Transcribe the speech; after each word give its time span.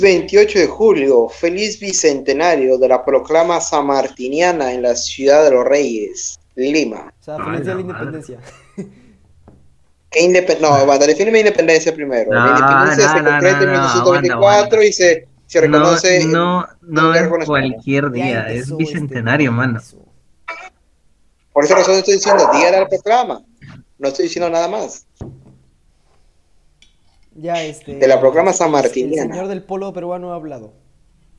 28 0.00 0.58
de 0.58 0.66
julio, 0.66 1.28
feliz 1.28 1.78
bicentenario 1.80 2.78
de 2.78 2.88
la 2.88 3.04
proclama 3.04 3.60
samartiniana 3.60 4.72
en 4.72 4.82
la 4.82 4.94
ciudad 4.94 5.44
de 5.44 5.50
los 5.50 5.64
Reyes, 5.64 6.40
Lima. 6.54 7.12
O 7.20 7.24
sea, 7.24 7.36
feliz 7.36 7.60
día 7.64 7.70
de 7.70 7.74
la 7.74 7.80
independencia. 7.80 8.38
¿Qué 10.10 10.20
independ- 10.20 10.58
no, 10.60 10.86
banda, 10.86 11.06
defíneme 11.06 11.38
independencia 11.38 11.94
primero. 11.94 12.32
No, 12.32 12.44
la 12.44 12.58
independencia 12.58 13.06
no, 13.06 13.12
se 13.12 13.22
no, 13.22 13.30
concreta 13.30 13.58
en 13.60 13.66
no, 13.66 13.72
no, 13.72 13.80
1924 13.80 14.36
aguanta, 14.36 14.84
y 14.84 14.92
se, 14.92 15.28
se 15.46 15.60
reconoce. 15.60 16.24
No, 16.24 16.66
no, 16.82 17.14
es 17.14 17.46
cualquier 17.46 18.10
día, 18.10 18.48
es 18.48 18.54
empezó 18.70 18.76
bicentenario, 18.76 19.50
este- 19.50 19.56
mano. 19.56 19.80
Por 21.52 21.64
esa 21.64 21.74
razón 21.76 21.96
estoy 21.96 22.14
diciendo 22.14 22.48
día 22.52 22.70
de 22.70 22.80
la 22.80 22.88
proclama. 22.88 23.42
No 23.98 24.08
estoy 24.08 24.24
diciendo 24.24 24.48
nada 24.50 24.68
más. 24.68 25.06
Ya, 27.40 27.64
este. 27.64 27.94
De 27.96 28.06
la 28.06 28.20
proclama 28.20 28.50
El 28.50 28.56
sanmartiniana. 28.56 29.32
señor 29.34 29.48
del 29.48 29.62
polo 29.62 29.92
peruano 29.92 30.32
ha 30.32 30.34
hablado. 30.36 30.72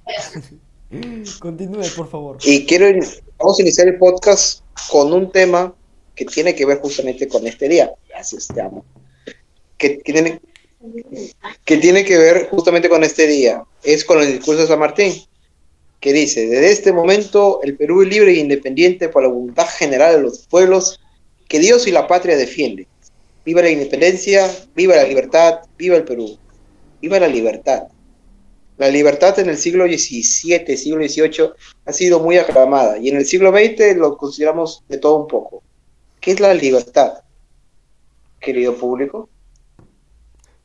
Continúe, 1.40 1.84
por 1.96 2.10
favor. 2.10 2.38
Y 2.44 2.66
quiero, 2.66 2.90
in- 2.90 3.04
vamos 3.38 3.60
a 3.60 3.62
iniciar 3.62 3.88
el 3.88 3.98
podcast 3.98 4.62
con 4.90 5.14
un 5.14 5.32
tema 5.32 5.74
que 6.16 6.26
tiene 6.26 6.54
que 6.54 6.66
ver 6.66 6.80
justamente 6.80 7.28
con 7.28 7.48
este 7.48 7.70
día. 7.70 7.94
Gracias, 8.10 8.48
te 8.48 8.62
amo. 8.62 8.84
Que, 9.78 10.00
que 10.00 10.12
tiene, 10.14 10.42
que 11.66 11.78
tiene 11.78 12.04
que 12.04 12.18
ver 12.18 12.50
justamente 12.50 12.90
con 12.90 13.04
este 13.04 13.28
día. 13.28 13.64
Es 13.84 14.04
con 14.04 14.20
el 14.22 14.28
discurso 14.34 14.62
de 14.62 14.68
San 14.68 14.80
Martín, 14.80 15.14
que 16.00 16.12
dice, 16.14 16.48
desde 16.48 16.72
este 16.72 16.92
momento 16.92 17.62
el 17.64 17.78
Perú 17.78 18.02
es 18.02 18.10
libre 18.10 18.32
e 18.34 18.40
independiente 18.40 19.08
por 19.08 19.24
la 19.24 19.30
voluntad 19.30 19.68
general 19.68 20.16
de 20.18 20.22
los 20.24 20.40
pueblos 20.48 21.00
que 21.48 21.60
Dios 21.60 21.88
y 21.88 21.92
la 21.92 22.08
patria 22.08 22.36
defienden. 22.36 22.88
Viva 23.46 23.62
la 23.62 23.70
independencia, 23.70 24.48
viva 24.76 24.96
la 24.96 25.04
libertad, 25.04 25.60
viva 25.78 25.96
el 25.98 26.04
Perú. 26.04 26.38
Viva 27.02 27.20
la 27.20 27.28
libertad. 27.28 27.84
La 28.78 28.88
libertad 28.90 29.38
en 29.40 29.50
el 29.50 29.58
siglo 29.58 29.86
XVII, 29.86 30.78
siglo 30.78 31.04
XVIII 31.08 31.50
ha 31.86 31.94
sido 31.94 32.20
muy 32.20 32.38
aclamada 32.38 32.98
y 32.98 33.10
en 33.10 33.18
el 33.18 33.26
siglo 33.26 33.52
XX 33.52 33.98
lo 33.98 34.18
consideramos 34.18 34.84
de 34.88 34.98
todo 34.98 35.18
un 35.22 35.28
poco. 35.28 35.64
¿Qué 36.20 36.32
es 36.32 36.40
la 36.40 36.54
libertad, 36.54 37.14
querido 38.40 38.76
público? 38.76 39.30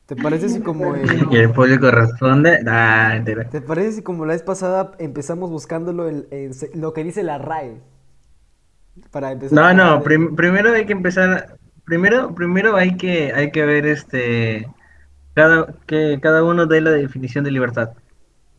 ¿Te 0.05 0.15
parece 0.15 0.49
si 0.49 0.61
como 0.61 0.95
el- 0.95 1.27
Y 1.31 1.35
el 1.35 1.51
público 1.51 1.91
responde. 1.91 2.59
Ah, 2.65 3.13
entera. 3.17 3.49
¿Te 3.49 3.59
parece 3.61 3.91
si 3.93 4.01
como 4.03 4.25
la 4.25 4.33
vez 4.33 4.41
pasada 4.41 4.93
empezamos 4.99 5.49
buscándolo 5.49 6.07
en, 6.07 6.27
en 6.31 6.51
lo 6.75 6.93
que 6.93 7.03
dice 7.03 7.23
la 7.23 7.37
RAE? 7.39 7.81
Para 9.11 9.31
empezar 9.33 9.53
No, 9.55 9.73
no, 9.73 10.01
prim- 10.01 10.35
primero 10.35 10.71
hay 10.73 10.85
que 10.85 10.93
empezar. 10.93 11.56
Primero, 11.87 12.35
primero 12.35 12.75
hay 12.75 12.97
que, 12.97 13.31
hay 13.33 13.49
que 13.51 13.65
ver 13.65 13.85
este. 13.85 14.67
Cada, 15.33 15.73
que 15.85 16.19
cada 16.21 16.43
uno 16.43 16.65
dé 16.65 16.81
la 16.81 16.91
definición 16.91 17.45
de 17.45 17.51
libertad. 17.51 17.91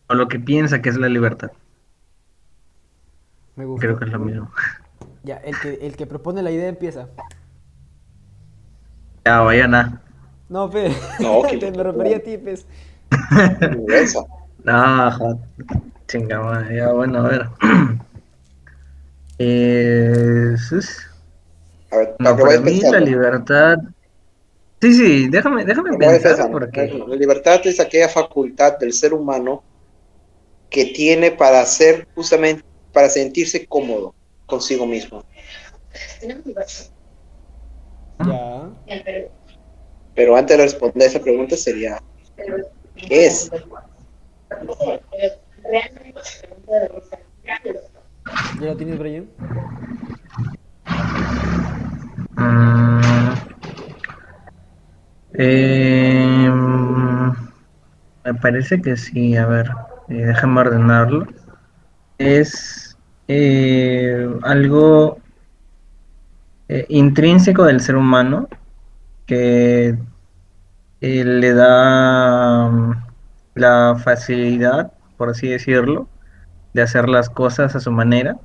O 0.07 0.15
lo 0.15 0.29
que 0.29 0.41
piensa 0.41 0.81
que 0.81 0.89
es 0.89 0.97
la 0.97 1.11
libertad. 1.11 1.51
Me 3.55 3.67
gusta. 3.67 3.87
Creo 3.87 3.99
que 3.99 4.07
es 4.07 4.11
lo 4.13 4.19
mismo. 4.19 4.51
Ya, 5.25 5.37
el 5.37 5.59
que, 5.61 5.75
el 5.83 5.95
que 5.95 6.07
propone 6.07 6.43
la 6.43 6.51
idea 6.51 6.69
empieza. 6.69 7.09
Ya, 9.27 9.41
vayan 9.41 9.75
a. 9.75 10.01
No, 10.49 10.71
Fe. 10.71 10.91
No, 11.21 11.43
que- 11.51 11.59
Te 11.59 11.71
me 11.71 11.83
refería 11.83 12.17
a 12.17 12.21
ti. 12.21 12.41
Esa. 13.89 14.21
No, 14.65 15.11
joder. 15.13 15.37
Chinga 16.09 16.41
madre, 16.43 16.77
ya 16.79 16.89
bueno, 16.93 17.19
a 17.19 17.29
ver. 17.29 17.49
Eh, 19.41 20.57
sus- 20.59 21.08
A 21.91 21.97
ver, 21.97 22.17
no, 22.19 22.37
para 22.37 22.61
mí 22.61 22.81
la 22.81 23.01
libertad. 23.01 23.79
Sí, 24.81 24.95
sí, 24.95 25.29
déjame, 25.29 25.65
déjame 25.65 25.97
pensar 25.97 26.51
porque. 26.51 26.87
La 27.07 27.17
libertad 27.17 27.61
es 27.65 27.81
aquella 27.81 28.09
facultad 28.09 28.79
del 28.79 28.93
ser 28.93 29.13
humano 29.13 29.63
que 30.71 30.87
tiene 30.87 31.31
para 31.31 31.61
hacer 31.61 32.07
justamente, 32.15 32.63
para 32.93 33.09
sentirse 33.09 33.67
cómodo 33.67 34.15
consigo 34.47 34.87
mismo. 34.87 35.25
Ya. 38.27 38.71
Pero 40.15 40.37
antes 40.37 40.57
de 40.57 40.63
responder 40.65 41.09
esa 41.09 41.21
pregunta 41.21 41.57
sería, 41.57 42.03
¿qué 42.97 43.27
es? 43.27 43.51
¿Ya 48.61 48.67
lo 48.67 48.77
tienes, 48.77 48.99
Brian? 48.99 49.29
Mm, 52.39 53.33
em, 55.35 56.53
me 58.25 58.35
parece 58.41 58.81
que 58.81 58.97
sí, 58.97 59.37
a 59.37 59.47
ver, 59.47 59.69
eh, 60.09 60.27
déjame 60.27 60.61
ordenarlo. 60.61 61.27
Es 62.19 62.99
eh, 63.29 64.29
algo 64.43 65.19
eh, 66.69 66.87
intrínseco 66.89 67.65
del 67.65 67.81
ser 67.81 67.97
humano 67.97 68.49
que 69.27 69.99
eh, 71.01 71.25
le 71.25 71.53
da 71.55 72.69
mm, 72.71 72.93
la 73.55 73.97
facilidad, 74.03 74.93
por 75.17 75.31
así 75.31 75.49
decirlo, 75.49 76.09
de 76.75 76.83
hacer 76.83 77.09
las 77.09 77.31
cosas 77.31 77.77
a 77.77 77.81
su 77.81 77.93
manera. 77.93 78.39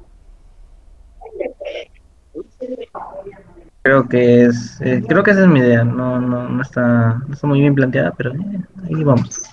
Creo 3.83 4.07
que 4.07 4.45
es, 4.45 4.79
eh, 4.81 5.03
creo 5.05 5.23
que 5.23 5.31
esa 5.31 5.41
es 5.41 5.47
mi 5.47 5.59
idea. 5.59 5.83
No, 5.83 6.19
no, 6.19 6.47
no 6.47 6.61
está, 6.61 7.21
no 7.27 7.33
está 7.33 7.47
muy 7.47 7.59
bien 7.59 7.75
planteada, 7.75 8.13
pero 8.15 8.33
eh, 8.33 8.61
ahí 8.85 9.03
vamos. 9.03 9.43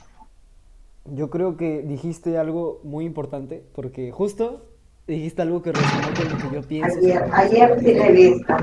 Yo 1.05 1.31
creo 1.31 1.57
que 1.57 1.83
dijiste 1.83 2.39
algo 2.39 2.81
muy 2.85 3.05
importante, 3.05 3.65
porque 3.75 4.13
justo 4.13 4.67
dijiste 5.09 5.43
algo 5.43 5.63
que 5.63 5.73
resonó 5.73 6.09
con 6.17 6.29
lo 6.29 6.37
que 6.39 6.55
yo 6.55 6.63
pienso. 6.63 6.99
Ayer, 6.99 7.25
ayer 7.33 7.81
sí 7.81 7.91
he 7.91 8.13
visto. 8.13 8.55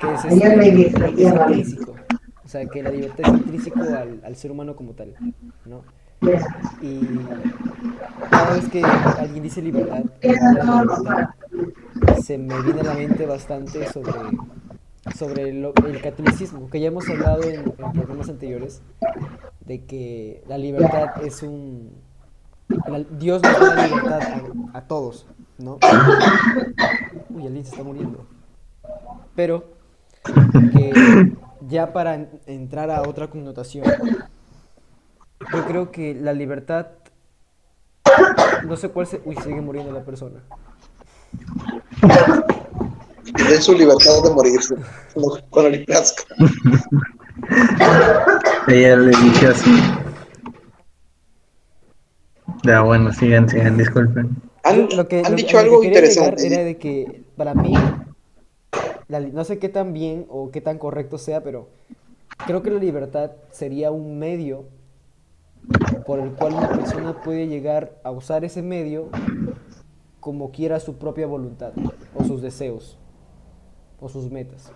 que 0.00 0.12
es, 0.12 0.24
Ayer 0.24 0.56
me 0.56 0.66
he 0.66 0.70
visto, 0.72 1.04
es 1.04 1.04
ayer 1.04 1.34
intrínseco. 1.34 1.94
O 2.44 2.48
sea, 2.48 2.66
que 2.66 2.82
la 2.82 2.90
libertad 2.90 3.26
es 3.26 3.40
intrínseco 3.40 3.80
al, 3.80 4.20
al 4.24 4.36
ser 4.36 4.50
humano 4.50 4.74
como 4.74 4.92
tal, 4.92 5.14
¿no? 5.64 5.82
Y 6.82 7.00
cada 8.30 8.54
vez 8.54 8.68
que 8.68 8.82
alguien 8.82 9.42
dice 9.42 9.62
libertad, 9.62 10.04
libertad, 10.22 11.28
se 12.22 12.38
me 12.38 12.60
viene 12.62 12.80
a 12.80 12.84
la 12.84 12.94
mente 12.94 13.26
bastante 13.26 13.86
sobre, 13.86 14.12
sobre 15.14 15.52
lo- 15.52 15.72
el 15.86 16.00
catolicismo, 16.00 16.68
que 16.70 16.80
ya 16.80 16.88
hemos 16.88 17.08
hablado 17.08 17.42
en, 17.44 17.64
programas 17.64 18.28
anteriores, 18.28 18.82
de 19.64 19.84
que 19.84 20.42
la 20.48 20.58
libertad 20.58 21.22
es 21.22 21.42
un... 21.42 21.92
Dios 23.18 23.42
nos 23.42 23.60
da 23.60 23.74
la 23.74 23.86
libertad 23.86 24.20
a, 24.74 24.80
todos, 24.82 25.26
¿no? 25.58 25.78
Uy, 27.30 27.46
alguien 27.46 27.64
se 27.64 27.70
está 27.70 27.82
muriendo. 27.84 28.26
Pero 29.34 29.64
ya 31.68 31.92
para 31.92 32.14
en- 32.16 32.28
entrar 32.46 32.90
a 32.90 33.02
otra 33.02 33.28
connotación, 33.28 33.84
yo 35.52 35.64
creo 35.66 35.90
que 35.92 36.14
la 36.14 36.32
libertad, 36.32 36.86
no 38.66 38.76
sé 38.76 38.88
cuál 38.88 39.06
se... 39.06 39.20
Uy, 39.24 39.36
sigue 39.36 39.60
muriendo 39.60 39.92
la 39.92 40.04
persona. 40.04 40.40
Den 43.36 43.62
su 43.62 43.72
libertad 43.74 44.22
de 44.24 44.30
morirse 44.30 44.74
no, 45.16 45.28
con 45.50 45.66
el 45.66 45.84
casco. 45.86 46.24
Ella 48.68 48.96
le 48.96 49.10
dije 49.10 49.46
así. 49.46 49.70
Ya, 52.64 52.80
bueno, 52.82 53.12
sigan, 53.12 53.48
sigan, 53.48 53.76
disculpen. 53.76 54.36
Han, 54.64 54.88
Yo 54.88 54.96
lo 54.96 55.08
que, 55.08 55.18
han 55.24 55.32
lo- 55.32 55.36
dicho 55.36 55.58
algo 55.58 55.80
que 55.80 55.88
interesante. 55.88 56.46
Era 56.46 56.64
de 56.64 56.76
que 56.78 57.22
para 57.36 57.54
mí, 57.54 57.74
la 59.08 59.20
no 59.20 59.44
sé 59.44 59.58
qué 59.58 59.68
tan 59.68 59.92
bien 59.92 60.26
o 60.28 60.50
qué 60.50 60.60
tan 60.60 60.78
correcto 60.78 61.18
sea, 61.18 61.42
pero 61.42 61.68
creo 62.46 62.62
que 62.62 62.70
la 62.70 62.80
libertad 62.80 63.32
sería 63.52 63.90
un 63.90 64.18
medio 64.18 64.64
por 66.06 66.18
el 66.20 66.30
cual 66.32 66.54
una 66.54 66.68
persona 66.68 67.20
puede 67.22 67.46
llegar 67.48 67.98
a 68.02 68.10
usar 68.10 68.44
ese 68.44 68.62
medio 68.62 69.08
como 70.20 70.50
quiera 70.50 70.80
su 70.80 70.96
propia 70.96 71.26
voluntad 71.26 71.72
o 72.14 72.24
sus 72.24 72.42
deseos 72.42 72.98
o 74.00 74.08
sus 74.08 74.30
metas. 74.30 74.70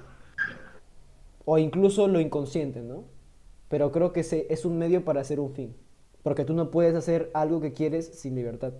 O 1.44 1.58
incluso 1.58 2.06
lo 2.08 2.20
inconsciente, 2.20 2.80
¿no? 2.80 3.04
Pero 3.68 3.92
creo 3.92 4.12
que 4.12 4.20
es 4.20 4.64
un 4.64 4.78
medio 4.78 5.04
para 5.04 5.20
hacer 5.20 5.40
un 5.40 5.52
fin. 5.54 5.74
Porque 6.22 6.44
tú 6.44 6.52
no 6.52 6.70
puedes 6.70 6.94
hacer 6.94 7.30
algo 7.34 7.60
que 7.60 7.72
quieres 7.72 8.06
sin 8.06 8.34
libertad. 8.34 8.72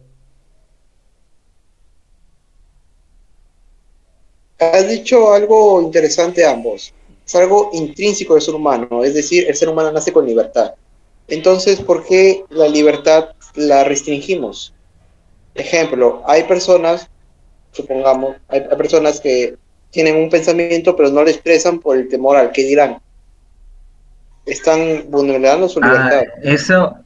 Has 4.58 4.88
dicho 4.90 5.32
algo 5.32 5.80
interesante 5.80 6.44
ambos. 6.44 6.92
Es 7.26 7.34
algo 7.34 7.70
intrínseco 7.72 8.34
del 8.34 8.42
ser 8.42 8.54
humano, 8.54 9.04
es 9.04 9.14
decir, 9.14 9.46
el 9.48 9.54
ser 9.54 9.68
humano 9.68 9.92
nace 9.92 10.12
con 10.12 10.26
libertad. 10.26 10.74
Entonces, 11.28 11.80
¿por 11.80 12.04
qué 12.04 12.44
la 12.50 12.66
libertad 12.66 13.30
la 13.54 13.84
restringimos? 13.84 14.74
Ejemplo, 15.54 16.22
hay 16.26 16.42
personas, 16.44 17.08
supongamos, 17.70 18.36
hay 18.48 18.62
personas 18.76 19.20
que 19.20 19.56
tienen 19.90 20.16
un 20.16 20.30
pensamiento 20.30 20.96
pero 20.96 21.10
no 21.10 21.22
lo 21.22 21.28
expresan 21.30 21.80
por 21.80 21.96
el 21.96 22.08
temor 22.08 22.36
al 22.36 22.52
que 22.52 22.62
dirán. 22.64 22.98
Están 24.46 25.04
vulnerando 25.10 25.68
su 25.68 25.80
Ah, 25.82 25.86
libertad. 25.86 26.22
eso, 26.42 26.96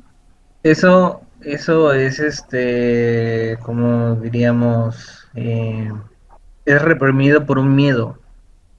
eso 0.62 1.20
eso 1.42 1.92
es 1.92 2.20
este, 2.20 3.58
como 3.62 4.16
diríamos, 4.16 5.28
eh, 5.34 5.90
es 6.64 6.82
reprimido 6.82 7.44
por 7.44 7.58
un 7.58 7.74
miedo. 7.74 8.18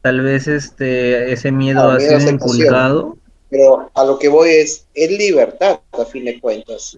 Tal 0.02 0.22
vez 0.22 0.48
este, 0.48 1.31
ese 1.31 1.51
miedo 1.51 1.81
Ah, 1.81 1.96
ha 1.96 1.98
miedo 1.98 2.18
a 2.18 2.19
sido 2.19 2.31
inculcado. 2.31 3.18
Pero 3.50 3.92
a 3.94 4.04
lo 4.04 4.18
que 4.18 4.30
voy 4.30 4.50
es, 4.50 4.88
es 4.96 5.12
libertad, 5.12 5.80
a 5.92 6.06
fin 6.06 6.25
de 6.25 6.40
cuentas. 6.40 6.98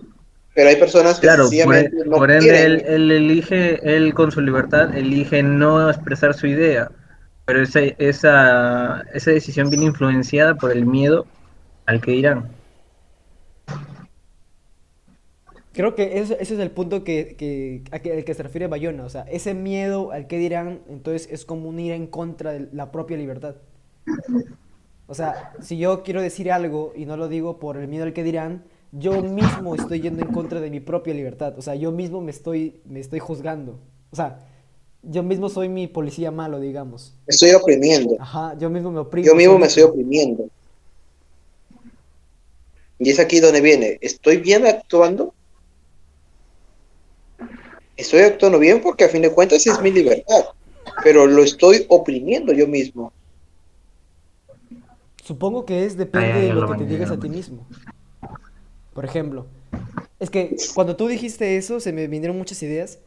Pero 0.54 0.70
hay 0.70 0.78
personas 0.78 1.20
que 1.20 1.28
Claro, 1.28 1.44
por, 1.44 1.50
sencillamente 1.50 1.98
no 2.06 2.18
por 2.18 2.32
ende 2.32 2.64
él, 2.64 2.84
él 2.88 3.12
elige, 3.12 3.80
él 3.84 4.14
con 4.14 4.32
su 4.32 4.42
libertad 4.42 4.96
elige 4.98 5.44
no 5.44 5.90
expresar 5.90 6.34
su 6.34 6.48
idea, 6.48 6.90
pero 7.48 7.64
esa, 7.64 7.82
esa, 7.82 9.02
esa 9.14 9.32
decisión 9.32 9.72
viene 9.72 9.88
influenciada 9.88 10.56
por 10.56 10.72
el 10.74 10.86
miedo 10.88 11.28
al 11.88 12.02
que 12.02 12.12
dirán. 12.14 12.52
Creo 15.74 15.94
que 15.96 16.20
ese, 16.20 16.38
es 16.42 16.52
el 16.52 16.72
punto 16.72 17.04
que, 17.04 17.36
que, 17.38 17.84
a 17.92 18.00
que- 18.00 18.12
al 18.14 18.26
que 18.26 18.34
se 18.34 18.44
refiere 18.44 18.68
Bayona. 18.68 19.06
O 19.06 19.10
sea, 19.10 19.22
ese 19.24 19.54
miedo 19.54 20.12
al 20.12 20.28
que 20.28 20.38
dirán, 20.38 20.82
entonces 20.90 21.30
es 21.32 21.46
como 21.46 21.70
un 21.70 21.80
ir 21.80 21.92
en 21.94 22.08
contra 22.08 22.52
de 22.54 22.68
la 22.74 22.92
propia 22.92 23.18
libertad. 23.18 23.56
O 25.08 25.14
sea, 25.16 25.54
si 25.62 25.78
yo 25.78 26.04
quiero 26.04 26.22
decir 26.22 26.52
algo 26.52 26.92
y 26.96 27.06
no 27.06 27.16
lo 27.18 27.30
digo 27.30 27.60
por 27.60 27.78
el 27.78 27.88
miedo 27.88 28.04
al 28.04 28.14
que 28.14 28.24
dirán, 28.24 28.66
yo 28.92 29.22
mismo 29.22 29.76
estoy 29.76 30.02
yendo 30.02 30.22
en 30.22 30.30
contra 30.32 30.60
de 30.60 30.70
mi 30.70 30.80
propia 30.82 31.14
libertad. 31.14 31.58
O 31.58 31.62
sea, 31.62 31.76
yo 31.76 31.92
mismo 31.92 32.22
me 32.22 32.32
estoy, 32.32 32.82
me 32.86 33.00
estoy 33.00 33.20
juzgando. 33.20 33.80
O 34.12 34.16
sea, 34.16 34.40
yo 35.04 35.24
mismo 35.24 35.50
soy 35.50 35.70
mi 35.70 35.88
policía 35.88 36.32
malo, 36.32 36.60
digamos. 36.60 37.14
Me 37.28 37.32
estoy 37.32 37.52
oprimiendo. 37.52 38.16
Ajá, 38.20 38.58
yo 38.58 38.70
mismo 38.70 38.92
me 38.92 39.00
oprimo. 39.00 39.26
Yo 39.26 39.36
mismo 39.36 39.58
me 39.58 39.68
estoy 39.68 39.84
oprimiendo. 39.84 40.50
Y 43.00 43.10
es 43.10 43.20
aquí 43.20 43.40
donde 43.40 43.62
viene. 43.62 43.98
¿Estoy 44.02 44.38
bien 44.38 44.66
actuando? 44.66 45.34
Estoy 47.96 48.22
actuando 48.22 48.60
bien 48.60 48.82
porque 48.82 49.06
a 49.06 49.10
fin 49.10 49.22
de 49.22 49.32
cuentas 49.32 49.66
es 49.66 49.82
mi 49.82 49.92
libertad. 49.92 50.46
Pero 51.04 51.28
lo 51.28 51.44
estoy 51.44 51.86
oprimiendo 51.90 52.54
yo 52.54 52.68
mismo. 52.68 53.14
Supongo 55.24 55.66
que 55.66 55.86
es 55.86 55.98
depende 55.98 56.28
Ay, 56.28 56.42
ay, 56.42 56.48
de 56.48 56.54
lo 56.54 56.62
lo 56.62 56.72
que 56.72 56.78
te 56.78 56.86
digas 56.86 57.12
a 57.12 57.20
ti 57.20 57.30
mismo. 57.30 57.68
Por 58.94 59.06
ejemplo, 59.06 59.46
es 60.20 60.30
que 60.30 60.56
cuando 60.74 60.96
tú 60.96 61.08
dijiste 61.08 61.58
eso 61.58 61.80
se 61.80 61.94
me 61.94 62.08
vinieron 62.08 62.38
muchas 62.38 62.64
ideas 62.64 63.00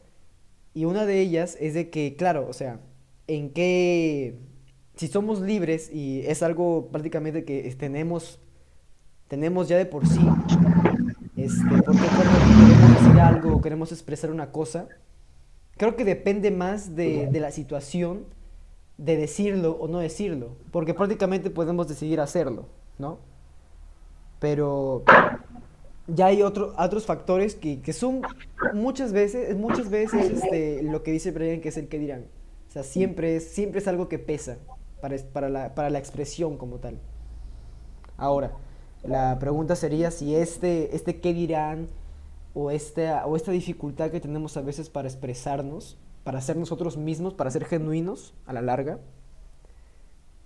y 0.73 0.85
una 0.85 1.05
de 1.05 1.19
ellas 1.19 1.57
es 1.59 1.73
de 1.73 1.89
que, 1.89 2.15
claro, 2.15 2.47
o 2.47 2.53
sea, 2.53 2.79
en 3.27 3.51
qué, 3.51 4.39
si 4.95 5.07
somos 5.07 5.41
libres 5.41 5.89
y 5.93 6.21
es 6.21 6.43
algo 6.43 6.89
prácticamente 6.91 7.43
que 7.43 7.73
tenemos, 7.77 8.39
tenemos 9.27 9.67
ya 9.67 9.77
de 9.77 9.85
por 9.85 10.07
sí, 10.07 10.21
este, 11.35 11.81
porque 11.83 12.01
queremos 12.01 13.01
decir 13.01 13.19
algo 13.19 13.55
o 13.55 13.61
queremos 13.61 13.91
expresar 13.91 14.31
una 14.31 14.51
cosa, 14.51 14.87
creo 15.77 15.95
que 15.95 16.05
depende 16.05 16.51
más 16.51 16.95
de, 16.95 17.27
de 17.27 17.39
la 17.39 17.51
situación 17.51 18.25
de 18.97 19.17
decirlo 19.17 19.71
o 19.79 19.87
no 19.87 19.99
decirlo, 19.99 20.55
porque 20.71 20.93
prácticamente 20.93 21.49
podemos 21.49 21.87
decidir 21.87 22.19
hacerlo, 22.19 22.67
¿no? 22.97 23.19
Pero 24.39 25.03
ya 26.13 26.27
hay 26.27 26.41
otro, 26.41 26.73
otros 26.77 27.05
factores 27.05 27.55
que, 27.55 27.81
que 27.81 27.93
son 27.93 28.21
muchas 28.73 29.13
veces, 29.13 29.55
muchas 29.55 29.89
veces 29.89 30.43
este, 30.43 30.83
lo 30.83 31.03
que 31.03 31.11
dice 31.11 31.31
Brian, 31.31 31.61
que 31.61 31.69
es 31.69 31.77
el 31.77 31.87
que 31.87 31.99
dirán. 31.99 32.25
O 32.69 32.71
sea, 32.71 32.83
siempre 32.83 33.35
es, 33.35 33.47
siempre 33.49 33.79
es 33.79 33.87
algo 33.87 34.07
que 34.07 34.19
pesa 34.19 34.57
para, 35.01 35.17
para, 35.33 35.49
la, 35.49 35.75
para 35.75 35.89
la 35.89 35.99
expresión 35.99 36.57
como 36.57 36.77
tal. 36.77 36.99
Ahora, 38.17 38.51
la 39.03 39.39
pregunta 39.39 39.75
sería 39.75 40.11
si 40.11 40.35
este, 40.35 40.95
este 40.95 41.19
qué 41.19 41.33
dirán 41.33 41.87
o 42.53 42.71
esta, 42.71 43.25
o 43.25 43.35
esta 43.35 43.51
dificultad 43.51 44.11
que 44.11 44.19
tenemos 44.19 44.57
a 44.57 44.61
veces 44.61 44.89
para 44.89 45.07
expresarnos, 45.07 45.97
para 46.23 46.39
ser 46.41 46.57
nosotros 46.57 46.97
mismos, 46.97 47.33
para 47.33 47.51
ser 47.51 47.65
genuinos 47.65 48.33
a 48.45 48.53
la 48.53 48.61
larga, 48.61 48.99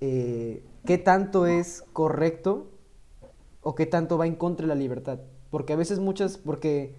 eh, 0.01 0.63
qué 0.85 0.97
tanto 0.97 1.47
es 1.47 1.83
correcto 1.94 2.71
o 3.62 3.75
qué 3.75 3.85
tanto 3.85 4.17
va 4.17 4.27
en 4.27 4.35
contra 4.35 4.65
de 4.65 4.73
la 4.73 4.79
libertad. 4.79 5.19
Porque 5.50 5.74
a 5.74 5.75
veces 5.75 6.00
muchas, 6.00 6.38
porque 6.38 6.95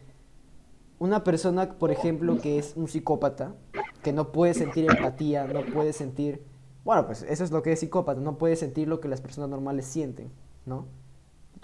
una 0.99 1.25
persona, 1.25 1.75
por 1.79 1.91
ejemplo, 1.91 2.39
que 2.41 2.59
es 2.59 2.75
un 2.77 2.89
psicópata, 2.89 3.55
que 4.03 4.13
no 4.13 4.33
puede 4.33 4.55
sentir 4.55 4.87
empatía, 4.91 5.47
no 5.47 5.65
puede 5.73 5.93
sentir, 5.93 6.43
bueno, 6.85 7.07
pues 7.07 7.23
eso 7.23 7.45
es 7.45 7.51
lo 7.51 7.63
que 7.63 7.73
es 7.73 7.81
psicópata, 7.81 8.21
no 8.21 8.39
puede 8.39 8.57
sentir 8.57 8.89
lo 8.89 9.01
que 9.01 9.09
las 9.09 9.21
personas 9.21 9.51
normales 9.51 9.85
sienten, 9.87 10.31
¿no? 10.65 10.87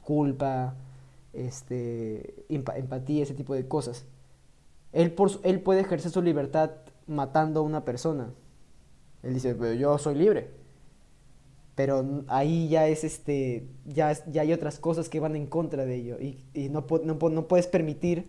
Culpa, 0.04 0.74
este, 1.32 2.44
empa- 2.48 2.76
empatía, 2.76 3.22
ese 3.22 3.34
tipo 3.34 3.54
de 3.54 3.66
cosas. 3.68 4.04
Él, 4.92 5.12
por, 5.12 5.30
él 5.44 5.60
puede 5.60 5.80
ejercer 5.80 6.10
su 6.10 6.20
libertad 6.20 6.70
matando 7.06 7.60
a 7.60 7.62
una 7.62 7.84
persona. 7.84 8.30
Él 9.22 9.34
dice, 9.34 9.54
pero 9.54 9.72
yo 9.74 9.96
soy 9.98 10.16
libre. 10.16 10.50
Pero 11.74 12.24
ahí 12.28 12.68
ya 12.68 12.86
es 12.88 13.04
este, 13.04 13.68
ya, 13.86 14.12
ya 14.26 14.42
hay 14.42 14.52
otras 14.52 14.78
cosas 14.78 15.08
que 15.08 15.20
van 15.20 15.36
en 15.36 15.46
contra 15.46 15.84
de 15.84 15.94
ello. 15.96 16.18
Y, 16.20 16.44
y 16.54 16.68
no, 16.68 16.86
no, 17.04 17.14
no 17.30 17.48
puedes 17.48 17.66
permitir 17.66 18.28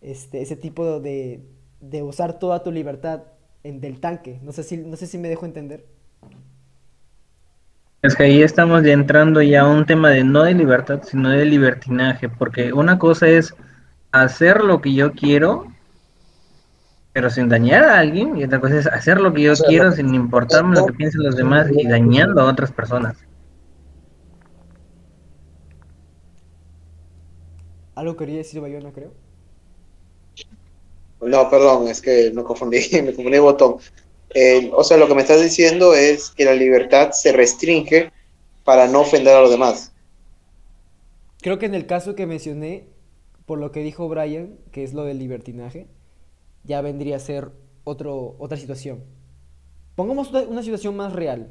este, 0.00 0.42
ese 0.42 0.56
tipo 0.56 1.00
de, 1.00 1.42
de 1.80 2.02
usar 2.02 2.38
toda 2.38 2.62
tu 2.62 2.70
libertad 2.72 3.24
en, 3.64 3.80
del 3.80 4.00
tanque. 4.00 4.40
No 4.42 4.52
sé, 4.52 4.62
si, 4.62 4.76
no 4.78 4.96
sé 4.96 5.06
si 5.06 5.18
me 5.18 5.28
dejo 5.28 5.46
entender. 5.46 5.86
Es 8.02 8.14
que 8.14 8.22
ahí 8.24 8.42
estamos 8.42 8.84
ya 8.84 8.92
entrando 8.92 9.42
ya 9.42 9.62
a 9.62 9.68
un 9.68 9.84
tema 9.84 10.10
de 10.10 10.22
no 10.24 10.44
de 10.44 10.54
libertad, 10.54 11.02
sino 11.04 11.30
de 11.30 11.44
libertinaje, 11.44 12.28
porque 12.28 12.72
una 12.72 12.98
cosa 12.98 13.28
es 13.28 13.54
hacer 14.12 14.62
lo 14.62 14.80
que 14.80 14.94
yo 14.94 15.12
quiero, 15.12 15.66
pero 17.16 17.30
sin 17.30 17.48
dañar 17.48 17.82
a 17.82 17.98
alguien, 18.00 18.36
y 18.36 18.44
otra 18.44 18.60
cosa 18.60 18.78
es 18.78 18.86
hacer 18.86 19.18
lo 19.18 19.32
que 19.32 19.40
yo 19.40 19.52
O 19.52 19.56
sea, 19.56 19.66
quiero 19.66 19.90
sin 19.90 20.14
importarme 20.14 20.76
lo 20.76 20.84
que 20.84 20.92
piensen 20.92 21.22
los 21.22 21.34
demás 21.34 21.66
y 21.74 21.88
dañando 21.88 22.42
a 22.42 22.44
otras 22.44 22.70
personas. 22.70 23.16
Algo 27.94 28.18
quería 28.18 28.36
decir 28.36 28.60
Bayona, 28.60 28.92
creo. 28.92 29.14
No, 31.22 31.48
perdón, 31.48 31.88
es 31.88 32.02
que 32.02 32.30
me 32.34 32.44
confundí, 32.44 32.80
me 32.92 33.14
confundí 33.14 33.36
el 33.36 33.40
botón. 33.40 33.76
Eh, 34.34 34.70
o 34.74 34.84
sea, 34.84 34.98
lo 34.98 35.08
que 35.08 35.14
me 35.14 35.22
estás 35.22 35.40
diciendo 35.40 35.94
es 35.94 36.28
que 36.28 36.44
la 36.44 36.52
libertad 36.52 37.12
se 37.12 37.32
restringe 37.32 38.12
para 38.62 38.88
no 38.88 39.00
ofender 39.00 39.34
a 39.34 39.40
los 39.40 39.50
demás. 39.50 39.90
Creo 41.40 41.58
que 41.58 41.64
en 41.64 41.74
el 41.74 41.86
caso 41.86 42.14
que 42.14 42.26
mencioné, 42.26 42.84
por 43.46 43.58
lo 43.58 43.72
que 43.72 43.80
dijo 43.80 44.06
Brian, 44.06 44.58
que 44.70 44.84
es 44.84 44.92
lo 44.92 45.04
del 45.04 45.18
libertinaje, 45.18 45.86
ya 46.66 46.80
vendría 46.80 47.16
a 47.16 47.20
ser 47.20 47.50
otro, 47.84 48.36
otra 48.38 48.56
situación. 48.56 49.04
Pongamos 49.94 50.30
una, 50.30 50.62
situación 50.62 50.96
más 50.96 51.12
real, 51.12 51.50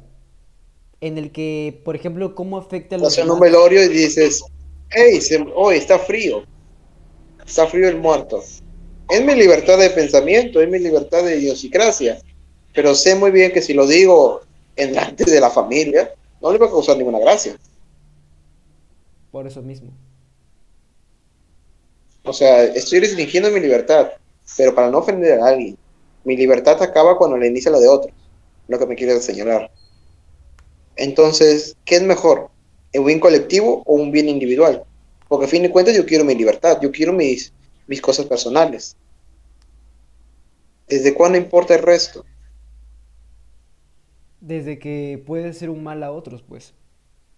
en 1.00 1.18
el 1.18 1.32
que, 1.32 1.80
por 1.84 1.96
ejemplo, 1.96 2.34
cómo 2.34 2.58
afecta 2.58 2.96
a 2.96 2.98
los 2.98 3.18
en 3.18 3.30
un 3.30 3.40
velorio 3.40 3.82
y 3.84 3.88
dices, 3.88 4.42
hey, 4.90 5.20
se- 5.20 5.44
hoy 5.54 5.76
está 5.76 5.98
frío, 5.98 6.44
está 7.44 7.66
frío 7.66 7.88
el 7.88 7.96
muerto. 7.96 8.42
Es 9.08 9.24
mi 9.24 9.34
libertad 9.34 9.78
de 9.78 9.90
pensamiento, 9.90 10.60
es 10.60 10.68
mi 10.68 10.78
libertad 10.78 11.24
de 11.24 11.38
idiosincrasia, 11.38 12.18
pero 12.74 12.94
sé 12.94 13.14
muy 13.14 13.30
bien 13.30 13.52
que 13.52 13.62
si 13.62 13.72
lo 13.72 13.86
digo 13.86 14.42
en 14.76 14.90
delante 14.90 15.24
de 15.24 15.40
la 15.40 15.50
familia, 15.50 16.12
no 16.40 16.52
le 16.52 16.58
va 16.58 16.66
a 16.66 16.70
causar 16.70 16.96
ninguna 16.96 17.18
gracia. 17.18 17.56
Por 19.32 19.46
eso 19.46 19.62
mismo. 19.62 19.90
O 22.24 22.32
sea, 22.32 22.64
estoy 22.64 23.00
restringiendo 23.00 23.50
mi 23.50 23.60
libertad, 23.60 24.10
pero 24.56 24.74
para 24.74 24.90
no 24.90 24.98
ofender 24.98 25.40
a 25.40 25.46
alguien. 25.46 25.76
Mi 26.24 26.36
libertad 26.36 26.82
acaba 26.82 27.16
cuando 27.16 27.36
le 27.36 27.46
inicia 27.46 27.70
la 27.70 27.78
de 27.78 27.88
otros, 27.88 28.12
lo 28.68 28.78
que 28.78 28.86
me 28.86 28.96
quiere 28.96 29.20
señalar. 29.20 29.70
Entonces, 30.96 31.76
¿qué 31.84 31.96
es 31.96 32.02
mejor? 32.02 32.50
¿Un 32.94 33.04
bien 33.04 33.20
colectivo 33.20 33.82
o 33.84 33.94
un 33.94 34.10
bien 34.10 34.28
individual? 34.28 34.84
Porque 35.28 35.46
a 35.46 35.48
fin 35.48 35.62
de 35.62 35.70
cuentas 35.70 35.94
yo 35.94 36.06
quiero 36.06 36.24
mi 36.24 36.34
libertad, 36.34 36.78
yo 36.80 36.90
quiero 36.90 37.12
mis, 37.12 37.52
mis 37.86 38.00
cosas 38.00 38.26
personales. 38.26 38.96
¿Desde 40.88 41.14
cuándo 41.14 41.36
importa 41.36 41.74
el 41.74 41.82
resto? 41.82 42.24
Desde 44.40 44.78
que 44.78 45.22
puede 45.26 45.52
ser 45.52 45.70
un 45.70 45.82
mal 45.82 46.02
a 46.02 46.12
otros, 46.12 46.42
pues. 46.42 46.74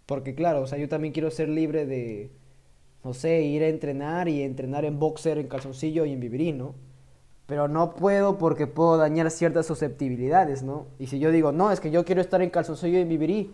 Porque 0.07 0.35
claro, 0.35 0.63
o 0.63 0.67
sea, 0.67 0.79
yo 0.79 0.89
también 0.89 1.13
quiero 1.13 1.31
ser 1.31 1.49
libre 1.49 1.87
de, 1.87 2.31
no 3.05 3.15
sé, 3.15 3.43
ir 3.43 3.63
a 3.63 3.69
entrenar 3.69 4.29
y 4.29 4.43
entrenar 4.43 4.85
en 4.85 4.99
boxer, 4.99 5.39
en 5.39 5.49
calzoncillo 5.49 6.05
y 6.05 6.13
en 6.13 6.21
vivirí, 6.21 6.53
¿no? 6.53 6.75
Pero 7.49 7.67
no 7.67 7.95
puedo 7.97 8.39
porque 8.39 8.69
puedo 8.69 8.97
dañar 8.99 9.31
ciertas 9.33 9.67
susceptibilidades, 9.67 10.63
¿no? 10.63 10.87
Y 11.01 11.09
si 11.09 11.19
yo 11.19 11.33
digo, 11.33 11.51
no, 11.51 11.73
es 11.73 11.81
que 11.81 11.91
yo 11.91 12.05
quiero 12.05 12.21
estar 12.21 12.43
en 12.43 12.51
calzoncillo 12.51 12.99
y 12.99 13.03
en 13.03 13.09
vivirí, 13.09 13.51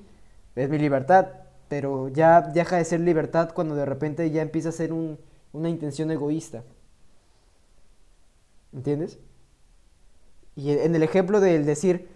es 0.56 0.68
mi 0.68 0.78
libertad, 0.78 1.28
pero 1.68 2.08
ya 2.08 2.42
deja 2.42 2.76
de 2.76 2.84
ser 2.84 3.00
libertad 3.00 3.50
cuando 3.54 3.76
de 3.76 3.86
repente 3.86 4.30
ya 4.30 4.42
empieza 4.42 4.70
a 4.70 4.72
ser 4.72 4.92
un- 4.92 5.18
una 5.52 5.70
intención 5.70 6.10
egoísta. 6.10 6.64
¿Entiendes? 8.74 9.18
Y 10.56 10.70
en 10.70 10.94
el 10.94 11.02
ejemplo 11.02 11.40
del 11.40 11.66
decir, 11.66 12.08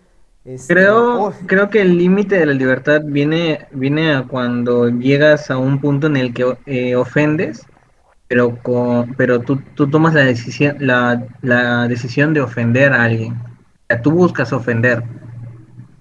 este, 0.44 0.72
Creo, 0.74 1.24
"Oh, 1.24 1.32
creo 1.46 1.68
que 1.70 1.80
el 1.80 1.98
límite 1.98 2.36
de 2.38 2.46
la 2.46 2.52
libertad 2.54 3.02
viene, 3.04 3.66
viene 3.72 4.14
a 4.14 4.24
cuando 4.26 4.88
llegas 4.88 5.50
a 5.50 5.58
un 5.58 5.80
punto 5.80 6.06
en 6.06 6.16
el 6.16 6.32
que 6.32 6.56
eh, 6.66 6.94
ofendes 6.96 7.62
pero 8.28 8.56
con, 8.62 9.14
pero 9.14 9.40
tú, 9.40 9.60
tú 9.74 9.88
tomas 9.88 10.14
la 10.14 10.24
decisión, 10.24 10.76
la, 10.80 11.26
la 11.42 11.88
decisión 11.88 12.34
de 12.34 12.42
ofender 12.42 12.92
a 12.92 13.04
alguien. 13.04 13.32
O 13.34 13.86
sea, 13.88 14.02
tú 14.02 14.10
buscas 14.12 14.52
ofender. 14.52 15.02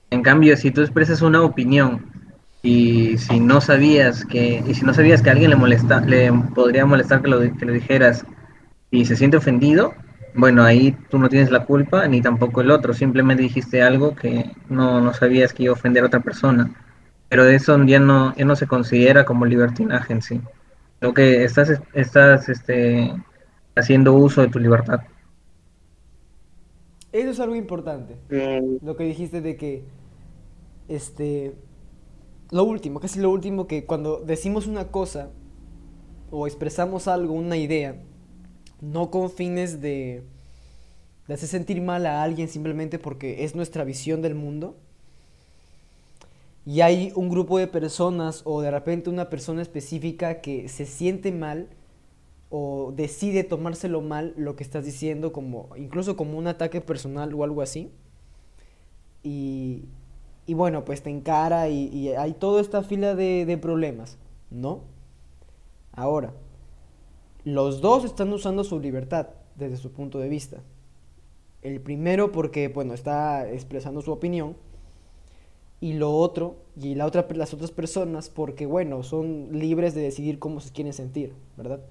En 0.09 0.21
cambio, 0.21 0.55
si 0.57 0.71
tú 0.71 0.81
expresas 0.81 1.21
una 1.21 1.41
opinión 1.41 2.05
y 2.61 3.17
si 3.17 3.39
no 3.39 3.61
sabías 3.61 4.25
que, 4.25 4.63
y 4.67 4.73
si 4.73 4.85
no 4.85 4.93
sabías 4.93 5.21
que 5.21 5.29
a 5.29 5.33
alguien 5.33 5.51
le 5.51 5.55
molesta, 5.55 6.01
le 6.01 6.31
podría 6.53 6.85
molestar 6.85 7.21
que 7.21 7.29
lo, 7.29 7.39
que 7.39 7.65
lo 7.65 7.73
dijeras 7.73 8.25
y 8.91 9.05
se 9.05 9.15
siente 9.15 9.37
ofendido, 9.37 9.93
bueno, 10.33 10.63
ahí 10.63 10.95
tú 11.09 11.17
no 11.17 11.29
tienes 11.29 11.49
la 11.51 11.65
culpa 11.65 12.07
ni 12.07 12.21
tampoco 12.21 12.61
el 12.61 12.71
otro, 12.71 12.93
simplemente 12.93 13.43
dijiste 13.43 13.81
algo 13.81 14.15
que 14.15 14.51
no, 14.69 15.01
no 15.01 15.13
sabías 15.13 15.53
que 15.53 15.63
iba 15.63 15.71
a 15.71 15.73
ofender 15.73 16.03
a 16.03 16.07
otra 16.07 16.19
persona. 16.19 16.71
Pero 17.29 17.45
eso 17.45 17.81
ya 17.85 17.99
no, 17.99 18.35
ya 18.35 18.45
no 18.45 18.55
se 18.55 18.67
considera 18.67 19.25
como 19.25 19.45
libertinaje 19.45 20.13
en 20.13 20.21
sí. 20.21 20.41
Lo 21.01 21.13
que 21.13 21.43
estás, 21.43 21.71
estás 21.93 22.49
este, 22.49 23.11
haciendo 23.75 24.13
uso 24.13 24.41
de 24.41 24.49
tu 24.49 24.59
libertad. 24.59 25.01
Eso 27.11 27.29
es 27.31 27.39
algo 27.39 27.55
importante. 27.55 28.17
Mm, 28.29 28.77
Lo 28.81 28.95
que 28.95 29.03
dijiste 29.05 29.41
de 29.41 29.57
que, 29.57 29.85
este, 30.87 31.55
lo 32.51 32.63
último, 32.63 32.99
casi 32.99 33.19
lo 33.19 33.31
último, 33.31 33.67
que 33.67 33.85
cuando 33.85 34.19
decimos 34.21 34.67
una 34.67 34.91
cosa 34.91 35.31
o 36.31 36.47
expresamos 36.47 37.07
algo, 37.07 37.33
una 37.33 37.57
idea, 37.57 38.01
no 38.81 39.11
con 39.11 39.31
fines 39.31 39.81
de, 39.81 40.23
de 41.27 41.33
hacer 41.33 41.49
sentir 41.49 41.81
mal 41.81 42.05
a 42.05 42.23
alguien 42.23 42.47
simplemente 42.47 42.99
porque 42.99 43.43
es 43.43 43.55
nuestra 43.55 43.83
visión 43.83 44.21
del 44.21 44.35
mundo, 44.35 44.77
y 46.67 46.81
hay 46.81 47.13
un 47.15 47.29
grupo 47.29 47.57
de 47.57 47.67
personas 47.67 48.41
o 48.43 48.59
de 48.59 48.69
repente 48.69 49.09
una 49.09 49.29
persona 49.29 49.61
específica 49.61 50.41
que 50.41 50.67
se 50.67 50.85
siente 50.85 51.31
mal 51.31 51.69
o 52.49 52.91
decide 52.93 53.45
tomárselo 53.45 54.01
mal 54.01 54.33
lo 54.35 54.57
que 54.57 54.65
estás 54.65 54.83
diciendo 54.83 55.31
como 55.31 55.69
incluso 55.77 56.17
como 56.17 56.37
un 56.37 56.45
ataque 56.45 56.81
personal 56.81 57.33
o 57.33 57.45
algo 57.45 57.61
así 57.61 57.89
y, 59.23 59.85
y 60.45 60.55
bueno 60.55 60.83
pues 60.83 61.01
te 61.01 61.09
encara 61.09 61.69
y, 61.69 62.09
hay 62.09 62.33
toda 62.33 62.59
esta 62.59 62.83
fila 62.83 63.15
de, 63.15 63.45
de 63.45 63.57
problemas 63.57 64.17
¿no? 64.51 64.81
ahora 65.93 66.33
los 67.45 67.79
dos 67.79 68.03
están 68.03 68.33
usando 68.33 68.65
su 68.65 68.77
libertad 68.81 69.29
desde 69.55 69.77
su 69.77 69.93
punto 69.93 70.19
de 70.19 70.27
vista 70.27 70.57
el 71.61 71.79
primero 71.79 72.33
porque 72.33 72.67
bueno 72.67 72.93
está 72.93 73.49
expresando 73.49 74.01
su 74.01 74.11
opinión 74.11 74.57
y 75.79 75.93
lo 75.93 76.11
otro, 76.11 76.55
y 76.75 76.95
la 76.95 77.05
otra, 77.05 77.27
las 77.35 77.53
otras 77.53 77.71
personas, 77.71 78.29
porque 78.29 78.65
bueno, 78.65 79.03
son 79.03 79.49
libres 79.51 79.93
de 79.93 80.01
decidir 80.01 80.39
cómo 80.39 80.59
se 80.59 80.71
quieren 80.71 80.93
sentir, 80.93 81.33
¿verdad? 81.55 81.81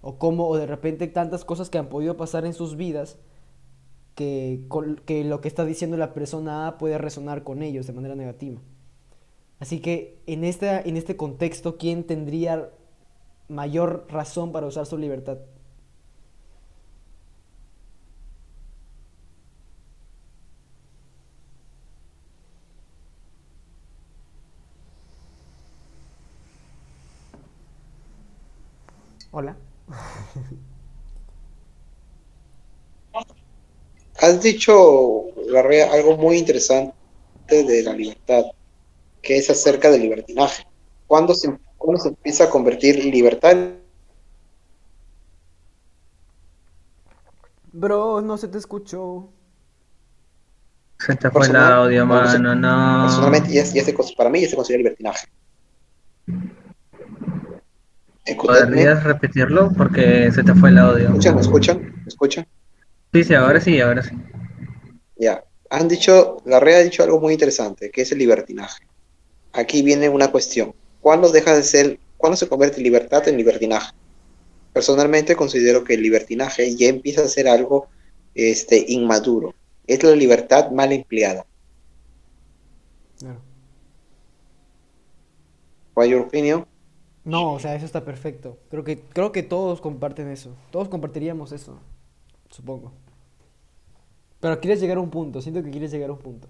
O 0.00 0.18
cómo, 0.18 0.48
o 0.48 0.56
de 0.56 0.66
repente 0.66 1.06
tantas 1.08 1.44
cosas 1.44 1.68
que 1.68 1.78
han 1.78 1.88
podido 1.88 2.16
pasar 2.16 2.46
en 2.46 2.54
sus 2.54 2.76
vidas, 2.76 3.18
que, 4.14 4.66
que 5.04 5.24
lo 5.24 5.40
que 5.40 5.48
está 5.48 5.64
diciendo 5.64 5.96
la 5.96 6.14
persona 6.14 6.66
A 6.66 6.78
puede 6.78 6.98
resonar 6.98 7.44
con 7.44 7.62
ellos 7.62 7.86
de 7.86 7.92
manera 7.92 8.14
negativa. 8.14 8.60
Así 9.58 9.80
que 9.80 10.18
en 10.26 10.44
esta, 10.44 10.80
en 10.80 10.96
este 10.96 11.16
contexto, 11.16 11.76
¿quién 11.76 12.04
tendría 12.04 12.70
mayor 13.48 14.06
razón 14.08 14.52
para 14.52 14.66
usar 14.66 14.86
su 14.86 14.98
libertad? 14.98 15.38
Hola. 29.32 29.56
Has 34.20 34.42
dicho, 34.42 35.24
Larrea, 35.48 35.92
algo 35.92 36.16
muy 36.16 36.36
interesante 36.36 36.94
de 37.48 37.82
la 37.82 37.94
libertad, 37.94 38.44
que 39.22 39.38
es 39.38 39.48
acerca 39.50 39.90
del 39.90 40.02
libertinaje. 40.02 40.64
¿Cuándo 41.06 41.34
se, 41.34 41.58
cuándo 41.78 42.00
se 42.00 42.10
empieza 42.10 42.44
a 42.44 42.50
convertir 42.50 43.04
libertad 43.04 43.52
en 43.52 43.82
Bro, 47.72 48.20
no 48.20 48.36
se 48.36 48.48
te 48.48 48.58
escuchó. 48.58 49.30
Se 50.98 51.16
te 51.16 51.30
fue 51.30 51.46
el 51.46 51.56
audio, 51.56 52.06
¿Cuándo 52.06 52.30
se- 52.30 52.38
mano, 52.38 52.54
no. 52.54 53.04
Personalmente, 53.06 53.50
ya, 53.52 53.64
ya 53.64 53.82
se, 53.82 53.94
para 54.14 54.28
mí 54.30 54.42
ya 54.42 54.48
se 54.50 54.56
considera 54.56 54.78
libertinaje. 54.78 55.26
¿Podrías 58.36 59.02
repetirlo? 59.02 59.72
Porque 59.76 60.30
se 60.32 60.44
te 60.44 60.54
fue 60.54 60.70
el 60.70 60.78
audio. 60.78 61.08
¿Escuchan? 61.08 61.34
¿Me 61.34 61.40
escuchan? 61.40 61.80
¿Me 61.82 62.08
escuchan? 62.08 62.46
Sí, 63.12 63.24
sí, 63.24 63.34
ahora 63.34 63.60
sí, 63.60 63.80
ahora 63.80 64.02
sí. 64.02 64.16
Ya. 65.16 65.44
Han 65.70 65.88
dicho, 65.88 66.36
la 66.44 66.60
red 66.60 66.74
ha 66.76 66.82
dicho 66.82 67.02
algo 67.02 67.20
muy 67.20 67.32
interesante, 67.32 67.90
que 67.90 68.02
es 68.02 68.12
el 68.12 68.18
libertinaje. 68.18 68.86
Aquí 69.52 69.82
viene 69.82 70.08
una 70.08 70.30
cuestión. 70.30 70.74
¿Cuándo 71.00 71.30
deja 71.30 71.54
de 71.56 71.62
ser, 71.62 71.98
cuándo 72.16 72.36
se 72.36 72.48
convierte 72.48 72.80
libertad 72.80 73.26
en 73.28 73.36
libertinaje? 73.36 73.92
Personalmente 74.72 75.34
considero 75.34 75.82
que 75.82 75.94
el 75.94 76.02
libertinaje 76.02 76.74
ya 76.76 76.88
empieza 76.88 77.22
a 77.22 77.28
ser 77.28 77.48
algo 77.48 77.88
este, 78.34 78.84
inmaduro. 78.88 79.54
Es 79.86 80.02
la 80.02 80.14
libertad 80.14 80.70
mal 80.70 80.92
empleada. 80.92 81.44
Claro. 83.18 83.42
What's 85.94 86.10
your 86.10 86.22
opinion? 86.22 86.66
No, 87.24 87.52
o 87.52 87.58
sea, 87.60 87.74
eso 87.74 87.86
está 87.86 88.04
perfecto. 88.04 88.58
Creo 88.70 88.84
que, 88.84 89.00
creo 89.00 89.30
que 89.30 89.42
todos 89.42 89.80
comparten 89.80 90.28
eso. 90.28 90.50
Todos 90.70 90.88
compartiríamos 90.88 91.52
eso, 91.52 91.78
supongo. 92.50 92.92
Pero 94.40 94.60
quieres 94.60 94.80
llegar 94.80 94.96
a 94.96 95.00
un 95.00 95.10
punto, 95.10 95.40
siento 95.40 95.62
que 95.62 95.70
quieres 95.70 95.92
llegar 95.92 96.10
a 96.10 96.14
un 96.14 96.18
punto. 96.18 96.48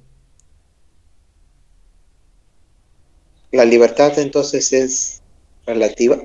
La 3.50 3.66
libertad 3.66 4.18
entonces 4.18 4.72
es 4.72 5.22
relativa. 5.66 6.16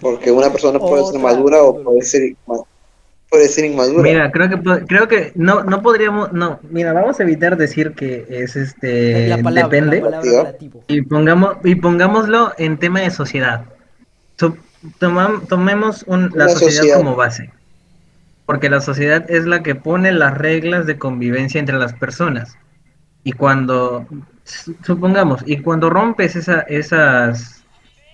Porque 0.00 0.30
una 0.30 0.50
persona 0.50 0.78
puede 0.78 1.04
ser 1.04 1.20
madura 1.20 1.62
o 1.64 1.82
puede 1.82 2.02
ser, 2.02 2.36
puede 3.34 3.48
ser 3.48 3.64
inmadura. 3.64 4.02
Mira, 4.02 4.30
creo 4.30 4.48
que 4.48 4.86
creo 4.86 5.08
que 5.08 5.32
no 5.34 5.64
no 5.64 5.82
podríamos 5.82 6.32
no, 6.32 6.60
mira, 6.70 6.92
vamos 6.92 7.18
a 7.18 7.22
evitar 7.24 7.56
decir 7.56 7.92
que 7.92 8.24
es 8.28 8.54
este 8.54 9.28
La 9.28 9.38
palabra, 9.38 9.68
depende 9.68 9.96
la 10.00 10.20
palabra 10.20 10.54
y 10.86 11.02
pongamos 11.02 11.56
y 11.64 11.74
pongámoslo 11.74 12.52
en 12.58 12.76
tema 12.78 13.00
de 13.00 13.10
sociedad. 13.10 13.64
Tomam- 15.00 15.46
tomemos 15.48 16.04
un- 16.06 16.30
la 16.34 16.48
sociedad, 16.48 16.72
sociedad. 16.74 16.96
como 16.98 17.16
base. 17.16 17.50
Porque 18.46 18.68
la 18.68 18.80
sociedad 18.82 19.24
es 19.30 19.46
la 19.46 19.62
que 19.62 19.74
pone 19.74 20.12
las 20.12 20.36
reglas 20.36 20.86
de 20.86 20.98
convivencia 20.98 21.58
entre 21.58 21.78
las 21.78 21.94
personas. 21.94 22.56
Y 23.24 23.32
cuando, 23.32 24.06
su- 24.44 24.76
supongamos, 24.84 25.42
y 25.46 25.58
cuando 25.62 25.88
rompes 25.88 26.36
esa, 26.36 26.60
esas 26.68 27.63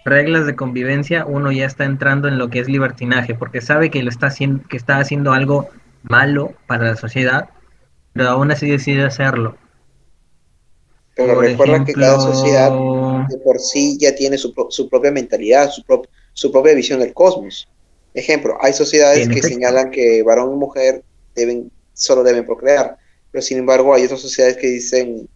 reglas 0.04 0.46
de 0.46 0.56
convivencia, 0.56 1.24
uno 1.26 1.52
ya 1.52 1.66
está 1.66 1.84
entrando 1.84 2.28
en 2.28 2.38
lo 2.38 2.50
que 2.50 2.60
es 2.60 2.68
libertinaje, 2.68 3.34
porque 3.34 3.60
sabe 3.60 3.90
que 3.90 4.02
lo 4.02 4.10
está 4.10 4.26
haciendo, 4.28 4.66
que 4.68 4.76
está 4.76 4.98
haciendo 4.98 5.32
algo 5.32 5.68
malo 6.02 6.54
para 6.66 6.84
la 6.84 6.96
sociedad, 6.96 7.50
pero 8.12 8.28
aún 8.30 8.50
así 8.50 8.70
decide 8.70 9.04
hacerlo. 9.04 9.56
Pero 11.14 11.34
Por 11.34 11.44
recuerda 11.44 11.84
que 11.84 11.92
cada 11.92 12.18
sociedad 12.20 12.72
de 13.28 13.38
por 13.38 13.58
sí 13.58 13.98
ya 14.00 14.14
tiene 14.14 14.38
su, 14.38 14.54
su 14.70 14.88
propia 14.88 15.10
mentalidad, 15.10 15.70
su, 15.70 15.82
pro- 15.84 16.02
su 16.32 16.50
propia 16.50 16.74
visión 16.74 17.00
del 17.00 17.12
cosmos. 17.14 17.68
Ejemplo, 18.14 18.56
hay 18.60 18.72
sociedades 18.72 19.28
que 19.28 19.40
efecto. 19.40 19.48
señalan 19.48 19.90
que 19.90 20.22
varón 20.22 20.52
y 20.54 20.56
mujer 20.56 21.04
deben, 21.34 21.70
solo 21.92 22.22
deben 22.22 22.44
procrear, 22.46 22.96
pero 23.30 23.42
sin 23.42 23.58
embargo 23.58 23.94
hay 23.94 24.04
otras 24.04 24.20
sociedades 24.20 24.56
que 24.56 24.66
dicen, 24.68 25.28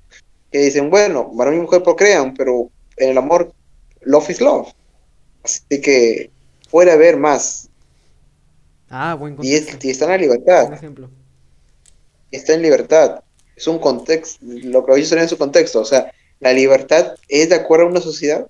que 0.50 0.58
dicen, 0.58 0.90
bueno, 0.90 1.30
varón 1.34 1.54
y 1.56 1.60
mujer 1.60 1.82
procrean, 1.82 2.34
pero 2.34 2.70
en 2.96 3.10
el 3.10 3.18
amor, 3.18 3.52
love 4.06 4.28
is 4.30 4.40
love. 4.40 4.68
Así 5.42 5.80
que 5.80 6.30
puede 6.70 6.90
haber 6.92 7.16
más, 7.16 7.68
Ah, 8.88 9.14
buen 9.14 9.36
y, 9.42 9.54
es- 9.54 9.62
contexto. 9.62 9.86
y 9.86 9.90
está 9.90 10.04
en 10.06 10.10
la 10.12 10.16
libertad. 10.18 10.62
Buen 10.66 10.74
ejemplo. 10.74 11.10
está 12.30 12.54
en 12.54 12.62
libertad. 12.62 13.20
Es 13.56 13.66
un 13.68 13.78
contexto, 13.78 14.38
lo 14.42 14.84
que 14.84 15.04
sería 15.04 15.22
en 15.24 15.28
su 15.28 15.38
contexto. 15.38 15.80
O 15.80 15.84
sea, 15.84 16.10
la 16.40 16.52
libertad 16.52 17.14
es 17.28 17.48
de 17.48 17.54
acuerdo 17.54 17.86
a 17.86 17.90
una 17.90 18.00
sociedad. 18.00 18.46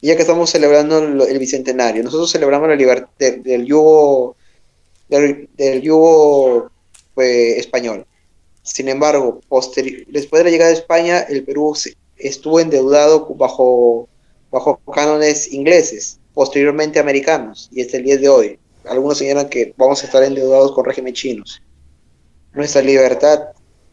Ya 0.00 0.14
que 0.16 0.22
estamos 0.22 0.48
celebrando 0.50 0.98
el 1.26 1.38
bicentenario, 1.38 2.02
nosotros 2.04 2.30
celebramos 2.30 2.68
la 2.68 2.76
libertad 2.76 3.08
del, 3.18 3.42
del 3.42 3.66
yugo, 3.66 4.36
del, 5.08 5.48
del 5.56 5.82
yugo 5.82 6.70
pues, 7.14 7.58
español. 7.58 8.06
Sin 8.62 8.88
embargo, 8.88 9.40
después 10.08 10.40
de 10.40 10.44
la 10.44 10.50
llegada 10.50 10.70
de 10.70 10.76
España, 10.76 11.20
el 11.20 11.42
Perú 11.44 11.74
se- 11.74 11.96
estuvo 12.16 12.60
endeudado 12.60 13.26
bajo, 13.34 14.08
bajo 14.50 14.80
cánones 14.94 15.52
ingleses, 15.52 16.20
posteriormente 16.34 16.98
americanos, 16.98 17.68
y 17.72 17.82
hasta 17.82 17.96
el 17.96 18.04
día 18.04 18.16
de 18.16 18.28
hoy. 18.28 18.58
Algunos 18.84 19.18
señalan 19.18 19.48
que 19.48 19.74
vamos 19.76 20.02
a 20.02 20.06
estar 20.06 20.22
endeudados 20.22 20.72
con 20.72 20.84
régimen 20.84 21.12
chinos 21.12 21.60
nuestra 22.58 22.82
libertad 22.82 23.40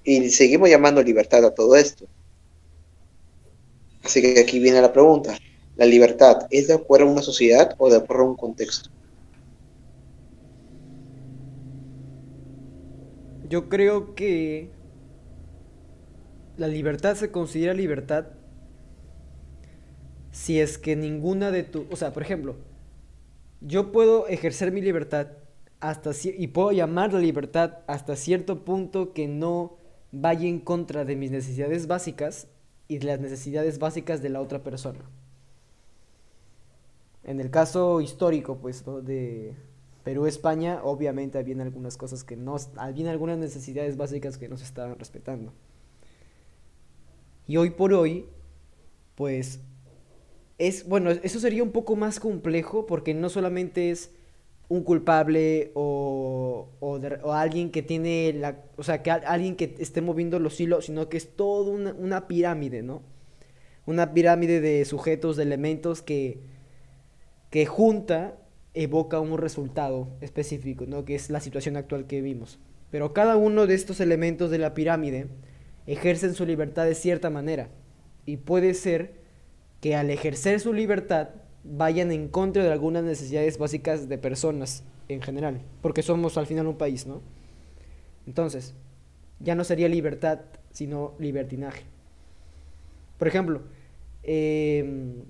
y 0.03 0.29
seguimos 0.29 0.69
llamando 0.69 1.01
libertad 1.01 1.43
a 1.45 1.53
todo 1.53 1.75
esto. 1.75 2.05
Así 4.03 4.21
que 4.21 4.39
aquí 4.39 4.59
viene 4.59 4.81
la 4.81 4.93
pregunta. 4.93 5.37
¿La 5.75 5.85
libertad 5.85 6.47
es 6.51 6.67
de 6.67 6.75
acuerdo 6.75 7.07
a 7.07 7.11
una 7.11 7.21
sociedad 7.21 7.75
o 7.77 7.89
de 7.89 7.97
acuerdo 7.97 8.23
a 8.23 8.27
un 8.27 8.35
contexto? 8.35 8.89
Yo 13.49 13.69
creo 13.69 14.15
que 14.15 14.69
la 16.57 16.67
libertad 16.67 17.15
se 17.15 17.31
considera 17.31 17.73
libertad 17.73 18.25
si 20.35 20.59
es 20.59 20.77
que 20.77 20.97
ninguna 20.97 21.49
de 21.49 21.63
tu, 21.63 21.85
o 21.89 21.95
sea, 21.95 22.11
por 22.11 22.21
ejemplo, 22.21 22.57
yo 23.61 23.93
puedo 23.93 24.27
ejercer 24.27 24.69
mi 24.73 24.81
libertad 24.81 25.27
hasta 25.79 26.11
y 26.25 26.47
puedo 26.47 26.73
llamar 26.73 27.13
la 27.13 27.19
libertad 27.19 27.77
hasta 27.87 28.17
cierto 28.17 28.65
punto 28.65 29.13
que 29.13 29.29
no 29.29 29.77
vaya 30.11 30.49
en 30.49 30.59
contra 30.59 31.05
de 31.05 31.15
mis 31.15 31.31
necesidades 31.31 31.87
básicas 31.87 32.49
y 32.89 32.97
de 32.97 33.05
las 33.05 33.21
necesidades 33.21 33.79
básicas 33.79 34.21
de 34.21 34.27
la 34.27 34.41
otra 34.41 34.61
persona. 34.61 34.99
En 37.23 37.39
el 37.39 37.49
caso 37.49 38.01
histórico, 38.01 38.57
pues, 38.57 38.83
de 39.03 39.55
Perú-España, 40.03 40.81
obviamente 40.83 41.37
habían 41.37 41.61
algunas 41.61 41.95
cosas 41.95 42.25
que 42.25 42.35
no, 42.35 42.57
habían 42.75 43.07
algunas 43.07 43.37
necesidades 43.37 43.95
básicas 43.95 44.37
que 44.37 44.49
no 44.49 44.57
se 44.57 44.65
estaban 44.65 44.99
respetando. 44.99 45.53
Y 47.47 47.55
hoy 47.55 47.69
por 47.69 47.93
hoy, 47.93 48.25
pues, 49.15 49.61
es, 50.57 50.87
bueno, 50.87 51.11
eso 51.11 51.39
sería 51.39 51.63
un 51.63 51.71
poco 51.71 51.95
más 51.95 52.19
complejo 52.19 52.85
porque 52.85 53.13
no 53.13 53.29
solamente 53.29 53.91
es 53.91 54.11
un 54.67 54.83
culpable 54.83 55.71
o, 55.75 56.69
o, 56.79 57.33
alguien 57.33 57.69
que 57.71 57.83
tiene 57.83 58.33
la, 58.33 58.63
o 58.77 58.83
sea, 58.83 59.03
que 59.03 59.11
alguien 59.11 59.55
que 59.55 59.75
esté 59.79 60.01
moviendo 60.01 60.39
los 60.39 60.59
hilos, 60.59 60.85
sino 60.85 61.07
que 61.09 61.17
es 61.17 61.35
toda 61.35 61.71
una, 61.71 61.93
una 61.93 62.27
pirámide, 62.27 62.81
¿no? 62.81 63.03
Una 63.85 64.13
pirámide 64.13 64.61
de 64.61 64.83
sujetos, 64.85 65.37
de 65.37 65.43
elementos 65.43 66.01
que, 66.01 66.39
que 67.51 67.65
junta 67.67 68.37
evoca 68.73 69.19
un 69.19 69.37
resultado 69.37 70.09
específico, 70.21 70.85
¿no? 70.87 71.05
Que 71.05 71.15
es 71.15 71.29
la 71.29 71.39
situación 71.39 71.77
actual 71.77 72.07
que 72.07 72.21
vimos. 72.21 72.59
Pero 72.89 73.13
cada 73.13 73.35
uno 73.35 73.67
de 73.67 73.75
estos 73.75 73.99
elementos 73.99 74.49
de 74.49 74.57
la 74.57 74.73
pirámide 74.73 75.27
ejercen 75.85 76.33
su 76.33 76.45
libertad 76.45 76.85
de 76.85 76.95
cierta 76.95 77.29
manera. 77.29 77.69
Y 78.25 78.37
puede 78.37 78.73
ser 78.73 79.24
que 79.85 79.95
al 79.95 80.09
ejercer 80.09 80.59
su 80.59 80.73
libertad 80.73 81.29
vayan 81.63 82.11
en 82.11 82.27
contra 82.27 82.63
de 82.63 82.71
algunas 82.71 83.03
necesidades 83.03 83.59
básicas 83.59 84.09
de 84.09 84.17
personas 84.17 84.83
en 85.09 85.21
general, 85.21 85.61
porque 85.83 86.01
somos 86.01 86.39
al 86.39 86.47
final 86.47 86.65
un 86.65 86.75
país, 86.75 87.05
¿no? 87.05 87.21
Entonces, 88.25 88.73
ya 89.39 89.53
no 89.53 89.63
sería 89.63 89.87
libertad, 89.87 90.39
sino 90.71 91.13
libertinaje. 91.19 91.83
Por 93.19 93.27
ejemplo, 93.27 93.61
em, 94.23 95.21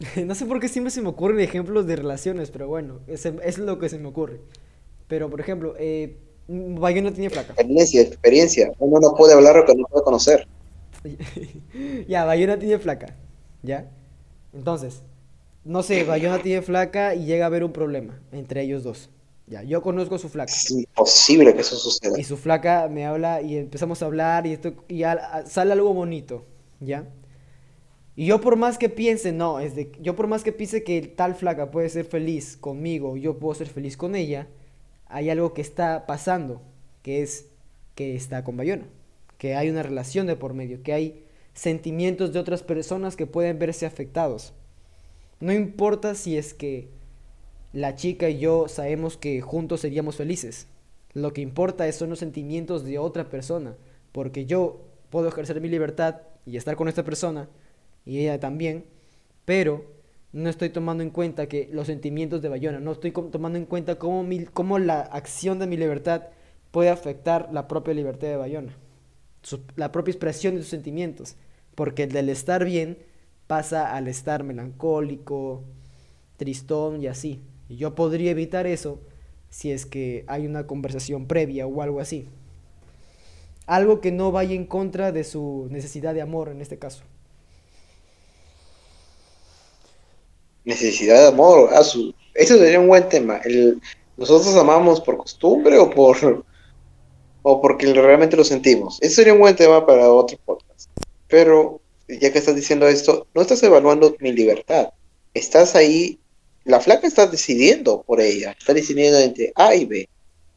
no 0.26 0.34
sé 0.34 0.44
por 0.44 0.60
qué 0.60 0.68
siempre 0.68 0.90
se 0.90 1.00
me 1.00 1.08
ocurren 1.08 1.40
ejemplos 1.40 1.86
de 1.86 1.96
relaciones, 1.96 2.50
pero 2.50 2.68
bueno, 2.68 3.00
es, 3.06 3.24
es 3.24 3.56
lo 3.56 3.78
que 3.78 3.88
se 3.88 3.98
me 3.98 4.08
ocurre. 4.08 4.42
Pero, 5.06 5.30
por 5.30 5.40
ejemplo, 5.40 5.74
eh, 5.78 6.18
Bayona 6.46 7.10
tiene 7.10 7.30
flaca. 7.30 7.54
Experiencia, 7.54 8.02
experiencia. 8.02 8.72
Uno 8.78 9.00
no 9.00 9.14
puede 9.14 9.32
hablar 9.32 9.56
lo 9.56 9.64
que 9.64 9.74
no 9.74 9.86
puede 9.86 10.04
conocer. 10.04 10.46
ya, 12.08 12.24
Bayona 12.24 12.58
tiene 12.58 12.78
flaca. 12.78 13.16
¿Ya? 13.62 13.90
Entonces, 14.52 15.02
no 15.64 15.82
sé, 15.82 16.04
Bayona 16.04 16.38
tiene 16.42 16.62
flaca 16.62 17.14
y 17.14 17.24
llega 17.24 17.44
a 17.44 17.48
haber 17.48 17.64
un 17.64 17.72
problema 17.72 18.20
entre 18.32 18.62
ellos 18.62 18.82
dos. 18.82 19.10
Ya, 19.46 19.62
yo 19.62 19.80
conozco 19.80 20.16
a 20.16 20.18
su 20.18 20.28
flaca. 20.28 20.52
Es 20.52 20.70
imposible 20.70 21.54
que 21.54 21.62
eso 21.62 21.76
suceda. 21.76 22.18
Y 22.20 22.24
su 22.24 22.36
flaca 22.36 22.88
me 22.88 23.06
habla 23.06 23.40
y 23.40 23.56
empezamos 23.56 24.02
a 24.02 24.06
hablar 24.06 24.46
y 24.46 24.52
esto 24.52 24.74
y 24.88 25.02
sale 25.46 25.72
algo 25.72 25.94
bonito, 25.94 26.44
¿ya? 26.80 27.06
Y 28.14 28.26
yo 28.26 28.40
por 28.40 28.56
más 28.56 28.78
que 28.78 28.88
piense, 28.88 29.32
no, 29.32 29.60
es 29.60 29.74
de 29.74 29.92
yo 30.00 30.16
por 30.16 30.26
más 30.26 30.42
que 30.42 30.52
piense 30.52 30.82
que 30.82 31.00
tal 31.02 31.34
flaca 31.34 31.70
puede 31.70 31.88
ser 31.88 32.04
feliz 32.04 32.56
conmigo, 32.56 33.16
yo 33.16 33.38
puedo 33.38 33.54
ser 33.54 33.68
feliz 33.68 33.96
con 33.96 34.16
ella, 34.16 34.48
hay 35.06 35.30
algo 35.30 35.54
que 35.54 35.62
está 35.62 36.04
pasando, 36.04 36.60
que 37.02 37.22
es 37.22 37.46
que 37.94 38.16
está 38.16 38.44
con 38.44 38.56
Bayona, 38.56 38.86
que 39.38 39.54
hay 39.54 39.70
una 39.70 39.82
relación 39.82 40.26
de 40.26 40.36
por 40.36 40.54
medio, 40.54 40.82
que 40.82 40.92
hay 40.92 41.24
sentimientos 41.54 42.32
de 42.32 42.38
otras 42.38 42.62
personas 42.62 43.16
que 43.16 43.26
pueden 43.26 43.58
verse 43.58 43.86
afectados. 43.86 44.52
No 45.40 45.52
importa 45.52 46.14
si 46.14 46.36
es 46.36 46.54
que 46.54 46.88
la 47.72 47.94
chica 47.94 48.28
y 48.28 48.38
yo 48.38 48.68
sabemos 48.68 49.16
que 49.16 49.40
juntos 49.40 49.80
seríamos 49.80 50.16
felices. 50.16 50.66
Lo 51.14 51.32
que 51.32 51.40
importa 51.40 51.90
son 51.92 52.10
los 52.10 52.18
sentimientos 52.18 52.84
de 52.84 52.98
otra 52.98 53.28
persona, 53.28 53.76
porque 54.12 54.46
yo 54.46 54.80
puedo 55.10 55.28
ejercer 55.28 55.60
mi 55.60 55.68
libertad 55.68 56.16
y 56.44 56.56
estar 56.56 56.76
con 56.76 56.88
esta 56.88 57.04
persona, 57.04 57.48
y 58.04 58.20
ella 58.20 58.40
también, 58.40 58.84
pero 59.44 59.84
no 60.32 60.48
estoy 60.48 60.70
tomando 60.70 61.02
en 61.02 61.10
cuenta 61.10 61.48
que 61.48 61.68
los 61.72 61.86
sentimientos 61.86 62.42
de 62.42 62.48
Bayona, 62.48 62.80
no 62.80 62.92
estoy 62.92 63.12
tomando 63.12 63.58
en 63.58 63.66
cuenta 63.66 63.96
cómo, 63.96 64.28
cómo 64.52 64.78
la 64.78 65.00
acción 65.00 65.58
de 65.58 65.66
mi 65.66 65.76
libertad 65.76 66.24
puede 66.70 66.90
afectar 66.90 67.48
la 67.52 67.68
propia 67.68 67.94
libertad 67.94 68.28
de 68.28 68.36
Bayona, 68.36 68.76
la 69.76 69.92
propia 69.92 70.12
expresión 70.12 70.54
de 70.54 70.62
sus 70.62 70.70
sentimientos, 70.70 71.36
porque 71.74 72.04
el 72.04 72.12
del 72.12 72.28
estar 72.28 72.64
bien 72.64 72.98
pasa 73.46 73.94
al 73.94 74.08
estar 74.08 74.44
melancólico, 74.44 75.62
tristón 76.36 77.02
y 77.02 77.06
así. 77.06 77.40
Y 77.68 77.76
yo 77.76 77.94
podría 77.94 78.30
evitar 78.30 78.66
eso 78.66 79.00
si 79.50 79.72
es 79.72 79.86
que 79.86 80.24
hay 80.26 80.46
una 80.46 80.66
conversación 80.66 81.26
previa 81.26 81.66
o 81.66 81.82
algo 81.82 82.00
así. 82.00 82.28
Algo 83.66 84.00
que 84.00 84.12
no 84.12 84.32
vaya 84.32 84.54
en 84.54 84.66
contra 84.66 85.12
de 85.12 85.24
su 85.24 85.68
necesidad 85.70 86.14
de 86.14 86.22
amor 86.22 86.48
en 86.48 86.60
este 86.60 86.78
caso. 86.78 87.02
necesidad 90.68 91.22
de 91.22 91.28
amor. 91.28 91.74
A 91.74 91.82
su... 91.82 92.14
Eso 92.34 92.56
sería 92.58 92.78
un 92.78 92.88
buen 92.88 93.08
tema. 93.08 93.38
El... 93.44 93.80
¿Nosotros 94.16 94.54
amamos 94.56 95.00
por 95.00 95.16
costumbre 95.16 95.78
o 95.78 95.90
por 95.90 96.44
o 97.42 97.60
porque 97.60 97.92
realmente 97.92 98.36
lo 98.36 98.44
sentimos? 98.44 98.98
Ese 99.00 99.16
sería 99.16 99.32
un 99.32 99.40
buen 99.40 99.56
tema 99.56 99.86
para 99.86 100.10
otro 100.10 100.38
podcast. 100.44 100.90
Pero 101.28 101.80
ya 102.08 102.32
que 102.32 102.38
estás 102.38 102.56
diciendo 102.56 102.88
esto, 102.88 103.26
no 103.34 103.42
estás 103.42 103.62
evaluando 103.62 104.16
mi 104.20 104.32
libertad. 104.32 104.90
Estás 105.34 105.74
ahí, 105.74 106.18
la 106.64 106.80
flaca 106.80 107.06
está 107.06 107.26
decidiendo 107.26 108.02
por 108.02 108.20
ella, 108.20 108.56
está 108.58 108.74
decidiendo 108.74 109.18
entre 109.18 109.52
A 109.54 109.74
y 109.74 109.84
B, 109.84 110.08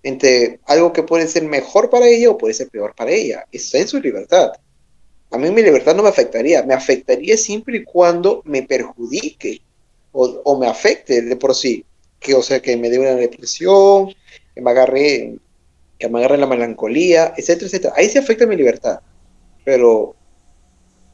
entre 0.03 0.59
algo 0.65 0.93
que 0.93 1.03
puede 1.03 1.27
ser 1.27 1.43
mejor 1.43 1.89
para 1.89 2.07
ella 2.07 2.29
o 2.29 2.37
puede 2.37 2.53
ser 2.53 2.69
peor 2.69 2.95
para 2.95 3.11
ella. 3.11 3.45
Está 3.51 3.79
en 3.79 3.87
su 3.87 3.99
libertad. 3.99 4.51
A 5.29 5.37
mí 5.37 5.49
mi 5.49 5.61
libertad 5.61 5.95
no 5.95 6.03
me 6.03 6.09
afectaría, 6.09 6.63
me 6.63 6.73
afectaría 6.73 7.37
siempre 7.37 7.77
y 7.77 7.83
cuando 7.83 8.41
me 8.45 8.63
perjudique 8.63 9.61
o, 10.11 10.59
me 10.59 10.67
afecte 10.67 11.21
de 11.21 11.35
por 11.37 11.55
sí, 11.55 11.85
que 12.19 12.33
o 12.33 12.41
sea 12.41 12.61
que 12.61 12.75
me 12.75 12.89
dé 12.89 12.99
una 12.99 13.15
depresión, 13.15 14.13
que 14.53 14.61
me 14.61 14.71
agarre, 14.71 15.35
que 16.01 16.09
me 16.09 16.19
agarre 16.19 16.37
la 16.37 16.47
melancolía, 16.47 17.33
etcétera, 17.37 17.67
etcétera. 17.67 17.93
Ahí 17.95 18.09
se 18.09 18.19
afecta 18.19 18.47
mi 18.47 18.55
libertad. 18.55 18.99
Pero 19.63 20.15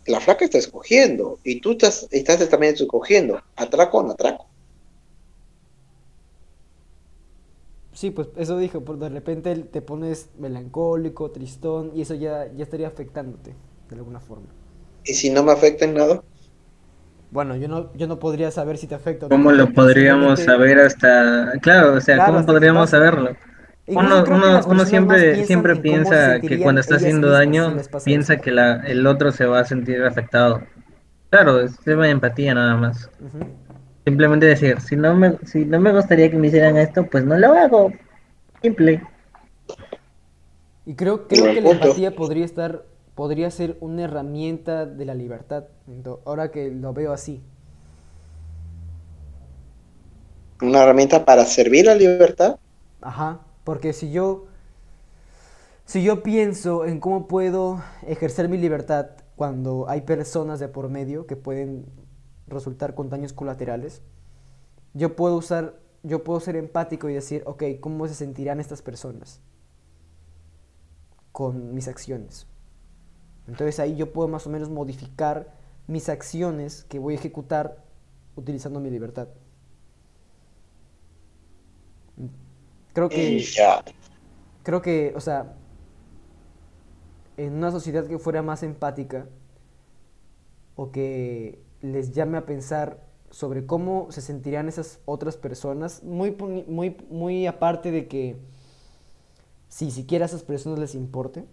la 0.05 0.21
flaca 0.21 0.45
está 0.45 0.57
escogiendo 0.57 1.39
y 1.43 1.59
tú 1.59 1.73
estás, 1.73 2.07
estás 2.11 2.47
también 2.49 2.73
escogiendo, 2.73 3.41
atraco 3.57 3.97
o 3.99 4.03
no 4.03 4.11
atraco. 4.13 4.47
Sí, 7.91 8.11
pues 8.11 8.29
eso 8.37 8.57
dijo, 8.57 8.81
por 8.81 8.97
de 8.97 9.09
repente 9.09 9.55
te 9.55 9.81
pones 9.81 10.29
melancólico, 10.37 11.31
tristón, 11.31 11.91
y 11.95 12.03
eso 12.03 12.13
ya, 12.13 12.47
ya 12.55 12.63
estaría 12.63 12.87
afectándote 12.87 13.55
de 13.89 13.95
alguna 13.95 14.19
forma. 14.19 14.47
¿Y 15.03 15.13
si 15.13 15.29
no 15.31 15.43
me 15.43 15.51
afecta 15.51 15.85
en 15.85 15.95
nada? 15.95 16.23
Bueno, 17.31 17.57
yo 17.57 17.67
no, 17.67 17.91
yo 17.95 18.07
no 18.07 18.19
podría 18.19 18.51
saber 18.51 18.77
si 18.77 18.87
te 18.87 18.95
afecta. 18.95 19.27
¿Cómo 19.27 19.51
lo 19.51 19.73
podríamos 19.73 20.39
saber 20.39 20.79
hasta...? 20.79 21.53
Claro, 21.61 21.95
o 21.95 22.01
sea, 22.01 22.25
¿cómo 22.25 22.45
podríamos 22.45 22.91
saberlo? 22.91 23.35
Uno, 23.87 24.23
uno, 24.25 24.61
uno 24.67 24.85
siempre, 24.85 25.45
siempre 25.45 25.75
piensa 25.77 26.39
que 26.41 26.59
cuando 26.59 26.81
está 26.81 26.95
haciendo 26.95 27.29
daño, 27.29 27.77
piensa 28.03 28.37
que 28.37 28.51
la, 28.51 28.85
el 28.85 29.07
otro 29.07 29.31
se 29.31 29.45
va 29.45 29.61
a 29.61 29.65
sentir 29.65 30.03
afectado. 30.03 30.61
Claro, 31.29 31.61
es 31.61 31.79
tema 31.79 32.05
de 32.05 32.11
empatía 32.11 32.53
nada 32.53 32.75
más. 32.75 33.09
Simplemente 34.05 34.45
decir, 34.45 34.81
si 34.81 34.95
no, 34.95 35.15
me, 35.15 35.37
si 35.45 35.65
no 35.65 35.79
me 35.79 35.93
gustaría 35.93 36.29
que 36.29 36.37
me 36.37 36.47
hicieran 36.47 36.77
esto, 36.77 37.05
pues 37.05 37.23
no 37.23 37.37
lo 37.37 37.53
hago. 37.53 37.91
Simple. 38.61 39.01
Y 40.85 40.95
creo, 40.95 41.27
creo 41.27 41.45
que 41.45 41.61
la 41.61 41.71
empatía 41.71 42.15
podría 42.15 42.45
estar 42.45 42.83
podría 43.17 43.49
ser 43.49 43.77
una 43.79 44.03
herramienta 44.03 44.85
de 44.85 45.03
la 45.03 45.15
libertad, 45.15 45.63
ahora 46.23 46.51
que 46.51 46.69
lo 46.69 46.93
veo 46.93 47.11
así. 47.11 47.41
¿Una 50.61 50.83
herramienta 50.83 51.25
para 51.25 51.43
servir 51.45 51.89
a 51.89 51.93
la 51.93 51.99
libertad? 51.99 52.57
Ajá, 53.01 53.39
porque 53.67 53.91
si 53.91 54.11
yo, 54.11 54.45
si 55.83 56.01
yo 56.01 56.23
pienso 56.23 56.85
en 56.85 57.01
cómo 57.01 57.27
puedo 57.27 57.83
ejercer 58.07 58.47
mi 58.47 58.57
libertad 58.57 59.07
cuando 59.35 59.89
hay 59.89 60.03
personas 60.03 60.61
de 60.61 60.69
por 60.69 60.87
medio 60.87 61.27
que 61.27 61.35
pueden 61.35 61.85
resultar 62.47 62.95
con 62.95 63.09
daños 63.09 63.33
colaterales, 63.33 64.01
yo 64.93 65.17
puedo 65.17 65.35
usar, 65.35 65.77
yo 66.01 66.23
puedo 66.23 66.39
ser 66.39 66.55
empático 66.55 67.09
y 67.09 67.13
decir, 67.13 67.43
ok, 67.45 67.63
¿cómo 67.81 68.07
se 68.07 68.15
sentirán 68.15 68.61
estas 68.61 68.81
personas 68.81 69.41
con 71.33 71.73
mis 71.73 71.89
acciones? 71.89 72.47
Entonces 73.49 73.81
ahí 73.81 73.97
yo 73.97 74.13
puedo 74.13 74.29
más 74.29 74.47
o 74.47 74.49
menos 74.49 74.69
modificar 74.69 75.53
mis 75.87 76.07
acciones 76.07 76.85
que 76.85 76.99
voy 76.99 77.15
a 77.15 77.17
ejecutar 77.17 77.83
utilizando 78.37 78.79
mi 78.79 78.89
libertad. 78.89 79.27
Creo 82.97 83.09
que, 83.09 83.45
creo 84.63 84.81
que, 84.81 85.13
o 85.15 85.19
sea, 85.21 85.53
en 87.37 87.53
una 87.53 87.69
sociedad 87.69 88.07
que 88.07 88.17
fuera 88.17 88.41
más 88.41 88.63
empática 88.63 89.27
o 90.75 90.91
que 90.91 91.61
les 91.81 92.13
llame 92.13 92.39
a 92.39 92.47
pensar 92.47 93.05
sobre 93.29 93.67
cómo 93.67 94.11
se 94.11 94.21
sentirían 94.21 94.67
esas 94.67 94.99
otras 95.05 95.37
personas, 95.37 96.01
muy, 96.01 96.35
muy, 96.67 96.97
muy 97.11 97.45
aparte 97.45 97.91
de 97.91 98.07
que 98.07 98.35
si 99.69 99.91
siquiera 99.91 100.25
a 100.25 100.29
esas 100.29 100.41
personas 100.41 100.79
les 100.79 100.95
importe, 100.95 101.45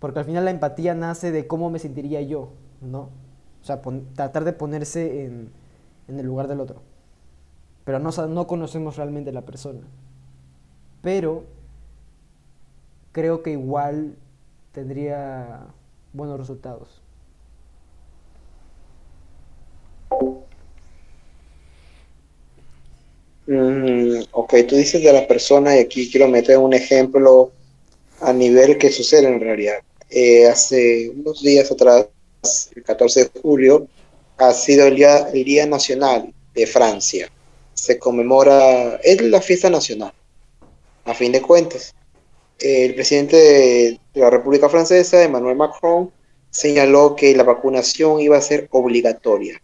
porque 0.00 0.18
al 0.18 0.24
final 0.24 0.46
la 0.46 0.50
empatía 0.50 0.96
nace 0.96 1.30
de 1.30 1.46
cómo 1.46 1.70
me 1.70 1.78
sentiría 1.78 2.22
yo, 2.22 2.54
¿no? 2.80 3.10
O 3.62 3.64
sea, 3.64 3.80
tratar 4.16 4.42
de 4.42 4.52
ponerse 4.52 5.26
en, 5.26 5.52
en 6.08 6.18
el 6.18 6.26
lugar 6.26 6.48
del 6.48 6.58
otro. 6.58 6.82
Pero 7.84 8.00
no, 8.00 8.10
no 8.26 8.46
conocemos 8.48 8.96
realmente 8.96 9.30
a 9.30 9.32
la 9.32 9.46
persona. 9.46 9.82
Pero 11.02 11.44
creo 13.12 13.42
que 13.42 13.50
igual 13.52 14.14
tendría 14.72 15.66
buenos 16.12 16.38
resultados. 16.38 17.00
Mm, 23.46 24.24
ok, 24.32 24.54
tú 24.68 24.76
dices 24.76 25.02
de 25.02 25.12
la 25.12 25.26
persona 25.26 25.74
y 25.76 25.80
aquí 25.80 26.10
quiero 26.10 26.28
meter 26.28 26.58
un 26.58 26.74
ejemplo 26.74 27.50
a 28.20 28.32
nivel 28.32 28.76
que 28.76 28.90
sucede 28.90 29.26
en 29.26 29.40
realidad. 29.40 29.78
Eh, 30.10 30.46
hace 30.46 31.10
unos 31.10 31.42
días 31.42 31.70
atrás, 31.70 32.08
el 32.74 32.82
14 32.82 33.24
de 33.24 33.40
julio, 33.40 33.88
ha 34.36 34.52
sido 34.52 34.86
el 34.86 35.02
el 35.02 35.44
día 35.44 35.66
Nacional 35.66 36.32
de 36.54 36.66
Francia. 36.66 37.30
Se 37.74 37.98
conmemora, 37.98 38.96
es 38.96 39.20
la 39.22 39.40
fiesta 39.40 39.70
nacional, 39.70 40.12
a 41.08 41.14
fin 41.14 41.32
de 41.32 41.40
cuentas. 41.42 41.94
El 42.60 42.94
presidente 42.94 43.36
de, 43.36 44.00
la 44.14 44.30
República 44.30 44.68
Francesa, 44.68 45.22
Emmanuel 45.22 45.56
Macron, 45.56 46.10
señaló 46.50 47.16
que 47.16 47.34
la 47.34 47.44
vacunación 47.44 48.20
iba 48.20 48.36
a 48.36 48.42
ser 48.42 48.68
obligatoria. 48.70 49.62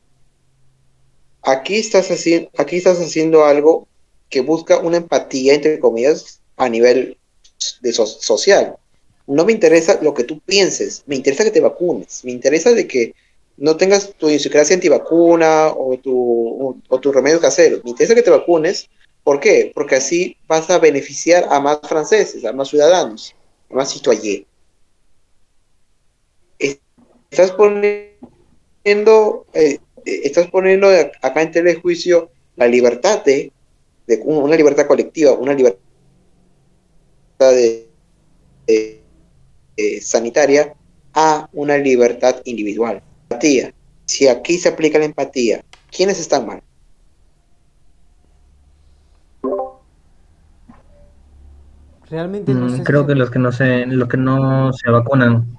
Aquí 1.42 1.76
estás, 1.76 2.10
haciendo, 2.10 2.50
aquí 2.56 2.76
estás 2.76 2.98
haciendo 3.00 3.44
algo 3.44 3.86
que 4.30 4.40
busca 4.40 4.78
una 4.78 4.96
empatía, 4.96 5.54
entre 5.54 5.78
comillas, 5.78 6.40
a 6.56 6.68
nivel 6.68 7.18
de 7.82 7.92
so- 7.92 8.06
social. 8.06 8.76
No 9.26 9.44
me 9.44 9.52
interesa 9.52 9.98
lo 10.00 10.14
que 10.14 10.24
tú 10.24 10.40
pienses, 10.40 11.02
me 11.06 11.16
interesa 11.16 11.44
que 11.44 11.50
te 11.50 11.60
vacunes, 11.60 12.24
me 12.24 12.32
interesa 12.32 12.72
de 12.72 12.86
que 12.86 13.14
no 13.56 13.76
tengas 13.76 14.14
tu 14.14 14.28
idiosincrasia 14.28 14.74
antivacuna 14.74 15.68
o 15.76 15.98
tu, 15.98 16.80
o 16.88 17.00
tu 17.00 17.12
remedio 17.12 17.40
casero, 17.40 17.80
me 17.84 17.90
interesa 17.90 18.14
que 18.14 18.22
te 18.22 18.30
vacunes. 18.30 18.88
¿Por 19.24 19.40
qué? 19.40 19.72
Porque 19.74 19.96
así 19.96 20.36
vas 20.46 20.68
a 20.70 20.78
beneficiar 20.78 21.46
a 21.50 21.58
más 21.58 21.80
franceses, 21.82 22.44
a 22.44 22.52
más 22.52 22.68
ciudadanos, 22.68 23.34
a 23.70 23.74
más 23.74 23.92
citoyens. 23.92 24.46
Estás 27.30 27.50
poniendo, 27.52 29.46
eh, 29.54 29.78
estás 30.04 30.46
poniendo 30.48 30.88
acá 31.22 31.42
en 31.42 31.50
telejuicio 31.50 32.30
la 32.54 32.68
libertad 32.68 33.24
de, 33.24 33.50
de 34.06 34.20
una 34.24 34.56
libertad 34.56 34.86
colectiva, 34.86 35.32
una 35.32 35.54
libertad 35.54 35.80
de 37.38 37.88
sanitaria 40.00 40.76
a 41.14 41.48
una 41.52 41.78
libertad 41.78 42.42
individual. 42.44 43.02
Empatía. 43.30 43.74
Si 44.04 44.28
aquí 44.28 44.58
se 44.58 44.68
aplica 44.68 44.98
la 44.98 45.06
empatía, 45.06 45.64
¿quiénes 45.90 46.20
están 46.20 46.46
mal? 46.46 46.62
Realmente 52.14 52.54
no 52.54 52.66
Mm, 52.66 52.70
sé 52.70 52.76
si 52.76 52.82
Creo 52.84 53.00
se- 53.02 53.06
que 53.08 53.14
los 53.16 53.30
que 53.30 53.38
no 53.40 53.50
se, 53.50 53.86
los 53.86 54.08
que 54.08 54.16
no 54.16 54.72
se 54.72 54.88
vacunan. 54.90 55.58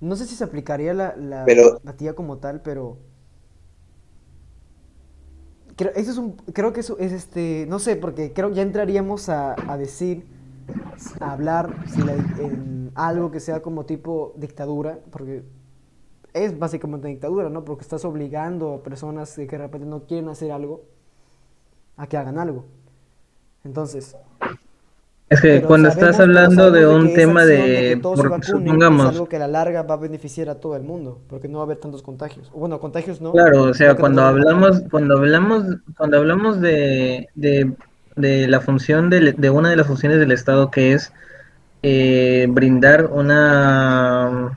No 0.00 0.16
sé 0.16 0.26
si 0.26 0.34
se 0.34 0.44
aplicaría 0.44 0.94
la, 0.94 1.14
la 1.16 1.44
Pero- 1.44 1.80
como 2.14 2.38
tal, 2.38 2.60
pero 2.62 2.96
creo, 5.76 5.92
eso 5.94 6.10
es 6.10 6.18
un, 6.18 6.32
creo 6.52 6.72
que 6.72 6.80
eso 6.80 6.98
es 6.98 7.12
este, 7.12 7.66
no 7.68 7.78
sé, 7.78 7.96
porque 7.96 8.32
creo 8.32 8.48
que 8.50 8.56
ya 8.56 8.62
entraríamos 8.62 9.28
a, 9.28 9.62
a 9.70 9.76
decir, 9.76 10.26
a 11.20 11.32
hablar 11.32 11.80
si 11.86 12.02
la- 12.02 12.14
en 12.16 12.92
algo 12.94 13.30
que 13.30 13.40
sea 13.40 13.62
como 13.62 13.86
tipo 13.86 14.34
dictadura, 14.36 15.00
porque 15.12 15.44
es 16.34 16.58
básicamente 16.58 17.08
dictadura, 17.08 17.50
¿no? 17.50 17.64
Porque 17.64 17.82
estás 17.82 18.04
obligando 18.04 18.74
a 18.74 18.82
personas 18.84 19.34
que 19.36 19.46
de 19.46 19.58
repente 19.58 19.86
no 19.86 20.04
quieren 20.06 20.28
hacer 20.30 20.52
algo 20.52 20.84
a 21.96 22.06
que 22.06 22.16
hagan 22.16 22.38
algo. 22.38 22.64
Entonces, 23.64 24.16
Es 25.28 25.40
que 25.40 25.56
pero 25.56 25.66
cuando 25.66 25.90
sabemos- 25.90 26.10
estás 26.10 26.20
hablando 26.22 26.70
de 26.70 26.86
un 26.86 27.12
tema 27.12 27.44
de, 27.44 27.98
por- 28.00 28.16
vacunen 28.30 28.40
es 28.42 28.46
supongamos, 28.46 29.06
algo 29.08 29.28
que 29.28 29.36
a 29.36 29.38
la 29.40 29.48
larga 29.48 29.82
va 29.82 29.94
a 29.94 29.98
beneficiar 29.98 30.48
a 30.48 30.54
todo 30.60 30.76
el 30.76 30.84
mundo, 30.84 31.18
porque 31.28 31.48
no 31.48 31.58
va 31.58 31.64
a 31.64 31.66
haber 31.66 31.78
tantos 31.78 32.00
contagios. 32.02 32.48
Bueno, 32.54 32.78
contagios 32.78 33.20
no. 33.20 33.32
Claro, 33.32 33.64
o 33.64 33.74
sea, 33.74 33.96
cuando 33.96 34.22
hablamos, 34.22 34.82
cuando 34.88 35.16
hablamos, 35.16 35.64
cuando 35.96 36.18
hablamos 36.18 36.60
de, 36.60 37.28
de, 37.34 37.72
de 38.14 38.46
la 38.46 38.60
función 38.60 39.10
del- 39.10 39.34
de, 39.36 39.50
una 39.50 39.68
de 39.70 39.76
las 39.76 39.88
funciones 39.88 40.20
del 40.20 40.30
Estado 40.30 40.70
que 40.70 40.92
es 40.92 41.12
eh, 41.82 42.46
brindar 42.48 43.06
una, 43.06 44.56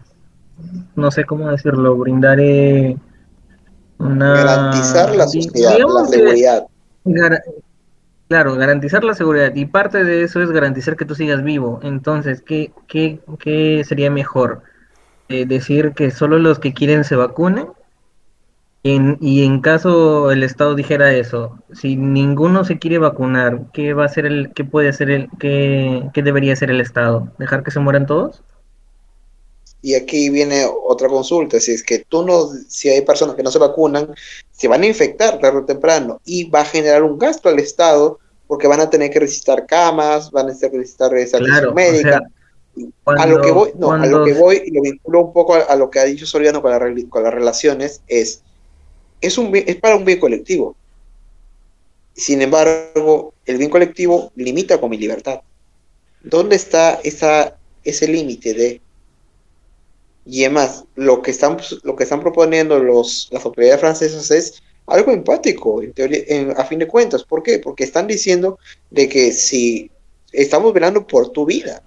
no 0.96 1.10
sé 1.12 1.26
cómo 1.26 1.50
decirlo, 1.50 1.96
brindar 1.98 2.40
eh, 2.40 2.96
una, 3.98 4.34
Garantizar 4.36 5.16
la 5.16 5.28
sociedad, 5.28 5.78
la 5.80 6.06
que- 6.12 6.16
seguridad. 6.18 6.68
Claro, 8.30 8.56
garantizar 8.56 9.04
la 9.04 9.16
seguridad 9.16 9.54
y 9.56 9.66
parte 9.66 10.04
de 10.04 10.24
eso 10.24 10.42
es 10.42 10.52
garantizar 10.52 10.96
que 10.96 11.04
tú 11.04 11.16
sigas 11.16 11.44
vivo. 11.44 11.80
Entonces, 11.84 12.42
¿qué, 12.42 12.72
qué, 12.88 13.20
qué 13.40 13.84
sería 13.84 14.12
mejor? 14.12 14.62
Eh, 15.30 15.46
decir 15.46 15.94
que 15.96 16.12
solo 16.12 16.40
los 16.40 16.60
que 16.60 16.74
quieren 16.74 17.04
se 17.04 17.16
vacunen 17.16 17.68
y 18.82 19.44
en, 19.44 19.62
caso 19.62 20.32
el 20.32 20.44
Estado 20.44 20.74
dijera 20.74 21.14
eso, 21.14 21.60
si 21.74 21.98
ninguno 21.98 22.64
se 22.64 22.80
quiere 22.80 22.98
vacunar, 22.98 23.72
¿qué 23.74 23.94
va 23.94 24.04
a 24.04 24.06
hacer 24.06 24.26
el, 24.26 24.54
qué 24.54 24.64
puede 24.64 24.90
hacer 24.90 25.10
el, 25.10 25.28
qué, 25.38 26.10
qué 26.14 26.24
debería 26.24 26.54
hacer 26.54 26.72
el 26.72 26.80
Estado? 26.80 27.32
¿Dejar 27.38 27.64
que 27.64 27.72
se 27.72 27.80
mueran 27.80 28.06
todos? 28.06 28.42
Y 29.82 29.96
aquí 29.96 30.30
viene 30.30 30.66
otra 30.88 31.10
consulta, 31.10 31.60
si 31.60 31.74
es 31.74 31.84
que 31.84 32.06
tú 32.08 32.26
no, 32.26 32.48
si 32.68 32.90
hay 32.90 33.02
personas 33.02 33.36
que 33.36 33.44
no 33.44 33.52
se 33.52 33.60
vacunan, 33.60 34.14
se 34.60 34.68
van 34.68 34.84
a 34.84 34.88
infectar 34.88 35.40
tarde 35.40 35.60
o 35.60 35.66
temprano 35.66 36.20
y 36.26 36.50
va 36.50 36.62
a 36.62 36.66
generar 36.66 37.02
un 37.04 37.18
gasto 37.18 37.48
al 37.48 37.60
Estado 37.60 38.20
porque 38.46 38.68
van 38.68 38.82
a 38.82 38.90
tener 38.90 39.10
que 39.10 39.22
necesitar 39.22 39.66
camas, 39.66 40.32
van 40.32 40.50
a 40.50 40.54
tener 40.54 40.72
que 40.72 40.78
necesitar 40.80 41.16
esa 41.16 41.38
Claro, 41.38 41.72
o 41.72 41.74
médica. 41.74 42.22
a 43.06 43.26
lo 43.26 43.42
que 43.42 43.52
voy, 43.52 43.72
no, 43.78 43.94
a 43.94 44.06
lo 44.06 44.26
que 44.26 44.34
voy 44.34 44.62
y 44.66 44.72
lo 44.72 44.82
vinculo 44.82 45.22
un 45.22 45.32
poco 45.32 45.56
a, 45.56 45.60
a 45.60 45.78
lo 45.78 45.90
que 45.90 46.00
ha 46.00 46.04
dicho 46.04 46.26
Soriano 46.26 46.62
con, 46.62 46.72
la 46.72 46.80
con 47.10 47.24
las 47.24 47.34
relaciones 47.34 48.02
es 48.08 48.42
es 49.22 49.38
un 49.38 49.56
es 49.56 49.78
para 49.78 49.96
un 49.96 50.04
bien 50.04 50.20
colectivo. 50.20 50.76
Sin 52.14 52.42
embargo, 52.42 53.34
el 53.46 53.58
bien 53.58 53.70
colectivo 53.70 54.34
limita 54.36 54.78
con 54.78 54.90
mi 54.90 54.98
libertad. 54.98 55.40
¿Dónde 56.22 56.58
está 56.58 57.00
esa, 57.06 57.56
ese 57.86 58.10
límite 58.10 58.54
de 58.54 58.82
y 60.30 60.46
además, 60.46 60.86
lo 60.96 61.24
que 61.24 61.32
están, 61.32 61.58
lo 61.82 61.96
que 61.96 62.04
están 62.04 62.20
proponiendo 62.20 62.78
los, 62.78 63.30
las 63.32 63.44
autoridades 63.46 63.80
francesas 63.80 64.30
es 64.30 64.62
algo 64.86 65.12
empático, 65.12 65.82
a 66.56 66.66
fin 66.66 66.80
de 66.80 66.88
cuentas. 66.88 67.24
¿Por 67.24 67.42
qué? 67.42 67.58
Porque 67.58 67.84
están 67.84 68.06
diciendo 68.06 68.60
de 68.92 69.10
que 69.10 69.32
si 69.32 69.90
estamos 70.32 70.72
velando 70.72 71.08
por 71.08 71.30
tu 71.30 71.48
vida, 71.48 71.82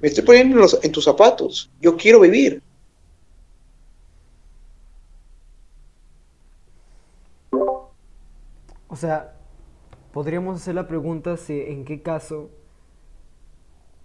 me 0.00 0.08
estoy 0.08 0.24
poniendo 0.24 0.58
en, 0.58 0.68
en 0.84 0.92
tus 0.92 1.04
zapatos, 1.04 1.70
yo 1.82 1.98
quiero 1.98 2.20
vivir. 2.20 2.62
O 8.88 8.96
sea, 8.96 9.34
podríamos 10.14 10.62
hacer 10.62 10.74
la 10.74 10.88
pregunta 10.88 11.36
si 11.36 11.60
en 11.60 11.84
qué 11.84 12.00
caso 12.00 12.48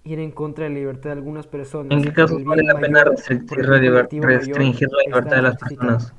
ir 0.03 0.19
en 0.19 0.31
contra 0.31 0.63
de 0.63 0.71
la 0.71 0.75
libertad 0.75 1.09
de 1.09 1.11
algunas 1.13 1.47
personas. 1.47 1.91
¿En 1.91 2.03
qué 2.03 2.13
caso 2.13 2.33
por 2.33 2.41
el 2.41 2.47
vale 2.47 2.63
la 2.63 2.79
pena 2.79 3.03
restringir 3.03 3.65
la, 3.65 3.77
liber- 3.77 4.07
restringir 4.21 4.89
la 4.91 5.03
libertad 5.05 5.35
de 5.35 5.41
las 5.41 5.57
personas? 5.57 6.13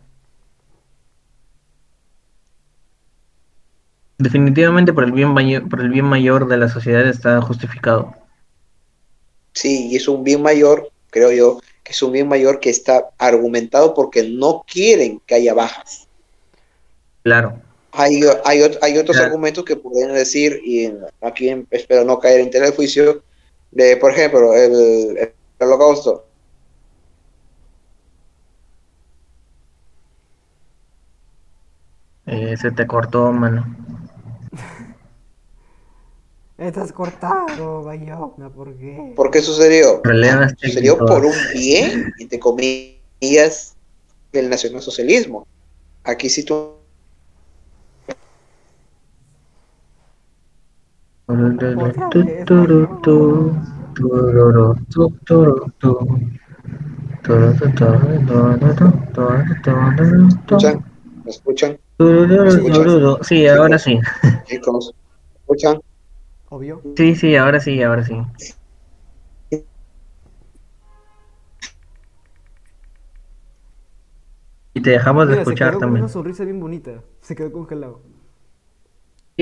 Definitivamente 4.18 4.92
por 4.92 5.04
el 5.04 5.12
bien 5.12 5.30
mayor, 5.30 5.68
por 5.68 5.80
el 5.80 5.88
bien 5.88 6.04
mayor 6.04 6.46
de 6.46 6.56
la 6.56 6.68
sociedad 6.68 7.06
está 7.06 7.40
justificado. 7.40 8.14
Sí, 9.52 9.88
y 9.88 9.96
es 9.96 10.06
un 10.06 10.22
bien 10.22 10.42
mayor, 10.42 10.90
creo 11.10 11.32
yo, 11.32 11.60
que 11.82 11.92
es 11.92 12.02
un 12.02 12.12
bien 12.12 12.28
mayor 12.28 12.60
que 12.60 12.70
está 12.70 13.10
argumentado 13.18 13.94
porque 13.94 14.22
no 14.22 14.64
quieren 14.66 15.20
que 15.26 15.34
haya 15.34 15.54
bajas. 15.54 16.06
Claro. 17.24 17.60
Hay, 17.90 18.20
hay, 18.44 18.60
hay 18.80 18.96
otros 18.98 19.16
Claro. 19.16 19.26
argumentos 19.26 19.64
que 19.64 19.76
podrían 19.76 20.14
decir, 20.14 20.60
y 20.64 20.90
aquí 21.20 21.66
espero 21.70 22.04
no 22.04 22.18
caer 22.18 22.40
en 22.40 22.50
telejuicio, 22.50 23.04
de, 23.14 23.22
de, 23.72 23.96
por 23.96 24.12
ejemplo, 24.12 24.54
el, 24.54 25.32
holocausto. 25.58 26.26
Eh, 32.26 32.56
se 32.56 32.70
te 32.70 32.86
cortó, 32.86 33.32
mano. 33.32 33.66
Estás 36.58 36.92
cortado, 36.92 37.82
Bayona, 37.82 38.48
¿por 38.54 38.76
qué? 38.76 39.12
¿Por 39.16 39.32
qué 39.32 39.40
sucedió? 39.40 40.00
Problemas 40.00 40.54
sucedió 40.58 40.96
por 40.96 41.24
un 41.24 41.34
bien, 41.52 42.12
entre 42.20 42.38
comillas, 42.38 43.74
del 44.32 44.48
nacionalsocialismo. 44.48 45.44
Aquí 46.04 46.28
sí 46.28 46.44
tú 46.44 46.81
escuchan, 60.48 60.84
¿me 61.24 61.30
escuchan, 61.30 61.78
Sí, 63.22 63.46
ahora 63.48 63.78
sí. 63.78 64.00
chicos? 64.44 64.94
¿Me 65.30 65.38
escuchan? 65.40 65.80
Obvio. 66.50 66.82
Sí, 66.96 67.14
sí, 67.14 67.36
ahora 67.36 67.60
sí, 67.60 67.82
ahora 67.82 68.04
sí. 68.04 68.14
Y 74.74 74.80
te 74.80 74.90
dejamos 74.90 75.28
de 75.28 75.34
Mira, 75.34 75.44
se 75.44 75.50
escuchar 75.50 75.70
quedó 75.70 75.80
con 75.82 75.84
también. 75.84 76.04
una 76.04 76.08
sonrisa 76.08 76.44
bien 76.44 76.60
bonita. 76.60 77.04
Se 77.20 77.34
quedó 77.36 77.52
congelado. 77.52 78.00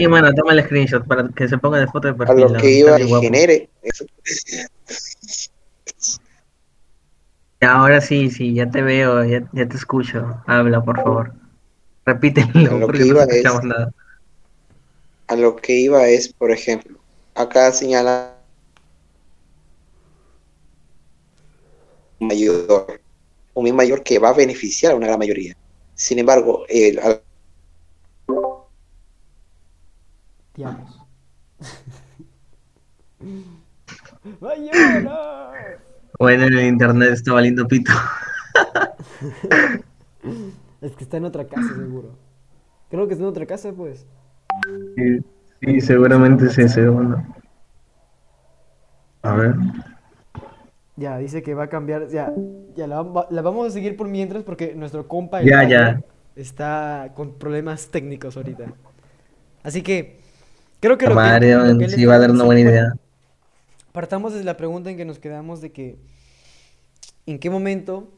Sí, 0.01 0.09
mano, 0.09 0.33
toma 0.33 0.53
el 0.55 0.65
screenshot 0.65 1.07
para 1.07 1.29
que 1.29 1.47
se 1.47 1.59
ponga 1.59 1.79
de 1.79 1.87
foto 1.87 2.09
de 2.09 2.15
A 2.15 2.17
perfil. 2.27 2.37
lo 2.47 2.53
¿no? 2.53 2.59
que 2.59 2.71
iba 2.71 2.99
y 3.01 3.09
genere. 3.21 3.69
eso. 3.83 4.07
Ahora 7.61 8.01
sí, 8.01 8.31
sí, 8.31 8.55
ya 8.55 8.71
te 8.71 8.81
veo, 8.81 9.23
ya, 9.25 9.49
ya 9.53 9.69
te 9.69 9.77
escucho. 9.77 10.43
Habla, 10.47 10.83
por 10.83 10.97
favor. 10.97 11.35
A 11.35 12.07
Repítelo, 12.07 12.71
lo 12.79 12.87
porque 12.87 12.99
que 12.99 13.05
no 13.05 13.07
iba 13.09 13.23
es- 13.25 13.31
escuchamos 13.31 13.65
nada. 13.65 13.93
A 15.29 15.37
lo 15.37 15.57
que 15.57 15.75
iba 15.79 16.07
es, 16.09 16.33
por 16.35 16.51
ejemplo, 16.51 17.03
acá 17.35 17.73
señala 17.73 18.45
un 22.21 22.29
mayor, 22.29 23.03
un 23.55 23.65
bien 23.65 23.77
mayor 23.77 24.03
que 24.03 24.19
va 24.19 24.31
a 24.31 24.35
beneficiar 24.35 24.93
a 24.93 24.97
una 24.97 25.07
gran 25.07 25.19
mayoría. 25.19 25.55
Sin 25.95 26.19
embargo, 26.19 26.65
el, 26.69 26.99
al- 26.99 27.25
Te 30.53 30.65
amo. 30.65 30.87
¡Bayona! 34.41 35.51
Bueno, 36.19 36.45
en 36.47 36.53
el 36.55 36.67
internet 36.67 37.13
está 37.13 37.33
valiendo 37.33 37.67
pito. 37.67 37.93
Es 40.81 40.93
que 40.97 41.05
está 41.05 41.19
en 41.19 41.27
otra 41.27 41.47
casa, 41.47 41.69
seguro. 41.75 42.17
Creo 42.91 43.07
que 43.07 43.13
está 43.15 43.23
en 43.25 43.31
otra 43.31 43.47
casa, 43.47 43.73
pues. 43.73 44.07
Sí, 44.97 45.21
sí, 45.61 45.81
seguramente 45.83 46.47
es 46.47 46.59
ese, 46.59 46.89
bueno. 46.89 47.23
A 49.23 49.35
ver. 49.35 49.55
Ya, 50.97 51.17
dice 51.19 51.43
que 51.43 51.55
va 51.55 51.65
a 51.65 51.69
cambiar. 51.69 52.09
Ya, 52.09 52.33
ya 52.75 52.87
la, 52.87 53.03
va- 53.03 53.27
la 53.31 53.43
vamos 53.43 53.69
a 53.69 53.71
seguir 53.71 53.97
por 53.97 54.09
mientras 54.09 54.43
porque 54.43 54.75
nuestro 54.75 55.07
compa 55.09 55.41
el 55.43 55.49
Ya, 55.49 55.65
ya. 55.69 56.01
está 56.37 57.13
con 57.15 57.35
problemas 57.39 57.89
técnicos 57.91 58.37
ahorita. 58.37 58.73
Así 59.63 59.83
que 59.83 60.19
creo 60.81 60.99
que 60.99 61.07
lo 61.07 61.16
que, 61.16 61.55
lo 61.55 61.79
que 61.79 61.88
sí 61.88 62.05
va 62.05 62.14
a 62.16 62.19
dar 62.19 62.31
una 62.31 62.45
buena 62.45 62.61
idea. 62.61 62.95
Partamos 63.93 64.33
desde 64.33 64.45
la 64.45 64.57
pregunta 64.57 64.90
en 64.90 64.97
que 64.97 65.05
nos 65.05 65.19
quedamos 65.19 65.61
de 65.61 65.73
que 65.73 65.99
en 67.27 67.38
qué 67.38 67.51
momento 67.51 68.09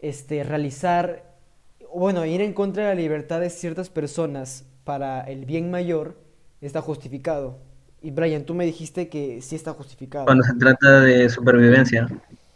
este, 0.00 0.44
realizar, 0.44 1.24
o 1.90 2.00
bueno, 2.00 2.24
ir 2.26 2.40
en 2.40 2.52
contra 2.52 2.84
de 2.84 2.94
la 2.94 3.00
libertad 3.00 3.40
de 3.40 3.50
ciertas 3.50 3.88
personas 3.88 4.64
para 4.84 5.22
el 5.22 5.46
bien 5.46 5.70
mayor 5.70 6.18
está 6.60 6.82
justificado. 6.82 7.58
Y 8.02 8.10
Brian, 8.10 8.44
tú 8.44 8.54
me 8.54 8.66
dijiste 8.66 9.08
que 9.08 9.40
sí 9.40 9.56
está 9.56 9.72
justificado. 9.72 10.26
Cuando 10.26 10.44
se 10.44 10.54
trata 10.54 11.00
de 11.00 11.28
supervivencia. 11.30 12.06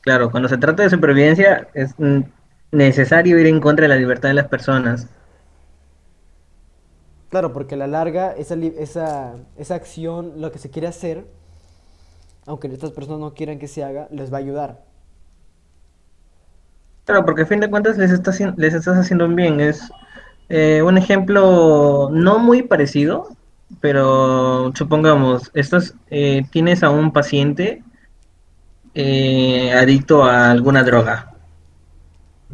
Claro, 0.03 0.31
cuando 0.31 0.49
se 0.49 0.59
trata 0.59 0.83
de 0.83 0.91
supervivencia 0.91 1.69
es 1.73 1.95
necesario 2.71 3.39
ir 3.39 3.47
en 3.47 3.61
contra 3.61 3.85
de 3.85 3.89
la 3.89 3.97
libertad 3.97 4.29
de 4.29 4.35
las 4.35 4.49
personas. 4.49 5.09
Claro, 7.29 7.53
porque 7.53 7.75
a 7.75 7.79
la 7.79 7.87
larga 7.87 8.33
esa, 8.33 8.55
esa, 8.55 9.35
esa 9.57 9.75
acción, 9.75 10.41
lo 10.41 10.51
que 10.51 10.59
se 10.59 10.71
quiere 10.71 10.89
hacer, 10.89 11.27
aunque 12.47 12.69
estas 12.69 12.93
personas 12.93 13.21
no 13.21 13.35
quieran 13.35 13.59
que 13.59 13.69
se 13.69 13.85
haga, 13.85 14.09
les 14.11 14.33
va 14.33 14.39
a 14.39 14.41
ayudar. 14.41 14.83
Claro, 17.05 17.25
porque 17.25 17.43
a 17.43 17.47
fin 17.47 17.61
de 17.61 17.71
cuentas 17.71 17.99
les, 17.99 18.11
está, 18.11 18.33
les 18.57 18.75
estás 18.75 18.97
haciendo 18.97 19.27
un 19.27 19.37
bien. 19.37 19.61
Es 19.61 19.91
eh, 20.49 20.83
un 20.83 20.97
ejemplo 20.99 22.11
no 22.13 22.39
muy 22.39 22.63
parecido, 22.63 23.29
pero 23.81 24.73
supongamos, 24.75 25.51
estás, 25.55 25.95
eh, 26.11 26.45
tienes 26.51 26.83
a 26.83 26.91
un 26.91 27.13
paciente 27.13 27.83
eh, 28.95 29.73
adicto 29.73 30.25
a 30.25 30.51
alguna 30.51 30.83
droga. 30.85 31.35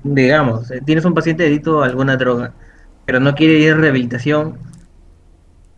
Digamos, 0.02 0.70
eh, 0.70 0.80
tienes 0.84 1.04
un 1.04 1.14
paciente 1.14 1.46
adicto 1.46 1.82
a 1.82 1.86
alguna 1.86 2.16
droga, 2.16 2.52
pero 3.06 3.20
no 3.20 3.34
quiere 3.34 3.58
ir 3.58 3.72
a 3.72 3.76
rehabilitación, 3.76 4.58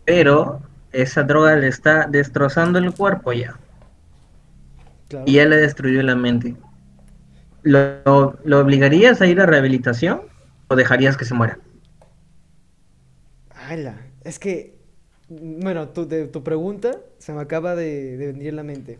pero 0.05 0.63
esa 0.91 1.21
droga 1.21 1.55
le 1.55 1.67
está 1.67 2.07
destrozando 2.07 2.79
el 2.79 2.95
cuerpo 2.95 3.31
ya, 3.33 3.59
Claro. 5.07 5.25
y 5.25 5.33
ya 5.33 5.45
le 5.45 5.57
destruyó 5.57 6.01
la 6.01 6.15
mente. 6.15 6.55
¿Lo, 7.61 8.39
lo 8.43 8.59
obligarías 8.59 9.21
a 9.21 9.27
ir 9.27 9.39
a 9.41 9.45
rehabilitación 9.45 10.21
o 10.69 10.75
dejarías 10.75 11.17
que 11.17 11.25
se 11.25 11.35
muera? 11.35 11.59
¡Hala! 13.49 14.11
Es 14.23 14.39
que, 14.39 14.77
bueno, 15.29 15.89
tu, 15.89 16.07
de- 16.07 16.27
tu 16.27 16.43
pregunta 16.43 17.01
se 17.17 17.33
me 17.33 17.41
acaba 17.41 17.75
de, 17.75 18.17
de 18.17 18.27
venir 18.27 18.47
en 18.49 18.55
la 18.57 18.63
mente. 18.63 18.99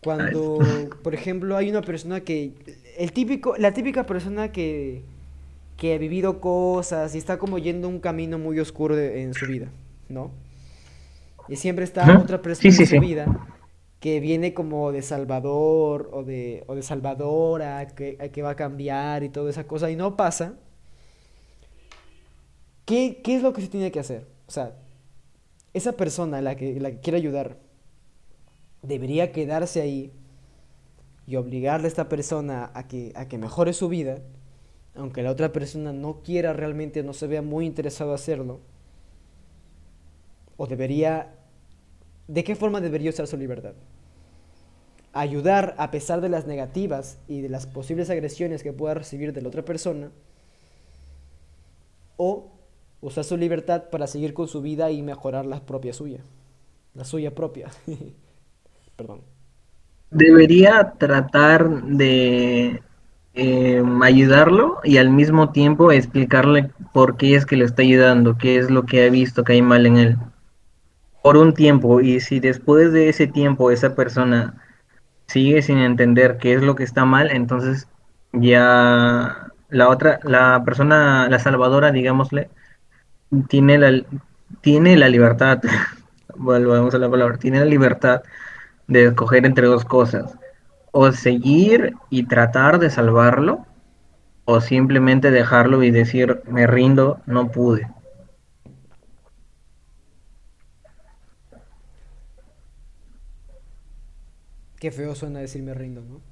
Cuando, 0.00 0.90
por 1.02 1.14
ejemplo, 1.14 1.56
hay 1.56 1.70
una 1.70 1.82
persona 1.82 2.20
que, 2.22 2.54
el 2.98 3.12
típico, 3.12 3.56
la 3.56 3.72
típica 3.72 4.06
persona 4.06 4.52
que, 4.52 5.04
que 5.76 5.94
ha 5.94 5.98
vivido 5.98 6.40
cosas 6.40 7.14
y 7.14 7.18
está 7.18 7.38
como 7.38 7.58
yendo 7.58 7.88
un 7.88 8.00
camino 8.00 8.38
muy 8.38 8.58
oscuro 8.60 8.96
de- 8.96 9.22
en 9.22 9.34
su 9.34 9.46
vida, 9.46 9.72
¿no? 10.08 10.32
Y 11.48 11.56
siempre 11.56 11.84
está 11.84 12.18
otra 12.18 12.42
persona 12.42 12.70
Sí, 12.70 12.72
sí, 12.72 12.84
en 12.84 12.86
su 12.86 12.98
sí. 12.98 12.98
vida 12.98 13.32
que 14.00 14.20
viene 14.20 14.54
como 14.54 14.92
de 14.92 15.02
Salvador 15.02 16.10
o 16.12 16.24
de, 16.24 16.64
o 16.68 16.74
de 16.76 16.82
Salvadora, 16.82 17.86
que, 17.88 18.16
que 18.32 18.42
va 18.42 18.50
a 18.50 18.56
cambiar 18.56 19.24
y 19.24 19.30
toda 19.30 19.50
esa 19.50 19.66
cosa, 19.66 19.90
y 19.90 19.96
no 19.96 20.16
pasa. 20.16 20.54
¿Qué, 22.84 23.20
qué 23.22 23.36
es 23.36 23.42
lo 23.42 23.52
que 23.52 23.62
se 23.62 23.68
tiene 23.68 23.90
que 23.90 24.00
hacer? 24.00 24.26
O 24.46 24.50
sea, 24.50 24.76
esa 25.74 25.94
persona, 25.96 26.40
la 26.42 26.56
que, 26.56 26.80
la 26.80 26.90
que 26.92 27.00
quiere 27.00 27.18
ayudar, 27.18 27.58
debería 28.82 29.32
quedarse 29.32 29.82
ahí 29.82 30.12
y 31.26 31.36
obligarle 31.36 31.86
a 31.86 31.88
esta 31.88 32.08
persona 32.08 32.70
a 32.74 32.86
que, 32.86 33.12
a 33.16 33.26
que 33.28 33.38
mejore 33.38 33.72
su 33.72 33.88
vida, 33.88 34.20
aunque 34.96 35.22
la 35.22 35.30
otra 35.30 35.52
persona 35.52 35.92
no 35.92 36.22
quiera 36.22 36.52
realmente, 36.52 37.02
no 37.02 37.12
se 37.12 37.26
vea 37.26 37.42
muy 37.42 37.66
interesado 37.66 38.14
hacerlo. 38.14 38.60
O 40.56 40.66
debería, 40.66 41.34
¿de 42.28 42.44
qué 42.44 42.56
forma 42.56 42.80
debería 42.80 43.10
usar 43.10 43.26
su 43.26 43.36
libertad? 43.36 43.74
Ayudar 45.12 45.74
a 45.78 45.90
pesar 45.90 46.20
de 46.20 46.28
las 46.28 46.46
negativas 46.46 47.18
y 47.28 47.40
de 47.40 47.48
las 47.48 47.66
posibles 47.66 48.10
agresiones 48.10 48.62
que 48.62 48.72
pueda 48.72 48.94
recibir 48.94 49.32
de 49.32 49.42
la 49.42 49.48
otra 49.48 49.64
persona 49.64 50.10
o 52.16 52.52
usar 53.00 53.24
su 53.24 53.36
libertad 53.36 53.84
para 53.90 54.06
seguir 54.06 54.34
con 54.34 54.48
su 54.48 54.62
vida 54.62 54.90
y 54.90 55.02
mejorar 55.02 55.46
la 55.46 55.60
propia 55.60 55.92
suya. 55.92 56.20
La 56.94 57.04
suya 57.04 57.34
propia. 57.34 57.70
Perdón. 58.96 59.20
Debería 60.10 60.94
tratar 60.98 61.82
de 61.82 62.82
eh, 63.36 63.82
ayudarlo 64.02 64.80
y 64.82 64.96
al 64.96 65.10
mismo 65.10 65.50
tiempo 65.50 65.92
explicarle 65.92 66.70
por 66.94 67.18
qué 67.18 67.36
es 67.36 67.44
que 67.44 67.56
le 67.56 67.66
está 67.66 67.82
ayudando, 67.82 68.38
qué 68.38 68.56
es 68.58 68.70
lo 68.70 68.84
que 68.86 69.06
ha 69.06 69.10
visto 69.10 69.44
que 69.44 69.52
hay 69.52 69.62
mal 69.62 69.84
en 69.86 69.98
él. 69.98 70.16
Por 71.22 71.36
un 71.36 71.52
tiempo, 71.54 72.00
y 72.00 72.20
si 72.20 72.40
después 72.40 72.92
de 72.92 73.10
ese 73.10 73.26
tiempo 73.26 73.70
esa 73.70 73.94
persona 73.94 74.54
sigue 75.26 75.60
sin 75.60 75.78
entender 75.78 76.38
qué 76.38 76.54
es 76.54 76.62
lo 76.62 76.76
que 76.76 76.84
está 76.84 77.04
mal, 77.04 77.30
entonces 77.30 77.88
ya 78.32 79.50
la 79.68 79.88
otra, 79.90 80.20
la 80.22 80.62
persona, 80.64 81.28
la 81.28 81.38
salvadora, 81.38 81.92
digámosle, 81.92 82.48
tiene 83.48 83.76
la, 83.78 84.02
tiene 84.62 84.96
la 84.96 85.08
libertad, 85.10 85.60
volvemos 86.36 86.94
a 86.94 86.98
la 86.98 87.10
palabra, 87.10 87.36
tiene 87.38 87.60
la 87.60 87.66
libertad 87.66 88.22
de 88.86 89.06
escoger 89.06 89.44
entre 89.44 89.66
dos 89.66 89.84
cosas, 89.84 90.38
o 90.98 91.12
seguir 91.12 91.94
y 92.08 92.22
tratar 92.22 92.78
de 92.78 92.88
salvarlo, 92.88 93.66
o 94.46 94.62
simplemente 94.62 95.30
dejarlo 95.30 95.82
y 95.82 95.90
decir, 95.90 96.40
me 96.46 96.66
rindo, 96.66 97.20
no 97.26 97.50
pude. 97.50 97.86
Qué 104.80 104.90
feo 104.90 105.14
suena 105.14 105.40
decir 105.40 105.62
me 105.62 105.74
rindo, 105.74 106.00
¿no? 106.00 106.22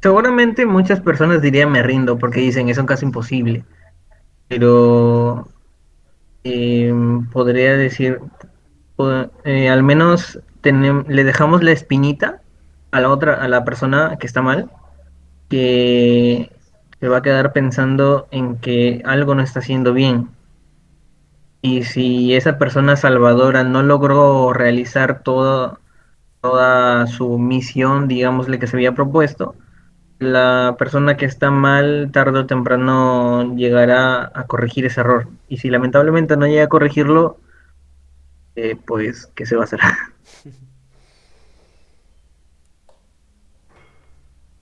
seguramente 0.00 0.64
muchas 0.64 1.00
personas 1.00 1.42
dirían 1.42 1.70
me 1.70 1.82
rindo 1.82 2.18
porque 2.18 2.40
dicen 2.40 2.70
es 2.70 2.78
un 2.78 2.86
caso 2.86 3.04
imposible. 3.04 3.62
Pero 4.48 5.48
eh, 6.44 6.94
podría 7.30 7.76
decir, 7.76 8.20
eh, 9.44 9.68
al 9.68 9.82
menos 9.82 10.40
le 10.72 11.24
dejamos 11.24 11.62
la 11.62 11.72
espinita 11.72 12.40
a 12.90 13.00
la 13.00 13.10
otra, 13.10 13.34
a 13.34 13.48
la 13.48 13.64
persona 13.64 14.16
que 14.18 14.26
está 14.26 14.42
mal, 14.42 14.70
que 15.48 16.50
se 17.00 17.08
va 17.08 17.18
a 17.18 17.22
quedar 17.22 17.52
pensando 17.52 18.28
en 18.30 18.56
que 18.58 19.02
algo 19.04 19.34
no 19.34 19.42
está 19.42 19.60
haciendo 19.60 19.92
bien. 19.92 20.30
Y 21.60 21.84
si 21.84 22.34
esa 22.34 22.58
persona 22.58 22.96
salvadora 22.96 23.64
no 23.64 23.82
logró 23.82 24.52
realizar 24.52 25.22
todo, 25.22 25.80
toda 26.40 27.06
su 27.06 27.38
misión, 27.38 28.06
digámosle, 28.08 28.58
que 28.58 28.66
se 28.66 28.76
había 28.76 28.94
propuesto, 28.94 29.54
la 30.18 30.76
persona 30.78 31.16
que 31.16 31.26
está 31.26 31.50
mal 31.50 32.10
tarde 32.12 32.40
o 32.40 32.46
temprano 32.46 33.54
llegará 33.56 34.30
a 34.34 34.46
corregir 34.46 34.86
ese 34.86 35.00
error. 35.00 35.28
Y 35.48 35.58
si 35.58 35.70
lamentablemente 35.70 36.36
no 36.36 36.46
llega 36.46 36.64
a 36.64 36.68
corregirlo, 36.68 37.38
eh, 38.56 38.76
pues, 38.86 39.26
¿qué 39.34 39.46
se 39.46 39.56
va 39.56 39.62
a 39.62 39.64
hacer? 39.64 39.80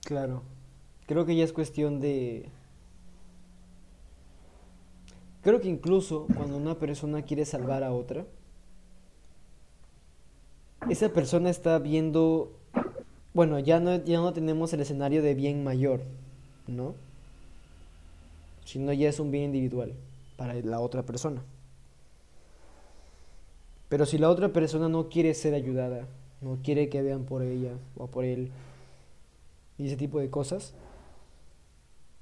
Claro. 0.05 0.43
Creo 1.07 1.25
que 1.25 1.33
ya 1.33 1.45
es 1.45 1.53
cuestión 1.53 2.01
de... 2.01 2.49
Creo 5.41 5.61
que 5.61 5.69
incluso 5.69 6.27
cuando 6.35 6.57
una 6.57 6.77
persona 6.77 7.21
quiere 7.21 7.45
salvar 7.45 7.85
a 7.85 7.93
otra, 7.93 8.25
esa 10.89 11.07
persona 11.07 11.49
está 11.49 11.79
viendo 11.79 12.51
bueno, 13.33 13.57
ya 13.57 13.79
no, 13.79 13.95
ya 14.03 14.19
no 14.19 14.31
tenemos 14.31 14.73
el 14.73 14.81
escenario 14.81 15.23
de 15.23 15.33
bien 15.33 15.63
mayor, 15.63 16.01
¿no? 16.67 16.93
Sino 18.63 18.93
ya 18.93 19.09
es 19.09 19.19
un 19.19 19.31
bien 19.31 19.45
individual 19.45 19.93
para 20.37 20.53
la 20.53 20.79
otra 20.79 21.01
persona. 21.03 21.41
Pero 23.93 24.07
si 24.07 24.17
la 24.17 24.31
otra 24.31 24.51
persona 24.51 24.89
no 24.89 25.07
quiere 25.07 25.35
ser 25.35 25.53
ayudada, 25.53 26.07
no 26.41 26.57
quiere 26.63 26.89
que 26.89 27.03
vean 27.03 27.25
por 27.25 27.43
ella 27.43 27.73
o 27.95 28.07
por 28.07 28.25
él, 28.25 28.49
y 29.77 29.85
ese 29.85 29.97
tipo 29.97 30.19
de 30.19 30.31
cosas, 30.31 30.73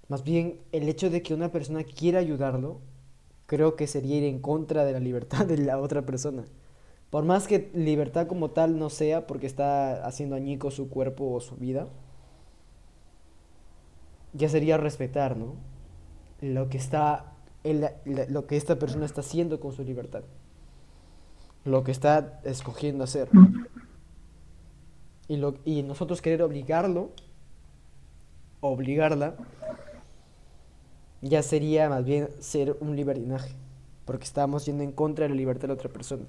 más 0.09 0.21
bien 0.25 0.59
el 0.73 0.89
hecho 0.89 1.09
de 1.09 1.21
que 1.21 1.33
una 1.33 1.49
persona 1.49 1.85
quiera 1.85 2.19
ayudarlo, 2.19 2.79
creo 3.45 3.77
que 3.77 3.87
sería 3.87 4.17
ir 4.17 4.25
en 4.25 4.39
contra 4.39 4.83
de 4.83 4.91
la 4.91 4.99
libertad 4.99 5.45
de 5.45 5.59
la 5.59 5.79
otra 5.79 6.05
persona. 6.05 6.43
Por 7.09 7.23
más 7.23 7.47
que 7.47 7.71
libertad 7.73 8.27
como 8.27 8.51
tal 8.51 8.77
no 8.77 8.89
sea, 8.89 9.25
porque 9.25 9.47
está 9.47 10.05
haciendo 10.05 10.35
añico 10.35 10.71
su 10.71 10.89
cuerpo 10.89 11.31
o 11.31 11.39
su 11.39 11.55
vida, 11.55 11.87
ya 14.33 14.49
sería 14.49 14.75
respetar, 14.75 15.37
¿no? 15.37 15.53
Lo 16.41 16.67
que 16.67 16.77
está, 16.77 17.31
lo 17.63 18.45
que 18.45 18.57
esta 18.57 18.77
persona 18.77 19.05
está 19.05 19.21
haciendo 19.21 19.61
con 19.61 19.71
su 19.71 19.85
libertad, 19.85 20.23
lo 21.65 21.83
que 21.83 21.91
está 21.91 22.41
escogiendo 22.43 23.03
hacer. 23.03 23.29
Y, 25.27 25.83
nosotros 25.83 26.21
querer 26.21 26.41
obligarlo, 26.41 27.11
obligarla, 28.59 29.35
ya 31.21 31.41
sería 31.41 31.87
más 31.89 32.03
bien 32.03 32.29
ser 32.39 32.75
un 32.81 32.95
libertinaje, 32.95 33.55
porque 34.05 34.25
estamos 34.25 34.65
yendo 34.65 34.83
en 34.83 34.91
contra 34.91 35.23
de 35.23 35.29
la 35.29 35.35
libertad 35.35 35.61
de 35.61 35.67
la 35.69 35.73
otra 35.75 35.89
persona 35.89 36.25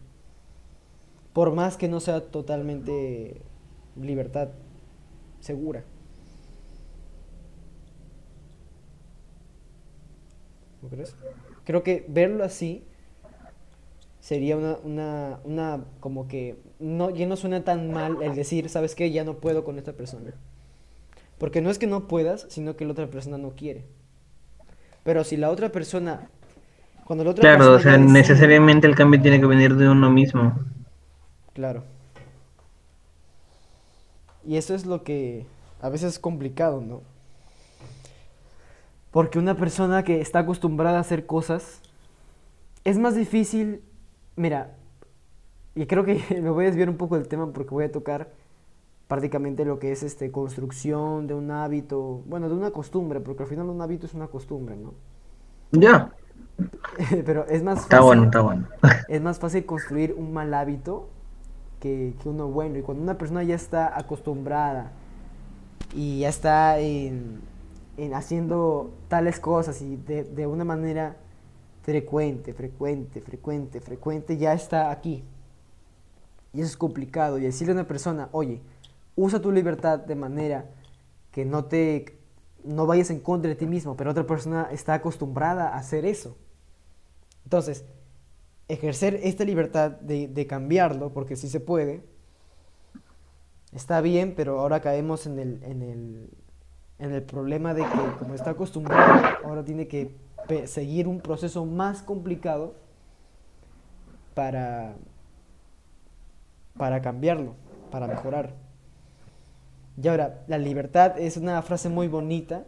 por 1.33 1.53
más 1.53 1.77
que 1.77 1.89
no 1.89 2.01
sea 2.01 2.21
totalmente 2.21 3.41
libertad 4.01 4.49
segura. 5.41 5.85
¿No 10.83 10.89
crees? 10.89 11.15
Creo 11.65 11.83
que 11.83 12.05
verlo 12.09 12.45
así 12.45 12.85
sería 14.23 14.57
una, 14.57 14.77
una, 14.85 15.41
una, 15.43 15.85
como 15.99 16.29
que, 16.29 16.57
no, 16.79 17.11
ya 17.11 17.27
no 17.27 17.37
suena 17.37 17.65
tan 17.65 17.93
mal 17.93 18.23
el 18.23 18.37
decir, 18.37 18.69
¿sabes 18.69 18.95
qué? 18.95 19.11
Ya 19.11 19.25
no 19.25 19.35
puedo 19.35 19.65
con 19.65 19.79
esta 19.79 19.95
persona. 19.95 20.33
Porque 21.39 21.61
no 21.61 21.71
es 21.71 21.79
que 21.81 21.89
no 21.89 22.07
puedas, 22.07 22.47
sino 22.49 22.77
que 22.77 22.85
la 22.85 22.93
otra 22.93 23.09
persona 23.09 23.37
no 23.37 23.51
quiere. 23.51 23.85
Pero 25.03 25.25
si 25.25 25.37
la 25.37 25.51
otra 25.51 25.73
persona, 25.73 26.29
cuando 27.05 27.25
la 27.25 27.33
otra 27.33 27.57
claro, 27.57 27.73
o 27.73 27.81
sea, 27.81 27.99
necesariamente 27.99 28.87
el 28.87 28.95
cambio 28.95 29.21
tiene 29.21 29.41
que 29.41 29.47
venir 29.47 29.75
de 29.75 29.89
uno 29.89 30.09
mismo. 30.09 30.55
Claro. 31.53 31.83
Y 34.47 34.57
eso 34.57 34.77
es 34.77 34.87
lo 34.87 35.03
que 35.03 35.47
a 35.81 35.89
veces 35.89 36.13
es 36.13 36.19
complicado, 36.21 36.81
¿no? 36.81 37.03
Porque 39.11 39.41
una 39.41 39.57
persona 39.57 40.05
que 40.05 40.21
está 40.21 40.39
acostumbrada 40.39 40.99
a 40.99 41.01
hacer 41.01 41.27
cosas, 41.27 41.81
es 42.85 42.99
más 42.99 43.17
difícil, 43.17 43.83
mira, 44.37 44.77
y 45.75 45.87
creo 45.87 46.05
que 46.05 46.21
me 46.43 46.51
voy 46.51 46.65
a 46.65 46.69
desviar 46.69 46.89
un 46.89 46.97
poco 46.97 47.17
del 47.17 47.29
tema 47.29 47.53
porque 47.53 47.71
voy 47.71 47.85
a 47.85 47.93
tocar 47.93 48.31
prácticamente 49.09 49.65
lo 49.65 49.79
que 49.79 49.93
es 49.93 50.03
este 50.03 50.31
construcción 50.31 51.27
de 51.27 51.35
un 51.35 51.51
hábito, 51.51 52.23
bueno, 52.27 52.49
de 52.49 52.55
una 52.55 52.71
costumbre, 52.71 53.21
porque 53.21 53.43
al 53.43 53.49
final 53.49 53.69
un 53.69 53.81
hábito 53.81 54.07
es 54.07 54.15
una 54.15 54.29
costumbre, 54.29 54.77
¿no? 54.77 54.95
Ya. 55.73 56.13
Pero 57.25 57.47
es 57.47 57.63
más 57.63 57.81
fácil. 57.81 57.93
Está 57.93 58.01
bueno, 58.01 58.25
está 58.25 58.41
bueno. 58.43 58.69
es 59.09 59.21
más 59.21 59.39
fácil 59.39 59.67
construir 59.67 60.15
un 60.17 60.33
mal 60.33 60.55
hábito 60.55 61.09
que, 61.81 62.15
uno 62.25 62.49
bueno. 62.49 62.79
Y 62.79 62.83
cuando 62.83 63.03
una 63.03 63.19
persona 63.19 63.43
ya 63.43 63.55
está 63.55 63.99
acostumbrada 63.99 64.93
y 65.95 66.21
ya 66.21 66.29
está 66.29 66.79
en, 66.79 67.43
haciendo 68.15 68.93
tales 69.09 69.41
cosas 69.41 69.83
y 69.83 69.97
de, 69.97 70.25
de, 70.25 70.47
una 70.47 70.65
manera 70.65 71.17
frecuente, 71.83 72.55
frecuente, 72.55 73.21
frecuente, 73.21 73.81
frecuente, 73.81 74.37
ya 74.37 74.55
está 74.55 74.91
aquí. 74.91 75.25
Y 76.53 76.61
eso 76.61 76.71
es 76.71 76.77
complicado. 76.77 77.39
Y 77.39 77.43
decirle 77.43 77.73
a 77.73 77.77
una 77.77 77.89
persona, 77.89 78.29
oye, 78.33 78.61
usa 79.17 79.41
tu 79.41 79.51
libertad 79.51 79.99
de 79.99 80.15
manera 80.15 80.67
que 81.31 81.45
no 81.45 81.65
te 81.65 82.19
no 82.65 82.87
vayas 82.87 83.11
en 83.11 83.19
contra 83.19 83.49
de 83.49 83.57
ti 83.57 83.67
mismo, 83.67 83.97
pero 83.97 84.13
otra 84.13 84.25
persona 84.25 84.69
está 84.71 84.95
acostumbrada 84.95 85.71
a 85.71 85.79
hacer 85.79 86.05
eso. 86.05 86.37
Entonces, 87.45 87.85
ejercer 88.69 89.19
esta 89.25 89.45
libertad 89.45 89.91
de, 89.91 90.47
cambiarlo, 90.47 91.13
porque 91.13 91.35
sí 91.35 91.49
se 91.49 91.59
puede, 91.59 92.05
está 93.73 94.01
bien, 94.01 94.35
pero 94.37 94.61
ahora 94.61 94.81
caemos 94.81 95.27
en 95.27 95.41
el, 95.41 95.63
en 95.65 95.83
el, 95.83 96.31
en 97.01 97.13
el 97.13 97.23
problema 97.23 97.75
de 97.75 97.83
que 97.83 98.19
como 98.19 98.35
está 98.35 98.51
acostumbrado, 98.51 99.39
ahora 99.45 99.65
tiene 99.65 99.89
que 99.89 100.15
seguir 100.67 101.09
un 101.09 101.21
proceso 101.21 101.65
más 101.67 102.03
complicado 102.03 102.75
para, 104.35 104.95
para 106.77 107.03
cambiarlo, 107.03 107.55
para 107.91 108.07
mejorar. 108.07 108.55
Y 110.01 110.09
ahora, 110.09 110.43
la 110.47 110.59
libertad 110.59 111.19
es 111.19 111.37
una 111.37 111.61
frase 111.63 111.89
muy 111.89 112.09
bonita, 112.09 112.65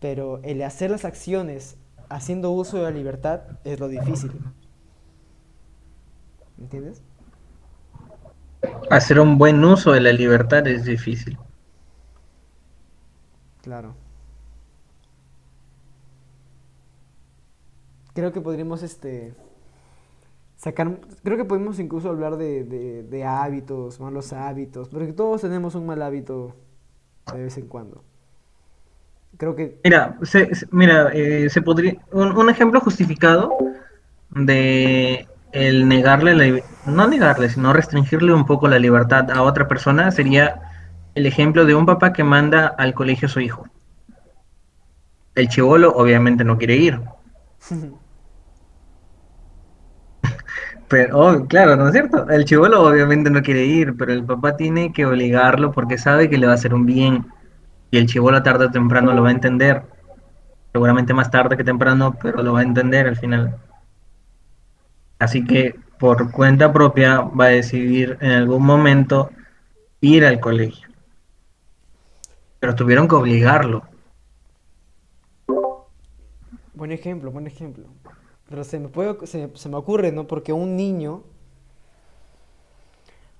pero 0.00 0.40
el 0.42 0.62
hacer 0.62 0.90
las 0.90 1.04
acciones 1.04 1.76
haciendo 2.08 2.50
uso 2.50 2.78
de 2.78 2.84
la 2.84 2.90
libertad 2.90 3.42
es 3.64 3.78
lo 3.78 3.88
difícil. 3.88 4.32
¿Entiendes? 6.58 7.02
Hacer 8.90 9.20
un 9.20 9.38
buen 9.38 9.64
uso 9.64 9.92
de 9.92 10.00
la 10.00 10.12
libertad 10.12 10.66
es 10.66 10.84
difícil. 10.84 11.38
Claro. 13.62 13.94
Creo 18.16 18.32
que 18.32 18.40
podríamos 18.40 18.82
este 18.82 19.34
sacar 20.56 21.00
creo 21.22 21.36
que 21.36 21.44
podemos 21.44 21.78
incluso 21.78 22.08
hablar 22.08 22.38
de, 22.38 22.64
de, 22.64 23.24
hábitos, 23.24 24.00
malos 24.00 24.32
hábitos, 24.32 24.88
porque 24.88 25.12
todos 25.12 25.42
tenemos 25.42 25.74
un 25.74 25.84
mal 25.84 26.00
hábito 26.00 26.56
de 27.30 27.42
vez 27.42 27.58
en 27.58 27.66
cuando. 27.66 28.02
Creo 29.36 29.54
que 29.54 29.82
mira, 29.84 30.16
se, 30.22 30.50
mira, 30.70 31.10
eh, 31.12 31.50
se 31.50 31.60
podría 31.60 31.98
un 32.10 32.48
ejemplo 32.48 32.80
justificado 32.80 33.54
de 34.30 35.28
el 35.52 35.86
negarle, 35.86 36.64
no 36.86 37.06
negarle, 37.06 37.50
sino 37.50 37.74
restringirle 37.74 38.32
un 38.32 38.46
poco 38.46 38.66
la 38.66 38.78
libertad 38.78 39.30
a 39.30 39.42
otra 39.42 39.68
persona 39.68 40.10
sería 40.10 40.62
el 41.14 41.26
ejemplo 41.26 41.66
de 41.66 41.74
un 41.74 41.84
papá 41.84 42.14
que 42.14 42.24
manda 42.24 42.66
al 42.66 42.94
colegio 42.94 43.26
a 43.26 43.30
su 43.30 43.40
hijo. 43.40 43.66
El 45.34 45.48
chivolo 45.48 45.92
obviamente 45.94 46.44
no 46.44 46.56
quiere 46.56 46.76
ir. 46.76 46.98
Pero, 50.88 51.18
oh, 51.18 51.46
claro, 51.46 51.76
¿no 51.76 51.88
es 51.88 51.92
cierto? 51.92 52.28
El 52.28 52.44
chivolo 52.44 52.82
obviamente 52.84 53.30
no 53.30 53.42
quiere 53.42 53.64
ir, 53.64 53.96
pero 53.96 54.12
el 54.12 54.24
papá 54.24 54.56
tiene 54.56 54.92
que 54.92 55.04
obligarlo 55.06 55.72
porque 55.72 55.98
sabe 55.98 56.30
que 56.30 56.38
le 56.38 56.46
va 56.46 56.52
a 56.52 56.56
hacer 56.56 56.74
un 56.74 56.86
bien. 56.86 57.26
Y 57.90 57.98
el 57.98 58.06
chivolo 58.06 58.42
tarde 58.42 58.66
o 58.66 58.70
temprano 58.70 59.12
lo 59.12 59.22
va 59.22 59.28
a 59.30 59.32
entender. 59.32 59.82
Seguramente 60.72 61.14
más 61.14 61.30
tarde 61.30 61.56
que 61.56 61.64
temprano, 61.64 62.16
pero 62.22 62.42
lo 62.42 62.52
va 62.52 62.60
a 62.60 62.64
entender 62.64 63.06
al 63.08 63.16
final. 63.16 63.56
Así 65.18 65.44
que 65.44 65.74
por 65.98 66.30
cuenta 66.30 66.72
propia 66.72 67.20
va 67.20 67.46
a 67.46 67.48
decidir 67.48 68.18
en 68.20 68.32
algún 68.32 68.64
momento 68.64 69.30
ir 70.00 70.24
al 70.24 70.40
colegio. 70.40 70.86
pero 72.58 72.74
tuvieron 72.74 73.08
que 73.08 73.14
obligarlo. 73.14 73.82
Buen 76.74 76.92
ejemplo, 76.92 77.30
buen 77.30 77.46
ejemplo. 77.46 77.86
Pero 78.48 78.64
se 78.64 78.78
me, 78.78 78.88
puede, 78.88 79.26
se, 79.26 79.68
me 79.68 79.76
ocurre, 79.76 80.12
¿no? 80.12 80.26
Porque 80.26 80.52
un 80.52 80.76
niño... 80.76 81.22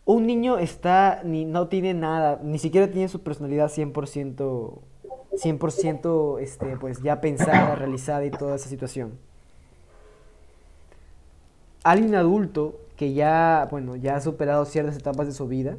Un 0.05 0.27
niño 0.27 0.59
está, 0.59 1.23
ni, 1.25 1.45
no 1.45 1.67
tiene 1.67 1.93
nada, 1.93 2.39
ni 2.41 2.61
siquiera 2.61 2.89
tiene 2.89 3.09
su 3.09 3.25
personalidad 3.25 3.69
100%, 3.69 4.79
100% 5.33 6.41
este, 6.41 6.77
pues 6.77 7.03
ya 7.03 7.21
pensada, 7.21 7.75
realizada 7.75 8.25
y 8.25 8.31
toda 8.31 8.55
esa 8.55 8.69
situación. 8.69 9.19
Alguien 11.83 12.15
adulto 12.15 12.79
que 12.97 13.15
ya, 13.15 13.67
bueno, 13.69 13.97
ya 13.97 14.15
ha 14.15 14.21
superado 14.21 14.65
ciertas 14.65 14.97
etapas 14.97 15.27
de 15.27 15.33
su 15.33 15.49
vida, 15.49 15.77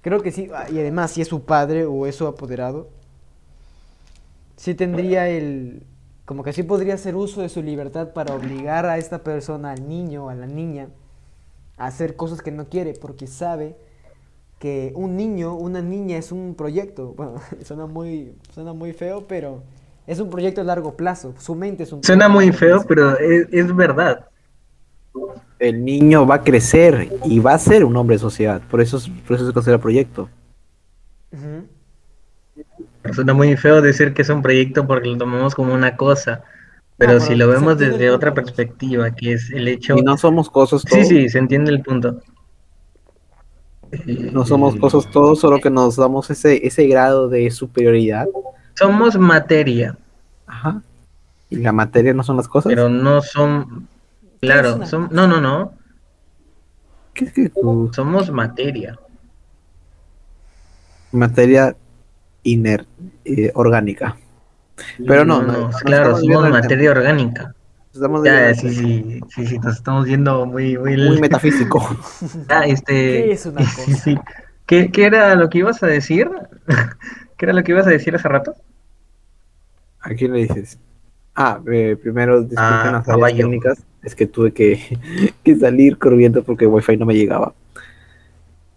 creo 0.00 0.22
que 0.22 0.30
sí, 0.30 0.48
y 0.70 0.78
además 0.78 1.10
si 1.10 1.22
es 1.22 1.28
su 1.28 1.44
padre 1.44 1.86
o 1.86 2.06
es 2.06 2.14
su 2.14 2.26
apoderado, 2.26 2.88
sí 4.56 4.74
tendría 4.74 5.28
el, 5.28 5.82
como 6.24 6.42
que 6.42 6.52
sí 6.52 6.62
podría 6.62 6.94
hacer 6.94 7.16
uso 7.16 7.42
de 7.42 7.48
su 7.48 7.62
libertad 7.62 8.12
para 8.12 8.34
obligar 8.34 8.86
a 8.86 8.98
esta 8.98 9.22
persona, 9.24 9.72
al 9.72 9.88
niño, 9.88 10.28
a 10.30 10.34
la 10.34 10.46
niña, 10.46 10.88
a 11.78 11.86
hacer 11.86 12.16
cosas 12.16 12.42
que 12.42 12.50
no 12.52 12.68
quiere, 12.68 12.94
porque 12.94 13.26
sabe 13.26 13.76
que 14.58 14.92
un 14.96 15.16
niño, 15.16 15.54
una 15.56 15.82
niña 15.82 16.18
es 16.18 16.32
un 16.32 16.54
proyecto. 16.56 17.14
Bueno, 17.16 17.40
suena 17.64 17.86
muy, 17.86 18.34
suena 18.54 18.72
muy 18.72 18.92
feo, 18.92 19.26
pero 19.28 19.62
es 20.06 20.20
un 20.20 20.30
proyecto 20.30 20.60
a 20.62 20.64
largo 20.64 20.96
plazo. 20.96 21.34
Su 21.38 21.54
mente 21.54 21.84
es 21.84 21.92
un 21.92 22.02
Suena 22.02 22.28
muy 22.28 22.46
largo 22.46 22.58
feo, 22.58 22.76
plazo. 22.76 22.88
pero 22.88 23.18
es, 23.18 23.48
es 23.52 23.74
verdad. 23.74 24.28
El 25.58 25.84
niño 25.84 26.26
va 26.26 26.36
a 26.36 26.42
crecer 26.44 27.12
y 27.24 27.38
va 27.40 27.54
a 27.54 27.58
ser 27.58 27.84
un 27.84 27.96
hombre 27.96 28.16
de 28.16 28.20
sociedad. 28.20 28.60
Por 28.70 28.80
eso, 28.80 28.96
es- 28.98 29.08
por 29.26 29.36
eso 29.36 29.46
se 29.46 29.52
considera 29.52 29.80
proyecto. 29.80 30.28
Ujú. 31.32 31.66
Suena 33.12 33.34
muy 33.34 33.56
feo 33.56 33.82
decir 33.82 34.14
que 34.14 34.22
es 34.22 34.28
un 34.30 34.40
proyecto 34.42 34.86
porque 34.86 35.08
lo 35.08 35.18
tomamos 35.18 35.54
como 35.54 35.74
una 35.74 35.96
cosa, 35.96 36.42
pero 36.96 37.14
No, 37.14 37.20
si 37.20 37.34
lo 37.34 37.48
vemos 37.48 37.76
desde 37.78 38.10
otra 38.10 38.32
perspectiva, 38.32 39.10
que 39.10 39.34
es 39.34 39.50
el 39.50 39.68
hecho... 39.68 39.96
Y 39.96 40.02
no 40.02 40.16
somos 40.16 40.48
cosas 40.48 40.82
Sí, 40.82 40.88
todos. 40.88 41.08
sí, 41.08 41.28
se 41.28 41.38
entiende 41.38 41.70
el 41.70 41.82
punto. 41.82 42.22
No 44.32 44.44
somos 44.44 44.74
cosas 44.76 45.08
todos, 45.10 45.38
solo 45.38 45.60
que 45.60 45.70
nos 45.70 45.96
damos 45.96 46.28
ese, 46.30 46.66
ese 46.66 46.86
grado 46.88 47.28
de 47.28 47.50
superioridad. 47.50 48.26
Somos 48.74 49.16
materia, 49.18 49.96
Ajá. 50.46 50.82
Y 51.50 51.56
la 51.56 51.72
materia 51.72 52.12
no 52.14 52.22
son 52.22 52.36
las 52.38 52.48
cosas. 52.48 52.70
pero 52.70 52.88
no 52.88 53.20
son... 53.22 53.86
¿Qué 54.40 54.46
es 54.48 54.52
Claro, 54.52 54.84
son... 54.86 55.08
no, 55.12 55.26
no, 55.28 55.40
no, 55.40 55.74
¿Qué 57.12 57.26
es 57.26 57.32
que 57.32 57.52
somos 57.92 58.30
materia. 58.30 58.98
materia 61.12 61.76
iner 62.44 62.86
eh, 63.24 63.50
orgánica? 63.54 64.16
Pero 65.06 65.24
no, 65.24 65.42
no, 65.42 65.70
no 65.70 65.70
claro, 65.84 66.16
viendo 66.18 66.40
somos 66.40 66.50
materia 66.50 66.90
orgánica. 66.90 67.54
Estamos 67.92 68.22
viendo 68.22 68.40
Ya, 68.40 68.54
sí, 68.54 68.70
sí, 68.74 69.20
sí, 69.28 69.46
sí, 69.46 69.58
nos 69.60 69.76
estamos 69.76 70.06
yendo 70.06 70.46
muy, 70.46 70.76
muy... 70.78 70.96
muy 70.96 71.20
metafísico. 71.20 71.80
Ah, 72.48 72.66
este... 72.66 72.92
¿Qué 72.92 73.32
es 73.32 73.46
una 73.46 73.64
sí, 73.64 73.92
cosa? 73.92 73.96
sí. 73.96 74.18
¿Qué, 74.66 74.90
qué 74.90 75.04
era 75.04 75.34
lo 75.36 75.48
que 75.48 75.58
ibas 75.58 75.82
a 75.82 75.86
decir? 75.86 76.30
¿Qué 77.36 77.46
era 77.46 77.52
lo 77.52 77.62
que 77.64 77.72
ibas 77.72 77.86
a 77.86 77.90
decir 77.90 78.14
hace 78.16 78.28
rato? 78.28 78.54
¿A 80.00 80.10
quién 80.14 80.32
le 80.32 80.40
dices? 80.40 80.78
Ah, 81.34 81.60
eh, 81.70 81.96
primero 82.00 82.42
disculpen 82.42 82.88
Ah, 82.88 82.92
las 82.92 83.06
fallas 83.06 83.32
caballo. 83.32 83.36
técnicas. 83.36 83.84
Es 84.02 84.14
que 84.14 84.26
tuve 84.26 84.52
que, 84.52 84.98
que 85.44 85.56
salir 85.56 85.98
corriendo 85.98 86.44
porque 86.44 86.66
Wi-Fi 86.66 86.96
no 86.96 87.06
me 87.06 87.14
llegaba. 87.14 87.54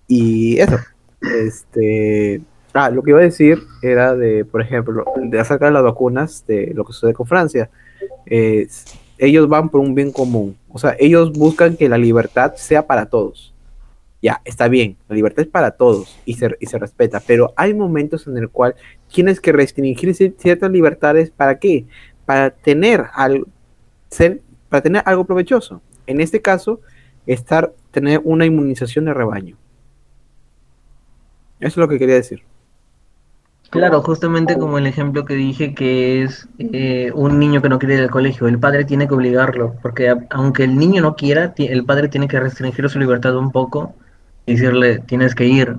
Y 0.07 0.59
eso. 0.59 0.77
Este. 1.21 2.41
Ah, 2.73 2.89
lo 2.89 3.01
que 3.01 3.11
iba 3.11 3.19
a 3.19 3.23
decir 3.23 3.59
era 3.81 4.15
de, 4.15 4.45
por 4.45 4.61
ejemplo, 4.61 5.05
de 5.15 5.39
acerca 5.39 5.71
las 5.71 5.83
vacunas, 5.83 6.45
de 6.45 6.73
lo 6.75 6.85
que 6.85 6.93
sucede 6.93 7.13
con 7.13 7.25
Francia. 7.25 7.69
Eh, 8.25 8.67
ellos 9.17 9.47
van 9.49 9.69
por 9.69 9.81
un 9.81 9.95
bien 9.95 10.11
común. 10.11 10.57
O 10.69 10.77
sea, 10.77 10.95
ellos 10.99 11.31
buscan 11.33 11.75
que 11.75 11.89
la 11.89 11.97
libertad 11.97 12.53
sea 12.55 12.85
para 12.85 13.07
todos. 13.07 13.53
Ya, 14.21 14.41
está 14.45 14.67
bien, 14.67 14.97
la 15.07 15.15
libertad 15.15 15.43
es 15.45 15.47
para 15.47 15.71
todos 15.71 16.19
y 16.25 16.33
se, 16.33 16.55
y 16.59 16.65
se 16.65 16.79
respeta, 16.79 17.21
pero 17.25 17.53
hay 17.55 17.75
momentos 17.75 18.25
en 18.25 18.35
el 18.37 18.49
cual 18.49 18.75
tienes 19.13 19.39
que 19.39 19.51
restringir 19.51 20.09
cier- 20.09 20.33
ciertas 20.37 20.71
libertades 20.71 21.29
¿para 21.29 21.59
qué? 21.59 21.85
Para 22.25 22.49
tener 22.49 23.05
algo, 23.13 23.45
para 24.69 24.81
tener 24.81 25.03
algo 25.05 25.23
provechoso. 25.25 25.81
En 26.07 26.19
este 26.19 26.41
caso, 26.41 26.81
estar, 27.27 27.73
tener 27.91 28.19
una 28.23 28.45
inmunización 28.45 29.05
de 29.05 29.13
rebaño. 29.13 29.55
Eso 31.59 31.67
es 31.67 31.77
lo 31.77 31.87
que 31.87 31.99
quería 31.99 32.15
decir. 32.15 32.41
Claro, 33.69 34.01
justamente 34.01 34.57
como 34.57 34.77
el 34.77 34.87
ejemplo 34.87 35.25
que 35.25 35.33
dije 35.35 35.73
que 35.75 36.23
es 36.23 36.47
eh, 36.57 37.11
un 37.13 37.37
niño 37.37 37.61
que 37.61 37.67
no 37.69 37.79
quiere 37.79 37.95
ir 37.95 38.01
al 38.01 38.09
colegio, 38.09 38.47
el 38.47 38.59
padre 38.59 38.85
tiene 38.85 39.07
que 39.07 39.13
obligarlo, 39.13 39.75
porque 39.81 40.09
a- 40.09 40.25
aunque 40.29 40.63
el 40.63 40.77
niño 40.77 41.01
no 41.01 41.15
quiera, 41.15 41.53
el 41.57 41.83
padre 41.85 42.07
tiene 42.07 42.27
que 42.29 42.39
restringir 42.39 42.89
su 42.89 42.97
libertad 42.97 43.35
un 43.37 43.51
poco 43.51 43.93
y 44.45 44.53
decirle, 44.53 44.99
tienes 44.99 45.35
que 45.35 45.45
ir 45.45 45.75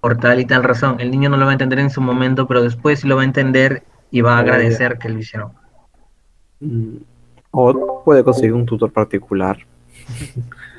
por 0.00 0.18
tal 0.18 0.38
y 0.38 0.44
tal 0.46 0.62
razón. 0.62 1.00
El 1.00 1.10
niño 1.10 1.28
no 1.28 1.36
lo 1.36 1.44
va 1.46 1.50
a 1.50 1.54
entender 1.54 1.80
en 1.80 1.90
su 1.90 2.00
momento, 2.00 2.46
pero 2.46 2.62
después 2.62 3.00
sí 3.00 3.08
lo 3.08 3.16
va 3.16 3.22
a 3.22 3.24
entender 3.24 3.82
y 4.12 4.20
va 4.20 4.36
a 4.36 4.40
agradecer 4.40 4.98
que 4.98 5.08
lo 5.08 5.18
hicieron. 5.18 5.50
Mm, 6.60 6.96
O 7.50 8.02
puede 8.04 8.22
conseguir 8.22 8.52
un 8.52 8.66
tutor 8.66 8.92
particular. 8.92 9.58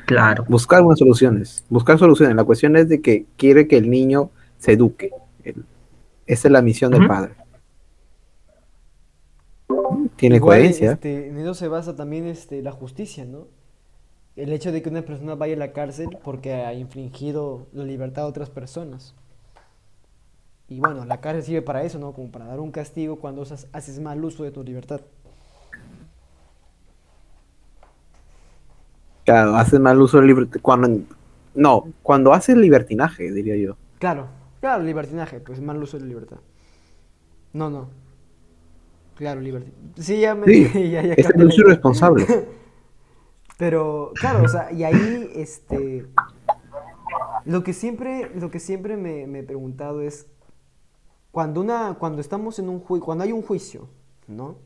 Claro. 0.05 0.45
Buscar 0.47 0.81
unas 0.83 0.99
soluciones. 0.99 1.65
Buscar 1.69 1.97
soluciones. 1.99 2.35
La 2.35 2.43
cuestión 2.45 2.75
es 2.77 2.87
de 2.87 3.01
que 3.01 3.25
quiere 3.35 3.67
que 3.67 3.77
el 3.77 3.89
niño 3.89 4.29
se 4.57 4.73
eduque. 4.73 5.11
Esa 6.27 6.47
es 6.47 6.51
la 6.51 6.61
misión 6.61 6.91
del 6.91 7.05
padre. 7.07 7.35
Tiene 10.15 10.39
Igual, 10.39 10.39
coherencia. 10.39 10.91
este, 10.93 11.27
en 11.29 11.37
eso 11.37 11.53
se 11.53 11.67
basa 11.67 11.95
también 11.95 12.25
este, 12.27 12.61
la 12.61 12.71
justicia, 12.71 13.25
¿no? 13.25 13.47
El 14.35 14.51
hecho 14.53 14.71
de 14.71 14.81
que 14.81 14.89
una 14.89 15.03
persona 15.03 15.35
vaya 15.35 15.55
a 15.55 15.57
la 15.57 15.73
cárcel 15.73 16.17
porque 16.23 16.53
ha 16.53 16.73
infringido 16.73 17.67
la 17.73 17.83
libertad 17.85 18.23
de 18.23 18.29
otras 18.29 18.49
personas. 18.49 19.15
Y 20.69 20.79
bueno, 20.79 21.05
la 21.05 21.21
cárcel 21.21 21.43
sirve 21.43 21.61
para 21.61 21.83
eso, 21.83 21.99
¿no? 21.99 22.13
Como 22.13 22.31
para 22.31 22.45
dar 22.45 22.59
un 22.59 22.71
castigo 22.71 23.17
cuando 23.19 23.43
haces 23.43 23.99
mal 23.99 24.23
uso 24.23 24.43
de 24.43 24.51
tu 24.51 24.63
libertad. 24.63 25.01
Claro, 29.25 29.55
haces 29.55 29.79
mal 29.79 29.99
uso 30.01 30.17
del 30.17 30.27
libertad. 30.27 30.59
Cuando, 30.61 31.01
no, 31.55 31.85
cuando 32.03 32.33
haces 32.33 32.55
libertinaje, 32.57 33.31
diría 33.31 33.57
yo. 33.57 33.77
Claro, 33.99 34.27
claro, 34.59 34.83
libertinaje, 34.83 35.39
pues 35.39 35.61
mal 35.61 35.81
uso 35.81 35.97
de 35.97 36.03
la 36.03 36.09
libertad. 36.09 36.37
No, 37.53 37.69
no. 37.69 37.89
Claro, 39.15 39.41
libertinaje. 39.41 40.01
Sí, 40.01 40.19
ya 40.19 40.35
me... 40.35 40.45
Sí, 40.45 40.63
ya, 40.91 41.01
ya 41.01 41.13
Es 41.13 41.27
capté 41.27 41.41
el 41.41 41.47
uso 41.47 41.61
irresponsable. 41.61 42.25
Pero, 43.57 44.11
claro, 44.15 44.43
o 44.43 44.47
sea, 44.47 44.71
y 44.71 44.83
ahí, 44.83 45.31
este, 45.33 46.05
lo 47.45 47.63
que 47.63 47.73
siempre, 47.73 48.29
lo 48.35 48.51
que 48.51 48.59
siempre 48.59 48.97
me, 48.97 49.25
me 49.25 49.39
he 49.39 49.43
preguntado 49.43 50.01
es, 50.01 50.27
cuando 51.31 51.61
una, 51.61 51.95
cuando 51.99 52.21
estamos 52.21 52.59
en 52.59 52.69
un 52.69 52.79
juicio, 52.79 53.05
cuando 53.05 53.23
hay 53.23 53.31
un 53.31 53.41
juicio, 53.41 53.87
¿no? 54.27 54.57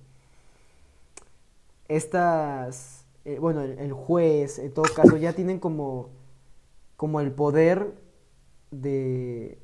Estas, 1.88 3.06
eh, 3.24 3.40
bueno, 3.40 3.62
el, 3.62 3.80
el 3.80 3.94
juez, 3.94 4.60
en 4.60 4.74
todo 4.74 4.86
caso, 4.94 5.16
ya 5.16 5.32
tienen 5.34 5.60
como, 5.60 6.10
como 6.98 7.22
el 7.22 7.32
poder 7.32 7.94
de, 8.72 9.58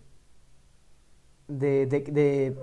de, 1.47 1.85
de, 1.85 2.57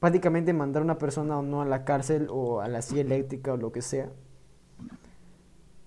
prácticamente 0.00 0.52
mandar 0.52 0.82
a 0.82 0.84
una 0.84 0.98
persona 0.98 1.38
o 1.38 1.42
no 1.42 1.62
a 1.62 1.64
la 1.64 1.84
cárcel 1.84 2.28
o 2.30 2.60
a 2.60 2.68
la 2.68 2.82
silla 2.82 3.02
eléctrica 3.02 3.52
o 3.52 3.56
lo 3.56 3.72
que 3.72 3.82
sea 3.82 4.10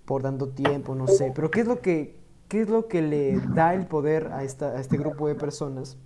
por 0.08 0.22
tanto 0.22 0.48
tiempo, 0.48 0.94
no 0.94 1.06
sé. 1.06 1.32
Pero 1.34 1.50
¿qué 1.50 1.60
es 1.60 1.66
lo 1.66 1.82
que, 1.82 2.16
qué 2.48 2.62
es 2.62 2.70
lo 2.70 2.88
que 2.88 3.02
le 3.02 3.38
da 3.54 3.74
el 3.74 3.86
poder 3.86 4.28
a, 4.32 4.42
esta, 4.42 4.68
a 4.70 4.80
este 4.80 4.96
grupo 4.96 5.28
de 5.28 5.34
personas 5.34 5.98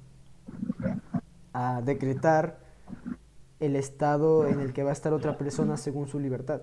a 1.52 1.80
decretar 1.82 2.58
el 3.60 3.76
estado 3.76 4.48
en 4.48 4.58
el 4.58 4.72
que 4.72 4.82
va 4.82 4.90
a 4.90 4.92
estar 4.92 5.12
otra 5.12 5.38
persona 5.38 5.76
según 5.76 6.08
su 6.08 6.18
libertad? 6.18 6.62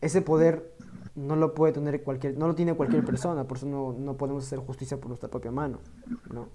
Ese 0.00 0.22
poder 0.22 0.74
no 1.14 1.36
lo 1.36 1.52
puede 1.54 1.74
tener 1.74 2.02
cualquier, 2.02 2.38
no 2.38 2.46
lo 2.46 2.54
tiene 2.54 2.72
cualquier 2.72 3.04
persona, 3.04 3.44
por 3.44 3.58
eso 3.58 3.66
no, 3.66 3.92
no 3.92 4.16
podemos 4.16 4.46
hacer 4.46 4.58
justicia 4.60 4.98
por 4.98 5.08
nuestra 5.08 5.28
propia 5.28 5.50
mano, 5.50 5.80
¿no? 6.32 6.48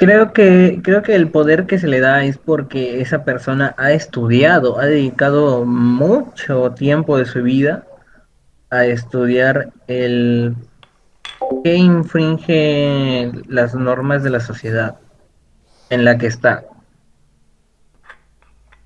Creo 0.00 0.32
que, 0.32 0.80
creo 0.82 1.02
que 1.02 1.14
el 1.14 1.28
poder 1.28 1.66
que 1.66 1.78
se 1.78 1.86
le 1.86 2.00
da 2.00 2.24
es 2.24 2.38
porque 2.38 3.02
esa 3.02 3.22
persona 3.22 3.74
ha 3.76 3.92
estudiado, 3.92 4.80
ha 4.80 4.86
dedicado 4.86 5.66
mucho 5.66 6.70
tiempo 6.70 7.18
de 7.18 7.26
su 7.26 7.42
vida 7.42 7.84
a 8.70 8.86
estudiar 8.86 9.74
el 9.88 10.56
que 11.62 11.74
infringe 11.74 13.30
las 13.46 13.74
normas 13.74 14.22
de 14.22 14.30
la 14.30 14.40
sociedad 14.40 14.96
en 15.90 16.06
la 16.06 16.16
que 16.16 16.28
está. 16.28 16.64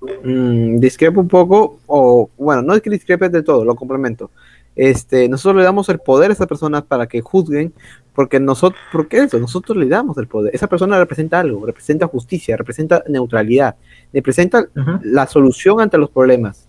Mm, 0.01 0.79
discrepo 0.79 1.21
un 1.21 1.29
poco, 1.29 1.79
o 1.87 2.29
bueno, 2.35 2.61
no 2.61 2.73
es 2.73 2.81
que 2.81 2.89
discrepe 2.89 3.29
de 3.29 3.41
todo, 3.41 3.63
lo 3.63 3.75
complemento. 3.75 4.31
este, 4.75 5.29
nosotros 5.29 5.59
le 5.59 5.63
damos 5.63 5.87
el 5.87 5.99
poder 5.99 6.29
a 6.29 6.33
esas 6.33 6.47
personas 6.47 6.83
para 6.83 7.07
que 7.07 7.21
juzguen, 7.21 7.73
porque 8.15 8.39
nosotros, 8.39 8.81
porque 8.91 9.17
eso, 9.17 9.37
nosotros 9.39 9.77
le 9.77 9.87
damos 9.87 10.17
el 10.17 10.27
poder. 10.27 10.55
Esa 10.55 10.67
persona 10.67 10.97
representa 10.97 11.39
algo, 11.41 11.65
representa 11.65 12.07
justicia, 12.07 12.55
representa 12.57 13.03
neutralidad, 13.09 13.75
representa 14.13 14.65
la 15.03 15.27
solución 15.27 15.81
ante 15.81 15.97
los 15.97 16.09
problemas. 16.09 16.67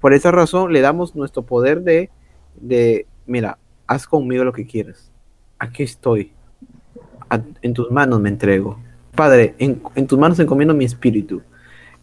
Por 0.00 0.12
esa 0.14 0.30
razón 0.30 0.72
le 0.72 0.80
damos 0.80 1.14
nuestro 1.16 1.42
poder 1.42 1.82
de, 1.82 2.10
de 2.60 3.06
mira, 3.26 3.58
haz 3.86 4.06
conmigo 4.06 4.44
lo 4.44 4.52
que 4.52 4.66
quieras. 4.66 5.10
Aquí 5.58 5.82
estoy. 5.82 6.32
A- 7.30 7.40
en 7.62 7.74
tus 7.74 7.90
manos 7.90 8.20
me 8.20 8.28
entrego. 8.28 8.78
Padre, 9.14 9.54
en, 9.58 9.82
en 9.94 10.06
tus 10.06 10.18
manos 10.18 10.38
encomiendo 10.38 10.74
mi 10.74 10.84
espíritu. 10.84 11.42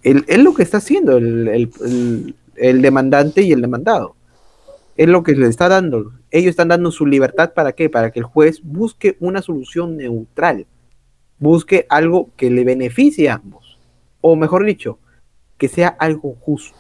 Él, 0.04 0.26
es 0.28 0.40
lo 0.44 0.54
que 0.54 0.64
está 0.64 0.78
haciendo 0.78 1.18
el, 1.18 1.48
el- 1.48 1.72
el- 1.86 2.36
el 2.56 2.82
demandante 2.82 3.42
y 3.44 3.52
el 3.52 3.62
demandado. 3.62 4.16
Es 5.02 5.10
lo 5.10 5.24
que 5.24 5.32
le 5.32 5.48
está 5.48 5.68
dando. 5.68 6.14
Ellos 6.30 6.52
están 6.52 6.68
dando 6.68 6.92
su 6.92 7.08
libertad 7.08 7.56
para 7.56 7.72
qué? 7.72 7.90
Para 7.90 8.12
que 8.12 8.20
el 8.20 8.26
juez 8.26 8.62
busque 8.64 9.18
una 9.20 9.42
solución 9.42 9.98
neutral. 9.98 10.68
Busque 11.40 11.88
algo 11.90 12.30
que 12.38 12.52
le 12.52 12.64
beneficie 12.64 13.28
a 13.28 13.34
ambos. 13.34 13.80
O 14.22 14.36
mejor 14.36 14.64
dicho, 14.64 15.00
que 15.58 15.70
sea 15.70 15.88
algo 15.88 16.38
justo. 16.40 16.78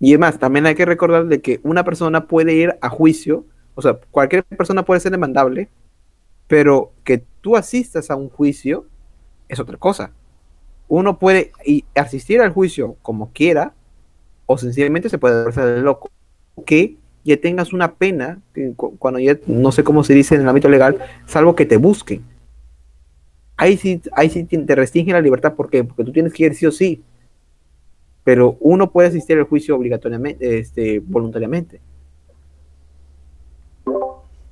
Y 0.00 0.10
además, 0.10 0.40
también 0.40 0.66
hay 0.66 0.74
que 0.74 0.84
recordar 0.84 1.26
de 1.26 1.40
que 1.40 1.60
una 1.62 1.84
persona 1.84 2.26
puede 2.26 2.54
ir 2.54 2.76
a 2.80 2.88
juicio, 2.88 3.46
o 3.76 3.82
sea, 3.82 4.00
cualquier 4.10 4.42
persona 4.42 4.84
puede 4.84 4.98
ser 4.98 5.12
demandable, 5.12 5.68
pero 6.48 6.92
que 7.04 7.24
tú 7.40 7.54
asistas 7.54 8.10
a 8.10 8.16
un 8.16 8.30
juicio 8.30 8.86
es 9.48 9.60
otra 9.60 9.76
cosa. 9.76 10.10
Uno 10.88 11.20
puede 11.20 11.52
asistir 11.94 12.40
al 12.40 12.52
juicio 12.52 12.96
como 13.00 13.30
quiera, 13.32 13.75
o 14.46 14.56
sencillamente 14.56 15.08
se 15.08 15.18
puede 15.18 15.48
hacer 15.48 15.78
loco. 15.78 16.10
Que 16.64 16.96
ya 17.24 17.36
tengas 17.36 17.72
una 17.72 17.94
pena, 17.94 18.40
cuando 18.98 19.18
ya, 19.18 19.36
no 19.46 19.72
sé 19.72 19.84
cómo 19.84 20.04
se 20.04 20.14
dice 20.14 20.36
en 20.36 20.42
el 20.42 20.48
ámbito 20.48 20.68
legal, 20.68 20.98
salvo 21.26 21.56
que 21.56 21.66
te 21.66 21.76
busquen. 21.76 22.22
Ahí 23.56 23.76
sí, 23.76 24.00
ahí 24.12 24.30
sí 24.30 24.44
te 24.44 24.74
restringe 24.74 25.12
la 25.12 25.20
libertad, 25.20 25.54
¿por? 25.54 25.66
Porque 25.66 26.04
tú 26.04 26.12
tienes 26.12 26.32
que 26.32 26.44
ir 26.44 26.54
sí 26.54 26.66
o 26.66 26.72
sí. 26.72 27.02
Pero 28.22 28.56
uno 28.60 28.90
puede 28.90 29.08
asistir 29.08 29.38
al 29.38 29.44
juicio 29.44 29.74
obligatoriamente, 29.76 30.58
este, 30.58 31.00
voluntariamente. 31.00 31.80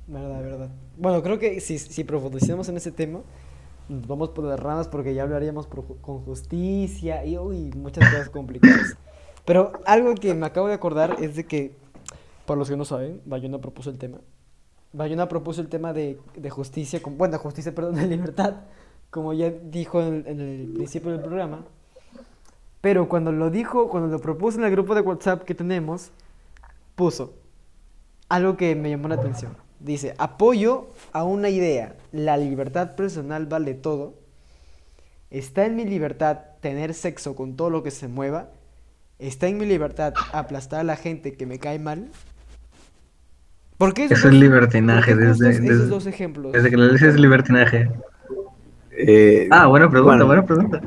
Verdad, 0.07 0.41
verdad. 0.41 0.69
Bueno, 0.97 1.21
creo 1.21 1.39
que 1.39 1.59
si, 1.59 1.77
si 1.77 2.03
profundizamos 2.03 2.67
en 2.69 2.77
ese 2.77 2.91
tema, 2.91 3.21
nos 3.87 4.07
vamos 4.07 4.29
por 4.29 4.45
las 4.45 4.59
ramas 4.59 4.87
porque 4.87 5.13
ya 5.13 5.23
hablaríamos 5.23 5.67
con 5.67 6.19
justicia 6.21 7.25
y 7.25 7.37
uy, 7.37 7.71
muchas 7.75 8.09
cosas 8.09 8.29
complicadas. 8.29 8.97
Pero 9.45 9.73
algo 9.85 10.15
que 10.15 10.33
me 10.33 10.45
acabo 10.45 10.67
de 10.67 10.73
acordar 10.73 11.17
es 11.21 11.35
de 11.35 11.45
que, 11.45 11.75
para 12.45 12.57
los 12.57 12.69
que 12.69 12.75
no 12.75 12.85
saben, 12.85 13.21
Bayona 13.25 13.59
propuso 13.59 13.89
el 13.89 13.97
tema. 13.97 14.19
Bayona 14.91 15.27
propuso 15.27 15.61
el 15.61 15.67
tema 15.67 15.93
de, 15.93 16.19
de 16.35 16.49
justicia, 16.49 17.01
con, 17.01 17.17
bueno, 17.17 17.37
justicia, 17.37 17.71
perdón, 17.75 17.95
de 17.95 18.07
libertad, 18.07 18.55
como 19.09 19.33
ya 19.33 19.49
dijo 19.49 20.01
en, 20.01 20.23
en 20.27 20.39
el 20.39 20.73
principio 20.73 21.11
del 21.11 21.21
programa. 21.21 21.65
Pero 22.81 23.07
cuando 23.07 23.31
lo 23.31 23.49
dijo, 23.49 23.89
cuando 23.89 24.09
lo 24.09 24.19
propuso 24.19 24.59
en 24.59 24.65
el 24.65 24.71
grupo 24.71 24.93
de 24.95 25.01
WhatsApp 25.01 25.43
que 25.43 25.55
tenemos, 25.55 26.11
puso 26.95 27.33
algo 28.29 28.57
que 28.57 28.75
me 28.75 28.89
llamó 28.89 29.07
la 29.07 29.15
atención. 29.15 29.55
Dice, 29.79 30.15
apoyo 30.17 30.87
a 31.11 31.23
una 31.23 31.49
idea. 31.49 31.95
La 32.11 32.37
libertad 32.37 32.95
personal 32.95 33.45
vale 33.45 33.73
todo. 33.73 34.15
Está 35.29 35.65
en 35.65 35.75
mi 35.75 35.85
libertad 35.85 36.39
tener 36.61 36.93
sexo 36.93 37.35
con 37.35 37.55
todo 37.55 37.69
lo 37.69 37.83
que 37.83 37.91
se 37.91 38.07
mueva. 38.07 38.49
Está 39.19 39.47
en 39.47 39.57
mi 39.57 39.65
libertad 39.65 40.13
aplastar 40.33 40.81
a 40.81 40.83
la 40.83 40.95
gente 40.95 41.33
que 41.33 41.45
me 41.45 41.57
cae 41.59 41.79
mal. 41.79 42.09
¿Por 43.77 43.93
qué 43.93 44.05
esos 44.05 44.19
Eso 44.19 44.27
es 44.29 44.33
libertinaje, 44.35 45.15
desde- 45.15 45.49
esos 45.51 45.61
desde- 45.61 45.87
dos 45.87 46.05
ejemplos? 46.05 46.51
Desde 46.53 46.69
que 46.69 46.77
lo 46.77 46.87
dices 46.91 47.13
es 47.15 47.19
libertinaje. 47.19 47.89
Eh, 48.91 49.47
Ah, 49.51 49.67
buena 49.67 49.89
pregunta, 49.89 50.23
bueno, 50.23 50.25
buena 50.25 50.45
pregunta. 50.45 50.81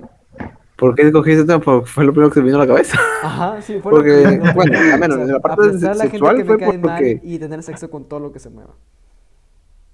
¿Por 0.76 0.94
qué 0.94 1.02
escogí 1.02 1.32
ese 1.32 1.44
tema? 1.44 1.58
Porque 1.60 1.86
fue 1.90 2.04
lo 2.04 2.12
primero 2.12 2.30
que 2.30 2.34
se 2.34 2.40
me 2.40 2.46
vino 2.46 2.58
a 2.58 2.60
la 2.60 2.66
cabeza. 2.66 2.98
Ajá, 3.22 3.60
sí, 3.60 3.78
fue 3.82 3.92
lo 3.92 3.98
Porque, 3.98 4.10
que- 4.10 4.36
lo 4.38 4.42
que- 4.44 4.52
bueno, 4.52 4.78
al 4.78 5.00
menos 5.00 5.18
en 5.18 5.28
la 5.32 5.40
parte 5.40 5.62
aplastar 5.66 5.90
a 5.90 5.94
la 5.94 6.00
gente 6.04 6.10
sexual 6.12 6.36
que 6.36 6.44
me 6.44 6.46
fue 6.48 6.58
cae 6.58 6.66
mal 6.66 6.80
porque- 6.80 7.20
y 7.22 7.38
tener 7.38 7.62
sexo 7.62 7.90
con 7.90 8.04
todo 8.08 8.20
lo 8.20 8.32
que 8.32 8.38
se 8.38 8.48
mueva. 8.50 8.74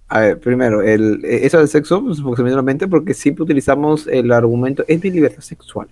A 0.08 0.20
ver, 0.20 0.38
primero, 0.38 0.82
el, 0.82 1.24
eh, 1.24 1.46
eso 1.46 1.58
del 1.58 1.68
sexo, 1.68 2.04
pues, 2.04 2.20
porque 2.20 2.36
se 2.36 2.42
me 2.42 2.50
vino 2.50 2.58
a 2.58 2.62
la 2.62 2.66
mente, 2.66 2.86
porque 2.86 3.14
siempre 3.14 3.42
utilizamos 3.42 4.06
el 4.06 4.30
argumento, 4.30 4.84
es 4.86 5.02
mi 5.02 5.10
libertad 5.10 5.40
sexual. 5.40 5.88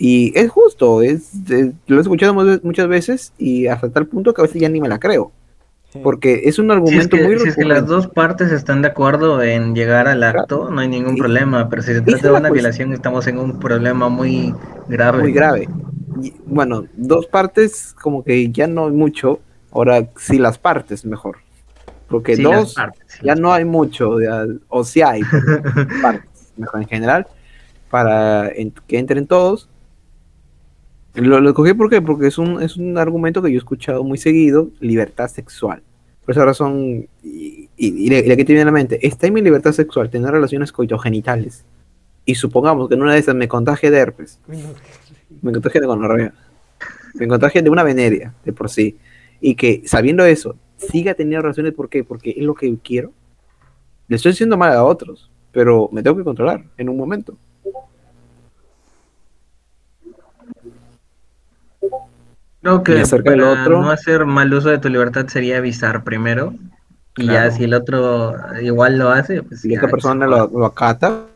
Y 0.00 0.32
es 0.38 0.50
justo, 0.50 1.02
es, 1.02 1.30
es- 1.50 1.74
lo 1.86 1.98
he 1.98 2.00
escuchado 2.00 2.34
mu- 2.34 2.58
muchas 2.64 2.88
veces 2.88 3.34
y 3.38 3.66
hasta 3.68 3.90
tal 3.92 4.06
punto 4.08 4.32
que 4.34 4.40
a 4.42 4.44
veces 4.44 4.60
ya 4.62 4.68
ni 4.70 4.80
me 4.80 4.88
la 4.88 4.98
creo. 4.98 5.32
Porque 6.02 6.42
es 6.44 6.58
un 6.58 6.70
Si 6.84 6.96
es, 6.96 7.04
argumento 7.04 7.16
que, 7.16 7.24
muy 7.26 7.36
si 7.36 7.48
es 7.48 7.56
que 7.56 7.64
las 7.64 7.86
dos 7.86 8.06
partes 8.08 8.52
están 8.52 8.82
de 8.82 8.88
acuerdo 8.88 9.42
en 9.42 9.74
llegar 9.74 10.08
al 10.08 10.22
acto, 10.22 10.70
no 10.70 10.80
hay 10.80 10.88
ningún 10.88 11.16
problema. 11.16 11.68
Pero 11.68 11.82
si 11.82 11.92
se 11.92 12.00
trata 12.00 12.16
es 12.16 12.22
de 12.22 12.30
una 12.30 12.48
cuestión. 12.48 12.54
violación, 12.54 12.92
estamos 12.94 13.26
en 13.26 13.38
un 13.38 13.58
problema 13.58 14.08
muy 14.08 14.54
grave. 14.88 15.22
muy 15.22 15.32
grave. 15.32 15.68
Y, 16.14 16.34
bueno, 16.44 16.88
dos 16.92 17.26
partes 17.26 17.94
como 18.00 18.24
que 18.24 18.50
ya 18.50 18.66
no 18.66 18.86
hay 18.86 18.92
mucho, 18.92 19.40
ahora 19.70 20.08
sí 20.16 20.38
las 20.38 20.58
partes 20.58 21.04
mejor. 21.04 21.38
Porque 22.08 22.36
Sí, 22.36 22.42
dos 22.42 22.74
partes, 22.74 23.06
sí, 23.08 23.26
ya 23.26 23.34
no 23.36 23.52
hay 23.52 23.64
mucho, 23.64 24.20
ya- 24.20 24.46
o 24.68 24.84
sí 24.84 25.02
hay, 25.02 25.22
partes, 26.00 26.52
mejor 26.56 26.82
en 26.82 26.88
general, 26.88 27.28
para 27.90 28.48
en- 28.50 28.72
que 28.88 28.98
entren 28.98 29.26
todos. 29.26 29.70
Lo, 31.14 31.40
lo 31.40 31.50
escogí 31.50 31.74
¿por 31.74 31.90
qué? 31.90 32.00
porque 32.00 32.28
es 32.28 32.38
un, 32.38 32.62
es 32.62 32.76
un 32.76 32.96
argumento 32.96 33.42
que 33.42 33.50
yo 33.50 33.56
he 33.56 33.58
escuchado 33.58 34.04
muy 34.04 34.18
seguido, 34.18 34.70
libertad 34.80 35.28
sexual. 35.28 35.82
Por 36.24 36.32
esa 36.32 36.44
razón, 36.44 37.08
y, 37.22 37.68
y, 37.76 38.06
y 38.06 38.08
le 38.08 38.36
que 38.36 38.44
te 38.44 38.52
viene 38.52 38.62
a 38.62 38.66
la 38.66 38.72
mente, 38.72 39.04
está 39.06 39.26
en 39.26 39.34
mi 39.34 39.42
libertad 39.42 39.72
sexual 39.72 40.10
tener 40.10 40.30
relaciones 40.30 40.70
coitogenitales. 40.70 41.64
Y 42.24 42.34
supongamos 42.36 42.88
que 42.88 42.94
en 42.94 43.02
una 43.02 43.14
de 43.14 43.20
esas 43.20 43.34
me 43.34 43.48
contagie 43.48 43.90
de 43.90 43.98
herpes, 43.98 44.38
me 45.42 45.52
contagie 45.52 45.80
de 45.80 45.86
gonorrea, 45.86 46.34
me 47.14 47.26
contagie 47.26 47.62
de 47.62 47.70
una 47.70 47.82
veneria 47.82 48.34
de 48.44 48.52
por 48.52 48.70
sí, 48.70 48.96
y 49.40 49.54
que 49.54 49.82
sabiendo 49.86 50.24
eso, 50.24 50.56
siga 50.76 51.14
teniendo 51.14 51.42
relaciones, 51.42 51.74
¿por 51.74 51.88
qué? 51.88 52.04
Porque 52.04 52.30
es 52.30 52.44
lo 52.44 52.54
que 52.54 52.72
quiero. 52.82 53.12
Le 54.08 54.16
estoy 54.16 54.32
haciendo 54.32 54.56
mal 54.56 54.72
a 54.72 54.84
otros, 54.84 55.30
pero 55.52 55.88
me 55.92 56.02
tengo 56.02 56.16
que 56.16 56.24
controlar 56.24 56.64
en 56.76 56.88
un 56.88 56.96
momento. 56.96 57.36
Creo 62.62 62.82
que 62.82 62.92
Y 62.92 62.94
del 62.96 63.22
para 63.22 63.62
otro- 63.62 63.80
no 63.82 63.90
hacer 63.90 64.26
mal 64.26 64.52
uso 64.52 64.68
de 64.68 64.78
tu 64.78 64.88
libertad 64.88 65.26
sería 65.28 65.58
avisar 65.58 66.04
primero. 66.04 66.52
Y 67.16 67.24
Claro. 67.26 67.48
ya 67.50 67.56
si 67.56 67.64
el 67.64 67.74
otro 67.74 68.34
igual 68.60 68.98
lo 68.98 69.10
hace, 69.10 69.42
pues 69.42 69.62
Si 69.62 69.68
ya, 69.70 69.76
esta 69.76 69.88
persona 69.88 70.26
lo, 70.26 70.46
lo 70.48 70.66
acata, 70.66 71.26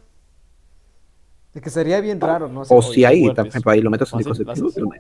Es 1.55 1.63
que 1.63 1.71
sería 1.71 2.01
bien 2.01 2.21
raro, 2.21 2.49
¿no? 2.49 2.63
o 2.69 2.83
si 2.83 3.05
ahí, 3.05 3.33
también 3.35 3.63
ahí 3.67 3.81
lo 3.81 3.91
meto 3.91 4.05
sin 4.07 4.21
Fácil, 4.23 4.49
anticonceptivo, 4.49 4.93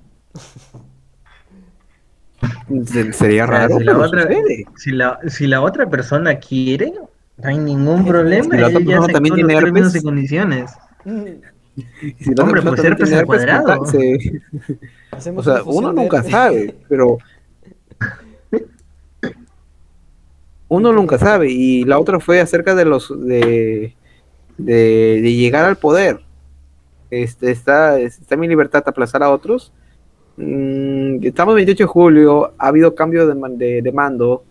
se- 2.86 3.12
Sería 3.12 3.44
O 3.44 3.46
raro, 3.48 3.78
si, 3.78 3.84
la 3.84 3.98
otra, 3.98 4.28
si, 4.76 4.90
la, 4.92 5.18
si 5.28 5.46
la 5.46 5.60
otra 5.62 5.88
persona 5.88 6.36
quiere, 6.38 6.92
no 7.38 7.48
hay 7.48 7.58
ningún 7.58 8.04
Si 8.04 8.08
problema. 8.10 8.56
la 8.56 8.66
otra 8.68 8.80
persona 8.80 9.06
también 9.08 9.34
tiene 9.36 9.54
herpes. 9.54 9.94
y 9.96 10.02
condiciones. 10.02 10.70
Y 11.76 11.82
si 12.24 12.40
Hombre, 12.40 12.62
pues 12.62 13.12
al 13.12 13.26
cuadrado. 13.26 13.82
O 15.36 15.42
sea, 15.44 15.62
uno 15.62 15.92
de 15.92 16.02
nunca 16.02 16.24
sabe, 16.24 16.74
pero 16.88 17.18
uno 20.66 20.92
nunca 20.92 21.18
sabe. 21.18 21.52
Y 21.52 21.84
la 21.84 22.00
otra 22.00 22.18
fue 22.18 22.40
acerca 22.40 22.74
de 22.74 22.84
los 22.84 23.08
de, 23.24 23.94
de, 24.58 25.20
de 25.22 25.34
llegar 25.34 25.64
al 25.66 25.76
poder. 25.76 26.20
Este 27.10 27.52
está, 27.52 28.00
está 28.00 28.36
mi 28.36 28.48
libertad 28.48 28.82
aplazar 28.86 29.22
a 29.22 29.30
otros. 29.30 29.72
Mm, 30.36 31.24
estamos 31.24 31.54
28 31.54 31.84
de 31.84 31.86
julio, 31.86 32.54
ha 32.58 32.68
habido 32.68 32.94
cambio 32.94 33.26
de, 33.26 33.34
de, 33.56 33.82
de 33.82 33.92
mando, 33.92 34.44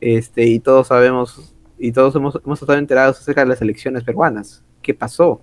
este, 0.00 0.44
y 0.46 0.58
todos 0.58 0.88
sabemos, 0.88 1.54
y 1.78 1.92
todos 1.92 2.14
hemos, 2.16 2.40
hemos 2.44 2.60
estado 2.60 2.78
enterados 2.78 3.20
acerca 3.20 3.42
de 3.42 3.48
las 3.48 3.62
elecciones 3.62 4.02
peruanas. 4.02 4.64
¿Qué 4.82 4.94
pasó? 4.94 5.40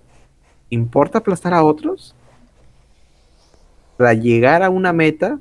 ¿Importa 0.70 1.18
aplastar 1.18 1.52
a 1.52 1.64
otros? 1.64 2.14
Para 3.96 4.14
llegar 4.14 4.62
a 4.62 4.70
una 4.70 4.92
meta, 4.92 5.38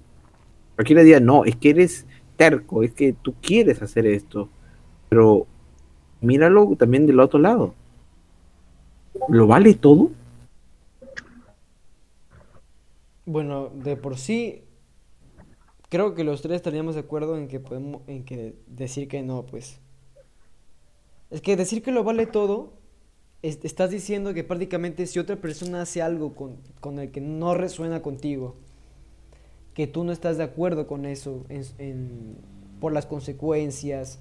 aquí 0.77 0.93
le 0.93 1.19
no, 1.21 1.45
es 1.45 1.55
que 1.55 1.69
eres 1.69 2.05
terco, 2.35 2.83
es 2.83 2.93
que 2.93 3.13
tú 3.13 3.35
quieres 3.41 3.81
hacer 3.81 4.05
esto, 4.05 4.49
pero 5.07 5.45
míralo 6.21 6.75
también 6.77 7.05
del 7.05 7.19
otro 7.19 7.39
lado. 7.39 7.73
¿Lo 9.27 9.47
vale 9.47 9.73
todo? 9.75 10.11
Bueno, 13.25 13.69
de 13.69 13.95
por 13.95 14.17
sí, 14.17 14.63
creo 15.89 16.15
que 16.15 16.23
los 16.23 16.41
tres 16.41 16.55
estaríamos 16.55 16.95
de 16.95 17.01
acuerdo 17.01 17.37
en 17.37 17.47
que 17.47 17.59
podemos, 17.59 18.01
en 18.07 18.23
que 18.23 18.55
decir 18.67 19.07
que 19.07 19.21
no, 19.21 19.45
pues. 19.45 19.79
Es 21.29 21.41
que 21.41 21.55
decir 21.55 21.83
que 21.83 21.91
lo 21.91 22.03
vale 22.03 22.25
todo, 22.25 22.73
es- 23.41 23.59
estás 23.63 23.91
diciendo 23.91 24.33
que 24.33 24.43
prácticamente 24.43 25.05
si 25.07 25.19
otra 25.19 25.35
persona 25.35 25.81
hace 25.81 26.01
algo 26.01 26.33
con, 26.35 26.57
con 26.81 26.99
el 26.99 27.11
que 27.11 27.21
no 27.21 27.53
resuena 27.53 28.01
contigo, 28.01 28.55
que 29.73 29.87
tú 29.87 30.03
no 30.03 30.11
estás 30.11 30.37
de 30.37 30.43
acuerdo 30.43 30.87
con 30.87 31.05
eso 31.05 31.45
por 32.81 32.91
las 32.91 33.05
consecuencias, 33.05 34.19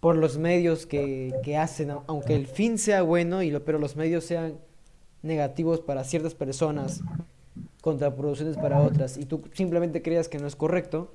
por 0.00 0.16
los 0.16 0.38
medios 0.38 0.86
que, 0.86 1.34
que 1.42 1.56
hacen, 1.58 1.90
au- 1.90 2.02
aunque 2.06 2.34
el 2.34 2.46
fin 2.46 2.78
sea 2.78 3.02
bueno, 3.02 3.42
y 3.42 3.50
lo, 3.50 3.64
pero 3.64 3.78
los 3.78 3.96
medios 3.96 4.24
sean 4.24 4.54
negativos 5.22 5.80
para 5.80 6.04
ciertas 6.04 6.34
personas, 6.34 7.02
contraproducentes 7.82 8.56
para 8.56 8.80
otras, 8.80 9.18
y 9.18 9.26
tú 9.26 9.42
simplemente 9.52 10.00
creas 10.00 10.28
que 10.28 10.38
no 10.38 10.46
es 10.46 10.56
correcto, 10.56 11.10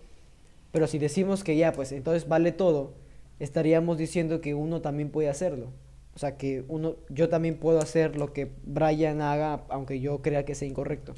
pero 0.71 0.85
si 0.85 0.99
decimos 0.99 1.43
que 1.43 1.57
ya, 1.57 1.71
pues 1.73 1.91
entonces 1.91 2.27
vale 2.27 2.51
todo, 2.51 2.93
estaríamos 3.39 3.97
diciendo 3.97 4.41
que 4.41 4.53
uno 4.53 4.81
también 4.81 5.09
puede 5.09 5.29
hacerlo. 5.29 5.67
O 6.15 6.19
sea, 6.19 6.37
que 6.37 6.63
uno, 6.69 6.95
yo 7.09 7.27
también 7.27 7.59
puedo 7.59 7.79
hacer 7.79 8.15
lo 8.15 8.31
que 8.31 8.51
Brian 8.63 9.21
haga, 9.21 9.65
aunque 9.69 9.99
yo 9.99 10.21
crea 10.21 10.45
que 10.45 10.55
sea 10.55 10.67
incorrecto. 10.67 11.13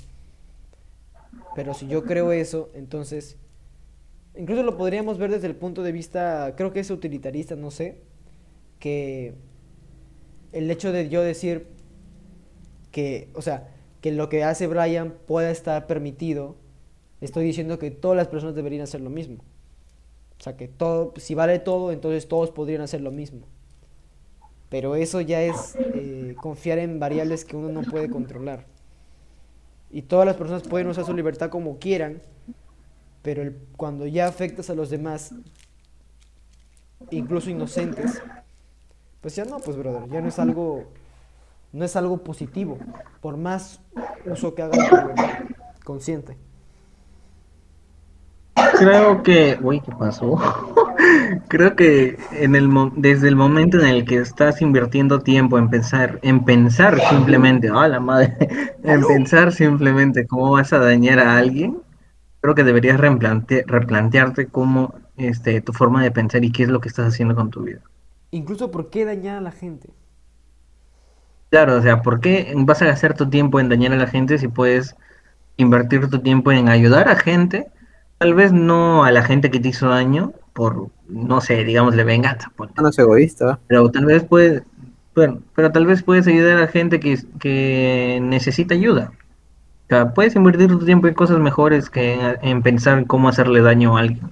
Pero 1.55 1.73
si 1.75 1.87
yo 1.87 2.03
creo 2.03 2.31
eso, 2.31 2.69
entonces, 2.73 3.37
incluso 4.35 4.63
lo 4.63 4.75
podríamos 4.75 5.19
ver 5.19 5.31
desde 5.31 5.47
el 5.47 5.55
punto 5.55 5.83
de 5.83 5.91
vista, 5.91 6.55
creo 6.57 6.73
que 6.73 6.79
es 6.79 6.89
utilitarista, 6.89 7.55
no 7.55 7.69
sé, 7.69 8.01
que 8.79 9.35
el 10.51 10.69
hecho 10.71 10.91
de 10.91 11.09
yo 11.09 11.21
decir 11.21 11.67
que, 12.91 13.29
o 13.35 13.43
sea, 13.43 13.69
que 14.01 14.11
lo 14.11 14.29
que 14.29 14.43
hace 14.43 14.65
Brian 14.65 15.13
pueda 15.27 15.51
estar 15.51 15.85
permitido, 15.85 16.55
estoy 17.21 17.45
diciendo 17.45 17.77
que 17.77 17.91
todas 17.91 18.17
las 18.17 18.27
personas 18.27 18.55
deberían 18.55 18.81
hacer 18.81 19.01
lo 19.01 19.11
mismo. 19.11 19.43
O 20.39 20.43
sea, 20.43 20.57
que 20.57 20.67
todo, 20.67 21.13
si 21.17 21.35
vale 21.35 21.59
todo, 21.59 21.91
entonces 21.91 22.27
todos 22.27 22.49
podrían 22.49 22.81
hacer 22.81 23.01
lo 23.01 23.11
mismo. 23.11 23.47
Pero 24.69 24.95
eso 24.95 25.21
ya 25.21 25.41
es 25.41 25.75
eh, 25.79 26.35
confiar 26.39 26.79
en 26.79 26.99
variables 26.99 27.45
que 27.45 27.55
uno 27.55 27.69
no 27.69 27.81
puede 27.89 28.09
controlar. 28.09 28.65
Y 29.89 30.01
todas 30.01 30.25
las 30.25 30.35
personas 30.35 30.63
pueden 30.63 30.87
usar 30.87 31.05
su 31.05 31.13
libertad 31.13 31.49
como 31.49 31.79
quieran, 31.79 32.21
pero 33.21 33.53
cuando 33.77 34.05
ya 34.05 34.27
afectas 34.27 34.69
a 34.69 34.73
los 34.73 34.89
demás, 34.89 35.33
incluso 37.09 37.49
inocentes, 37.49 38.21
pues 39.21 39.35
ya 39.35 39.45
no, 39.45 39.59
pues 39.59 39.77
brother, 39.77 40.09
ya 40.09 40.21
no 40.21 40.27
es 40.27 40.39
algo, 40.39 40.83
no 41.71 41.85
es 41.85 41.95
algo 41.95 42.17
positivo, 42.23 42.77
por 43.21 43.37
más 43.37 43.79
uso 44.25 44.53
que 44.53 44.61
haga 44.61 44.77
de 44.77 44.89
tu 44.89 44.95
libertad 44.95 45.39
consciente. 45.85 46.37
Creo 48.77 49.23
que, 49.23 49.57
uy, 49.61 49.81
¿qué 49.81 49.91
pasó? 49.91 50.37
Creo 51.47 51.75
que 51.75 52.17
en 52.31 52.55
el 52.55 52.67
mo- 52.67 52.91
desde 52.95 53.27
el 53.27 53.35
momento 53.35 53.79
en 53.79 53.87
el 53.87 54.05
que 54.05 54.17
estás 54.17 54.61
invirtiendo 54.61 55.19
tiempo 55.19 55.57
en 55.57 55.69
pensar, 55.69 56.19
en 56.21 56.45
pensar 56.45 56.99
simplemente, 57.09 57.69
ah, 57.73 57.87
la 57.87 57.99
madre, 57.99 58.35
en 58.83 59.05
pensar 59.05 59.51
simplemente 59.51 60.27
cómo 60.27 60.51
vas 60.51 60.73
a 60.73 60.79
dañar 60.79 61.19
a 61.19 61.37
alguien, 61.37 61.81
creo 62.41 62.55
que 62.55 62.63
deberías 62.63 62.99
replante- 62.99 63.63
replantearte 63.67 64.47
cómo, 64.47 64.93
este, 65.17 65.61
tu 65.61 65.73
forma 65.73 66.03
de 66.03 66.11
pensar 66.11 66.45
y 66.45 66.51
qué 66.51 66.63
es 66.63 66.69
lo 66.69 66.81
que 66.81 66.89
estás 66.89 67.07
haciendo 67.07 67.35
con 67.35 67.49
tu 67.49 67.63
vida. 67.63 67.81
Incluso 68.31 68.71
por 68.71 68.89
qué 68.89 69.03
dañar 69.03 69.37
a 69.37 69.41
la 69.41 69.51
gente. 69.51 69.93
Claro, 71.49 71.77
o 71.77 71.81
sea, 71.81 72.01
¿por 72.01 72.19
qué 72.19 72.53
vas 72.57 72.81
a 72.81 72.85
gastar 72.85 73.13
tu 73.15 73.29
tiempo 73.29 73.59
en 73.59 73.69
dañar 73.69 73.93
a 73.93 73.97
la 73.97 74.07
gente 74.07 74.37
si 74.37 74.47
puedes 74.49 74.95
invertir 75.57 76.09
tu 76.09 76.19
tiempo 76.21 76.51
en 76.51 76.69
ayudar 76.69 77.09
a 77.09 77.15
gente? 77.15 77.67
Tal 78.17 78.33
vez 78.33 78.51
no 78.51 79.03
a 79.03 79.11
la 79.11 79.23
gente 79.23 79.51
que 79.51 79.59
te 79.59 79.69
hizo 79.69 79.89
daño 79.89 80.33
por, 80.53 80.89
no 81.07 81.41
sé, 81.41 81.63
digámosle 81.63 82.03
venganza, 82.03 82.51
ponle. 82.55 82.73
No 82.81 82.89
es 82.89 82.97
egoísta. 82.99 83.59
pero 83.67 83.89
tal 83.91 84.05
vez 84.05 84.23
puedes, 84.23 84.63
pero, 85.13 85.41
pero 85.55 85.71
tal 85.71 85.85
vez 85.85 86.03
puedes 86.03 86.27
ayudar 86.27 86.57
a 86.57 86.67
gente 86.67 86.99
que, 86.99 87.17
que 87.39 88.19
necesita 88.21 88.73
ayuda. 88.73 89.11
O 89.85 89.87
sea, 89.89 90.13
puedes 90.13 90.35
invertir 90.35 90.69
tu 90.69 90.85
tiempo 90.85 91.07
en 91.07 91.13
cosas 91.13 91.39
mejores 91.39 91.89
que 91.89 92.13
en, 92.13 92.37
en 92.41 92.63
pensar 92.63 93.05
cómo 93.07 93.29
hacerle 93.29 93.61
daño 93.61 93.97
a 93.97 94.01
alguien. 94.01 94.31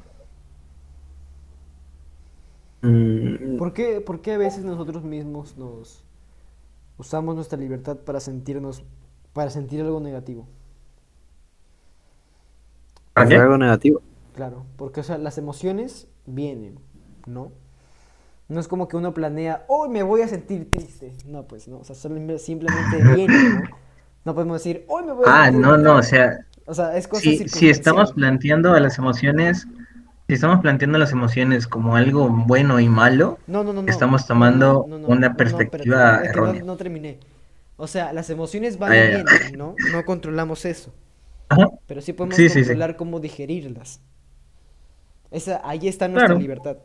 Mm, 2.82 3.58
¿Por 3.58 3.74
qué, 3.74 4.02
por 4.02 4.22
qué 4.22 4.34
a 4.34 4.38
veces 4.38 4.64
nosotros 4.64 5.04
mismos 5.04 5.58
nos 5.58 6.04
usamos 6.98 7.36
nuestra 7.36 7.60
libertad 7.60 7.98
para 8.00 8.20
sentirnos, 8.20 8.84
para 9.34 9.50
sentir 9.50 9.82
algo 9.82 10.00
negativo? 10.00 10.48
¿Para 13.16 13.26
hacer 13.26 13.40
qué? 13.40 13.42
algo 13.42 13.58
negativo. 13.58 14.02
Claro, 14.34 14.66
porque 14.78 15.02
o 15.02 15.04
sea, 15.04 15.18
las 15.18 15.38
emociones 15.38 16.08
vienen, 16.26 16.80
¿no? 17.26 17.54
No 18.50 18.60
es 18.60 18.68
como 18.68 18.88
que 18.88 18.98
uno 18.98 19.14
planea, 19.14 19.66
hoy 19.68 19.90
me 19.90 20.04
voy 20.04 20.22
a 20.22 20.28
sentir 20.28 20.70
triste. 20.72 21.14
No, 21.26 21.48
pues 21.48 21.68
no, 21.68 21.80
o 21.80 21.84
sea, 21.86 21.96
solo- 21.96 22.38
simplemente 22.40 23.02
viene, 23.04 23.50
¿no? 23.50 23.70
No 24.26 24.36
podemos 24.36 24.60
decir, 24.64 24.86
hoy 24.90 25.04
me 25.06 25.14
voy 25.14 25.30
a 25.30 25.34
Ah, 25.34 25.36
sentir 25.36 25.60
no, 25.62 25.78
no, 25.78 25.96
enojado". 25.96 26.00
o 26.00 26.04
sea, 26.04 26.40
O 26.66 26.74
sea, 26.74 26.98
es 26.98 27.08
cosa 27.08 27.32
si, 27.32 27.38
si 27.50 27.70
estamos 27.70 28.14
planteando 28.14 28.74
a 28.74 28.80
las 28.80 28.98
emociones, 28.98 29.68
si 30.28 30.34
estamos 30.34 30.62
planteando 30.62 30.98
las 30.98 31.12
emociones 31.12 31.68
como 31.68 31.96
algo 31.96 32.30
bueno 32.30 32.80
y 32.80 32.90
malo, 32.90 33.40
No, 33.48 33.64
no, 33.64 33.74
no, 33.74 33.82
no. 33.82 33.90
estamos 33.92 34.22
no, 34.22 34.28
tomando 34.28 34.86
no, 34.86 34.98
no, 35.00 35.08
una 35.08 35.30
no, 35.34 35.44
no, 35.44 35.62
perspectiva 35.62 36.00
espérate, 36.02 36.26
es 36.26 36.32
que 36.32 36.42
no- 36.42 36.54
errónea. 36.54 36.64
no 36.64 36.78
terminé. 36.78 37.20
O 37.78 37.88
sea, 37.88 38.14
las 38.14 38.30
emociones 38.30 38.80
van 38.80 38.92
Ah, 38.92 38.98
y 38.98 39.08
vienen, 39.08 39.58
¿no? 39.58 39.80
No 39.84 40.06
controlamos 40.06 40.66
eso. 40.66 40.94
Ajá, 41.50 41.70
Pero 41.88 42.02
sí 42.02 42.14
podemos 42.14 42.36
Sí, 42.36 42.50
sí, 42.50 42.50
sí. 42.50 42.60
controlar 42.62 42.96
cómo 42.98 43.20
digerirlas. 43.20 44.02
Esa, 45.32 45.62
ahí 45.68 45.88
está 45.88 46.08
nuestra 46.08 46.36
Claro. 46.36 46.40
libertad. 46.42 46.78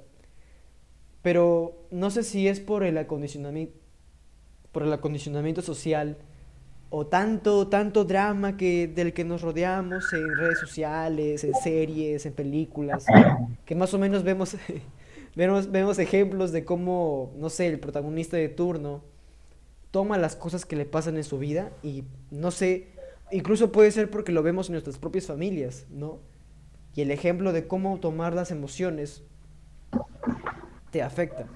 Pero 1.23 1.87
no 1.91 2.11
sé 2.11 2.23
si 2.23 2.49
es 2.49 2.61
por 2.61 2.83
el 2.83 2.97
acondicionamiento, 2.99 3.75
por 4.73 4.83
el 4.85 4.93
acondicionamiento 4.93 5.63
social 5.63 6.17
o 6.91 7.07
tanto, 7.07 7.69
tanto 7.69 8.05
drama 8.05 8.57
que, 8.57 8.89
del 8.89 9.13
que 9.13 9.25
nos 9.25 9.43
rodeamos 9.43 10.13
en 10.13 10.37
redes 10.37 10.59
sociales, 10.61 11.45
en 11.45 11.55
series, 11.55 12.27
en 12.27 12.33
películas, 12.33 13.07
que 13.67 13.75
más 13.75 13.95
o 13.95 13.99
menos 13.99 14.25
vemos, 14.25 14.57
vemos, 15.37 15.71
vemos 15.71 15.99
ejemplos 15.99 16.53
de 16.53 16.65
cómo, 16.65 17.33
no 17.39 17.51
sé, 17.51 17.67
el 17.69 17.81
protagonista 17.81 18.37
de 18.37 18.49
turno 18.49 19.03
toma 19.91 20.19
las 20.19 20.37
cosas 20.37 20.67
que 20.67 20.77
le 20.77 20.85
pasan 20.87 21.17
en 21.17 21.25
su 21.25 21.39
vida 21.39 21.73
y 21.83 22.05
no 22.31 22.51
sé, 22.51 22.89
incluso 23.33 23.73
puede 23.73 23.91
ser 23.91 24.11
porque 24.11 24.33
lo 24.33 24.43
vemos 24.43 24.69
en 24.69 24.73
nuestras 24.73 24.99
propias 24.99 25.27
familias, 25.27 25.87
¿no? 25.91 26.19
Y 26.95 27.03
el 27.03 27.11
ejemplo 27.11 27.53
de 27.53 27.67
cómo 27.67 27.99
tomar 28.01 28.35
las 28.35 28.51
emociones 28.51 29.23
te 30.91 31.03
afecta. 31.03 31.47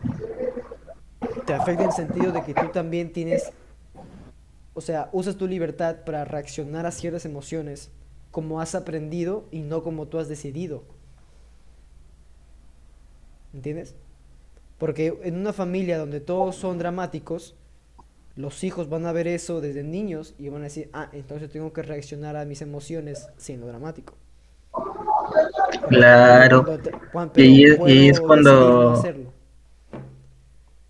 Te 1.47 1.55
afecta 1.55 1.83
en 1.83 1.89
el 1.89 1.95
sentido 1.95 2.33
de 2.33 2.43
que 2.43 2.55
tú 2.55 2.69
también 2.73 3.13
tienes, 3.13 3.51
o 4.75 4.81
sea, 4.81 5.09
usas 5.13 5.37
tu 5.37 5.47
libertad 5.47 6.05
para 6.05 6.25
reaccionar 6.25 6.87
a 6.87 6.91
ciertas 6.91 7.25
emociones 7.25 7.91
como 8.31 8.61
has 8.61 8.75
aprendido 8.75 9.45
y 9.51 9.61
no 9.61 9.83
como 9.83 10.07
tú 10.07 10.19
has 10.19 10.29
decidido. 10.29 10.85
¿Entiendes? 13.53 13.95
Porque 14.79 15.19
en 15.23 15.37
una 15.37 15.53
familia 15.53 15.99
donde 15.99 16.21
todos 16.21 16.57
son 16.57 16.79
dramáticos, 16.79 17.55
los 18.37 18.65
hijos 18.65 18.89
van 18.89 19.07
a 19.07 19.13
ver 19.13 19.27
eso 19.29 19.61
desde 19.61 19.83
niños 19.85 20.35
y 20.39 20.49
van 20.49 20.63
a 20.63 20.65
decir, 20.65 20.91
ah, 20.93 21.09
entonces 21.13 21.51
tengo 21.51 21.73
que 21.73 21.83
reaccionar 21.83 22.37
a 22.37 22.45
mis 22.45 22.63
emociones 22.63 23.29
siendo 23.37 23.67
dramático. 23.67 24.15
claro. 25.89 26.65
Cuando 26.65 26.83
te- 26.83 26.91
cuan- 27.13 27.31
Y 27.37 27.43
ahí 27.43 27.65
es- 27.65 27.79
y 27.87 28.09
es 28.09 28.21
cuando-. 28.21 29.03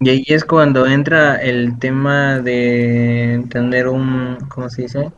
Y 0.01 0.09
ahí 0.11 0.25
es 0.27 0.45
cuando 0.45 0.87
entra 0.87 1.37
el 1.37 1.79
tema 1.79 2.41
de 2.41 3.45
tener 3.51 3.89
un, 3.89 4.39
¿cómo 4.49 4.69
se 4.69 4.83
dice? 4.83 5.13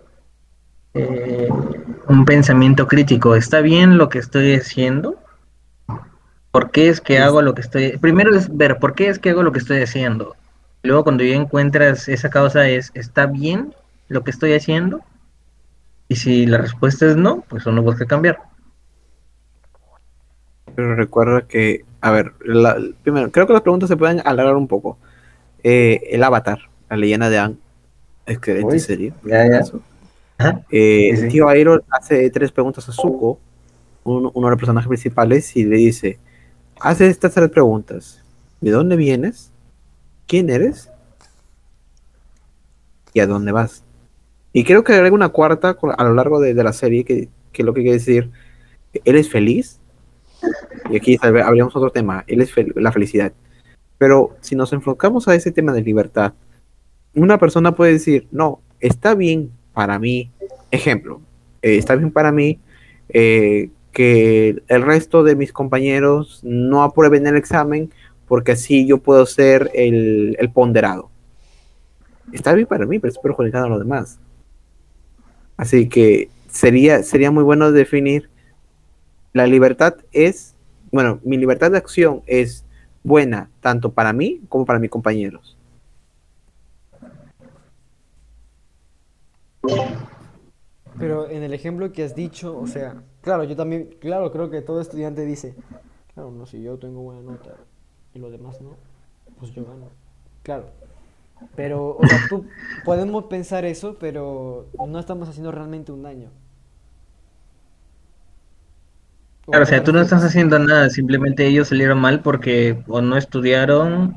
Eh, 0.94 1.48
un 2.08 2.24
pensamiento 2.24 2.86
crítico. 2.86 3.34
¿Está 3.36 3.60
bien 3.60 3.98
lo 3.98 4.08
que 4.08 4.18
estoy 4.18 4.54
haciendo? 4.54 5.18
¿Por 6.50 6.70
qué 6.70 6.88
es 6.88 7.00
que 7.00 7.18
hago 7.18 7.42
lo 7.42 7.54
que 7.54 7.60
estoy? 7.62 7.98
Primero 7.98 8.34
es 8.34 8.54
ver 8.56 8.78
por 8.78 8.94
qué 8.94 9.08
es 9.08 9.18
que 9.18 9.30
hago 9.30 9.42
lo 9.42 9.52
que 9.52 9.58
estoy 9.58 9.82
haciendo. 9.82 10.36
Luego 10.86 11.02
cuando 11.04 11.24
ya 11.24 11.34
encuentras 11.34 12.08
esa 12.08 12.30
causa 12.30 12.68
es, 12.68 12.92
¿está 12.94 13.26
bien 13.26 13.74
lo 14.08 14.22
que 14.22 14.30
estoy 14.30 14.54
haciendo? 14.54 15.00
Y 16.08 16.16
si 16.16 16.46
la 16.46 16.58
respuesta 16.58 17.06
es 17.06 17.16
no, 17.16 17.42
pues 17.48 17.66
uno 17.66 17.82
busca 17.82 18.06
cambiar. 18.06 18.38
Pero 20.74 20.94
recuerda 20.94 21.42
que, 21.48 21.84
a 22.00 22.10
ver, 22.10 22.32
la- 22.44 22.76
primero, 23.02 23.30
creo 23.32 23.46
que 23.46 23.52
las 23.52 23.62
preguntas 23.62 23.88
se 23.88 23.96
pueden 23.96 24.20
alargar 24.24 24.54
un 24.56 24.68
poco. 24.68 24.98
Eh, 25.64 26.02
el 26.10 26.22
Avatar, 26.22 26.58
la 26.88 26.96
leyenda 26.96 27.28
de 27.30 27.38
Aang, 27.38 27.56
excelente 28.26 28.74
Uy, 28.74 28.78
serie. 28.78 29.12
ya, 29.24 29.48
ya. 29.48 29.60
Ajá. 30.38 30.60
Eh, 30.70 31.08
Sí, 31.12 31.16
sí. 31.16 31.22
el 31.24 31.32
tío 31.32 31.48
Airo 31.48 31.82
hace 31.90 32.30
tres 32.30 32.52
preguntas 32.52 32.88
a 32.88 32.92
Zuko, 32.92 33.40
un- 34.04 34.30
uno 34.32 34.46
de 34.46 34.50
los 34.50 34.58
personajes 34.58 34.88
principales, 34.88 35.56
y 35.56 35.64
le 35.64 35.76
dice, 35.78 36.18
hace 36.78 37.08
estas 37.08 37.32
tres 37.34 37.50
preguntas. 37.50 38.22
¿De 38.60 38.70
dónde 38.70 38.96
vienes? 38.96 39.50
¿Quién 40.26 40.50
eres? 40.50 40.90
¿Y 43.14 43.20
a 43.20 43.26
dónde 43.26 43.52
vas? 43.52 43.84
Y 44.52 44.64
creo 44.64 44.82
que 44.84 44.92
agrega 44.92 45.14
una 45.14 45.28
cuarta 45.28 45.76
a 45.96 46.04
lo 46.04 46.14
largo 46.14 46.40
de, 46.40 46.54
la 46.54 46.72
serie, 46.72 47.04
que, 47.04 47.28
lo 47.62 47.74
que 47.74 47.82
quiere 47.82 47.98
decir, 47.98 48.30
¿eres 49.04 49.30
feliz? 49.30 49.80
Y 50.90 50.96
aquí 50.96 51.18
habríamos 51.22 51.76
otro 51.76 51.90
tema, 51.90 52.24
él 52.26 52.40
es 52.40 52.52
la 52.74 52.92
felicidad. 52.92 53.32
Pero 53.98 54.36
si 54.40 54.56
nos 54.56 54.72
enfocamos 54.72 55.28
a 55.28 55.34
ese 55.34 55.52
tema 55.52 55.72
de 55.72 55.82
libertad, 55.82 56.32
una 57.14 57.38
persona 57.38 57.74
puede 57.74 57.92
decir, 57.92 58.26
no, 58.30 58.60
está 58.80 59.14
bien 59.14 59.50
para 59.72 59.98
mí, 59.98 60.30
ejemplo, 60.70 61.20
eh, 61.62 61.76
está 61.76 61.96
bien 61.96 62.10
para 62.10 62.32
mí 62.32 62.58
eh, 63.08 63.70
que 63.92 64.62
el 64.68 64.82
resto 64.82 65.22
de 65.22 65.36
mis 65.36 65.52
compañeros 65.52 66.40
no 66.42 66.82
aprueben 66.82 67.26
el 67.26 67.36
examen 67.36 67.90
porque 68.26 68.52
así 68.52 68.86
yo 68.86 68.98
puedo 68.98 69.24
ser 69.26 69.70
el, 69.74 70.36
ponderado. 70.52 71.10
Está 72.32 72.52
bien 72.54 72.66
para 72.66 72.86
mí, 72.86 72.98
pero 72.98 73.12
es 73.12 73.18
perjudicando 73.18 73.66
a 73.66 73.70
los 73.70 73.78
demás. 73.78 74.18
Así 75.56 75.88
que 75.88 76.28
sería, 76.48 77.02
sería 77.02 77.30
muy 77.30 77.44
bueno 77.44 77.72
definir 77.72 78.28
la 79.32 79.46
libertad 79.46 79.96
es, 80.12 80.54
bueno, 80.90 81.20
mi 81.22 81.36
libertad 81.36 81.70
de 81.70 81.78
acción 81.78 82.22
es 82.26 82.64
buena 83.02 83.50
tanto 83.60 83.92
para 83.92 84.12
mí 84.12 84.40
como 84.48 84.64
para 84.64 84.78
mis 84.78 84.90
compañeros. 84.90 85.56
Pero 90.98 91.28
en 91.28 91.42
el 91.42 91.52
ejemplo 91.52 91.92
que 91.92 92.02
has 92.02 92.14
dicho, 92.14 92.58
o 92.58 92.66
sea, 92.66 93.02
claro, 93.20 93.44
yo 93.44 93.54
también, 93.54 93.90
claro, 94.00 94.32
creo 94.32 94.48
que 94.48 94.62
todo 94.62 94.80
estudiante 94.80 95.26
dice, 95.26 95.54
claro, 96.14 96.30
no, 96.30 96.46
si 96.46 96.62
yo 96.62 96.78
tengo 96.78 97.02
buena 97.02 97.20
nota 97.20 97.56
y 98.16 98.18
los 98.18 98.32
demás 98.32 98.60
no, 98.60 98.76
pues 99.38 99.52
yo 99.52 99.64
gano. 99.64 99.88
Claro. 100.42 100.70
Pero, 101.54 101.98
o 101.98 102.06
sea, 102.06 102.18
tú, 102.28 102.46
podemos 102.84 103.24
pensar 103.24 103.66
eso, 103.66 103.96
pero 104.00 104.66
no 104.86 104.98
estamos 104.98 105.28
haciendo 105.28 105.52
realmente 105.52 105.92
un 105.92 106.02
daño. 106.02 106.30
¿O 109.44 109.50
Claro, 109.50 109.64
o 109.64 109.66
sea, 109.66 109.84
tú 109.84 109.92
no 109.92 110.00
estás 110.00 110.24
haciendo 110.24 110.58
nada, 110.58 110.88
simplemente 110.88 111.46
ellos 111.46 111.68
salieron 111.68 112.00
mal 112.00 112.20
porque 112.22 112.82
o 112.88 113.00
no 113.00 113.16
estudiaron 113.16 114.16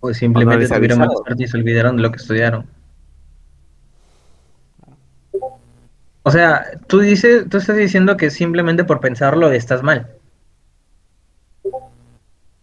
o 0.00 0.06
O 0.06 0.08
no 0.08 0.14
simplemente 0.14 0.60
les 0.60 0.72
tuvieron 0.72 0.98
mala 0.98 1.12
suerte 1.24 1.44
y 1.44 1.46
se 1.46 1.56
olvidaron 1.56 1.96
de 1.96 2.02
lo 2.02 2.10
que 2.10 2.16
estudiaron. 2.16 2.66
O 6.22 6.30
sea, 6.30 6.64
tú 6.88 7.00
dices, 7.00 7.48
tú 7.48 7.58
estás 7.58 7.76
diciendo 7.76 8.16
que 8.16 8.30
simplemente 8.30 8.82
por 8.82 8.98
pensarlo 8.98 9.52
estás 9.52 9.82
mal. 9.82 10.15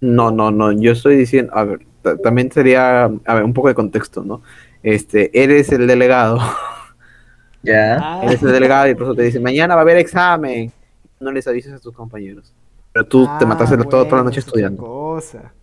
No, 0.03 0.31
no, 0.31 0.51
no, 0.51 0.71
yo 0.73 0.91
estoy 0.91 1.15
diciendo, 1.15 1.51
a 1.55 1.63
ver, 1.63 1.79
ta- 2.01 2.17
también 2.17 2.51
sería, 2.51 3.05
a 3.05 3.33
ver, 3.33 3.43
un 3.43 3.53
poco 3.53 3.69
de 3.69 3.75
contexto, 3.75 4.23
¿no? 4.23 4.41
Este, 4.83 5.31
eres 5.41 5.71
el 5.71 5.87
delegado, 5.87 6.39
Ya. 7.63 7.97
Ah, 8.01 8.21
eres 8.25 8.43
el 8.43 8.51
delegado 8.51 8.87
y 8.87 8.89
el 8.91 8.95
profesor 8.97 9.15
te 9.15 9.23
dice, 9.23 9.39
mañana 9.39 9.75
va 9.75 9.81
a 9.81 9.83
haber 9.83 9.97
examen. 9.97 10.71
No 11.21 11.31
les 11.31 11.47
avisas 11.47 11.73
a 11.73 11.79
tus 11.79 11.95
compañeros. 11.95 12.53
Pero 12.91 13.05
tú 13.07 13.23
te 13.25 13.45
ah, 13.45 13.47
mataste 13.47 13.77
la- 13.77 13.83
toda, 13.85 14.03
toda 14.03 14.03
la 14.03 14.09
bueno, 14.09 14.23
noche 14.25 14.39
es 14.41 14.45
estudiando. 14.47 14.83
cosa. 14.83 15.53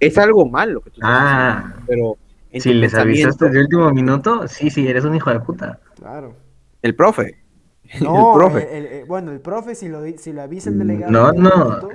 Es 0.00 0.16
algo 0.16 0.46
malo 0.48 0.72
lo 0.74 0.80
que 0.80 0.90
tú 0.90 1.00
haciendo, 1.02 1.18
Ah, 1.22 1.74
pero 1.86 2.16
en 2.50 2.60
si 2.62 2.72
les 2.72 2.94
avisaste 2.94 3.50
de 3.50 3.60
último 3.60 3.90
minuto, 3.92 4.48
sí, 4.48 4.70
sí, 4.70 4.88
eres 4.88 5.04
un 5.04 5.14
hijo 5.14 5.30
de 5.30 5.40
puta. 5.40 5.78
Claro. 5.96 6.34
el 6.80 6.94
profe, 6.94 7.36
el 7.84 8.04
No, 8.04 8.32
profe. 8.34 8.78
el- 8.78 8.86
el- 8.86 8.92
el- 9.00 9.04
bueno, 9.04 9.30
el 9.32 9.40
profe 9.40 9.74
si 9.74 9.88
lo, 9.88 10.00
si 10.16 10.32
lo 10.32 10.40
avisa 10.40 10.70
el 10.70 10.78
delegado 10.78 11.12
No, 11.12 11.32
no. 11.32 11.64
minuto, 11.66 11.88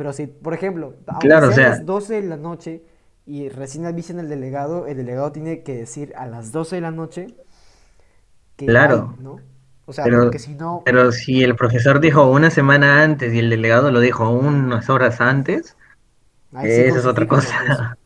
pero 0.00 0.14
si, 0.14 0.28
por 0.28 0.54
ejemplo, 0.54 0.94
aunque 1.08 1.28
Claro, 1.28 1.48
o 1.48 1.52
sea- 1.52 1.68
las 1.68 1.84
12 1.84 2.22
de 2.22 2.26
la 2.26 2.38
noche 2.38 2.82
y 3.26 3.50
recién 3.50 3.84
avisen 3.84 4.18
al 4.18 4.30
delegado, 4.30 4.86
el 4.86 4.96
delegado 4.96 5.30
tiene 5.30 5.62
que 5.62 5.76
decir 5.76 6.14
a 6.16 6.24
las 6.24 6.52
12 6.52 6.76
de 6.76 6.80
la 6.80 6.90
noche 6.90 7.26
que 8.56 8.64
Claro. 8.64 9.14
hay, 9.18 9.22
¿no? 9.22 9.40
O 9.84 9.92
sea, 9.92 10.04
Pero, 10.04 10.22
porque 10.22 10.38
si 10.38 10.54
no, 10.54 10.80
pero 10.86 11.12
si 11.12 11.44
el 11.44 11.54
profesor 11.54 12.00
dijo 12.00 12.30
una 12.30 12.50
semana 12.50 13.02
antes 13.02 13.34
y 13.34 13.40
el 13.40 13.50
delegado 13.50 13.90
lo 13.90 14.00
dijo 14.00 14.30
unas 14.30 14.88
horas 14.88 15.20
antes, 15.20 15.76
sí 16.50 16.56
esa 16.62 16.98
es 17.00 17.04
otra 17.04 17.28
cosa. 17.28 17.98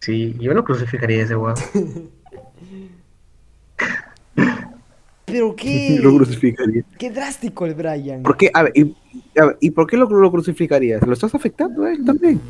Sí, 0.00 0.34
yo 0.40 0.54
lo 0.54 0.64
crucificaría 0.64 1.20
a 1.20 1.24
ese 1.24 1.36
weón. 1.36 1.56
Pero 5.30 5.54
qué, 5.56 5.98
Lo 6.02 6.14
crucificaría. 6.14 6.82
qué 6.98 7.10
drástico 7.10 7.66
el 7.66 7.74
Brian. 7.74 8.22
¿Por 8.22 8.36
qué? 8.36 8.50
A 8.54 8.64
ver, 8.64 8.72
y, 8.74 8.94
a 9.38 9.46
ver, 9.46 9.56
¿y 9.60 9.70
por 9.70 9.86
qué 9.86 9.96
lo, 9.96 10.06
lo 10.08 10.30
crucificarías? 10.30 11.06
¿Lo 11.06 11.12
estás 11.12 11.34
afectando 11.34 11.84
a 11.84 11.92
él 11.92 12.04
también? 12.04 12.40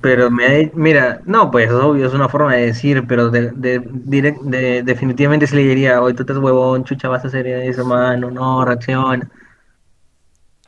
Pero 0.00 0.30
me 0.30 0.44
ha- 0.46 0.70
mira, 0.74 1.20
no, 1.24 1.50
pues 1.50 1.68
es 1.68 1.72
obvio, 1.74 2.06
es 2.06 2.12
una 2.12 2.28
forma 2.28 2.54
de 2.54 2.66
decir, 2.66 3.04
pero 3.06 3.30
de, 3.30 3.52
de, 3.52 3.80
direct- 3.82 4.42
de- 4.42 4.82
definitivamente 4.82 5.46
se 5.46 5.56
le 5.56 5.62
diría, 5.62 6.02
hoy 6.02 6.12
tú 6.12 6.22
estás 6.24 6.36
huevón, 6.36 6.84
chucha, 6.84 7.08
vas 7.08 7.24
a 7.24 7.28
hacer 7.28 7.46
eso, 7.46 7.86
mano, 7.86 8.30
no, 8.30 8.64
reacciona. 8.66 9.30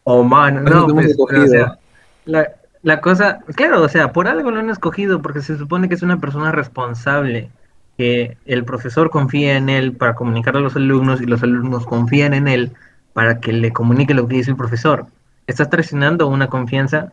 O 0.04 0.22
mano, 0.22 0.60
no, 0.60 0.86
pues, 0.86 1.16
pero, 1.28 1.42
o 1.42 1.44
escogido. 1.44 1.46
sea, 1.48 1.78
la, 2.24 2.48
la 2.82 3.00
cosa, 3.00 3.40
claro, 3.56 3.82
o 3.82 3.88
sea, 3.88 4.12
por 4.12 4.28
algo 4.28 4.50
lo 4.50 4.60
han 4.60 4.70
escogido, 4.70 5.20
porque 5.20 5.40
se 5.40 5.58
supone 5.58 5.88
que 5.88 5.96
es 5.96 6.02
una 6.02 6.18
persona 6.20 6.52
responsable, 6.52 7.50
que 7.96 8.36
el 8.44 8.64
profesor 8.64 9.10
confía 9.10 9.56
en 9.56 9.68
él 9.68 9.92
para 9.96 10.14
comunicar 10.14 10.56
a 10.56 10.60
los 10.60 10.76
alumnos 10.76 11.20
y 11.20 11.26
los 11.26 11.42
alumnos 11.42 11.86
confían 11.86 12.34
en 12.34 12.46
él 12.48 12.72
para 13.12 13.40
que 13.40 13.52
le 13.52 13.72
comunique 13.72 14.12
lo 14.14 14.28
que 14.28 14.36
dice 14.36 14.50
el 14.50 14.56
profesor. 14.56 15.06
Estás 15.46 15.70
traicionando 15.70 16.26
una 16.26 16.48
confianza 16.48 17.12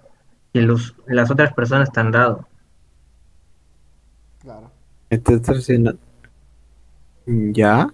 que 0.54 0.62
los, 0.62 0.96
las 1.08 1.32
otras 1.32 1.54
personas 1.54 1.92
te 1.92 2.00
han 2.00 2.12
dado. 2.12 2.48
Claro. 4.42 4.72
Estás 5.10 5.42
traicionando. 5.42 6.00
¿Ya? 7.26 7.88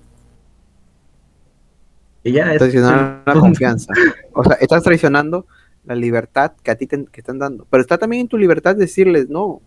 Y 2.23 2.31
ya 2.33 2.51
es 2.53 2.59
traicionando 2.59 3.21
la 3.25 3.33
confianza. 3.39 3.93
O 4.33 4.43
sea, 4.43 4.55
estás 4.55 4.83
traicionando 4.83 5.45
la 5.85 5.95
libertad 5.95 6.53
que 6.63 6.71
a 6.71 6.75
ti 6.75 6.87
te, 6.87 7.05
que 7.05 7.21
están 7.21 7.39
dando. 7.39 7.65
Pero 7.69 7.81
está 7.81 7.97
también 7.97 8.21
en 8.21 8.27
tu 8.27 8.37
libertad 8.37 8.75
decirles, 8.75 9.29
no, 9.29 9.61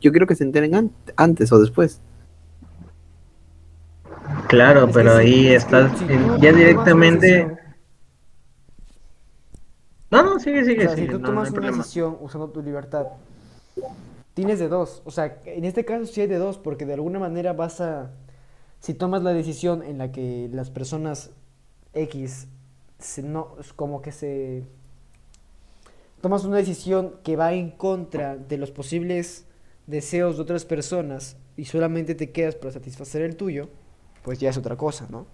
yo 0.00 0.10
quiero 0.10 0.26
que 0.26 0.34
se 0.34 0.44
enteren 0.44 0.74
an- 0.74 0.92
antes 1.16 1.52
o 1.52 1.60
después. 1.60 2.00
Claro, 4.48 4.90
pero 4.92 5.14
ahí 5.16 5.48
es 5.48 5.64
que 5.64 5.78
estás 5.78 5.92
si 5.98 6.06
ya 6.40 6.52
directamente. 6.52 7.56
No, 10.10 10.22
no, 10.22 10.38
sigue, 10.40 10.64
O 10.64 10.64
sigue, 10.64 10.88
si 10.88 11.06
tú 11.06 11.18
no, 11.18 11.24
tomas 11.24 11.50
una 11.50 11.66
decisión 11.68 12.16
usando 12.20 12.50
tu 12.50 12.62
libertad, 12.62 13.06
tienes 14.34 14.58
de 14.58 14.68
dos. 14.68 15.02
O 15.04 15.10
sea, 15.10 15.40
en 15.44 15.64
este 15.64 15.84
caso 15.84 16.06
sí 16.06 16.20
hay 16.20 16.26
de 16.26 16.38
dos, 16.38 16.58
porque 16.58 16.86
de 16.86 16.94
alguna 16.94 17.18
manera 17.18 17.52
vas 17.52 17.80
a. 17.80 18.10
Si 18.80 18.94
tomas 18.94 19.22
la 19.22 19.32
decisión 19.32 19.82
en 19.82 19.98
la 19.98 20.12
que 20.12 20.48
las 20.52 20.70
personas 20.70 21.30
X 21.94 22.48
se- 22.98 23.22
no, 23.22 23.56
es 23.60 23.72
como 23.72 24.02
que 24.02 24.12
se. 24.12 24.64
Tomas 26.20 26.44
una 26.44 26.58
decisión 26.58 27.14
que 27.24 27.36
va 27.36 27.52
en 27.54 27.70
contra 27.70 28.36
de 28.36 28.58
los 28.58 28.70
posibles 28.70 29.46
deseos 29.86 30.36
de 30.36 30.42
otras 30.42 30.64
personas 30.64 31.36
y 31.56 31.64
solamente 31.64 32.14
te 32.14 32.30
quedas 32.30 32.54
para 32.56 32.72
satisfacer 32.72 33.22
el 33.22 33.36
tuyo, 33.36 33.68
pues 34.22 34.38
ya 34.38 34.50
es 34.50 34.56
otra 34.56 34.76
cosa, 34.76 35.06
¿no? 35.10 35.26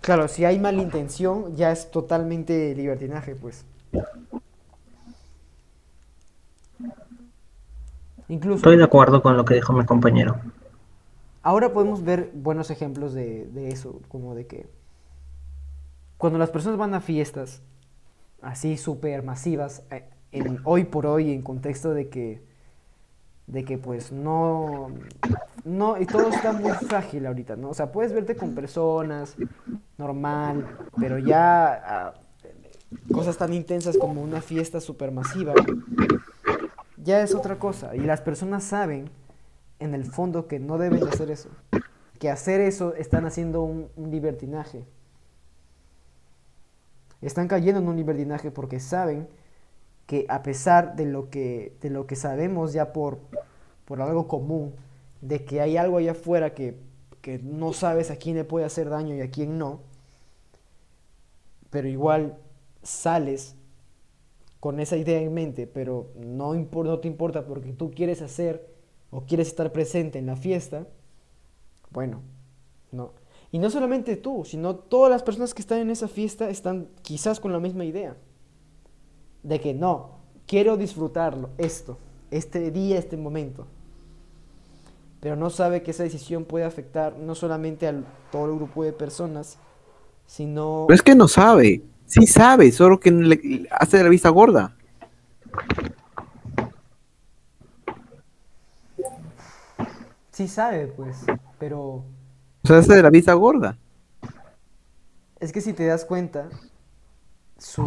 Claro, 0.00 0.28
si 0.28 0.44
hay 0.44 0.58
malintención, 0.58 1.56
ya 1.56 1.72
es 1.72 1.90
totalmente 1.90 2.74
libertinaje, 2.74 3.34
pues. 3.34 3.64
Incluso, 8.28 8.56
Estoy 8.56 8.76
de 8.76 8.84
acuerdo 8.84 9.22
con 9.22 9.36
lo 9.36 9.44
que 9.44 9.54
dijo 9.54 9.72
mi 9.72 9.84
compañero. 9.84 10.36
ahora 11.42 11.72
podemos 11.72 12.02
ver 12.04 12.30
buenos 12.34 12.70
ejemplos 12.70 13.12
de, 13.14 13.46
de 13.46 13.68
eso, 13.68 14.00
como 14.08 14.34
de 14.34 14.46
que 14.46 14.66
cuando 16.16 16.38
las 16.38 16.50
personas 16.50 16.78
van 16.78 16.94
a 16.94 17.00
fiestas 17.00 17.62
así 18.40 18.76
súper 18.76 19.22
masivas, 19.22 19.82
eh, 19.90 20.04
en, 20.32 20.58
hoy 20.64 20.84
por 20.84 21.06
hoy, 21.06 21.32
en 21.32 21.42
contexto 21.42 21.92
de 21.94 22.08
que, 22.08 22.42
de 23.46 23.64
que 23.64 23.78
pues 23.78 24.12
no, 24.12 24.90
no, 25.64 26.00
y 26.00 26.06
todo 26.06 26.28
está 26.28 26.52
muy 26.52 26.72
frágil 26.72 27.26
ahorita, 27.26 27.56
¿no? 27.56 27.70
O 27.70 27.74
sea, 27.74 27.92
puedes 27.92 28.12
verte 28.12 28.36
con 28.36 28.54
personas, 28.54 29.36
normal, 29.98 30.66
pero 30.98 31.18
ya 31.18 31.72
ah, 31.74 32.14
cosas 33.12 33.36
tan 33.36 33.52
intensas 33.52 33.98
como 33.98 34.22
una 34.22 34.40
fiesta 34.40 34.80
súper 34.80 35.10
masiva, 35.10 35.54
ya 36.96 37.20
es 37.22 37.34
otra 37.34 37.58
cosa. 37.58 37.94
Y 37.94 38.00
las 38.00 38.20
personas 38.20 38.64
saben, 38.64 39.10
en 39.78 39.94
el 39.94 40.04
fondo, 40.04 40.46
que 40.48 40.58
no 40.58 40.78
deben 40.78 41.00
de 41.00 41.08
hacer 41.08 41.30
eso. 41.30 41.50
Que 42.18 42.30
hacer 42.30 42.60
eso 42.60 42.94
están 42.94 43.26
haciendo 43.26 43.62
un 43.62 44.10
libertinaje. 44.10 44.84
Están 47.20 47.48
cayendo 47.48 47.80
en 47.80 47.88
un 47.88 47.96
libertinaje 47.96 48.50
porque 48.50 48.80
saben 48.80 49.28
que 50.06 50.26
a 50.28 50.42
pesar 50.42 50.96
de 50.96 51.06
lo 51.06 51.30
que, 51.30 51.76
de 51.80 51.90
lo 51.90 52.06
que 52.06 52.16
sabemos 52.16 52.72
ya 52.72 52.92
por, 52.92 53.18
por 53.84 54.02
algo 54.02 54.28
común, 54.28 54.74
de 55.20 55.44
que 55.44 55.60
hay 55.60 55.76
algo 55.76 55.98
allá 55.98 56.12
afuera 56.12 56.54
que, 56.54 56.76
que 57.22 57.38
no 57.38 57.72
sabes 57.72 58.10
a 58.10 58.16
quién 58.16 58.36
le 58.36 58.44
puede 58.44 58.66
hacer 58.66 58.90
daño 58.90 59.14
y 59.14 59.20
a 59.20 59.30
quién 59.30 59.58
no, 59.58 59.80
pero 61.70 61.88
igual 61.88 62.36
sales 62.82 63.56
con 64.60 64.80
esa 64.80 64.96
idea 64.96 65.20
en 65.20 65.34
mente, 65.34 65.66
pero 65.66 66.08
no, 66.16 66.54
no 66.54 66.98
te 66.98 67.08
importa 67.08 67.46
porque 67.46 67.72
tú 67.72 67.90
quieres 67.90 68.22
hacer 68.22 68.66
o 69.10 69.22
quieres 69.22 69.48
estar 69.48 69.72
presente 69.72 70.18
en 70.18 70.26
la 70.26 70.36
fiesta, 70.36 70.86
bueno, 71.90 72.22
no. 72.92 73.12
Y 73.52 73.58
no 73.58 73.70
solamente 73.70 74.16
tú, 74.16 74.44
sino 74.44 74.74
todas 74.74 75.10
las 75.10 75.22
personas 75.22 75.54
que 75.54 75.62
están 75.62 75.78
en 75.78 75.90
esa 75.90 76.08
fiesta 76.08 76.50
están 76.50 76.88
quizás 77.02 77.40
con 77.40 77.52
la 77.52 77.60
misma 77.60 77.84
idea. 77.84 78.16
De 79.44 79.60
que 79.60 79.74
no, 79.74 80.10
quiero 80.46 80.76
disfrutarlo, 80.76 81.50
esto, 81.58 81.98
este 82.32 82.72
día, 82.72 82.98
este 82.98 83.16
momento. 83.16 83.66
Pero 85.20 85.36
no 85.36 85.48
sabe 85.50 85.82
que 85.82 85.92
esa 85.92 86.02
decisión 86.02 86.44
puede 86.44 86.64
afectar 86.64 87.16
no 87.16 87.34
solamente 87.34 87.86
a 87.86 87.94
todo 88.32 88.46
el 88.46 88.56
grupo 88.56 88.82
de 88.84 88.92
personas, 88.92 89.58
sino... 90.26 90.84
Pero 90.88 90.94
es 90.96 91.02
que 91.02 91.14
no 91.14 91.28
sabe. 91.28 91.82
Sí 92.06 92.26
sabe, 92.26 92.70
solo 92.72 93.00
que 93.00 93.10
le 93.10 93.66
hace 93.70 93.98
de 93.98 94.04
la 94.04 94.10
vista 94.10 94.28
gorda. 94.28 94.76
Sí 100.30 100.48
sabe, 100.48 100.88
pues, 100.88 101.24
pero 101.58 101.80
O 101.80 102.04
sea, 102.64 102.78
hace 102.78 102.94
de 102.94 103.02
la 103.02 103.10
vista 103.10 103.32
gorda. 103.34 103.78
es 105.38 105.52
que 105.52 105.60
si 105.60 105.72
te 105.72 105.86
das 105.86 106.04
cuenta, 106.04 106.48
su... 107.56 107.82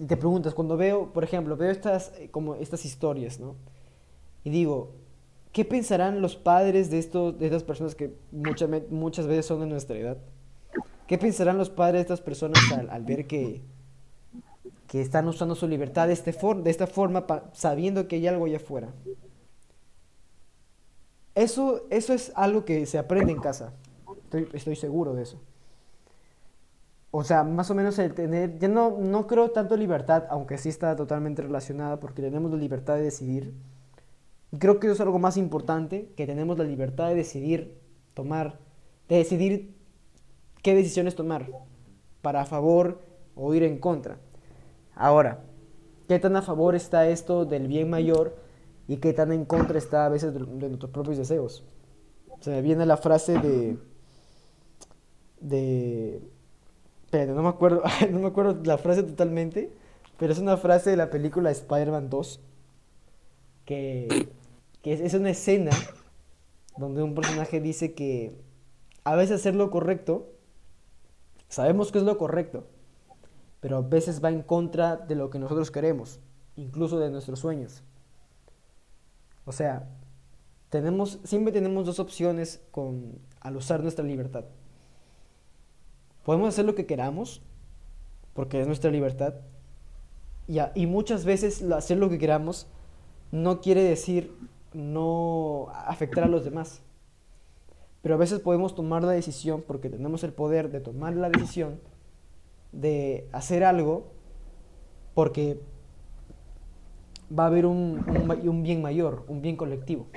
Y 0.00 0.06
te 0.06 0.16
preguntas, 0.16 0.54
cuando 0.54 0.76
veo, 0.76 1.12
por 1.12 1.24
ejemplo, 1.24 1.56
veo 1.56 1.70
estas, 1.70 2.12
eh, 2.18 2.30
como 2.30 2.54
estas 2.56 2.84
historias, 2.86 3.38
¿no? 3.38 3.54
Y 4.44 4.50
digo, 4.50 4.92
¿qué 5.52 5.64
pensarán 5.64 6.22
los 6.22 6.36
padres 6.36 6.90
de, 6.90 6.98
estos, 6.98 7.38
de 7.38 7.46
estas 7.46 7.64
personas 7.64 7.94
que 7.94 8.14
muchas, 8.32 8.70
muchas 8.90 9.26
veces 9.28 9.46
son 9.46 9.60
de 9.60 9.66
nuestra 9.66 9.98
edad? 9.98 10.18
¿Qué 11.06 11.18
pensarán 11.18 11.58
los 11.58 11.70
padres 11.70 11.96
de 11.96 12.02
estas 12.02 12.20
personas 12.22 12.72
al, 12.72 13.04
ver 13.04 13.26
que, 13.26 13.62
que 14.88 15.00
están 15.00 15.28
usando 15.28 15.54
su 15.54 15.68
libertad 15.68 16.06
de, 16.08 16.12
este 16.12 16.32
for- 16.32 16.62
de 16.62 16.70
esta 16.70 16.86
forma 16.86 17.26
sabiendo 17.52 18.08
que 18.08 18.16
hay 18.16 18.26
algo 18.26 18.44
allá 18.46 18.56
afuera? 18.56 18.92
Eso, 21.34 21.86
eso 21.90 22.12
es 22.12 22.32
algo 22.34 22.64
que 22.64 22.86
se 22.86 22.98
aprende 22.98 23.32
en 23.32 23.40
casa. 23.40 23.72
Estoy, 24.24 24.48
estoy 24.52 24.76
seguro 24.76 25.14
de 25.14 25.22
eso. 25.22 25.40
O 27.12 27.24
sea, 27.24 27.42
más 27.42 27.70
o 27.70 27.74
menos 27.74 27.98
el 27.98 28.14
tener, 28.14 28.58
ya 28.58 28.68
no, 28.68 28.96
no 28.98 29.26
creo 29.26 29.50
tanto 29.50 29.76
libertad, 29.76 30.24
aunque 30.30 30.58
sí 30.58 30.68
está 30.68 30.94
totalmente 30.94 31.42
relacionada, 31.42 31.98
porque 31.98 32.22
tenemos 32.22 32.50
la 32.52 32.56
libertad 32.56 32.94
de 32.94 33.02
decidir. 33.02 33.54
Y 34.52 34.58
creo 34.58 34.78
que 34.78 34.86
eso 34.86 34.94
es 34.94 35.00
algo 35.00 35.18
más 35.18 35.36
importante, 35.36 36.12
que 36.16 36.26
tenemos 36.26 36.56
la 36.58 36.64
libertad 36.64 37.08
de 37.08 37.16
decidir 37.16 37.80
tomar, 38.14 38.60
de 39.08 39.16
decidir 39.16 39.74
qué 40.62 40.74
decisiones 40.74 41.16
tomar, 41.16 41.50
para 42.22 42.44
favor 42.44 43.00
o 43.34 43.54
ir 43.54 43.64
en 43.64 43.78
contra. 43.78 44.18
Ahora, 44.94 45.42
¿qué 46.06 46.18
tan 46.18 46.36
a 46.36 46.42
favor 46.42 46.74
está 46.74 47.08
esto 47.08 47.44
del 47.44 47.66
bien 47.66 47.90
mayor 47.90 48.36
y 48.86 48.98
qué 48.98 49.12
tan 49.12 49.32
en 49.32 49.44
contra 49.44 49.78
está 49.78 50.06
a 50.06 50.08
veces 50.08 50.32
de, 50.32 50.40
de 50.40 50.68
nuestros 50.68 50.92
propios 50.92 51.18
deseos? 51.18 51.64
Se 52.40 52.50
me 52.50 52.62
viene 52.62 52.86
la 52.86 52.96
frase 52.96 53.38
de... 53.38 53.78
de... 55.40 56.22
Espérate, 57.10 57.32
no 57.32 57.42
me 57.42 57.48
acuerdo, 57.48 57.82
no 58.12 58.20
me 58.20 58.28
acuerdo 58.28 58.62
la 58.62 58.78
frase 58.78 59.02
totalmente, 59.02 59.72
pero 60.16 60.32
es 60.32 60.38
una 60.38 60.56
frase 60.56 60.90
de 60.90 60.96
la 60.96 61.10
película 61.10 61.50
Spider-Man 61.50 62.08
2, 62.08 62.40
que, 63.64 64.28
que 64.80 64.92
es, 64.92 65.00
es 65.00 65.14
una 65.14 65.30
escena 65.30 65.72
donde 66.76 67.02
un 67.02 67.16
personaje 67.16 67.60
dice 67.60 67.94
que 67.94 68.40
a 69.02 69.16
veces 69.16 69.40
hacer 69.40 69.56
lo 69.56 69.72
correcto, 69.72 70.30
sabemos 71.48 71.90
que 71.90 71.98
es 71.98 72.04
lo 72.04 72.16
correcto, 72.16 72.68
pero 73.58 73.78
a 73.78 73.82
veces 73.82 74.24
va 74.24 74.28
en 74.28 74.42
contra 74.42 74.96
de 74.96 75.16
lo 75.16 75.30
que 75.30 75.40
nosotros 75.40 75.72
queremos, 75.72 76.20
incluso 76.54 77.00
de 77.00 77.10
nuestros 77.10 77.40
sueños. 77.40 77.82
O 79.46 79.50
sea, 79.50 79.88
tenemos, 80.68 81.18
siempre 81.24 81.52
tenemos 81.52 81.86
dos 81.86 81.98
opciones 81.98 82.60
con, 82.70 83.18
al 83.40 83.56
usar 83.56 83.82
nuestra 83.82 84.04
libertad. 84.04 84.44
Podemos 86.24 86.48
hacer 86.48 86.64
lo 86.64 86.74
que 86.74 86.86
queramos, 86.86 87.42
porque 88.34 88.60
es 88.60 88.66
nuestra 88.66 88.90
libertad, 88.90 89.34
y, 90.74 90.86
muchas 90.86 91.24
veces 91.24 91.62
hacer 91.62 91.98
lo 91.98 92.10
que 92.10 92.18
queramos 92.18 92.66
no 93.30 93.60
quiere 93.60 93.84
decir 93.84 94.34
no 94.72 95.68
afectar 95.72 96.24
a 96.24 96.28
los 96.28 96.44
demás. 96.44 96.82
Pero 98.02 98.16
a 98.16 98.18
veces 98.18 98.40
podemos 98.40 98.74
tomar 98.74 99.04
la 99.04 99.12
decisión, 99.12 99.62
porque 99.64 99.88
tenemos 99.88 100.24
el 100.24 100.32
poder 100.32 100.70
de 100.70 100.80
tomar 100.80 101.14
la 101.14 101.28
decisión 101.30 101.78
de 102.72 103.28
hacer 103.30 103.62
algo, 103.62 104.08
porque 105.14 105.60
va 107.36 107.44
a 107.44 107.46
haber 107.46 107.66
un 107.66 108.62
bien 108.64 108.82
mayor, 108.82 109.24
un 109.28 109.42
bien 109.42 109.56
colectivo. 109.56 110.08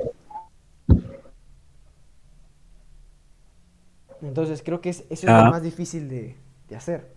Entonces 4.22 4.62
creo 4.64 4.82
que 4.82 4.90
es- 4.90 5.04
eso 5.10 5.28
es 5.28 5.30
Ah. 5.30 5.46
lo 5.46 5.52
más 5.52 5.64
difícil 5.64 6.08
de, 6.10 6.36
de 6.70 6.76
hacer. 6.76 7.12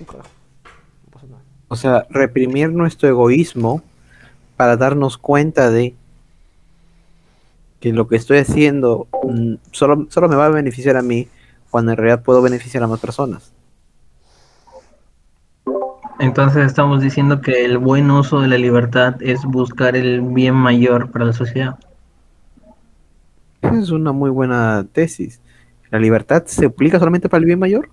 No 0.00 1.28
nada. 1.28 1.42
O 1.68 1.76
sea, 1.76 2.06
reprimir 2.10 2.70
nuestro 2.70 3.08
egoísmo 3.08 3.82
para 4.56 4.76
darnos 4.76 5.16
cuenta 5.18 5.70
de 5.70 5.94
que 7.80 7.92
lo 7.92 8.08
que 8.08 8.16
estoy 8.16 8.38
haciendo 8.38 9.06
mm, 9.24 9.54
solo, 9.72 10.06
solo 10.10 10.28
me 10.28 10.36
va 10.36 10.46
a 10.46 10.50
beneficiar 10.50 10.96
a 10.96 11.02
mí 11.02 11.28
cuando 11.70 11.92
en 11.92 11.98
realidad 11.98 12.22
puedo 12.22 12.40
beneficiar 12.42 12.82
a 12.82 12.86
más 12.86 13.00
personas. 13.00 13.52
Entonces 16.20 16.64
estamos 16.66 17.02
diciendo 17.02 17.40
que 17.40 17.64
el 17.64 17.78
buen 17.78 18.10
uso 18.10 18.40
de 18.40 18.48
la 18.48 18.56
libertad 18.56 19.16
es 19.20 19.44
buscar 19.44 19.96
el 19.96 20.20
bien 20.20 20.54
mayor 20.54 21.10
para 21.10 21.24
la 21.24 21.32
sociedad. 21.32 21.78
Es 23.62 23.90
una 23.90 24.12
muy 24.12 24.30
buena 24.30 24.86
tesis. 24.92 25.40
¿La 25.94 25.98
libertad 25.98 26.44
se 26.44 26.66
aplica 26.66 26.98
solamente 26.98 27.30
para 27.30 27.38
el 27.40 27.46
bien 27.46 27.58
mayor? 27.58 27.88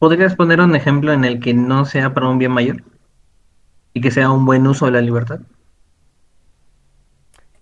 ¿Podrías 0.00 0.34
poner 0.34 0.60
un 0.60 0.74
ejemplo 0.74 1.12
en 1.12 1.24
el 1.24 1.38
que 1.38 1.54
no 1.54 1.84
sea 1.84 2.12
para 2.12 2.28
un 2.28 2.38
bien 2.38 2.50
mayor? 2.50 2.82
Y 3.92 4.00
que 4.00 4.10
sea 4.10 4.30
un 4.30 4.46
buen 4.46 4.66
uso 4.66 4.86
de 4.86 4.92
la 4.92 5.02
libertad. 5.02 5.40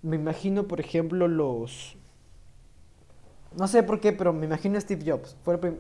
Me 0.03 0.17
imagino, 0.17 0.67
por 0.69 0.81
ejemplo, 0.81 1.29
los... 1.29 1.97
No 3.57 3.67
sé 3.69 3.83
por 3.83 4.01
qué, 4.01 4.13
pero 4.13 4.33
me 4.33 4.47
imagino 4.47 4.77
a 4.79 4.81
Steve 4.81 5.03
Jobs. 5.07 5.37
Fue 5.45 5.55
el 5.55 5.61
prim- 5.61 5.79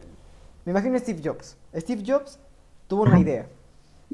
Me 0.65 0.73
imagino 0.73 0.97
a 0.97 0.99
Steve 0.99 1.21
Jobs. 1.25 1.57
Steve 1.77 2.03
Jobs 2.07 2.39
tuvo 2.89 3.03
una 3.05 3.19
idea. 3.19 3.47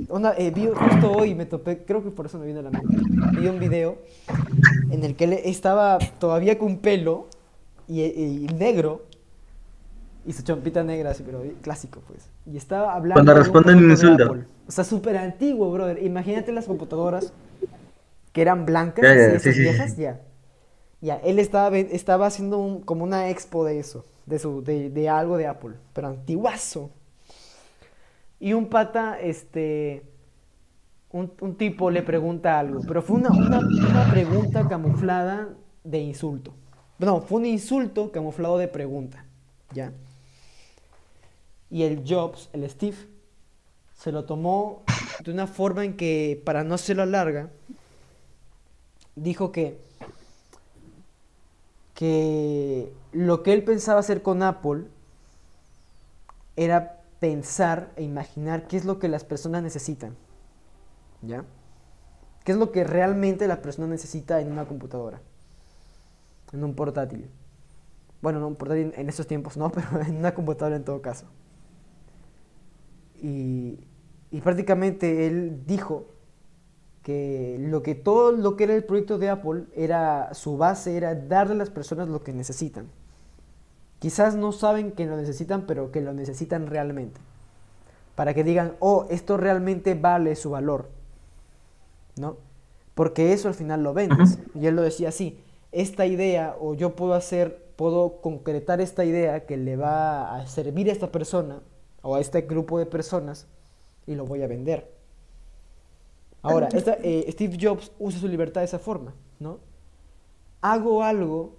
Una, 0.08 0.32
eh, 0.38 0.50
vi 0.50 0.68
justo 0.74 1.12
hoy 1.12 1.34
me 1.34 1.44
topé, 1.46 1.84
creo 1.84 2.02
que 2.02 2.10
por 2.10 2.26
eso 2.26 2.38
me 2.38 2.46
viene 2.46 2.60
a 2.60 2.62
la 2.62 2.70
mente. 2.70 2.96
Vi 3.40 3.46
un 3.48 3.58
video 3.58 3.98
en 4.90 5.04
el 5.04 5.16
que 5.16 5.24
él 5.24 5.32
estaba 5.44 5.98
todavía 6.18 6.58
con 6.58 6.78
pelo 6.78 7.26
y, 7.88 8.02
y 8.02 8.46
negro 8.58 9.02
y 10.24 10.32
su 10.32 10.42
chompita 10.42 10.82
negra, 10.82 11.10
así, 11.10 11.22
pero 11.24 11.42
clásico, 11.62 12.00
pues. 12.06 12.28
Y 12.46 12.56
estaba 12.56 12.94
hablando. 12.94 13.14
Cuando 13.14 13.34
responden 13.34 13.78
de 13.80 13.84
insulto. 13.92 14.24
Apple. 14.24 14.44
O 14.66 14.70
sea, 14.72 14.84
súper 14.84 15.16
antiguo, 15.18 15.70
brother. 15.72 16.02
Imagínate 16.02 16.52
las 16.52 16.66
computadoras 16.66 17.32
que 18.32 18.40
eran 18.40 18.64
blancas, 18.64 19.02
Ya, 19.04 19.12
esas 19.14 19.54
sí, 19.54 19.60
viejas, 19.60 19.92
sí. 19.94 20.02
ya. 20.02 20.20
Ya, 21.00 21.16
él 21.16 21.38
estaba, 21.40 21.76
estaba 21.76 22.26
haciendo 22.26 22.58
un- 22.58 22.80
como 22.80 23.02
una 23.04 23.28
expo 23.28 23.64
de 23.64 23.80
eso, 23.80 24.04
de, 24.24 24.38
su, 24.38 24.62
de, 24.62 24.88
de 24.88 25.08
algo 25.08 25.36
de 25.36 25.48
Apple, 25.48 25.74
pero 25.92 26.06
antiguazo. 26.08 26.90
Y 28.42 28.54
un 28.54 28.66
pata, 28.66 29.20
este, 29.20 30.02
un, 31.12 31.32
un 31.42 31.54
tipo 31.54 31.92
le 31.92 32.02
pregunta 32.02 32.58
algo, 32.58 32.80
pero 32.88 33.00
fue 33.00 33.14
una, 33.18 33.30
una, 33.30 34.10
pregunta 34.10 34.66
camuflada 34.66 35.50
de 35.84 36.00
insulto. 36.00 36.52
No, 36.98 37.20
fue 37.20 37.38
un 37.38 37.46
insulto 37.46 38.10
camuflado 38.10 38.58
de 38.58 38.66
pregunta, 38.66 39.24
¿ya? 39.72 39.92
Y 41.70 41.84
el 41.84 42.02
Jobs, 42.04 42.50
el 42.52 42.68
Steve, 42.68 42.96
se 43.94 44.10
lo 44.10 44.24
tomó 44.24 44.82
de 45.22 45.30
una 45.30 45.46
forma 45.46 45.84
en 45.84 45.96
que, 45.96 46.42
para 46.44 46.64
no 46.64 46.74
hacerlo 46.74 47.06
larga, 47.06 47.48
dijo 49.14 49.52
que, 49.52 49.78
que 51.94 52.92
lo 53.12 53.44
que 53.44 53.52
él 53.52 53.62
pensaba 53.62 54.00
hacer 54.00 54.20
con 54.20 54.42
Apple 54.42 54.86
era 56.56 57.01
pensar 57.22 57.92
e 57.94 58.02
imaginar 58.02 58.66
qué 58.66 58.76
es 58.76 58.84
lo 58.84 58.98
que 58.98 59.06
las 59.06 59.22
personas 59.22 59.62
necesitan. 59.62 60.16
¿Ya? 61.22 61.44
¿Qué 62.42 62.50
es 62.50 62.58
lo 62.58 62.72
que 62.72 62.82
realmente 62.82 63.46
la 63.46 63.62
persona 63.62 63.86
necesita 63.86 64.40
en 64.40 64.50
una 64.50 64.66
computadora? 64.66 65.20
En 66.52 66.64
un 66.64 66.74
portátil. 66.74 67.30
Bueno, 68.20 68.40
no 68.40 68.48
un 68.48 68.56
portátil 68.56 68.92
en 68.96 69.08
estos 69.08 69.28
tiempos 69.28 69.56
no, 69.56 69.70
pero 69.72 70.02
en 70.02 70.16
una 70.16 70.34
computadora 70.34 70.74
en 70.74 70.84
todo 70.84 71.00
caso. 71.00 71.26
Y, 73.20 73.78
y 74.32 74.40
prácticamente 74.40 75.28
él 75.28 75.62
dijo 75.64 76.06
que 77.04 77.56
lo 77.60 77.84
que 77.84 77.94
todo 77.94 78.32
lo 78.32 78.56
que 78.56 78.64
era 78.64 78.74
el 78.74 78.82
proyecto 78.82 79.18
de 79.18 79.30
Apple 79.30 79.66
era 79.76 80.34
su 80.34 80.56
base 80.56 80.96
era 80.96 81.14
darle 81.14 81.54
a 81.54 81.58
las 81.58 81.70
personas 81.70 82.08
lo 82.08 82.24
que 82.24 82.32
necesitan. 82.32 82.88
Quizás 84.02 84.34
no 84.34 84.50
saben 84.50 84.90
que 84.90 85.06
lo 85.06 85.16
necesitan, 85.16 85.62
pero 85.62 85.92
que 85.92 86.00
lo 86.00 86.12
necesitan 86.12 86.66
realmente. 86.66 87.20
Para 88.16 88.34
que 88.34 88.42
digan, 88.42 88.74
oh, 88.80 89.06
esto 89.10 89.36
realmente 89.36 89.94
vale 89.94 90.34
su 90.34 90.50
valor. 90.50 90.88
¿No? 92.16 92.36
Porque 92.96 93.32
eso 93.32 93.46
al 93.46 93.54
final 93.54 93.84
lo 93.84 93.94
vendes. 93.94 94.40
Y 94.56 94.66
él 94.66 94.74
lo 94.74 94.82
decía 94.82 95.10
así, 95.10 95.38
esta 95.70 96.04
idea, 96.04 96.56
o 96.58 96.74
yo 96.74 96.96
puedo 96.96 97.14
hacer, 97.14 97.64
puedo 97.76 98.20
concretar 98.20 98.80
esta 98.80 99.04
idea 99.04 99.46
que 99.46 99.56
le 99.56 99.76
va 99.76 100.34
a 100.34 100.48
servir 100.48 100.88
a 100.88 100.92
esta 100.92 101.12
persona, 101.12 101.60
o 102.02 102.16
a 102.16 102.20
este 102.20 102.40
grupo 102.40 102.80
de 102.80 102.86
personas, 102.86 103.46
y 104.08 104.16
lo 104.16 104.26
voy 104.26 104.42
a 104.42 104.48
vender. 104.48 104.92
Ahora, 106.42 106.66
esta, 106.72 106.94
eh, 107.04 107.24
Steve 107.30 107.56
Jobs 107.56 107.92
usa 108.00 108.18
su 108.18 108.26
libertad 108.26 108.62
de 108.62 108.64
esa 108.64 108.80
forma, 108.80 109.14
¿no? 109.38 109.60
Hago 110.60 111.04
algo 111.04 111.54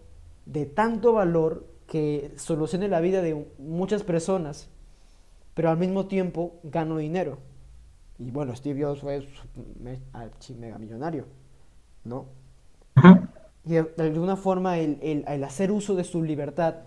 de 0.45 0.65
tanto 0.65 1.13
valor 1.13 1.71
que 1.93 2.31
solucione 2.37 2.87
la 2.87 3.01
vida 3.01 3.21
de 3.21 3.45
muchas 3.59 4.01
personas, 4.01 4.67
pero 5.53 5.69
al 5.69 5.77
mismo 5.77 6.07
tiempo 6.07 6.55
gano 6.63 6.97
dinero. 6.97 7.37
Y 8.17 8.31
bueno, 8.31 8.55
Steve 8.55 8.83
Jobs 8.83 9.01
fue 9.01 9.27
mega 10.57 10.79
millonario, 10.79 11.25
¿no? 12.03 12.25
Y 13.63 13.73
de 13.73 13.85
alguna 13.99 14.35
forma 14.37 14.79
el, 14.79 14.97
el- 15.03 15.23
el 15.27 15.43
hacer 15.43 15.71
uso 15.71 15.93
de 15.93 16.03
su 16.03 16.23
libertad 16.23 16.77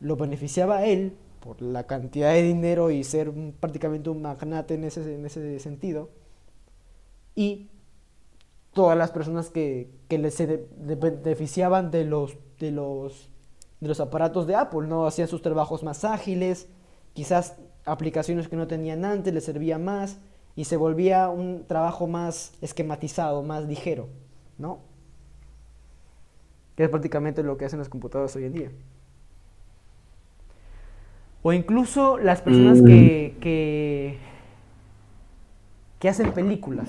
lo 0.00 0.16
beneficiaba 0.16 0.78
a 0.78 0.86
él 0.86 1.12
por 1.40 1.60
la 1.60 1.84
cantidad 1.86 2.32
de 2.32 2.42
dinero 2.42 2.90
y 2.90 3.04
ser 3.04 3.28
un- 3.28 3.54
prácticamente 3.60 4.08
un 4.08 4.22
magnate 4.22 4.74
en 4.76 4.84
ese, 4.84 5.14
en 5.14 5.26
ese 5.26 5.60
sentido. 5.60 6.08
Y 7.34 7.68
todas 8.72 8.96
las 8.96 9.10
personas 9.10 9.50
que, 9.50 9.90
que 10.08 10.16
le- 10.16 10.30
se 10.30 10.66
beneficiaban 10.78 11.90
de 11.90 12.04
los, 12.04 12.36
de, 12.58 12.70
los, 12.72 13.28
de 13.80 13.88
los 13.88 14.00
aparatos 14.00 14.46
de 14.46 14.54
Apple, 14.54 14.86
¿no? 14.86 15.06
Hacían 15.06 15.28
sus 15.28 15.42
trabajos 15.42 15.82
más 15.82 16.04
ágiles, 16.04 16.68
quizás 17.12 17.56
aplicaciones 17.84 18.48
que 18.48 18.56
no 18.56 18.66
tenían 18.66 19.04
antes 19.04 19.32
les 19.32 19.44
servía 19.44 19.78
más 19.78 20.18
y 20.54 20.64
se 20.64 20.76
volvía 20.76 21.28
un 21.28 21.64
trabajo 21.66 22.06
más 22.06 22.52
esquematizado, 22.62 23.42
más 23.42 23.64
ligero, 23.64 24.08
¿no? 24.58 24.78
Que 26.74 26.84
es 26.84 26.90
prácticamente 26.90 27.42
lo 27.42 27.56
que 27.56 27.64
hacen 27.66 27.78
las 27.78 27.88
computadoras 27.88 28.34
hoy 28.36 28.44
en 28.44 28.52
día. 28.52 28.70
O 31.42 31.52
incluso 31.52 32.18
las 32.18 32.40
personas 32.42 32.80
Mm. 32.82 32.86
que, 32.86 33.36
que, 33.40 34.18
que 36.00 36.08
hacen 36.08 36.32
películas 36.32 36.88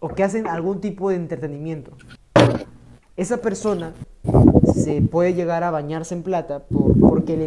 o 0.00 0.08
que 0.08 0.24
hacen 0.24 0.48
algún 0.48 0.80
tipo 0.80 1.10
de 1.10 1.16
entretenimiento. 1.16 1.92
Esa 3.16 3.36
persona 3.36 3.94
se 4.74 5.02
puede 5.02 5.34
llegar 5.34 5.64
a 5.64 5.70
bañarse 5.70 6.14
en 6.14 6.22
plata 6.22 6.60
por- 6.64 6.98
porque 6.98 7.34
el, 7.34 7.40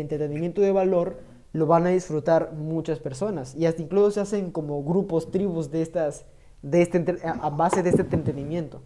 entretenimiento 0.00 0.60
de 0.60 0.72
valor 0.72 1.18
lo 1.52 1.66
van 1.66 1.86
a 1.86 1.90
disfrutar 1.90 2.52
muchas 2.52 2.98
personas 2.98 3.54
y 3.56 3.66
hasta 3.66 3.82
incluso 3.82 4.10
se 4.12 4.20
hacen 4.20 4.50
como 4.50 4.82
grupos, 4.84 5.30
tribus 5.30 5.70
de 5.70 5.82
estas, 5.82 6.26
de 6.62 6.82
este, 6.82 7.04
a 7.24 7.50
base 7.50 7.82
de 7.82 7.90
este 7.90 8.02
entretenimiento. 8.02 8.82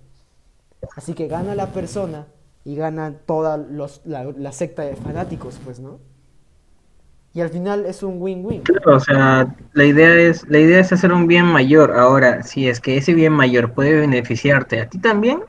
Así 0.97 1.15
que 1.15 1.29
gana 1.29 1.55
la 1.55 1.69
persona 1.73 2.27
y 2.65 2.77
gana 2.77 3.15
toda 3.27 3.57
los- 3.57 4.01
la, 4.05 4.25
la 4.25 4.53
secta 4.53 4.83
de 4.83 4.97
fanáticos, 4.97 5.61
pues, 5.65 5.81
¿no? 5.81 5.99
Y 7.35 7.41
al 7.41 7.49
final 7.49 7.85
es 7.85 8.03
un 8.03 8.23
win-win. 8.23 8.63
Claro, 8.63 8.97
o 8.97 9.01
sea, 9.01 9.57
la 9.73 9.85
idea 9.85 10.15
es, 10.15 10.49
la 10.49 10.61
idea 10.61 10.79
es 10.79 10.93
hacer 10.93 11.13
un 11.13 11.27
bien 11.27 11.47
mayor. 11.47 11.99
Ahora, 11.99 12.45
si 12.45 12.69
es 12.69 12.81
que 12.81 12.97
ese 12.97 13.13
bien 13.13 13.33
mayor 13.33 13.73
puede 13.73 13.93
beneficiarte 13.99 14.81
a 14.81 14.89
ti 14.89 14.99
también, 14.99 15.41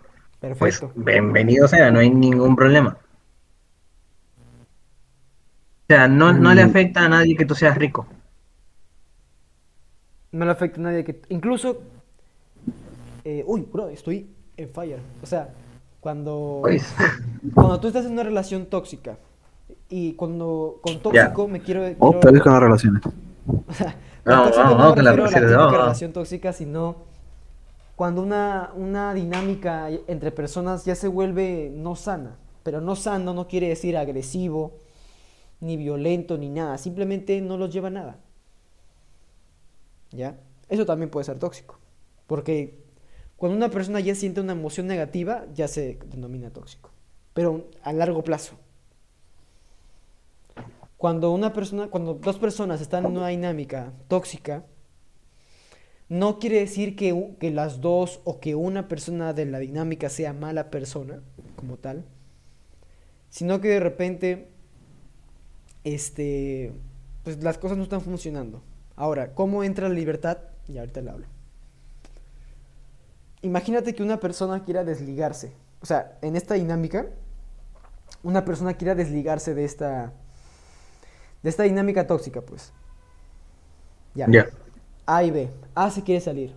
pues 0.57 0.79
Perfecto. 0.79 0.91
bienvenido 0.95 1.67
sea, 1.67 1.89
no 1.91 1.99
hay 1.99 2.09
ningún 2.09 2.55
problema. 2.55 2.97
O 5.83 5.87
sea, 5.87 6.07
no, 6.07 6.33
no 6.33 6.53
le 6.53 6.65
Mm. 6.65 6.69
afecta 6.69 7.05
a 7.05 7.09
nadie 7.09 7.35
que 7.37 7.45
tú 7.45 7.55
seas 7.55 7.77
rico. 7.77 8.07
No 10.31 10.45
le 10.45 10.51
afecta 10.51 10.79
a 10.79 10.83
nadie 10.83 11.03
que... 11.03 11.21
Incluso... 11.29 11.81
eh, 13.23 13.43
uy, 13.47 13.67
bro, 13.71 13.89
estoy 13.89 14.27
en 14.57 14.69
fire. 14.69 14.99
O 15.21 15.25
sea, 15.25 15.49
cuando... 16.01 16.59
Pues, 16.61 16.93
Cuando 17.53 17.79
tú 17.79 17.87
estás 17.87 18.05
en 18.05 18.13
una 18.13 18.23
relación 18.23 18.65
tóxica 18.65 19.17
y 19.89 20.13
cuando 20.13 20.79
con 20.81 20.99
tóxico 20.99 21.47
me 21.47 21.61
quiero... 21.61 21.83
Oh, 21.99 22.11
quiero- 22.11 22.19
pero 22.19 22.37
es 22.37 22.43
con 22.43 22.53
las 22.53 22.61
relaciones. 22.61 23.01
O 23.67 23.73
sea, 23.73 23.95
no 24.25 24.31
vamos 24.75 24.95
con 24.95 25.03
la 25.05 25.11
refiero 25.11 25.25
a 25.25 25.31
la 25.31 25.39
relación, 25.39 25.41
típica 25.43 25.57
vamos, 25.57 25.71
vamos. 25.71 25.73
relación 25.85 26.13
tóxica, 26.13 26.51
sino 26.53 26.95
cuando 27.95 28.21
una, 28.21 28.71
una 28.75 29.13
dinámica 29.13 29.89
entre 30.07 30.31
personas 30.31 30.85
ya 30.85 30.95
se 30.95 31.07
vuelve 31.07 31.71
no 31.73 31.95
sana. 31.95 32.37
Pero 32.63 32.81
no 32.81 32.95
sano 32.95 33.33
no 33.33 33.47
quiere 33.47 33.69
decir 33.69 33.95
agresivo, 33.95 34.79
ni 35.61 35.77
violento, 35.77 36.37
ni 36.37 36.49
nada. 36.49 36.77
Simplemente 36.77 37.39
no 37.41 37.57
los 37.57 37.71
lleva 37.71 37.87
a 37.87 37.91
nada. 37.91 38.19
¿Ya? 40.11 40.39
Eso 40.67 40.85
también 40.85 41.09
puede 41.09 41.25
ser 41.25 41.39
tóxico. 41.39 41.77
Porque 42.27 42.83
cuando 43.37 43.55
una 43.55 43.69
persona 43.69 43.99
ya 43.99 44.15
siente 44.15 44.41
una 44.41 44.53
emoción 44.53 44.87
negativa, 44.87 45.45
ya 45.53 45.67
se 45.67 45.99
denomina 46.07 46.49
tóxico. 46.51 46.91
Pero 47.33 47.69
a 47.83 47.93
largo 47.93 48.23
plazo. 48.23 48.55
Cuando 50.97 51.31
una 51.31 51.53
persona, 51.53 51.87
cuando 51.87 52.15
dos 52.15 52.37
personas 52.37 52.81
están 52.81 53.05
en 53.05 53.17
una 53.17 53.27
dinámica 53.27 53.93
tóxica, 54.07 54.65
no 56.07 56.39
quiere 56.39 56.59
decir 56.59 56.95
que, 56.95 57.35
que 57.39 57.51
las 57.51 57.81
dos 57.81 58.21
o 58.23 58.39
que 58.39 58.55
una 58.55 58.87
persona 58.87 59.33
de 59.33 59.45
la 59.45 59.59
dinámica 59.59 60.09
sea 60.09 60.33
mala 60.33 60.69
persona 60.69 61.21
como 61.55 61.77
tal, 61.77 62.05
sino 63.29 63.59
que 63.59 63.69
de 63.69 63.79
repente, 63.79 64.47
este, 65.83 66.73
pues 67.23 67.43
las 67.43 67.57
cosas 67.57 67.77
no 67.77 67.83
están 67.83 68.01
funcionando. 68.01 68.61
Ahora, 68.95 69.33
¿cómo 69.33 69.63
entra 69.63 69.89
la 69.89 69.95
libertad? 69.95 70.37
Y 70.67 70.77
ahorita 70.77 71.01
le 71.01 71.09
hablo. 71.09 71.25
Imagínate 73.41 73.93
que 73.93 74.03
una 74.03 74.19
persona 74.19 74.63
quiera 74.63 74.83
desligarse. 74.83 75.51
O 75.81 75.85
sea, 75.85 76.17
en 76.21 76.35
esta 76.35 76.53
dinámica, 76.53 77.07
una 78.23 78.45
persona 78.45 78.75
quiera 78.75 78.95
desligarse 78.95 79.53
de 79.53 79.65
esta, 79.65 80.13
de 81.43 81.49
esta 81.49 81.63
dinámica 81.63 82.07
tóxica, 82.07 82.41
pues. 82.41 82.71
Ya. 84.13 84.27
ya. 84.29 84.47
A 85.05 85.23
y 85.23 85.31
B. 85.31 85.49
A 85.75 85.91
se 85.91 86.03
quiere 86.03 86.21
salir. 86.21 86.55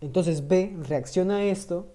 Entonces 0.00 0.46
B 0.46 0.76
reacciona 0.82 1.36
a 1.36 1.44
esto 1.44 1.86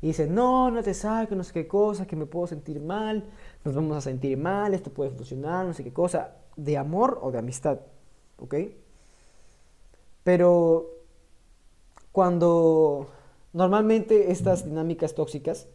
y 0.00 0.08
dice, 0.08 0.28
no, 0.28 0.70
no 0.70 0.82
te 0.82 0.94
saques, 0.94 1.36
no 1.36 1.42
sé 1.42 1.52
qué 1.52 1.66
cosa, 1.66 2.06
que 2.06 2.14
me 2.14 2.26
puedo 2.26 2.46
sentir 2.46 2.80
mal, 2.80 3.24
nos 3.64 3.74
vamos 3.74 3.96
a 3.96 4.00
sentir 4.00 4.38
mal, 4.38 4.74
esto 4.74 4.92
puede 4.92 5.10
funcionar, 5.10 5.66
no 5.66 5.74
sé 5.74 5.82
qué 5.82 5.92
cosa, 5.92 6.36
de 6.56 6.76
amor 6.76 7.18
o 7.20 7.32
de 7.32 7.38
amistad, 7.38 7.80
¿ok? 8.38 8.54
Pero 10.22 10.90
cuando 12.12 13.08
normalmente 13.52 14.30
estas 14.30 14.64
dinámicas 14.64 15.14
tóxicas 15.14 15.68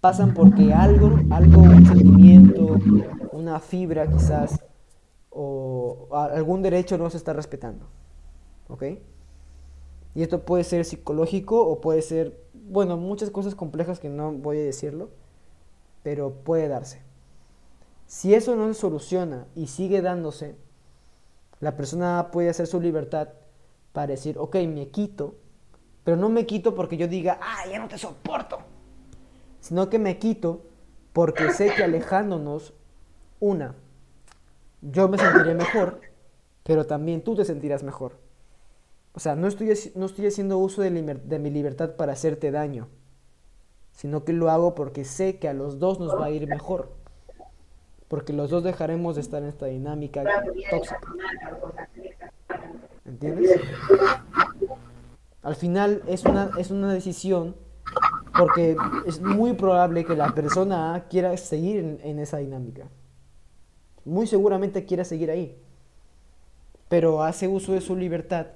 pasan 0.00 0.34
porque 0.34 0.72
algo, 0.72 1.18
algo, 1.30 1.62
un 1.62 1.86
sentimiento, 1.86 2.78
una 3.32 3.58
fibra 3.58 4.06
quizás, 4.10 4.60
o 5.30 6.08
algún 6.12 6.62
derecho 6.62 6.98
no 6.98 7.10
se 7.10 7.16
está 7.16 7.32
respetando. 7.32 7.86
¿Ok? 8.68 8.84
Y 10.14 10.22
esto 10.22 10.44
puede 10.44 10.64
ser 10.64 10.84
psicológico 10.84 11.66
o 11.66 11.80
puede 11.80 12.00
ser, 12.02 12.40
bueno, 12.54 12.96
muchas 12.96 13.30
cosas 13.30 13.54
complejas 13.54 14.00
que 14.00 14.08
no 14.08 14.32
voy 14.32 14.58
a 14.58 14.62
decirlo, 14.62 15.10
pero 16.02 16.30
puede 16.32 16.68
darse. 16.68 17.02
Si 18.06 18.34
eso 18.34 18.56
no 18.56 18.66
se 18.68 18.80
soluciona 18.80 19.46
y 19.54 19.66
sigue 19.66 20.00
dándose, 20.00 20.56
la 21.60 21.76
persona 21.76 22.30
puede 22.32 22.48
hacer 22.48 22.66
su 22.66 22.80
libertad 22.80 23.28
para 23.92 24.08
decir, 24.08 24.38
ok, 24.38 24.56
me 24.68 24.88
quito, 24.88 25.34
pero 26.04 26.16
no 26.16 26.28
me 26.28 26.46
quito 26.46 26.74
porque 26.74 26.96
yo 26.96 27.08
diga, 27.08 27.38
ah, 27.42 27.68
ya 27.70 27.78
no 27.78 27.88
te 27.88 27.98
soporto, 27.98 28.58
sino 29.60 29.90
que 29.90 29.98
me 29.98 30.18
quito 30.18 30.62
porque 31.12 31.50
sé 31.52 31.74
que 31.74 31.82
alejándonos, 31.82 32.74
una, 33.40 33.74
yo 34.82 35.08
me 35.08 35.18
sentiré 35.18 35.54
mejor, 35.54 36.00
pero 36.62 36.86
también 36.86 37.22
tú 37.22 37.34
te 37.34 37.44
sentirás 37.44 37.82
mejor. 37.82 38.25
O 39.16 39.20
sea, 39.20 39.34
no 39.34 39.48
estoy, 39.48 39.72
no 39.94 40.04
estoy 40.04 40.26
haciendo 40.26 40.58
uso 40.58 40.82
de, 40.82 40.90
mi 40.90 41.50
libertad 41.50 41.96
para 41.96 42.12
hacerte 42.12 42.50
daño, 42.50 42.88
sino 43.92 44.24
que 44.24 44.34
lo 44.34 44.50
hago 44.50 44.74
porque 44.74 45.06
sé 45.06 45.38
que 45.38 45.48
a 45.48 45.54
los 45.54 45.78
dos 45.78 45.98
nos 45.98 46.14
va 46.20 46.26
a 46.26 46.30
ir 46.30 46.46
mejor. 46.46 46.92
Porque 48.08 48.34
los 48.34 48.50
dos 48.50 48.62
dejaremos 48.62 49.14
de 49.14 49.22
estar 49.22 49.42
en 49.42 49.48
esta 49.48 49.66
dinámica 49.66 50.22
tóxica. 50.70 51.00
¿Entiendes? 53.06 53.58
Al 55.42 55.56
final 55.56 56.02
es 56.06 56.26
una, 56.26 56.50
es 56.58 56.70
una 56.70 56.92
decisión 56.92 57.56
porque 58.36 58.76
es 59.06 59.22
muy 59.22 59.54
probable 59.54 60.04
que 60.04 60.14
la 60.14 60.34
persona 60.34 60.94
A 60.94 61.08
quiera 61.08 61.34
seguir 61.38 62.00
en 62.02 62.18
esa 62.18 62.36
dinámica. 62.36 62.86
Muy 64.04 64.26
seguramente 64.26 64.84
quiera 64.84 65.04
seguir 65.04 65.30
ahí. 65.30 65.58
Pero 66.90 67.22
hace 67.22 67.48
uso 67.48 67.72
de 67.72 67.80
su 67.80 67.96
libertad 67.96 68.48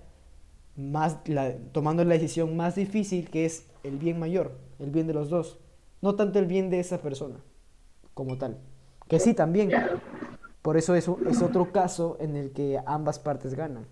más 0.80 1.18
la- 1.26 1.54
tomando 1.72 2.04
la 2.04 2.14
decisión 2.14 2.56
más 2.56 2.74
difícil 2.74 3.30
que 3.30 3.44
es 3.44 3.66
el 3.84 3.96
bien 3.98 4.18
mayor, 4.18 4.52
el 4.78 4.90
bien 4.90 5.06
de 5.06 5.14
los 5.14 5.30
dos. 5.30 5.58
No 6.02 6.14
tanto 6.14 6.38
el 6.38 6.46
bien 6.46 6.70
de 6.70 6.80
esa 6.80 6.98
persona 7.02 7.36
como 8.14 8.38
tal. 8.38 8.58
Que 9.08 9.20
sí 9.20 9.34
también. 9.34 9.70
Por 10.62 10.76
eso 10.76 10.94
es, 10.94 11.08
es 11.28 11.42
otro 11.42 11.72
caso 11.72 12.16
en 12.20 12.36
el 12.36 12.50
que 12.52 12.78
ambas 12.86 13.18
partes 13.18 13.54
ganan. 13.54 13.86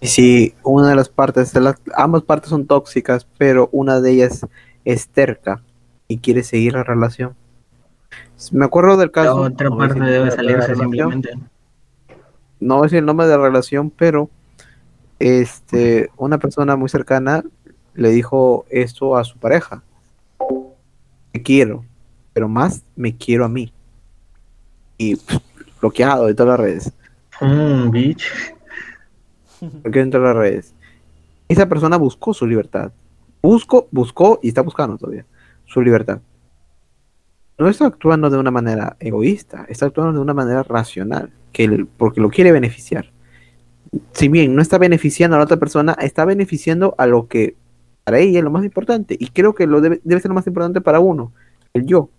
Y 0.00 0.08
si 0.08 0.54
una 0.64 0.88
de 0.88 0.96
las 0.96 1.08
partes, 1.08 1.52
de 1.52 1.74
ambas 1.94 2.22
partes 2.22 2.50
son 2.50 2.66
tóxicas, 2.66 3.26
pero 3.38 3.68
una 3.72 4.00
de 4.00 4.10
ellas 4.10 4.46
es 4.84 5.08
terca 5.08 5.62
y 6.08 6.18
quiere 6.18 6.42
seguir 6.42 6.72
la 6.72 6.82
relación. 6.82 7.36
Me 8.50 8.64
acuerdo 8.64 8.96
del 8.96 9.08
La 9.08 9.12
caso. 9.12 9.36
otra 9.36 9.70
no 9.70 9.78
parte 9.78 10.00
debe 10.00 10.06
el 10.06 10.10
nombre 10.10 10.20
de 10.20 10.26
la 10.26 10.36
salirse 10.36 10.74
relación, 10.74 10.78
simplemente. 10.78 11.30
No 12.60 12.74
voy 12.76 12.82
a 12.82 12.86
decir 12.86 12.98
el 12.98 13.06
nombre 13.06 13.26
de 13.26 13.36
la 13.36 13.42
relación, 13.42 13.90
pero 13.90 14.30
este, 15.18 16.10
una 16.16 16.38
persona 16.38 16.76
muy 16.76 16.88
cercana 16.88 17.44
le 17.94 18.10
dijo 18.10 18.64
esto 18.70 19.16
a 19.16 19.24
su 19.24 19.38
pareja. 19.38 19.82
Me 21.32 21.42
quiero, 21.42 21.84
pero 22.32 22.48
más 22.48 22.84
me 22.96 23.16
quiero 23.16 23.44
a 23.44 23.48
mí. 23.48 23.72
Y 24.98 25.16
pff, 25.16 25.38
bloqueado 25.80 26.26
de 26.26 26.34
todas 26.34 26.58
las 26.58 26.60
redes. 26.60 26.92
Mm, 27.40 27.90
bitch. 27.90 28.24
Bloqueado 29.60 30.04
en 30.04 30.10
todas 30.10 30.26
las 30.28 30.36
redes. 30.36 30.74
Esa 31.48 31.68
persona 31.68 31.96
buscó 31.96 32.34
su 32.34 32.46
libertad. 32.46 32.92
Buscó, 33.42 33.88
buscó 33.90 34.38
y 34.42 34.48
está 34.48 34.62
buscando 34.62 34.96
todavía 34.96 35.24
su 35.66 35.80
libertad. 35.80 36.20
No 37.62 37.68
está 37.68 37.86
actuando 37.86 38.28
de 38.28 38.38
una 38.38 38.50
manera 38.50 38.96
egoísta, 38.98 39.66
está 39.68 39.86
actuando 39.86 40.14
de 40.14 40.18
una 40.18 40.34
manera 40.34 40.64
racional, 40.64 41.30
que 41.52 41.62
el- 41.62 41.86
porque 41.86 42.20
lo 42.20 42.28
quiere 42.28 42.50
beneficiar. 42.50 43.12
Si 44.10 44.26
bien 44.26 44.56
no 44.56 44.62
está 44.62 44.78
beneficiando 44.78 45.36
a 45.36 45.38
la 45.38 45.44
otra 45.44 45.58
persona, 45.58 45.92
está 46.00 46.24
beneficiando 46.24 46.96
a 46.98 47.06
lo 47.06 47.28
que 47.28 47.54
para 48.02 48.18
ella 48.18 48.38
es 48.38 48.44
lo 48.44 48.50
más 48.50 48.64
importante. 48.64 49.16
Y 49.16 49.28
creo 49.28 49.54
que 49.54 49.68
lo 49.68 49.80
debe, 49.80 50.00
debe 50.02 50.20
ser 50.20 50.30
lo 50.30 50.34
más 50.34 50.46
importante 50.48 50.80
para 50.80 50.98
uno, 50.98 51.32
el 51.72 51.86
yo. 51.86 52.10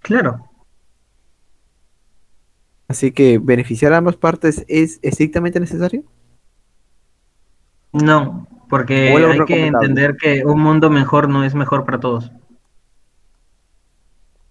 Claro. 0.00 0.44
Así 2.88 3.12
que 3.12 3.38
beneficiar 3.38 3.92
a 3.92 3.98
ambas 3.98 4.16
partes 4.16 4.64
es 4.66 4.98
estrictamente 5.02 5.60
necesario. 5.60 6.02
No, 7.92 8.48
porque 8.68 9.10
hay 9.10 9.44
que 9.44 9.66
entender 9.66 10.16
que 10.16 10.44
un 10.44 10.60
mundo 10.60 10.90
mejor 10.90 11.28
no 11.28 11.44
es 11.44 11.54
mejor 11.54 11.84
para 11.84 12.00
todos. 12.00 12.32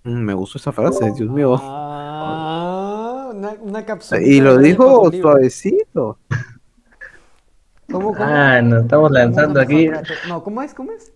Mm, 0.06 0.24
Me 0.24 0.34
gustó 0.34 0.58
esa 0.58 0.72
frase, 0.72 1.12
Dios 1.12 1.30
mío. 1.30 1.60
Ah, 1.62 3.32
una, 3.34 3.52
una 3.62 3.86
cápsula. 3.86 4.22
Y 4.22 4.40
lo 4.40 4.58
dijo 4.58 5.12
suavecito. 5.12 6.18
¿Cómo, 7.92 8.14
cómo? 8.14 8.24
Ah, 8.24 8.62
nos 8.62 8.84
estamos 8.84 9.12
lanzando 9.12 9.60
aquí. 9.60 9.90
No, 10.28 10.44
¿cómo 10.44 10.62
es? 10.62 10.74
¿Cómo 10.74 10.92
es? 10.92 11.12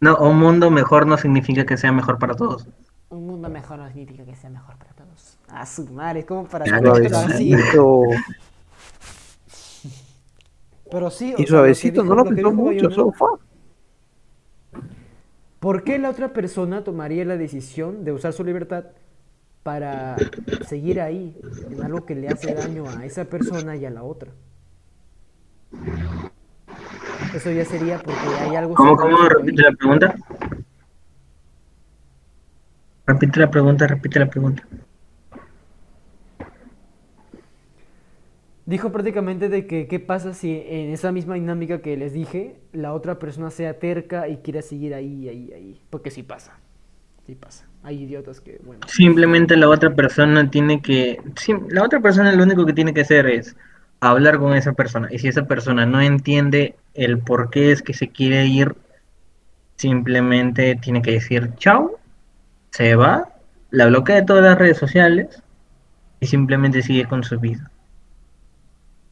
No, 0.00 0.16
un 0.18 0.38
mundo 0.38 0.70
mejor 0.70 1.06
no 1.06 1.16
significa 1.16 1.64
que 1.64 1.76
sea 1.76 1.92
mejor 1.92 2.18
para 2.18 2.34
todos. 2.34 2.66
Un 3.10 3.26
mundo 3.26 3.48
mejor 3.48 3.78
no 3.78 3.88
significa 3.88 4.24
que 4.24 4.36
sea 4.36 4.50
mejor 4.50 4.76
para 4.78 4.92
todos. 4.92 5.38
Ah, 5.48 5.66
su 5.66 5.86
madre, 5.88 6.24
como 6.24 6.46
para. 6.46 6.66
Suavecito. 6.66 8.02
Pero 10.90 11.10
sí, 11.10 11.34
o 11.34 11.36
Y 11.36 11.46
sea, 11.46 11.62
lo 11.62 11.68
que 11.68 11.74
suavecito, 11.76 12.04
no 12.04 12.14
lo 12.14 12.24
pensó 12.24 12.52
mucho, 12.52 12.90
solo 12.90 13.12
fue. 13.12 13.28
¿Por 15.60 15.84
qué 15.84 15.98
la 15.98 16.08
otra 16.08 16.32
persona 16.32 16.82
tomaría 16.82 17.24
la 17.26 17.36
decisión 17.36 18.02
de 18.02 18.12
usar 18.12 18.32
su 18.32 18.42
libertad 18.44 18.86
para 19.62 20.16
seguir 20.66 21.02
ahí 21.02 21.38
en 21.70 21.82
algo 21.82 22.06
que 22.06 22.14
le 22.14 22.28
hace 22.28 22.54
daño 22.54 22.88
a 22.88 23.04
esa 23.04 23.26
persona 23.26 23.76
y 23.76 23.84
a 23.84 23.90
la 23.90 24.02
otra? 24.02 24.30
Eso 27.34 27.50
ya 27.50 27.66
sería 27.66 27.98
porque 27.98 28.18
hay 28.40 28.56
algo 28.56 28.74
¿Cómo, 28.74 28.96
cómo? 28.96 29.28
Repite 29.28 29.62
la 29.62 29.72
pregunta. 29.72 30.14
Repite 33.06 33.40
la 33.40 33.50
pregunta, 33.50 33.86
repite 33.86 34.18
la 34.18 34.26
pregunta. 34.30 34.66
Dijo 38.70 38.92
prácticamente 38.92 39.48
de 39.48 39.66
que 39.66 39.88
qué 39.88 39.98
pasa 39.98 40.32
si 40.32 40.62
en 40.64 40.90
esa 40.90 41.10
misma 41.10 41.34
dinámica 41.34 41.82
que 41.82 41.96
les 41.96 42.12
dije, 42.12 42.60
la 42.72 42.92
otra 42.92 43.18
persona 43.18 43.50
sea 43.50 43.80
terca 43.80 44.28
y 44.28 44.36
quiera 44.36 44.62
seguir 44.62 44.94
ahí, 44.94 45.28
ahí, 45.28 45.52
ahí. 45.52 45.80
Porque 45.90 46.12
sí 46.12 46.22
pasa. 46.22 46.52
Sí 47.26 47.34
pasa. 47.34 47.66
Hay 47.82 48.04
idiotas 48.04 48.40
que, 48.40 48.60
bueno. 48.64 48.82
Simplemente 48.86 49.56
la 49.56 49.68
otra 49.68 49.92
persona 49.92 50.48
tiene 50.48 50.80
que... 50.82 51.18
sim- 51.34 51.66
la 51.68 51.82
otra 51.82 51.98
persona 51.98 52.30
lo 52.32 52.44
único 52.44 52.64
que 52.64 52.72
tiene 52.72 52.94
que 52.94 53.00
hacer 53.00 53.26
es 53.26 53.56
hablar 53.98 54.38
con 54.38 54.54
esa 54.54 54.72
persona. 54.72 55.08
Y 55.10 55.18
si 55.18 55.26
esa 55.26 55.48
persona 55.48 55.84
no 55.84 56.00
entiende 56.00 56.76
el 56.94 57.18
por 57.18 57.50
qué 57.50 57.72
es 57.72 57.82
que 57.82 57.92
se 57.92 58.10
quiere 58.10 58.46
ir, 58.46 58.76
simplemente 59.74 60.76
tiene 60.76 61.02
que 61.02 61.10
decir 61.10 61.50
chao, 61.56 61.98
se 62.70 62.94
va, 62.94 63.30
la 63.70 63.86
bloquea 63.86 64.14
de 64.14 64.22
todas 64.22 64.44
las 64.44 64.56
redes 64.56 64.78
sociales 64.78 65.42
y 66.20 66.26
simplemente 66.26 66.82
sigue 66.82 67.06
con 67.06 67.24
su 67.24 67.40
vida. 67.40 67.68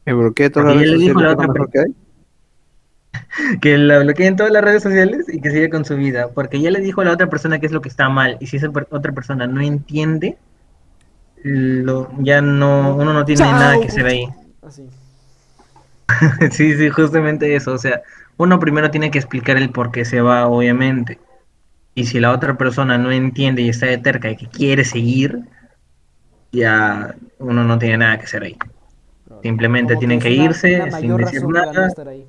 Me 0.05 0.13
bloqueé 0.13 0.49
todas 0.49 0.73
Porque 0.73 0.79
las 0.79 0.85
ya 0.85 0.91
redes 0.91 0.99
le 0.99 1.05
dijo 1.05 1.19
sociales, 1.19 1.37
la 1.37 1.53
mejor 1.53 1.69
que 1.71 1.79
hay. 1.79 1.95
que 3.61 3.77
la 3.77 3.99
bloquee 3.99 4.27
en 4.27 4.35
todas 4.35 4.51
las 4.51 4.63
redes 4.63 4.83
sociales 4.83 5.25
y 5.27 5.41
que 5.41 5.51
siga 5.51 5.69
con 5.69 5.85
su 5.85 5.95
vida, 5.95 6.29
porque 6.33 6.61
ya 6.61 6.71
le 6.71 6.79
dijo 6.79 7.01
a 7.01 7.05
la 7.05 7.13
otra 7.13 7.29
persona 7.29 7.59
qué 7.59 7.65
es 7.65 7.71
lo 7.71 7.81
que 7.81 7.89
está 7.89 8.09
mal, 8.09 8.37
y 8.39 8.47
si 8.47 8.57
esa 8.57 8.69
otra 8.91 9.11
persona 9.11 9.47
no 9.47 9.61
entiende, 9.61 10.37
lo, 11.43 12.11
ya 12.19 12.41
no, 12.41 12.95
uno 12.95 13.13
no 13.13 13.25
tiene 13.25 13.41
Chao. 13.41 13.51
nada 13.51 13.79
que 13.79 13.87
hacer 13.87 14.05
ahí. 14.05 14.27
Así. 14.61 14.87
Sí, 16.51 16.75
sí, 16.75 16.89
justamente 16.89 17.55
eso, 17.55 17.73
o 17.73 17.77
sea, 17.77 18.01
uno 18.37 18.59
primero 18.59 18.89
tiene 18.89 19.11
que 19.11 19.19
explicar 19.19 19.57
el 19.57 19.69
por 19.69 19.91
qué 19.91 20.05
se 20.05 20.21
va, 20.21 20.47
obviamente, 20.47 21.19
y 21.93 22.05
si 22.05 22.19
la 22.19 22.31
otra 22.31 22.57
persona 22.57 22.97
no 22.97 23.11
entiende 23.11 23.61
y 23.61 23.69
está 23.69 23.85
de 23.85 23.97
terca 23.99 24.31
y 24.31 24.37
que 24.37 24.47
quiere 24.47 24.83
seguir, 24.83 25.43
ya 26.51 27.15
uno 27.37 27.63
no 27.63 27.77
tiene 27.77 27.97
nada 27.97 28.17
que 28.17 28.25
hacer 28.25 28.43
ahí. 28.43 28.57
Simplemente 29.41 29.93
Como 29.93 29.99
tienen 29.99 30.19
que 30.19 30.33
una- 30.33 30.43
irse 30.45 30.75
una 30.75 30.83
sin 30.85 30.91
mayor 30.91 31.19
decir 31.25 31.39
razón 31.41 31.53
para 31.53 31.65
no 31.67 31.73
nada. 31.73 31.87
estar 31.87 32.07
ahí. 32.07 32.27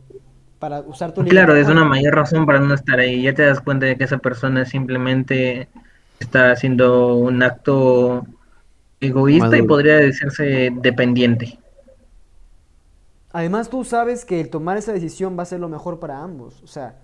Para 0.58 0.80
usar 0.80 1.12
tu 1.14 1.22
Claro, 1.24 1.54
libertad. 1.54 1.58
es 1.58 1.68
una 1.76 1.84
mayor 1.84 2.14
razón 2.14 2.46
para 2.46 2.60
no 2.60 2.74
estar 2.74 2.98
ahí. 3.00 3.22
Ya 3.22 3.34
te 3.34 3.42
das 3.44 3.60
cuenta 3.60 3.86
de 3.86 3.96
que 3.96 4.04
esa 4.04 4.18
persona 4.18 4.64
simplemente 4.64 5.68
está 6.18 6.52
haciendo 6.52 7.14
un 7.16 7.42
acto 7.42 8.26
egoísta 9.00 9.56
y 9.56 9.62
podría 9.62 9.96
decirse 9.96 10.70
dependiente. 10.74 11.58
Además, 13.32 13.70
tú 13.70 13.84
sabes 13.84 14.24
que 14.24 14.40
el 14.40 14.50
tomar 14.50 14.76
esa 14.76 14.92
decisión 14.92 15.38
va 15.38 15.44
a 15.44 15.46
ser 15.46 15.60
lo 15.60 15.68
mejor 15.68 16.00
para 16.00 16.20
ambos. 16.22 16.62
O 16.62 16.66
sea, 16.66 16.96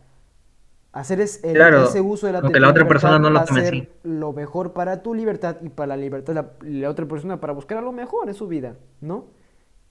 hacer 0.93 1.21
es 1.21 1.43
el- 1.45 1.55
Claro, 1.55 1.85
ese 1.85 2.01
uso 2.01 2.27
de 2.27 2.33
la, 2.33 2.41
aunque 2.41 2.55
de 2.55 2.61
la 2.61 2.67
tu 2.67 2.71
otra 2.73 2.89
persona 2.89 3.19
no 3.19 3.31
lo 3.31 3.37
va 3.37 3.43
a 3.43 3.45
tome 3.47 3.61
ser 3.63 3.75
así. 3.75 3.89
lo 4.03 4.33
mejor 4.33 4.73
para 4.73 5.03
tu 5.03 5.15
libertad 5.15 5.57
y 5.63 5.69
para 5.69 5.89
la 5.89 5.97
libertad 5.97 6.35
de 6.35 6.43
la, 6.43 6.81
la 6.81 6.91
otra 6.91 7.07
persona 7.07 7.41
para 7.41 7.53
buscar 7.53 7.83
lo 7.83 7.93
mejor 7.93 8.29
en 8.29 8.35
su 8.35 8.49
vida, 8.49 8.75
¿no? 9.01 9.27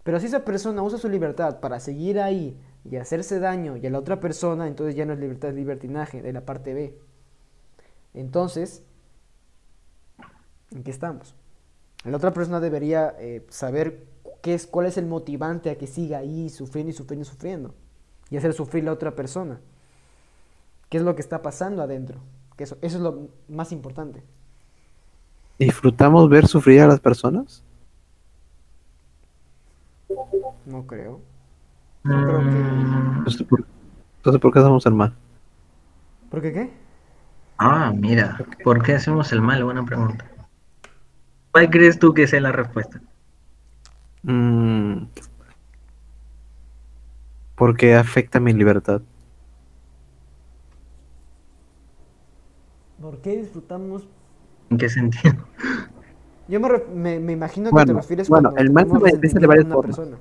Pero 0.06 0.20
si 0.20 0.28
esa 0.28 0.45
persona 0.45 0.84
usa 0.84 0.99
su 0.99 1.10
libertad 1.10 1.60
para 1.60 1.80
seguir 1.80 2.20
ahí 2.20 2.56
y 2.84 2.97
hacerse 2.97 3.39
daño 3.39 3.76
y 3.76 3.88
a 3.88 3.89
la 3.89 3.97
otra 3.97 4.20
persona, 4.20 4.68
entonces 4.68 4.95
ya 4.95 5.03
no 5.03 5.14
es 5.14 5.20
libertad, 5.20 5.49
es 5.49 5.56
libertinaje 5.56 6.22
de 6.22 6.32
la 6.32 6.45
parte 6.45 6.76
B. 6.76 6.95
Entonces, 8.14 8.84
¿en 10.70 10.84
qué 10.84 10.91
estamos? 10.91 11.34
La 12.03 12.18
otra 12.18 12.34
persona 12.34 12.60
debería 12.60 13.16
eh, 13.18 13.47
saber 13.49 14.06
qué 14.43 14.53
es, 14.53 14.68
cuál 14.68 14.86
es 14.86 14.99
el 14.99 15.08
motivante 15.08 15.72
a 15.72 15.78
que 15.80 15.88
siga 15.88 16.20
ahí 16.20 16.49
sufriendo 16.49 16.91
y 16.91 16.94
sufriendo 16.94 17.23
y 17.23 17.26
sufriendo. 17.26 17.73
Y 18.30 18.38
hacer 18.38 18.53
sufrir 18.53 18.84
a 18.84 18.86
la 18.86 18.94
otra 18.94 19.15
persona. 19.15 19.60
¿Qué 20.90 20.98
es 20.98 21.03
lo 21.03 21.15
que 21.15 21.22
está 21.22 21.41
pasando 21.41 21.82
adentro? 21.82 22.19
Eso 22.60 22.77
es 22.80 22.94
lo 22.94 23.30
más 23.48 23.72
importante. 23.72 24.22
¿Disfrutamos 25.57 26.30
ver 26.30 26.45
sufrir 26.45 26.82
a 26.82 26.88
las 26.88 26.99
personas? 26.99 27.64
No 30.65 30.85
creo. 30.87 31.21
Yo 32.03 32.21
creo 32.21 32.49
que... 32.49 32.59
Mm, 32.59 33.17
Entonces, 33.17 33.43
¿por, 33.43 33.65
entonces, 34.17 34.41
¿por 34.41 34.53
qué 34.53 34.59
hacemos 34.59 34.85
el 34.85 34.93
mal? 34.93 35.13
¿Por 36.29 36.41
qué 36.41 36.53
qué? 36.53 36.73
Ah, 37.57 37.91
mira, 37.95 38.37
¿por 38.63 38.81
qué 38.83 38.93
hacemos 38.95 39.31
el 39.31 39.41
mal? 39.41 39.63
Buena 39.63 39.85
pregunta. 39.85 40.25
¿Cuál 41.51 41.69
crees 41.69 41.97
tú 41.99 42.13
que 42.13 42.27
sea 42.27 42.41
la 42.41 42.51
respuesta? 42.51 43.01
Mm, 44.23 45.05
porque 47.55 47.95
afecta 47.95 48.39
mi 48.39 48.53
libertad. 48.53 49.01
¿Por 52.99 53.21
qué 53.21 53.37
disfrutamos? 53.37 54.07
¿En 54.69 54.77
qué 54.77 54.89
sentido? 54.89 55.35
Yo 56.47 56.59
me, 56.59 56.69
re- 56.69 56.85
me, 56.93 57.19
me 57.19 57.34
imagino 57.34 57.73
que 57.73 57.81
te 57.81 57.93
refieres 57.93 58.30
bueno, 58.30 58.51
cuando 58.51 58.57
el 58.57 58.72
se 58.73 58.85
manifiesta 58.85 59.39
de 59.39 59.47
varias 59.47 59.65
una 59.65 59.77
formas. 59.77 59.97
persona. 59.97 60.17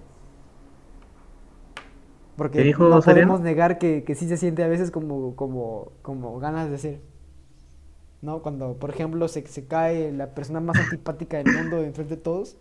Porque 2.36 2.62
¿Qué 2.62 2.62
dijo 2.62 2.84
no 2.84 3.04
podemos 3.04 3.40
negar 3.40 3.78
que, 3.78 4.02
que 4.04 4.14
sí 4.16 4.28
se 4.28 4.36
siente 4.36 4.64
a 4.64 4.68
veces 4.68 4.90
como, 4.90 5.36
como, 5.36 5.92
como 6.02 6.38
ganas 6.40 6.66
de 6.66 6.72
decir. 6.72 7.00
¿No? 8.22 8.40
Cuando, 8.42 8.78
por 8.78 8.90
ejemplo, 8.90 9.28
se, 9.28 9.46
se 9.46 9.66
cae 9.66 10.10
la 10.12 10.34
persona 10.34 10.60
más 10.60 10.78
antipática 10.78 11.36
del 11.38 11.48
mundo 11.48 11.82
enfrente 11.82 12.16
de 12.16 12.22
todos 12.22 12.56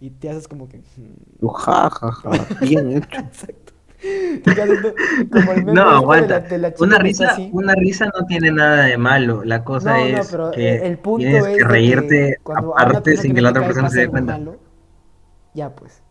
y 0.00 0.10
te 0.10 0.30
haces 0.30 0.48
como 0.48 0.68
que... 0.68 0.78
hmm, 0.78 1.14
Tú, 1.40 1.48
Ja, 1.48 1.88
ja, 1.90 2.10
ja, 2.10 2.30
bien 2.60 2.90
hecho. 2.96 3.22
Exacto. 3.28 3.73
Como 5.30 5.52
el 5.52 5.64
No, 5.74 5.82
de 5.84 5.84
la- 5.84 5.96
aguanta. 5.96 6.40
de 6.40 6.58
la 6.58 6.74
chica 6.74 6.84
Una 6.84 6.98
que 6.98 7.02
risa, 7.02 7.24
así. 7.24 7.52
una 7.52 7.74
risa 7.74 8.06
no 8.06 8.26
tiene 8.26 8.50
nada 8.52 8.84
de 8.84 8.98
malo. 8.98 9.44
La 9.44 9.64
cosa 9.64 9.92
No, 9.92 10.06
es 10.06 10.36
que 10.50 10.76
el 10.86 10.98
punto 10.98 11.26
tienes 11.26 11.46
es 11.46 11.64
que 11.64 11.64
reírte 11.64 12.36
una 12.44 12.60
aparte 12.76 13.16
sin 13.16 13.34
que 13.34 13.34
que 13.34 13.40
la 13.42 13.50
otra 13.50 13.62
persona 13.66 13.88
se 13.90 14.00
dé 14.00 14.08
cuenta. 14.08 14.32
malo, 14.32 14.58
ya 15.54 15.74
pues. 15.74 16.02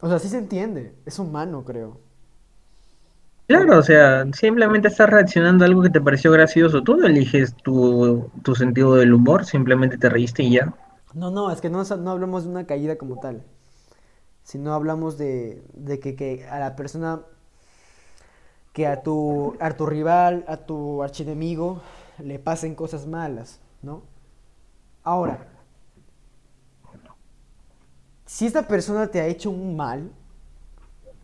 O 0.00 0.08
sea, 0.08 0.18
sí 0.18 0.28
se 0.28 0.38
entiende, 0.38 0.94
es 1.06 1.18
humano, 1.20 1.64
creo. 1.64 2.00
Claro, 3.46 3.78
o 3.78 3.82
sea, 3.82 4.24
simplemente 4.32 4.88
estás 4.88 5.10
reaccionando 5.10 5.62
a 5.64 5.68
algo 5.68 5.82
que 5.82 5.90
te 5.90 6.00
pareció 6.00 6.32
gracioso. 6.32 6.82
Tú 6.82 6.96
no 6.96 7.06
eliges 7.06 7.54
tu, 7.56 8.30
tu 8.42 8.54
sentido 8.54 8.94
del 8.94 9.12
humor, 9.12 9.44
simplemente 9.44 9.98
te 9.98 10.08
reíste 10.08 10.42
y 10.44 10.52
ya. 10.52 10.72
No, 11.12 11.30
no, 11.30 11.50
es 11.50 11.60
que 11.60 11.70
no, 11.70 11.82
no 11.84 12.10
hablamos 12.10 12.44
de 12.44 12.50
una 12.50 12.66
caída 12.66 12.96
como 12.96 13.18
tal, 13.18 13.44
sino 14.50 14.74
hablamos 14.74 15.16
de, 15.16 15.62
que 16.00 16.44
a 16.50 16.58
la 16.58 16.74
persona 16.74 17.22
que 18.72 18.88
a 18.88 19.00
tu, 19.04 19.56
a 19.60 19.70
tu 19.76 19.86
rival, 19.86 20.44
a 20.48 20.56
tu 20.56 21.04
archienemigo, 21.04 21.80
le 22.18 22.40
pasen 22.40 22.74
cosas 22.74 23.06
malas, 23.06 23.60
¿no? 23.80 24.02
Ahora, 25.04 25.46
si 28.26 28.44
esta 28.44 28.66
persona 28.66 29.06
te 29.06 29.20
ha 29.20 29.28
hecho 29.28 29.50
un 29.50 29.76
mal, 29.76 30.10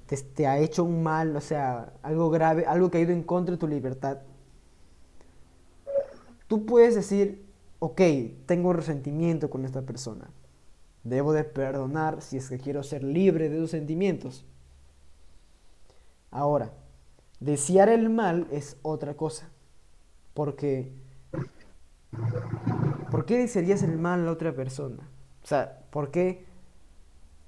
te, 0.06 0.16
te 0.18 0.46
ha 0.46 0.58
hecho 0.58 0.84
un 0.84 1.02
mal, 1.02 1.34
o 1.34 1.40
sea, 1.40 1.94
algo 2.04 2.30
grave, 2.30 2.64
algo 2.64 2.92
que 2.92 2.98
ha 2.98 3.00
ido 3.00 3.12
en 3.12 3.24
contra 3.24 3.56
de 3.56 3.58
tu 3.58 3.66
libertad, 3.66 4.18
tú 6.46 6.64
puedes 6.64 6.94
decir, 6.94 7.44
ok, 7.80 8.00
tengo 8.46 8.72
resentimiento 8.72 9.50
con 9.50 9.64
esta 9.64 9.82
persona. 9.82 10.30
Debo 11.12 11.32
de 11.32 11.44
perdonar 11.44 12.20
si 12.22 12.36
es 12.36 12.48
que 12.50 12.58
quiero 12.58 12.82
ser 12.82 13.02
libre 13.02 13.48
de 13.48 13.56
esos 13.56 13.70
sentimientos. 13.70 14.44
Ahora, 16.30 16.72
desear 17.40 17.88
el 17.88 18.10
mal 18.10 18.46
es 18.50 18.76
otra 18.82 19.14
cosa. 19.16 19.48
Porque, 20.34 20.92
¿por 23.10 23.24
qué 23.26 23.38
desearías 23.38 23.82
el 23.82 23.98
mal 23.98 24.20
a 24.20 24.24
la 24.24 24.32
otra 24.32 24.54
persona? 24.54 25.08
O 25.42 25.46
sea, 25.46 25.82
¿por 25.90 26.10
qué 26.10 26.44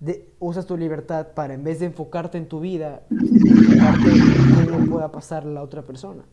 de- 0.00 0.32
usas 0.38 0.66
tu 0.66 0.76
libertad 0.76 1.28
para, 1.34 1.54
en 1.54 1.64
vez 1.64 1.80
de 1.80 1.86
enfocarte 1.86 2.38
en 2.38 2.48
tu 2.48 2.60
vida, 2.60 3.02
enfocarte 3.10 4.10
en 4.10 4.70
le 4.70 4.86
pueda 4.88 5.10
pasar 5.10 5.42
a 5.44 5.46
la 5.46 5.62
otra 5.62 5.82
persona? 5.82 6.24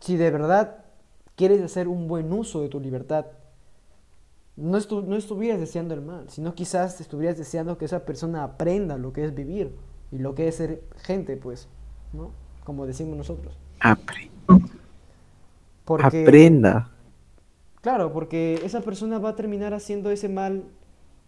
Si 0.00 0.16
de 0.16 0.30
verdad 0.30 0.84
quieres 1.36 1.60
hacer 1.62 1.88
un 1.88 2.08
buen 2.08 2.32
uso 2.32 2.62
de 2.62 2.68
tu 2.68 2.80
libertad, 2.80 3.26
no, 4.58 4.76
estu- 4.78 5.04
no 5.04 5.16
estuvieras 5.16 5.60
deseando 5.60 5.94
el 5.94 6.02
mal, 6.02 6.28
sino 6.28 6.54
quizás 6.54 7.00
estuvieras 7.00 7.38
deseando 7.38 7.78
que 7.78 7.84
esa 7.84 8.04
persona 8.04 8.42
aprenda 8.44 8.98
lo 8.98 9.12
que 9.12 9.24
es 9.24 9.34
vivir 9.34 9.74
y 10.10 10.18
lo 10.18 10.34
que 10.34 10.48
es 10.48 10.56
ser 10.56 10.82
gente, 10.96 11.36
pues, 11.36 11.68
¿no? 12.12 12.32
Como 12.64 12.86
decimos 12.86 13.16
nosotros. 13.16 13.56
Apre- 13.80 14.30
Porque, 15.84 16.22
Aprenda. 16.22 16.90
claro, 17.80 18.12
porque 18.12 18.60
esa 18.64 18.80
persona 18.82 19.18
va 19.18 19.30
a 19.30 19.36
terminar 19.36 19.72
haciendo 19.74 20.10
ese 20.10 20.28
mal 20.28 20.64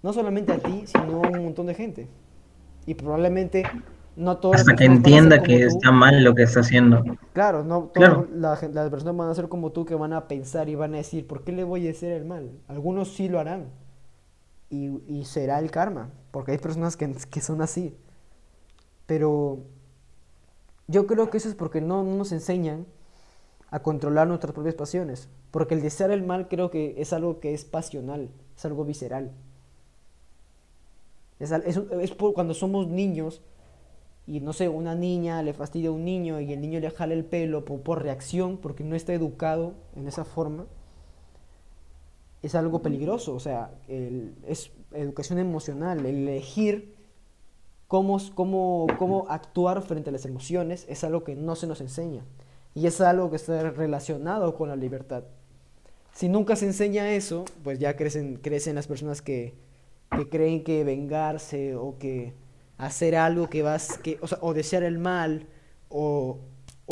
no 0.03 0.13
solamente 0.13 0.53
a 0.53 0.59
ti, 0.59 0.85
sino 0.87 1.23
a 1.25 1.29
un 1.29 1.45
montón 1.45 1.67
de 1.67 1.75
gente. 1.75 2.09
Y 2.87 2.95
probablemente 2.95 3.63
no 4.21 4.39
Hasta 4.51 4.77
que 4.77 4.85
entienda 4.85 5.43
que 5.43 5.65
tú. 5.65 5.65
está 5.65 5.91
mal 5.93 6.23
lo 6.23 6.35
que 6.35 6.45
está 6.45 6.61
haciendo. 6.61 7.03
Claro, 7.33 7.65
no 7.65 7.91
Claro. 7.93 8.29
la 8.33 8.59
las 8.73 8.91
personas 8.91 9.17
van 9.17 9.29
a 9.31 9.35
ser 9.35 9.49
como 9.49 9.71
tú 9.73 9.85
que 9.85 9.95
van 9.95 10.13
a 10.13 10.27
pensar 10.29 10.69
y 10.69 10.75
van 10.75 10.95
a 10.95 10.99
decir, 10.99 11.27
¿por 11.27 11.45
qué 11.45 11.53
le 11.53 11.65
voy 11.65 11.87
a 11.89 11.91
hacer 11.93 12.13
el 12.13 12.25
mal? 12.25 12.51
Algunos 12.69 13.09
sí 13.15 13.29
lo 13.29 13.39
harán. 13.41 13.71
Y, 14.71 15.03
y 15.09 15.25
será 15.25 15.59
el 15.59 15.71
karma, 15.71 16.11
porque 16.31 16.53
hay 16.53 16.59
personas 16.59 16.97
que, 16.97 17.13
que 17.31 17.41
son 17.41 17.61
así. 17.61 17.95
Pero 19.07 19.59
yo 20.89 21.07
creo 21.07 21.31
que 21.31 21.39
eso 21.39 21.49
es 21.49 21.55
porque 21.55 21.81
no, 21.81 22.03
no 22.03 22.17
nos 22.17 22.33
enseñan 22.33 22.87
a 23.71 23.81
controlar 23.83 24.29
nuestras 24.29 24.55
propias 24.55 24.77
pasiones. 24.77 25.29
Porque 25.51 25.75
el 25.75 25.83
desear 25.83 26.11
el 26.11 26.23
mal 26.25 26.49
creo 26.49 26.71
que 26.71 26.97
es 26.99 27.13
algo 27.13 27.41
que 27.41 27.55
es 27.55 27.65
pasional, 27.65 28.31
es 28.57 28.65
algo 28.65 28.85
visceral. 28.85 29.33
Es, 31.39 31.51
es 31.53 31.77
es 31.77 32.11
por 32.13 32.35
cuando 32.35 32.55
somos 32.55 32.87
niños 32.89 33.41
y 34.27 34.41
no 34.41 34.53
sé, 34.53 34.69
una 34.69 34.95
niña 34.95 35.43
le 35.43 35.53
fastidia 35.53 35.89
a 35.89 35.93
un 35.93 36.05
niño 36.05 36.41
y 36.41 36.53
el 36.53 36.61
niño 36.61 36.81
le 36.81 36.91
jala 36.91 37.15
el 37.15 37.25
pelo 37.25 37.65
por, 37.65 37.81
por 37.81 38.03
reacción 38.03 38.59
porque 38.59 38.85
no 38.85 38.95
está 38.95 39.13
educado 39.13 39.75
en 39.97 40.07
esa 40.07 40.25
forma, 40.25 40.67
es 42.43 42.55
algo 42.55 42.83
peligroso. 42.83 43.35
O 43.35 43.41
sea, 43.41 43.71
es 44.47 44.71
educación 44.93 45.39
emocional, 45.39 46.01
el 46.01 46.29
elegir 46.29 46.95
cómo, 47.89 48.19
cómo, 48.35 48.87
cómo 48.99 49.27
actuar 49.29 49.83
frente 49.83 50.11
a 50.11 50.13
las 50.13 50.25
emociones 50.25 50.87
es 50.89 51.05
algo 51.05 51.25
que 51.25 51.37
no 51.37 51.57
se 51.57 51.67
nos 51.67 51.81
enseña. 51.81 52.25
Y 52.75 52.87
es 52.87 53.01
algo 53.01 53.31
que 53.31 53.37
está 53.37 53.71
relacionado 53.71 54.55
con 54.55 54.69
la 54.69 54.77
libertad. 54.77 55.25
Si 56.13 56.29
nunca 56.29 56.57
se 56.57 56.67
enseña 56.67 57.13
eso, 57.13 57.45
pues 57.65 57.79
ya 57.79 57.97
crecen, 57.97 58.37
crecen 58.37 58.77
las 58.77 58.87
personas 58.87 59.23
que, 59.23 59.55
que 60.17 60.29
creen 60.29 60.65
que 60.65 60.85
vengarse 60.85 61.77
o 61.77 61.99
que 61.99 62.35
hacer 62.87 63.17
algo 63.17 63.49
que 63.51 63.63
vas, 63.63 63.99
que, 63.99 64.19
o, 64.23 64.27
sea, 64.29 64.39
o 64.43 64.55
desear 64.55 64.83
el 64.83 64.99
mal 64.99 65.47
o, 65.89 66.41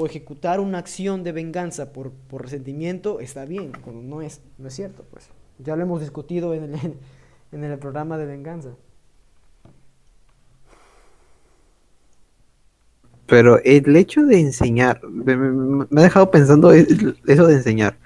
ejecutar 0.07 0.61
una 0.61 0.79
acción 0.79 1.25
de 1.25 1.33
venganza 1.33 1.93
por, 1.93 2.13
por 2.13 2.43
resentimiento 2.43 3.19
está 3.21 3.45
bien, 3.45 3.73
cuando 3.83 4.01
no 4.03 4.23
es, 4.23 4.41
no 4.59 4.69
es 4.69 4.75
cierto, 4.75 5.05
pues. 5.11 5.29
Ya 5.59 5.75
lo 5.77 5.83
hemos 5.83 6.01
discutido 6.01 6.55
en 6.55 6.65
el, 6.75 6.95
en 7.53 7.65
el 7.65 7.79
programa 7.81 8.17
de 8.17 8.27
venganza. 8.27 8.71
Pero 13.27 13.61
el 13.63 13.95
hecho 13.97 14.25
de 14.25 14.41
enseñar, 14.41 15.01
me, 15.05 15.37
me- 15.37 15.87
ha 16.01 16.03
dejado 16.05 16.31
pensando 16.31 16.73
es- 16.73 16.89
eso 17.27 17.47
de 17.47 17.55
enseñar. 17.55 17.99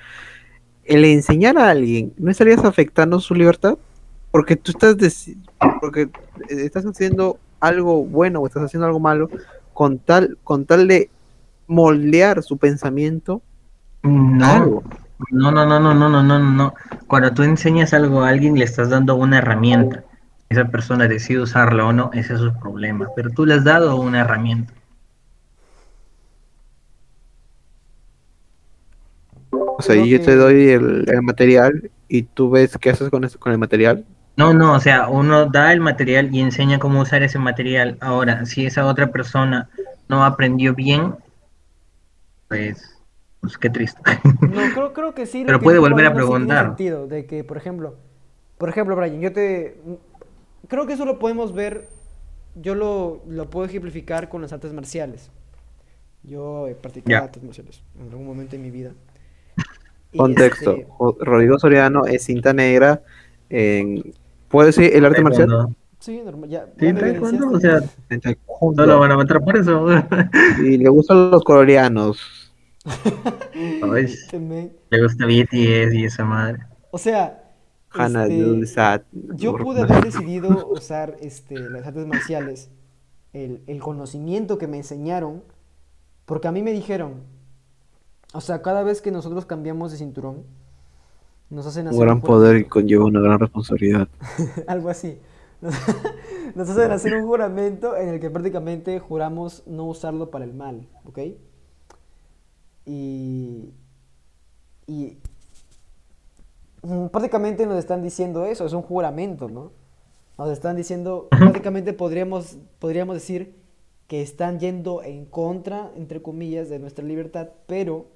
El 0.85 1.05
enseñar 1.05 1.59
a 1.59 1.71
alguien, 1.71 2.15
¿no 2.19 2.31
estarías 2.31 2.65
afectando 2.65 3.21
su 3.21 3.35
libertad? 3.35 3.79
Porque 4.31 4.57
tú 4.57 4.73
estás, 4.73 4.97
porque 5.81 6.09
estás 6.49 6.85
haciendo 6.87 7.39
algo 7.63 8.05
bueno 8.05 8.41
o 8.41 8.47
estás 8.47 8.65
haciendo 8.65 8.87
algo 8.87 9.01
malo 9.01 9.31
con 9.73 9.99
tal, 9.99 10.37
con 10.45 10.67
tal 10.67 10.87
de 10.89 11.09
moldear 11.67 12.43
su 12.43 12.59
pensamiento 12.59 13.41
No, 14.03 14.45
algo. 14.47 14.83
no, 15.31 15.51
no, 15.53 15.65
no, 15.65 15.79
no, 15.81 15.95
no, 15.95 16.09
no, 16.11 16.23
no, 16.23 16.39
no. 16.39 16.75
Cuando 17.07 17.33
tú 17.33 17.43
enseñas 17.45 17.95
algo 17.95 18.23
a 18.23 18.29
alguien, 18.29 18.59
le 18.59 18.65
estás 18.65 18.91
dando 18.91 19.15
una 19.15 19.39
herramienta. 19.39 20.05
Esa 20.51 20.67
persona 20.67 21.09
decide 21.09 21.41
usarla 21.41 21.87
o 21.87 21.93
no, 21.93 22.11
ese 22.13 22.35
es 22.35 22.41
su 22.41 22.53
problema. 22.61 23.07
Pero 23.17 23.31
tú 23.31 23.47
le 23.47 23.55
has 23.55 23.65
dado 23.65 23.97
una 23.97 24.21
herramienta. 24.21 24.75
O 29.51 29.83
sea, 29.83 29.97
yo 29.97 30.21
te 30.21 30.35
doy 30.37 30.69
el, 30.71 31.05
el 31.09 31.23
material 31.23 31.91
y 32.09 32.23
tú 32.23 32.51
ves 32.51 32.77
qué 32.81 32.91
haces 32.91 33.11
con, 33.11 33.25
eso- 33.25 33.39
con 33.39 33.53
el 33.53 33.59
material. 33.59 34.05
No, 34.37 34.55
no, 34.55 34.73
o 34.75 34.81
sea, 34.81 35.09
uno 35.09 35.47
da 35.47 35.73
el 35.73 35.81
material 35.81 36.35
y 36.35 36.41
enseña 36.41 36.79
cómo 36.79 37.01
usar 37.01 37.23
ese 37.23 37.39
material. 37.39 37.99
Ahora, 38.01 38.47
si 38.47 38.65
esa 38.67 38.87
otra 38.87 39.09
persona 39.13 39.69
no 40.09 40.25
aprendió 40.25 40.75
bien, 40.75 41.15
pues, 42.49 42.99
pues 43.41 43.59
qué 43.59 43.71
triste. 43.71 44.01
No, 44.41 44.63
creo, 44.75 44.93
creo 44.93 45.15
que 45.15 45.27
sí. 45.27 45.43
Pero 45.45 45.59
que 45.59 45.65
puede 45.65 45.79
volver 45.79 46.07
a 46.07 46.15
preguntar. 46.15 46.67
sentido, 46.69 47.07
de 47.07 47.27
que, 47.27 47.45
por 47.45 47.57
ejemplo, 47.57 47.97
por 48.59 48.69
ejemplo, 48.69 48.97
Brian, 48.97 49.21
yo 49.21 49.33
te... 49.33 49.81
Creo 50.69 50.87
que 50.87 50.93
eso 50.95 51.05
lo 51.05 51.19
podemos 51.19 51.53
ver, 51.53 51.89
yo 52.55 52.75
lo, 52.75 53.23
lo 53.27 53.51
puedo 53.51 53.67
ejemplificar 53.67 54.29
con 54.29 54.41
las 54.43 54.53
artes 54.53 54.73
marciales. 54.73 55.31
Yo 56.23 56.69
he 56.69 56.75
practicado 56.75 57.11
Ya. 57.11 57.25
artes 57.25 57.43
marciales 57.43 57.83
en 57.99 58.09
algún 58.11 58.27
momento 58.27 58.55
en 58.57 58.63
mi 58.63 58.71
vida. 58.71 58.93
Y, 60.13 60.19
Contexto. 60.19 60.73
este, 60.73 60.87
Rodrigo 61.21 61.59
Soriano 61.59 62.07
es 62.07 62.25
cinta 62.25 62.53
negra 62.53 63.03
en... 63.51 64.15
¿Puedo 64.53 64.67
decir 64.67 64.91
el 64.95 65.05
arte 65.05 65.23
marcial? 65.23 65.75
Sí, 65.99 66.21
normal, 66.23 66.51
ya, 66.51 66.67
Sí, 66.79 66.87
ya 66.87 66.95
taekwondo, 66.95 67.51
o 67.51 67.61
sea, 67.61 67.81
taekwondo. 68.09 68.87
no 68.87 68.93
lo 68.93 69.01
van 69.01 69.13
a 69.13 69.17
matar 69.17 69.41
por 69.43 69.57
eso. 69.57 69.87
Y 70.63 70.77
le 70.77 70.89
gustan 70.89 71.31
los 71.31 71.43
coreanos. 71.43 72.53
Ay, 73.55 74.05
Este 74.05 74.39
le 74.91 75.03
gusta 75.03 75.27
BTS 75.27 75.95
y 75.95 76.05
esa 76.05 76.25
madre. 76.25 76.59
O 76.91 76.99
sea, 76.99 77.43
este. 77.95 79.05
Yo 79.37 79.57
pude 79.57 79.83
haber 79.83 80.05
decidido 80.05 80.69
usar 80.69 81.17
este, 81.21 81.59
las 81.59 81.87
artes 81.87 82.07
marciales, 82.07 82.71
el, 83.33 83.63
el 83.67 83.81
conocimiento 83.81 84.59
que 84.59 84.67
me 84.67 84.79
enseñaron, 84.79 85.43
porque 86.27 86.49
a 86.49 86.53
mí 86.53 86.63
me 86.63 86.73
dijeron, 86.73 87.23
o 88.35 88.41
sea, 88.41 88.63
cada 88.63 88.83
vez 88.83 89.01
que 89.03 89.11
nosotros 89.11 89.47
cambiamos 89.47 89.93
de 89.93 89.99
cinturón, 89.99 90.45
nos 91.53 91.67
hacen 91.67 91.87
Un 91.89 91.99
gran 91.99 92.17
un 92.17 92.23
poder 92.23 92.67
conlleva 92.67 93.05
una 93.05 93.21
gran 93.21 93.39
responsabilidad. 93.39 94.09
algo 94.67 94.89
así. 94.89 95.19
Nos, 95.61 95.75
nos 96.55 96.69
hacen 96.71 96.91
hacer 96.91 97.15
un 97.15 97.27
juramento 97.27 97.95
en 97.95 98.09
el 98.09 98.21
que 98.21 98.31
prácticamente 98.31 98.99
juramos 98.99 99.63
no 99.67 99.85
usarlo 99.85 100.31
para 100.31 100.47
el 100.47 100.55
mal, 100.55 100.89
¿ok? 101.05 101.19
Y, 102.87 103.75
y 104.87 105.19
mm, 106.83 107.09
prácticamente 107.09 107.67
nos 107.67 107.79
están 107.79 108.03
diciendo 108.03 108.47
eso, 108.47 108.65
es 108.65 108.73
un 108.73 108.83
juramento, 108.83 109.51
¿no? 109.51 109.73
Nos 110.39 110.51
están 110.51 110.75
diciendo, 110.75 111.29
prácticamente 111.31 111.93
podríamos, 111.93 112.57
podríamos 112.79 113.15
decir 113.15 113.55
que 114.09 114.23
están 114.23 114.59
yendo 114.59 115.03
en 115.03 115.27
contra, 115.27 115.93
entre 115.97 116.23
comillas, 116.23 116.71
de 116.71 116.79
nuestra 116.79 117.05
libertad, 117.05 117.51
pero 117.67 118.07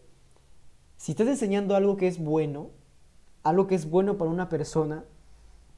si 0.96 1.12
estás 1.12 1.28
enseñando 1.28 1.76
algo 1.76 1.98
que 1.98 2.08
es 2.08 2.18
bueno, 2.18 2.70
algo 3.48 3.66
que 3.66 3.74
es 3.74 3.88
bueno 3.88 4.16
para 4.18 4.30
una 4.30 4.48
persona, 4.48 5.04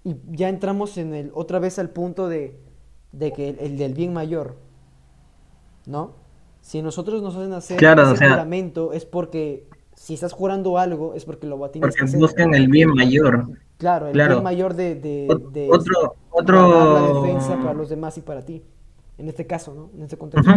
y 0.05 0.16
ya 0.31 0.49
entramos 0.49 0.97
en 0.99 1.15
el, 1.15 1.31
otra 1.35 1.59
vez 1.59 1.78
al 1.78 1.90
punto 1.90 2.28
de, 2.28 2.59
de 3.12 3.32
que 3.32 3.49
el, 3.51 3.59
el 3.59 3.78
del 3.78 3.95
bien 3.95 4.12
mayor, 4.12 4.57
¿no? 5.86 6.12
Si 6.61 6.82
nosotros 6.82 7.23
nos 7.23 7.35
hacen 7.36 7.53
hacer 7.53 7.77
Claro, 7.78 8.03
ese 8.03 8.12
o 8.12 8.16
sea- 8.16 8.31
juramento 8.31 8.93
es 8.93 9.05
porque 9.05 9.66
si 9.95 10.15
estás 10.15 10.32
jurando 10.32 10.78
algo 10.78 11.15
es 11.15 11.24
porque 11.24 11.47
lo 11.47 11.57
tienes 11.70 11.89
Porque 11.89 11.99
que 12.01 12.05
hacer. 12.05 12.20
buscan 12.20 12.55
el 12.55 12.69
bien 12.69 12.90
mayor. 12.95 13.49
Claro, 13.78 14.07
el 14.09 14.12
Claro. 14.12 14.35
bien 14.35 14.45
mayor 14.45 14.74
de, 14.74 14.95
de, 14.97 15.27
Ot- 15.28 15.51
de 15.51 15.69
Otro, 16.31 16.69
ganar 16.69 16.89
la 17.03 17.03
otro. 17.11 17.23
defensa 17.23 17.57
para 17.57 17.74
los 17.74 17.89
demás 17.89 18.16
y 18.19 18.20
para 18.23 18.45
ti. 18.45 18.62
En 19.19 19.28
este 19.28 19.47
caso, 19.47 19.74
¿no? 19.74 19.90
En 19.97 20.03
este 20.03 20.16
contexto. 20.16 20.51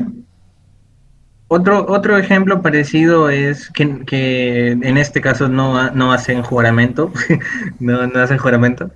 Otro, 1.53 1.85
otro 1.89 2.17
ejemplo 2.17 2.61
parecido 2.61 3.29
es 3.29 3.69
que, 3.71 4.05
que 4.05 4.69
en 4.71 4.97
este 4.97 5.19
caso 5.19 5.49
no, 5.49 5.91
no 5.91 6.13
hacen 6.13 6.43
juramento, 6.43 7.11
no, 7.79 8.07
no 8.07 8.19
hacen 8.21 8.37
juramento, 8.37 8.89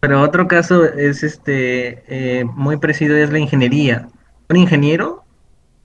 pero 0.00 0.20
otro 0.20 0.48
caso 0.48 0.84
es 0.84 1.22
este 1.22 2.02
eh, 2.08 2.44
muy 2.44 2.76
parecido 2.78 3.16
es 3.16 3.30
la 3.30 3.38
ingeniería. 3.38 4.08
Un 4.48 4.56
ingeniero 4.56 5.22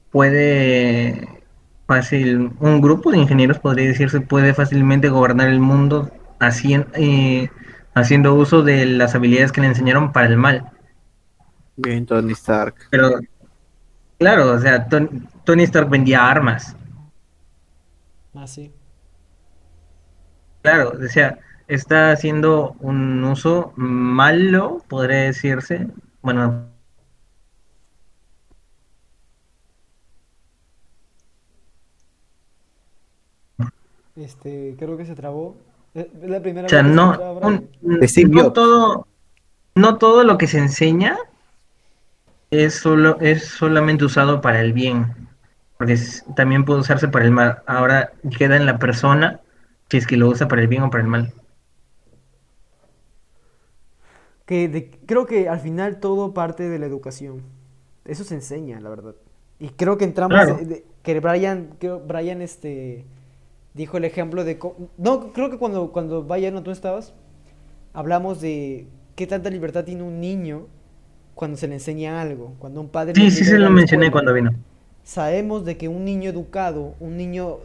puede 0.10 1.28
fácil, 1.86 2.50
un 2.60 2.82
grupo 2.82 3.12
de 3.12 3.20
ingenieros 3.20 3.60
podría 3.60 3.88
decirse 3.88 4.20
puede 4.20 4.56
fácilmente 4.56 5.10
gobernar 5.10 5.50
el 5.50 5.60
mundo 5.60 6.10
hacien- 6.40 6.88
eh, 6.96 7.50
haciendo 7.94 8.34
uso 8.34 8.64
de 8.64 8.88
las 8.88 9.14
habilidades 9.14 9.52
que 9.52 9.62
le 9.62 9.68
enseñaron 9.68 10.12
para 10.12 10.26
el 10.26 10.38
mal. 10.38 10.66
Bien, 11.76 12.08
Tony 12.08 12.34
Stark. 12.34 12.74
Pero 12.90 13.20
claro, 14.18 14.54
o 14.54 14.60
sea, 14.60 14.88
Ton- 14.88 15.28
Tony 15.48 15.64
Stark 15.64 15.90
vendía 15.90 16.30
armas. 16.30 16.76
Ah, 18.36 18.48
sí. 18.48 18.72
Claro, 20.62 20.92
o 21.04 21.08
sea, 21.08 21.40
está 21.68 22.12
haciendo 22.12 22.76
un 22.80 23.24
uso 23.24 23.74
malo, 23.76 24.84
podría 24.88 25.22
decirse. 25.24 25.88
Bueno, 26.22 26.68
Este, 34.16 34.76
creo 34.78 34.98
que 34.98 35.06
se 35.06 35.16
trabó. 35.16 35.56
Es 35.94 36.08
es 36.22 36.30
la 36.30 36.42
primera 36.42 36.68
o 36.68 36.70
sea, 36.70 36.84
vez 36.84 36.84
que 36.84 36.94
se 36.94 36.96
no, 36.96 37.14
un- 37.42 37.70
no 38.32 38.52
todo, 38.54 39.08
no 39.76 39.98
todo 39.98 40.24
lo 40.24 40.38
que 40.38 40.48
se 40.48 40.60
enseña 40.60 41.18
es 42.52 42.76
solo, 42.76 43.18
es 43.22 43.46
solamente 43.46 44.04
usado 44.04 44.42
para 44.42 44.60
el 44.60 44.74
bien, 44.74 45.16
porque 45.78 45.94
es- 45.94 46.24
también 46.36 46.66
puede 46.66 46.80
usarse 46.82 47.08
para 47.08 47.26
el 47.26 47.32
mal. 47.32 47.62
Ahora 47.66 48.12
queda 48.38 48.56
en 48.58 48.66
la 48.66 48.78
persona 48.80 49.42
si 49.90 49.98
es 49.98 50.08
que 50.08 50.18
lo 50.18 50.28
usa 50.30 50.48
para 50.48 50.62
el 50.62 50.68
bien 50.68 50.84
o 50.84 50.90
para 50.90 51.04
el 51.04 51.10
mal. 51.10 51.34
Que 54.46 54.70
de- 54.70 54.92
creo 55.06 55.26
que 55.26 55.50
al 55.50 55.60
final 55.60 56.00
todo 56.00 56.34
parte 56.34 56.70
de 56.70 56.80
la 56.80 56.86
educación. 56.86 57.42
Eso 58.06 58.24
se 58.24 58.36
enseña, 58.36 58.80
la 58.80 58.90
verdad. 58.90 59.16
Y 59.60 59.70
creo 59.70 59.98
que 59.98 60.06
entramos 60.06 60.36
Claro. 60.36 60.58
de- 60.58 60.66
de- 60.66 60.86
que 61.04 61.20
Brian, 61.20 61.70
creo, 61.80 62.00
Brian 62.00 62.42
este 62.42 63.06
dijo 63.74 63.98
el 63.98 64.06
ejemplo 64.06 64.44
de 64.44 64.58
no 64.98 65.32
creo 65.34 65.50
que 65.52 65.58
cuando 65.58 65.92
cuando 65.92 66.24
Brian 66.24 66.54
no 66.54 66.64
tú 66.64 66.72
estabas 66.72 67.14
hablamos 67.94 68.42
de 68.42 68.88
qué 69.16 69.28
tanta 69.28 69.52
libertad 69.52 69.84
tiene 69.86 70.02
un 70.04 70.20
niño 70.20 70.66
cuando 71.36 71.58
se 71.58 71.68
le 71.68 71.76
enseña 71.76 72.20
algo, 72.22 72.56
cuando 72.60 72.82
un 72.82 72.90
padre 72.90 73.14
Sí, 73.16 73.30
sí 73.30 73.44
se 73.44 73.60
lo 73.60 73.70
mencioné 73.70 74.10
cuando 74.12 74.34
vino. 74.34 74.52
Sabemos 75.16 75.66
de 75.66 75.78
que 75.78 75.88
un 75.88 76.06
niño 76.06 76.30
educado, 76.30 76.96
un 77.00 77.18
niño 77.18 77.60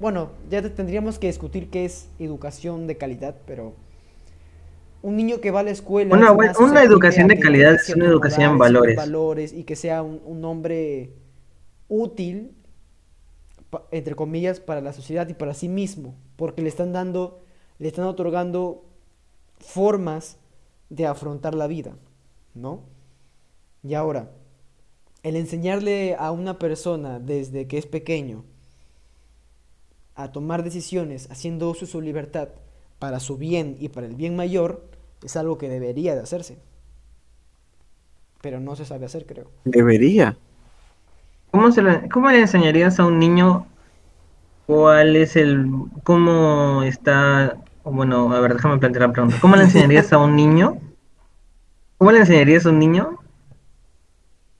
bueno, 0.00 0.30
ya 0.50 0.62
te- 0.62 0.70
tendríamos 0.70 1.18
que 1.18 1.28
discutir 1.28 1.70
qué 1.70 1.84
es 1.86 2.08
educación 2.18 2.86
de 2.88 2.96
calidad, 2.98 3.36
pero 3.46 3.74
un 5.02 5.16
niño 5.16 5.40
que 5.40 5.50
va 5.50 5.60
a 5.60 5.62
la 5.62 5.70
escuela 5.70 6.14
Una 6.14 6.26
es 6.26 6.34
educación 6.82 7.28
de 7.28 7.38
calidad 7.40 7.74
es 7.74 7.88
una 7.94 8.06
educación 8.06 8.52
en 8.52 8.58
valores. 8.58 8.94
valores 8.94 9.52
y 9.52 9.64
que 9.64 9.76
sea 9.76 10.02
un, 10.02 10.20
un 10.26 10.44
hombre 10.44 11.14
útil, 11.88 12.52
pa- 13.70 13.84
entre 13.90 14.14
comillas, 14.14 14.60
para 14.60 14.80
la 14.80 14.92
sociedad 14.92 15.28
y 15.28 15.34
para 15.34 15.54
sí 15.54 15.68
mismo, 15.68 16.14
porque 16.36 16.62
le 16.62 16.68
están 16.68 16.92
dando, 16.92 17.42
le 17.78 17.88
están 17.88 18.04
otorgando 18.06 18.84
formas 19.60 20.38
de 20.90 21.06
afrontar 21.06 21.54
la 21.54 21.66
vida, 21.66 21.96
¿no? 22.54 22.82
Y 23.82 23.94
ahora, 23.94 24.30
el 25.22 25.36
enseñarle 25.36 26.16
a 26.18 26.30
una 26.30 26.58
persona 26.58 27.18
desde 27.18 27.66
que 27.66 27.78
es 27.78 27.86
pequeño 27.86 28.44
a 30.14 30.32
tomar 30.32 30.62
decisiones 30.62 31.28
haciendo 31.30 31.70
uso 31.70 31.86
de 31.86 31.92
su 31.92 32.00
libertad 32.00 32.48
para 32.98 33.20
su 33.20 33.36
bien 33.36 33.76
y 33.80 33.88
para 33.88 34.06
el 34.06 34.14
bien 34.14 34.36
mayor 34.36 34.84
es 35.24 35.36
algo 35.36 35.58
que 35.58 35.68
debería 35.68 36.14
de 36.14 36.22
hacerse. 36.22 36.58
Pero 38.40 38.60
no 38.60 38.74
se 38.76 38.84
sabe 38.84 39.06
hacer, 39.06 39.26
creo. 39.26 39.50
Debería. 39.64 40.36
¿Cómo, 41.50 41.72
se 41.72 41.82
le, 41.82 42.08
¿Cómo 42.08 42.30
le 42.30 42.40
enseñarías 42.40 42.98
a 43.00 43.06
un 43.06 43.18
niño 43.18 43.66
cuál 44.66 45.16
es 45.16 45.36
el, 45.36 45.66
cómo 46.04 46.82
está, 46.84 47.56
bueno, 47.84 48.32
a 48.32 48.40
ver, 48.40 48.54
déjame 48.54 48.78
plantear 48.78 49.08
la 49.08 49.12
pregunta. 49.12 49.36
¿Cómo 49.40 49.56
le 49.56 49.64
enseñarías 49.64 50.12
a 50.12 50.18
un 50.18 50.36
niño, 50.36 50.78
cómo 51.98 52.12
le 52.12 52.20
enseñarías 52.20 52.66
a 52.66 52.70
un 52.70 52.78
niño 52.78 53.19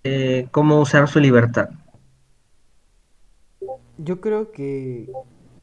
eh, 0.05 0.49
cómo 0.51 0.81
usar 0.81 1.09
su 1.09 1.21
libertad? 1.21 1.71
Yo 3.99 4.21
creo 4.21 4.51
que, 4.53 5.11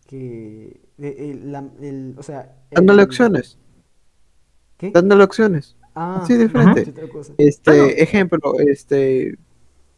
que 0.07 0.79
de- 0.97 1.31
el, 1.31 1.51
la- 1.51 1.69
el- 1.81 2.15
o 2.17 2.23
sea, 2.23 2.55
Dándole 2.71 3.03
opciones. 3.03 3.57
¿Qué? 4.77 4.91
Dándole 4.91 5.23
opciones. 5.23 5.75
Ah, 5.95 6.23
otra 6.23 7.07
cosa. 7.11 7.33
Este, 7.39 8.03
ejemplo, 8.03 8.39
este, 8.59 9.35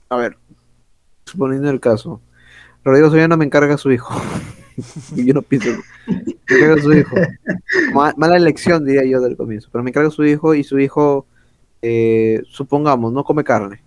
a 0.08 0.16
ver, 0.16 0.38
suponiendo 1.26 1.70
el 1.70 1.82
caso, 1.82 2.22
Rodrigo 2.86 3.10
Soriano 3.10 3.36
me 3.36 3.44
encarga 3.46 3.76
a 3.76 3.78
su 3.78 3.92
hijo. 3.92 4.14
yo 5.16 5.34
no 5.34 5.42
pienso, 5.42 5.72
me 6.08 6.34
encarga 6.56 6.76
a 6.76 6.82
su 6.82 6.94
hijo. 6.94 7.16
Ma- 7.94 8.14
mala 8.16 8.38
elección, 8.38 8.86
diría 8.86 9.04
yo 9.04 9.20
del 9.20 9.36
comienzo, 9.36 9.68
pero 9.72 9.84
me 9.84 9.90
encarga 9.90 10.08
a 10.08 10.12
su 10.14 10.24
hijo 10.24 10.54
y 10.56 10.64
su 10.64 10.80
hijo, 10.80 11.28
eh, 11.82 12.42
supongamos, 12.48 13.12
no 13.12 13.26
come 13.26 13.44
carne. 13.44 13.84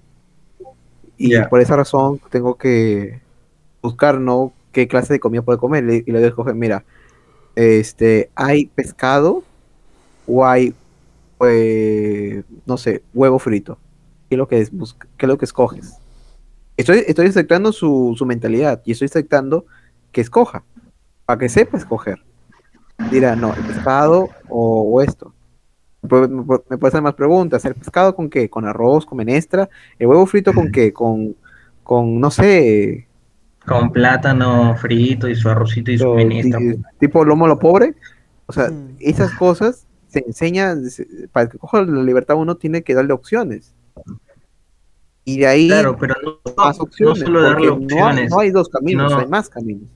Y 1.23 1.41
por 1.49 1.61
esa 1.61 1.77
razón 1.77 2.21
tengo 2.31 2.57
que 2.57 3.21
buscar, 3.81 4.19
¿no? 4.19 4.53
¿Qué 4.73 4.89
clase 4.89 5.13
de 5.13 5.21
comida 5.21 5.43
puede 5.43 5.59
comer? 5.59 5.85
Y 5.85 6.11
le 6.11 6.27
escoger, 6.27 6.55
mira, 6.55 6.85
este, 7.55 8.31
hay 8.35 8.67
pescado 8.67 9.45
o 10.27 10.45
hay, 10.45 10.75
eh, 11.41 12.43
no 12.67 12.77
sé, 12.77 13.03
huevo 13.15 13.39
frito. 13.39 13.79
¿Qué 14.29 14.35
es 14.35 14.39
lo 14.39 14.49
que, 14.49 14.61
es, 14.61 14.71
qué 15.17 15.27
es 15.27 15.29
lo 15.29 15.39
que 15.39 15.45
escoges? 15.45 15.95
Estoy, 16.77 17.05
estoy 17.07 17.27
aceptando 17.27 17.71
su, 17.73 18.15
su 18.17 18.27
mentalidad 18.27 18.83
y 18.85 18.93
estoy 18.93 19.07
aceptando 19.07 19.67
que 20.11 20.23
escoja, 20.23 20.65
para 21.25 21.39
que 21.39 21.49
sepa 21.49 21.77
escoger. 21.77 22.19
Dirá, 23.11 23.37
no, 23.37 23.55
el 23.55 23.63
pescado 23.63 24.31
o, 24.49 24.83
o 24.83 25.03
esto. 25.03 25.33
Me 26.03 26.09
puede- 26.09 26.29
me 26.29 26.43
puede 26.43 26.63
me 26.69 26.79
puede 26.79 26.89
hacer 26.89 27.03
más 27.03 27.15
preguntas. 27.15 27.65
¿El 27.65 27.75
pescado 27.75 28.15
con 28.15 28.29
qué? 28.29 28.51
¿Con 28.51 28.65
arroz? 28.67 29.07
¿Con 29.07 29.19
menestra? 29.19 29.69
¿El 29.99 30.09
huevo 30.09 30.27
frito 30.27 30.53
con 30.53 30.71
qué? 30.73 30.93
Con, 30.93 31.37
con 31.85 32.21
no 32.21 32.31
sé, 32.31 33.07
Con 33.67 33.93
plátano 33.93 34.75
frito 34.77 35.29
y 35.29 35.37
su 35.37 35.49
arrocito 35.49 35.93
y 35.93 35.99
su 35.99 36.13
menestra. 36.15 36.59
ti- 36.59 36.81
tipo 36.99 37.25
lomo 37.25 37.47
lo 37.47 37.59
pobre. 37.59 37.95
O 38.47 38.53
sea, 38.53 38.69
Mm. 38.71 38.97
esas 38.99 39.33
cosas 39.35 39.87
se 40.09 40.25
enseñan, 40.27 40.91
se- 40.91 41.07
para 41.31 41.49
que 41.49 41.57
coja 41.59 41.83
la 41.83 42.03
libertad 42.03 42.37
uno 42.37 42.57
tiene 42.57 42.83
que 42.83 42.95
darle 42.95 43.13
opciones. 43.13 43.73
Y 45.25 45.39
de 45.39 45.47
ahí 45.47 45.69
Claro, 45.69 45.97
pero 45.97 46.15
no, 46.25 46.41
más 46.57 46.79
no 46.79 46.85
opciones. 46.85 47.21
solo 47.21 47.43
darle 47.43 47.69
porque 47.69 47.87
no 47.95 47.95
hay, 47.95 48.03
opciones. 48.11 48.31
no 48.31 48.39
hay 48.41 48.51
dos 48.51 48.69
caminos, 48.69 49.13
no. 49.13 49.19
hay 49.21 49.29
más 49.29 49.49
caminos. 49.49 49.89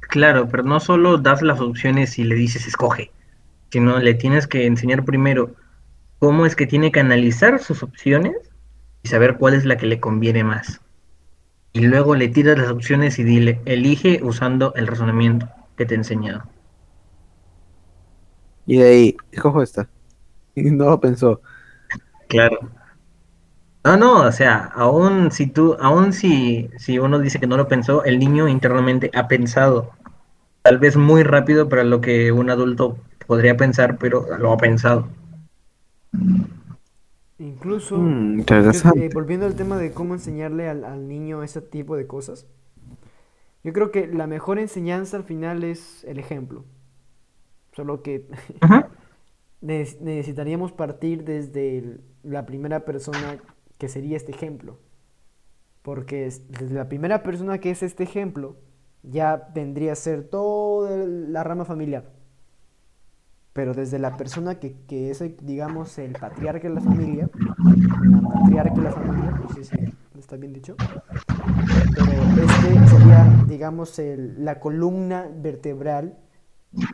Claro, 0.00 0.48
pero 0.50 0.62
no 0.62 0.80
solo 0.80 1.18
das 1.18 1.42
las 1.42 1.60
opciones 1.60 2.18
y 2.18 2.24
le 2.24 2.34
dices 2.34 2.66
escoge, 2.66 3.10
sino 3.72 3.98
le 4.00 4.12
tienes 4.12 4.46
que 4.46 4.66
enseñar 4.66 5.02
primero 5.02 5.54
cómo 6.18 6.44
es 6.44 6.54
que 6.54 6.66
tiene 6.66 6.92
que 6.92 7.00
analizar 7.00 7.58
sus 7.58 7.82
opciones 7.82 8.36
y 9.02 9.08
saber 9.08 9.38
cuál 9.38 9.54
es 9.54 9.64
la 9.64 9.78
que 9.78 9.86
le 9.86 9.98
conviene 9.98 10.44
más. 10.44 10.82
Y 11.72 11.80
luego 11.80 12.14
le 12.14 12.28
tiras 12.28 12.58
las 12.58 12.70
opciones 12.70 13.18
y 13.18 13.24
dile, 13.24 13.62
elige 13.64 14.20
usando 14.22 14.74
el 14.74 14.86
razonamiento 14.86 15.48
que 15.74 15.86
te 15.86 15.94
he 15.94 15.96
enseñado. 15.96 16.42
Y 18.66 18.76
de 18.76 18.88
ahí, 18.88 19.16
escojo 19.32 19.62
esta. 19.62 19.88
Y 20.54 20.70
no 20.70 20.90
lo 20.90 21.00
pensó. 21.00 21.40
Claro. 22.28 22.58
No, 23.84 23.96
no, 23.96 24.20
o 24.20 24.32
sea, 24.32 24.70
aún 24.74 25.30
si 25.30 25.46
tú, 25.46 25.78
aún 25.80 26.12
si, 26.12 26.68
si 26.76 26.98
uno 26.98 27.18
dice 27.18 27.40
que 27.40 27.46
no 27.46 27.56
lo 27.56 27.68
pensó, 27.68 28.04
el 28.04 28.18
niño 28.18 28.48
internamente 28.48 29.10
ha 29.14 29.28
pensado. 29.28 29.92
Tal 30.60 30.78
vez 30.78 30.98
muy 30.98 31.22
rápido 31.22 31.70
para 31.70 31.84
lo 31.84 32.02
que 32.02 32.32
un 32.32 32.50
adulto 32.50 32.98
podría 33.26 33.56
pensar, 33.56 33.98
pero 33.98 34.26
lo 34.38 34.52
ha 34.52 34.56
pensado. 34.56 35.08
Incluso, 37.38 37.98
Mm, 37.98 38.38
interesante. 38.40 39.04
eh, 39.04 39.10
volviendo 39.12 39.46
al 39.46 39.56
tema 39.56 39.76
de 39.78 39.92
cómo 39.92 40.14
enseñarle 40.14 40.68
al, 40.68 40.84
al 40.84 41.08
niño 41.08 41.42
ese 41.42 41.60
tipo 41.60 41.96
de 41.96 42.06
cosas, 42.06 42.46
yo 43.64 43.72
creo 43.72 43.90
que 43.90 44.06
la 44.08 44.26
mejor 44.26 44.58
enseñanza 44.58 45.16
al 45.16 45.24
final 45.24 45.62
es 45.64 46.04
el 46.04 46.18
ejemplo. 46.18 46.64
Solo 47.72 48.02
que 48.02 48.28
necesitaríamos 49.60 50.72
partir 50.72 51.24
desde 51.24 51.78
el- 51.78 52.00
la 52.22 52.46
primera 52.46 52.84
persona 52.84 53.38
que 53.78 53.88
sería 53.88 54.16
este 54.16 54.32
ejemplo. 54.32 54.78
Porque 55.82 56.26
es- 56.26 56.48
desde 56.50 56.74
la 56.74 56.88
primera 56.88 57.22
persona 57.22 57.58
que 57.58 57.70
es 57.70 57.82
este 57.82 58.04
ejemplo, 58.04 58.56
ya 59.02 59.50
vendría 59.54 59.92
a 59.92 59.96
ser 59.96 60.24
toda 60.28 60.96
la 61.06 61.42
rama 61.44 61.64
familiar. 61.64 62.12
Pero 63.52 63.74
desde 63.74 63.98
la 63.98 64.16
persona 64.16 64.58
que, 64.58 64.74
que 64.88 65.10
es, 65.10 65.22
digamos, 65.42 65.98
el 65.98 66.12
patriarca 66.12 66.68
de 66.68 66.74
la 66.74 66.80
familia, 66.80 67.28
la 67.34 68.20
matriarca 68.20 68.74
de 68.74 68.82
la 68.82 68.92
familia, 68.92 69.30
no 69.42 69.48
sé 69.54 69.64
si 69.64 69.76
está 70.18 70.36
bien 70.36 70.52
dicho. 70.52 70.74
Pero 71.94 72.22
este 72.42 72.88
sería, 72.88 73.44
digamos, 73.46 74.00
la 74.38 74.58
columna 74.58 75.28
vertebral 75.34 76.16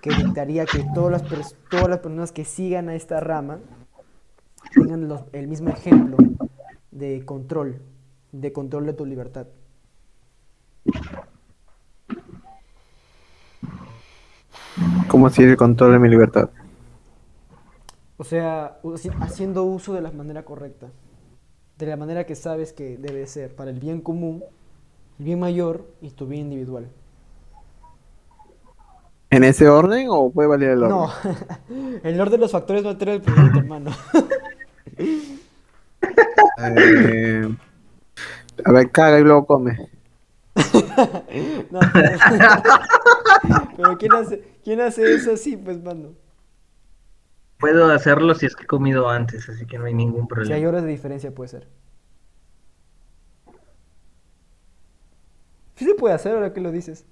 que 0.03 0.11
dictaría 0.11 0.67
que 0.67 0.85
todas 0.95 1.23
las, 1.23 1.55
todas 1.71 1.89
las 1.89 1.99
personas 1.99 2.33
que 2.33 2.45
sigan 2.45 2.89
a 2.89 2.95
esta 2.95 3.21
rama 3.21 3.61
tengan 4.75 5.09
el 5.33 5.49
mismo 5.49 5.71
ejemplo 5.71 6.17
de 6.91 7.25
control, 7.25 7.81
de 8.33 8.53
control 8.53 8.87
de 8.87 8.93
tu 8.95 9.07
libertad. 9.07 9.47
¿Cómo 15.09 15.27
así 15.27 15.43
el 15.43 15.57
control 15.57 15.93
de 15.93 15.99
mi 15.99 16.09
libertad? 16.09 16.51
O 18.17 18.25
sea, 18.25 18.79
haciendo 19.21 19.65
uso 19.65 19.95
de 19.95 20.01
la 20.01 20.11
manera 20.11 20.45
correcta, 20.45 20.89
de 21.79 21.87
la 21.87 21.97
manera 21.97 22.27
que 22.27 22.35
sabes 22.35 22.73
que 22.73 22.97
debe 22.97 23.27
ser, 23.27 23.55
para 23.55 23.71
el 23.71 23.79
bien 23.79 24.01
común, 24.01 24.43
el 25.19 25.25
bien 25.25 25.41
mayor 25.41 25.87
y 26.01 26.11
tu 26.11 26.27
bien 26.27 26.43
individual. 26.43 26.89
¿En 29.31 29.45
ese 29.45 29.69
orden 29.69 30.09
o 30.11 30.31
puede 30.31 30.49
valer 30.49 30.71
el 30.71 30.83
orden? 30.83 30.89
No, 30.89 31.13
el 32.03 32.21
orden 32.21 32.33
de 32.33 32.39
los 32.39 32.53
factores 32.53 32.83
no 32.83 32.89
altera 32.89 33.13
el 33.13 33.23
producto, 33.23 33.59
hermano. 33.59 33.91
Eh, 36.61 37.49
a 38.65 38.73
ver, 38.73 38.91
caga 38.91 39.21
y 39.21 39.23
luego 39.23 39.47
come. 39.47 39.79
No, 41.71 41.79
pero, 41.93 42.19
pero 43.79 43.97
¿quién 43.97 44.13
hace, 44.17 44.43
quién 44.65 44.81
hace 44.81 45.15
eso 45.15 45.33
así, 45.33 45.57
pues, 45.57 45.81
mano? 45.81 46.17
Puedo 47.59 47.87
hacerlo 47.93 48.35
si 48.35 48.47
es 48.47 48.57
que 48.57 48.65
he 48.65 48.67
comido 48.67 49.09
antes, 49.09 49.49
así 49.49 49.65
que 49.65 49.79
no 49.79 49.85
hay 49.85 49.95
ningún 49.95 50.27
Si 50.43 50.53
hay 50.53 50.63
problema. 50.63 50.69
horas 50.69 50.83
de 50.83 50.89
diferencia, 50.91 51.33
puede 51.33 51.49
ser. 51.49 51.69
Sí 55.77 55.85
se 55.85 55.95
puede 55.95 56.15
hacer 56.15 56.35
ahora 56.35 56.53
que 56.53 56.61
lo 56.61 56.71
dices. 56.73 57.07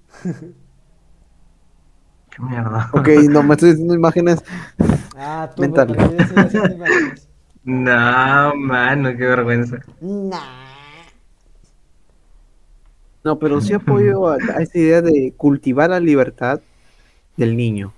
Qué 2.29 2.41
mierda. 2.41 2.89
Ok, 2.93 3.07
no, 3.29 3.43
me 3.43 3.53
estoy 3.55 3.69
diciendo 3.71 3.93
imágenes. 3.95 4.43
Ah, 5.15 5.51
tú, 5.55 5.63
Mental. 5.63 5.87
para 5.87 5.97
que 5.97 6.09
yo 6.09 6.23
siga 6.23 6.43
haciendo 6.43 6.73
imágenes. 6.73 7.29
No, 7.63 8.55
mano, 8.55 9.09
qué 9.17 9.25
vergüenza. 9.25 9.79
Nah. 10.01 10.66
No, 13.23 13.39
pero 13.39 13.59
sí 13.61 13.73
apoyo 13.73 14.27
a, 14.27 14.35
a 14.55 14.61
esa 14.61 14.77
idea 14.77 15.01
de 15.01 15.33
cultivar 15.35 15.89
la 15.89 15.99
libertad 15.99 16.61
del 17.37 17.57
niño. 17.57 17.93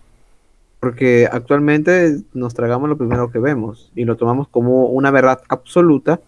Porque 0.80 1.28
actualmente 1.32 2.22
nos 2.34 2.54
tragamos 2.54 2.90
lo 2.90 2.98
primero 2.98 3.32
que 3.32 3.40
vemos 3.40 3.92
y 3.96 4.06
lo 4.06 4.18
tomamos 4.18 4.48
como 4.50 4.88
una 4.88 5.12
verdad 5.12 5.42
absoluta 5.50 6.22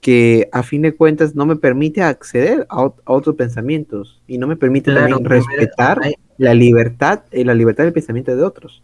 que 0.00 0.48
a 0.52 0.62
fin 0.62 0.82
de 0.82 0.94
cuentas 0.96 1.34
no 1.34 1.46
me 1.46 1.56
permite 1.56 2.02
acceder 2.02 2.66
a, 2.70 2.78
ot- 2.78 3.02
a 3.06 3.12
otros 3.12 3.36
pensamientos 3.36 4.22
y 4.26 4.38
no 4.38 4.46
me 4.46 4.56
permite 4.56 4.90
Claro, 4.90 5.18
también 5.18 5.24
respetar 5.28 5.98
hay- 6.02 6.14
la 6.38 6.54
libertad 6.54 7.22
y 7.32 7.44
la 7.44 7.54
libertad 7.54 7.84
del 7.84 7.92
pensamiento 7.94 8.36
de 8.36 8.42
otros. 8.44 8.82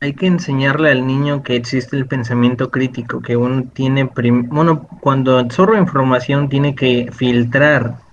Hay 0.00 0.14
que 0.14 0.26
enseñarle 0.28 0.92
al 0.92 1.04
niño 1.04 1.42
que 1.42 1.56
existe 1.56 1.96
el 1.96 2.06
pensamiento 2.06 2.70
crítico, 2.70 3.20
que 3.20 3.36
uno 3.36 3.64
tiene, 3.74 4.08
bueno, 4.48 4.86
cuando 5.00 5.36
absorbe 5.38 5.78
información 5.78 6.48
tiene 6.48 6.76
que 6.76 7.10
filtrar 7.10 8.03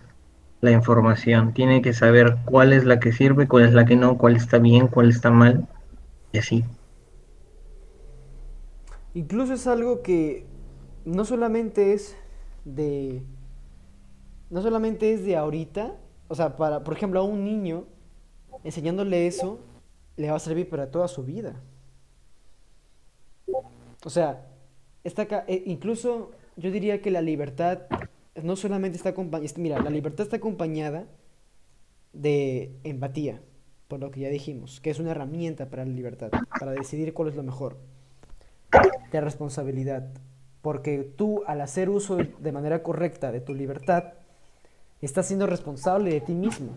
la 0.62 0.72
información, 0.72 1.54
tiene 1.54 1.82
que 1.82 1.94
saber 1.94 2.38
cuál 2.46 2.72
es 2.72 2.86
la 2.86 3.00
que 3.00 3.12
sirve, 3.12 3.48
cuál 3.48 3.66
es 3.66 3.74
la 3.74 3.86
que 3.86 3.96
no, 3.96 4.18
cuál 4.18 4.36
está 4.36 4.60
bien, 4.60 4.88
cuál 4.88 5.10
está 5.10 5.32
mal, 5.32 5.68
y 6.32 6.38
así. 6.38 6.64
Incluso 9.14 9.54
es 9.54 9.68
algo 9.68 10.02
que 10.02 10.46
no 11.04 11.26
solamente 11.26 11.94
es 11.94 12.16
de. 12.64 13.24
No 14.50 14.62
solamente 14.62 15.14
es 15.14 15.26
de 15.26 15.36
ahorita. 15.36 15.96
O 16.28 16.36
sea, 16.36 16.56
para, 16.56 16.84
por 16.84 16.94
ejemplo, 16.94 17.20
a 17.20 17.24
un 17.24 17.44
niño, 17.44 17.86
enseñándole 18.64 19.28
eso, 19.28 19.60
le 20.16 20.30
va 20.30 20.38
a 20.38 20.40
servir 20.40 20.70
para 20.70 20.92
toda 20.92 21.08
su 21.08 21.24
vida. 21.24 21.56
O 24.06 24.10
sea, 24.10 24.48
está 25.04 25.24
acá, 25.24 25.44
eh, 25.48 25.64
incluso 25.66 26.32
yo 26.56 26.72
diría 26.72 27.02
que 27.02 27.12
la 27.12 27.22
libertad 27.22 27.80
no 28.36 28.56
solamente 28.56 28.98
está 28.98 29.10
acompañada. 29.10 29.54
Mira, 29.58 29.82
la 29.82 29.90
libertad 29.90 30.26
está 30.26 30.38
acompañada 30.38 31.06
de 32.14 32.78
empatía, 32.84 33.42
por 33.88 34.00
lo 34.00 34.12
que 34.12 34.22
ya 34.22 34.30
dijimos, 34.30 34.80
que 34.82 34.90
es 34.90 35.00
una 35.00 35.12
herramienta 35.12 35.70
para 35.70 35.86
la 35.86 35.92
libertad, 35.92 36.32
para 36.60 36.72
decidir 36.72 37.14
cuál 37.14 37.30
es 37.30 37.36
lo 37.36 37.44
mejor 37.44 37.78
de 39.12 39.22
responsabilidad. 39.22 40.10
Porque 40.62 41.00
tú, 41.16 41.42
al 41.48 41.62
hacer 41.62 41.90
uso 41.90 42.18
de, 42.18 42.52
manera 42.52 42.84
correcta 42.84 43.32
de 43.32 43.42
tu 43.42 43.54
libertad, 43.54 44.14
estás 45.02 45.28
siendo 45.28 45.48
responsable 45.48 46.12
de 46.12 46.22
ti 46.22 46.34
mismo. 46.34 46.70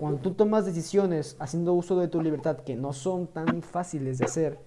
Cuando 0.00 0.20
tú 0.20 0.32
tomas 0.32 0.64
decisiones 0.64 1.36
haciendo 1.38 1.74
uso 1.74 1.98
de 2.00 2.08
tu 2.08 2.20
libertad 2.22 2.58
que 2.58 2.74
no 2.74 2.92
son 2.92 3.26
tan 3.26 3.62
fáciles 3.62 4.18
de 4.18 4.24
hacer, 4.24 4.58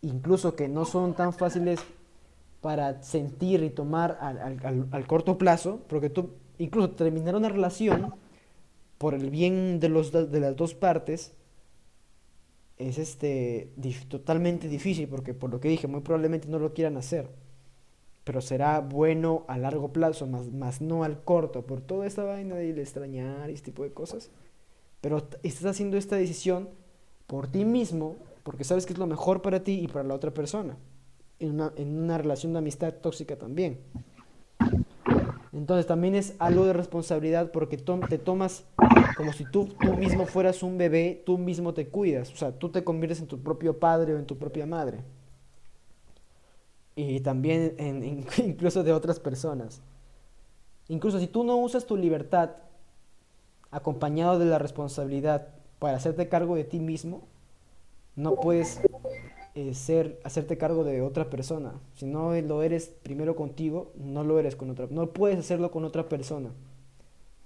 incluso 0.00 0.56
que 0.56 0.68
no 0.68 0.84
son 0.84 1.14
tan 1.14 1.32
fáciles 1.32 1.80
para 2.64 3.02
sentir 3.02 3.62
y 3.62 3.70
tomar 3.70 4.10
al, 4.20 4.38
al- 4.40 4.88
al- 4.90 5.06
corto 5.12 5.36
plazo, 5.42 5.72
porque 5.90 6.10
tú, 6.16 6.30
incluso 6.58 6.90
terminar 7.02 7.34
una 7.36 7.50
relación 7.50 8.14
por 8.98 9.14
el 9.14 9.30
bien 9.30 9.80
de, 9.80 9.88
los, 9.90 10.12
de 10.12 10.40
las 10.40 10.56
dos 10.56 10.74
partes, 10.74 11.34
es 12.76 12.98
este 12.98 13.72
dif- 13.76 14.06
totalmente 14.08 14.68
difícil 14.68 15.08
porque 15.08 15.34
por 15.34 15.50
lo 15.50 15.60
que 15.60 15.68
dije 15.68 15.86
muy 15.86 16.00
probablemente 16.00 16.48
no 16.48 16.58
lo 16.58 16.72
quieran 16.74 16.96
hacer. 16.96 17.30
Pero 18.24 18.40
será 18.40 18.80
bueno 18.80 19.44
a 19.48 19.58
largo 19.58 19.92
plazo 19.92 20.26
más, 20.26 20.52
más 20.52 20.80
no 20.80 21.04
al 21.04 21.22
corto 21.24 21.66
por 21.66 21.80
toda 21.82 22.06
esta 22.06 22.24
vaina 22.24 22.56
de 22.56 22.70
extrañar 22.80 23.50
y 23.50 23.54
este 23.54 23.66
tipo 23.72 23.84
de 23.84 23.92
cosas. 23.92 24.30
Pero 25.00 25.28
estás 25.42 25.66
haciendo 25.66 25.96
esta 25.98 26.16
decisión 26.16 26.70
por 27.26 27.48
ti 27.48 27.64
mismo 27.64 28.16
porque 28.44 28.64
sabes 28.64 28.86
que 28.86 28.94
es 28.94 28.98
lo 28.98 29.06
mejor 29.08 29.42
para 29.42 29.64
ti 29.64 29.80
y 29.82 29.88
para 29.88 30.04
la 30.08 30.14
otra 30.14 30.32
persona 30.34 30.76
en 31.38 31.60
una, 31.60 32.18
relación 32.18 32.52
de 32.52 32.58
amistad 32.58 32.94
tóxica 32.94 33.36
también 33.36 33.78
entonces 35.52 35.86
también 35.86 36.14
es 36.14 36.34
algo 36.40 36.66
de 36.66 36.72
responsabilidad 36.72 37.52
porque 37.52 37.76
te 37.76 38.18
tomas 38.18 38.64
como 39.16 39.32
si 39.32 39.44
tú, 39.44 39.66
tú 39.66 39.94
mismo 39.94 40.26
fueras 40.26 40.62
un 40.64 40.76
bebé, 40.76 41.22
tú 41.24 41.38
mismo 41.38 41.74
te 41.74 41.86
cuidas, 41.86 42.32
o 42.32 42.36
sea, 42.36 42.52
tú 42.52 42.70
te 42.70 42.82
conviertes 42.82 43.20
en 43.20 43.28
tu 43.28 43.38
propio 43.38 43.78
padre 43.78 44.14
o 44.14 44.18
en 44.18 44.26
tu 44.26 44.36
propia 44.36 44.66
madre. 44.66 45.00
Y 46.96 47.20
también 47.20 48.24
incluso 48.38 48.82
de 48.82 48.92
otras 48.92 49.20
personas. 49.20 49.80
Incluso 50.88 51.20
si 51.20 51.28
tú 51.28 51.44
no 51.44 51.56
usas 51.56 51.86
tu 51.86 51.96
libertad 51.96 52.50
acompañado 53.70 54.38
de 54.38 54.46
la 54.46 54.58
responsabilidad 54.58 55.48
para 55.78 55.96
hacerte 55.96 56.28
cargo 56.28 56.56
de 56.56 56.64
ti 56.64 56.80
mismo, 56.80 57.22
no 58.16 58.34
puedes 58.36 58.80
eh, 59.54 59.72
ser, 59.74 60.20
hacerte 60.24 60.58
cargo 60.58 60.82
de 60.82 61.00
otra 61.00 61.30
persona. 61.30 61.74
Si 61.94 62.06
no 62.06 62.34
lo 62.40 62.62
eres 62.62 62.92
primero 63.02 63.36
contigo, 63.36 63.92
no 63.94 64.24
lo 64.24 64.38
eres 64.38 64.56
con 64.56 64.70
otra. 64.70 64.88
No 64.90 65.10
puedes 65.10 65.38
hacerlo 65.38 65.70
con 65.70 65.84
otra 65.84 66.08
persona. 66.08 66.50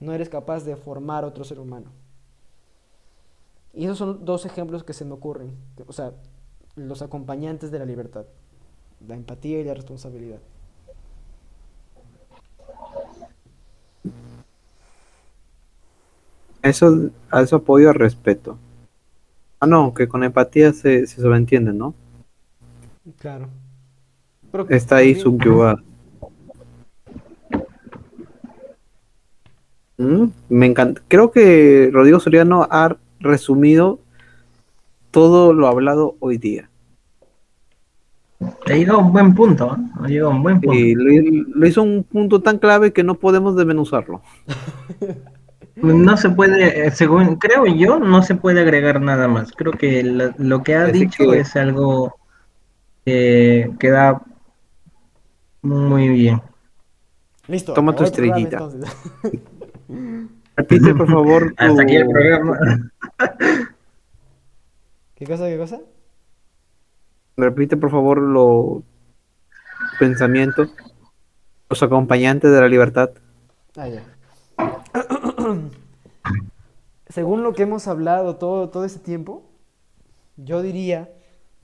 No 0.01 0.15
eres 0.15 0.29
capaz 0.29 0.65
de 0.65 0.77
formar 0.77 1.25
otro 1.25 1.45
ser 1.45 1.61
humano. 1.61 1.91
Y 3.75 3.85
esos 3.85 3.99
son 3.99 4.25
dos 4.25 4.47
ejemplos 4.47 4.85
que 4.85 4.95
se 4.95 5.05
me 5.05 5.13
ocurren. 5.13 5.53
O 5.87 5.93
sea, 5.93 6.13
los 6.77 7.03
acompañantes 7.03 7.71
de 7.71 7.79
la 7.79 7.85
libertad. 7.85 8.25
La 9.07 9.15
empatía 9.15 9.61
y 9.61 9.65
la 9.65 9.75
responsabilidad. 9.75 10.41
Eso, 16.63 17.11
a 17.31 17.43
eso 17.43 17.57
apoyo 17.57 17.91
al 17.91 17.95
respeto. 17.95 18.59
Ah, 19.61 19.67
no, 19.67 19.93
que 19.93 20.07
con 20.09 20.23
empatía 20.25 20.73
se, 20.73 21.07
se 21.07 21.21
sobreentiende, 21.21 21.73
¿no? 21.73 21.95
Claro. 23.19 23.49
Pero 24.53 24.67
Está 24.71 24.97
ahí 24.97 25.15
también- 25.15 25.23
subyugada. 25.25 25.83
Mm, 29.97 30.27
Me 30.49 30.67
encanta. 30.67 31.03
Creo 31.09 31.31
que 31.33 31.91
Rodrigo 31.93 32.21
Soriano 32.21 32.67
ha 32.71 32.97
resumido 33.21 33.99
todo 35.11 35.53
lo 35.53 35.67
hablado 35.67 36.17
hoy 36.21 36.39
día. 36.39 36.71
Ha 38.41 38.73
llegado 38.73 39.01
a 39.01 39.03
un 39.05 39.13
buen 39.13 39.35
punto, 39.35 39.75
¿eh? 39.77 39.81
Ha 40.01 40.07
llegado 40.07 40.31
a 40.31 40.35
un 40.37 40.43
buen 40.45 40.61
punto. 40.61 40.79
Y 40.79 40.95
lo, 40.95 41.49
lo 41.57 41.67
hizo 41.67 41.83
un 41.83 42.05
punto 42.05 42.41
tan 42.41 42.59
clave 42.59 42.93
que 42.93 43.03
no 43.03 43.17
podemos 43.17 43.57
desmenuzarlo. 43.57 44.23
No 45.83 46.17
se 46.17 46.31
puede, 46.31 46.87
eh, 46.87 46.91
según 46.91 47.37
creo 47.37 47.67
yo, 47.67 47.99
no 47.99 48.23
se 48.23 48.35
puede 48.35 48.61
agregar 48.61 49.01
nada 49.01 49.29
más. 49.29 49.53
Creo 49.53 49.73
que 49.73 50.03
la- 50.03 50.35
lo 50.39 50.63
que 50.63 50.75
ha 50.77 50.85
Así 50.85 51.01
dicho 51.01 51.31
que- 51.31 51.41
es 51.41 51.55
algo 51.57 52.17
que 53.05 53.71
queda 53.79 54.23
muy 55.63 56.09
bien. 56.09 56.43
Listo. 57.47 57.75
Toma 57.75 57.95
tu 57.95 58.05
estrellita. 58.05 58.69
Repite, 60.57 60.95
por 60.95 61.09
favor. 61.11 61.55
Hasta 61.59 61.83
aquí 61.83 61.97
el 61.97 62.07
tu- 62.07 62.11
programa. 62.13 62.59
¿Qué 65.15 65.27
cosa? 65.27 65.47
¿Qué 65.47 65.59
cosa? 65.59 65.81
Repite, 67.37 67.77
por 67.77 67.91
favor, 67.91 68.19
los 68.21 68.83
pensamientos. 69.99 70.71
Los 71.71 71.83
acompañantes 71.83 72.51
de 72.51 72.61
la 72.61 72.69
libertad. 72.69 73.11
Ah, 73.77 73.89
ya. 73.89 74.03
Según 77.09 77.43
lo 77.43 77.55
que 77.55 77.63
hemos 77.63 77.89
hablado 77.89 78.37
todo, 78.37 78.69
todo 78.69 78.85
ese 78.85 78.99
tiempo, 78.99 79.43
yo 80.37 80.63
diría, 80.63 81.13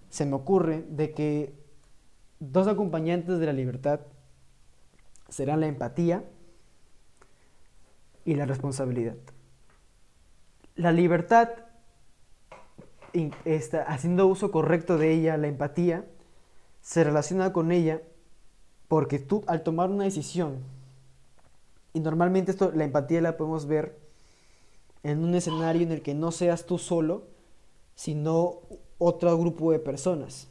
se 0.09 0.25
me 0.27 0.35
ocurre, 0.35 0.85
de 0.89 1.12
que 1.12 1.55
dos 2.41 2.66
acompañantes 2.66 3.39
de 3.39 3.47
la 3.47 3.53
libertad 3.53 4.01
serán 5.29 5.61
la 5.61 5.66
empatía 5.66 6.25
y 8.25 8.35
la 8.35 8.47
responsabilidad. 8.47 9.16
La 10.77 10.93
libertad, 10.93 11.51
está, 13.45 13.83
haciendo 13.83 14.27
uso 14.27 14.51
correcto 14.51 14.99
de 14.99 15.12
ella, 15.12 15.37
la 15.37 15.47
empatía, 15.47 16.07
se 16.81 17.05
relaciona 17.05 17.53
con 17.53 17.71
ella 17.71 18.03
porque 18.89 19.19
tú 19.19 19.45
al 19.47 19.62
tomar 19.62 19.91
una 19.91 20.05
decisión, 20.05 20.59
y 21.93 22.01
normalmente 22.01 22.51
esto, 22.51 22.73
la 22.75 22.85
empatía 22.85 23.21
la 23.21 23.37
podemos 23.37 23.66
ver 23.66 24.03
en 25.05 25.22
un 25.24 25.35
escenario 25.36 25.82
en 25.82 25.93
el 25.93 26.02
que 26.02 26.14
no 26.14 26.32
seas 26.32 26.66
tú 26.66 26.78
solo, 26.78 27.28
sino 27.94 28.60
otro 28.98 29.39
grupo 29.39 29.70
de 29.72 29.78
personas. 29.78 30.48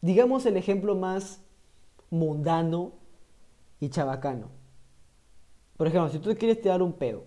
Digamos 0.00 0.46
el 0.46 0.56
ejemplo 0.56 0.94
más 0.94 1.40
mundano 2.10 2.92
y 3.80 3.88
chabacano. 3.90 4.48
Por 5.76 5.86
ejemplo, 5.88 6.10
si 6.10 6.18
tú 6.18 6.30
te 6.30 6.36
quieres 6.36 6.60
tirar 6.60 6.82
un 6.82 6.92
pedo, 6.92 7.24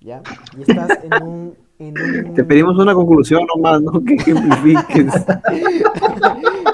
¿ya? 0.00 0.22
Y 0.56 0.62
estás 0.62 1.02
en 1.02 1.12
un... 1.22 1.56
En 1.78 2.00
un... 2.00 2.34
Te 2.34 2.42
pedimos 2.44 2.78
una 2.78 2.94
conclusión 2.94 3.42
nomás, 3.54 3.82
¿no? 3.82 4.02
Que 4.02 4.14
ejemplifiques. 4.14 5.12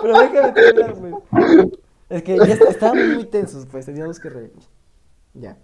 Pero 0.02 0.18
déjame 0.18 0.52
terminar, 0.52 0.94
pues. 0.94 1.14
Es 2.08 2.22
que 2.22 2.36
ya 2.38 2.44
est- 2.54 2.62
estábamos 2.62 3.08
muy 3.08 3.24
tensos, 3.24 3.66
pues, 3.66 3.86
teníamos 3.86 4.20
que 4.20 4.28
reírnos. 4.30 4.68
Ya. 5.34 5.56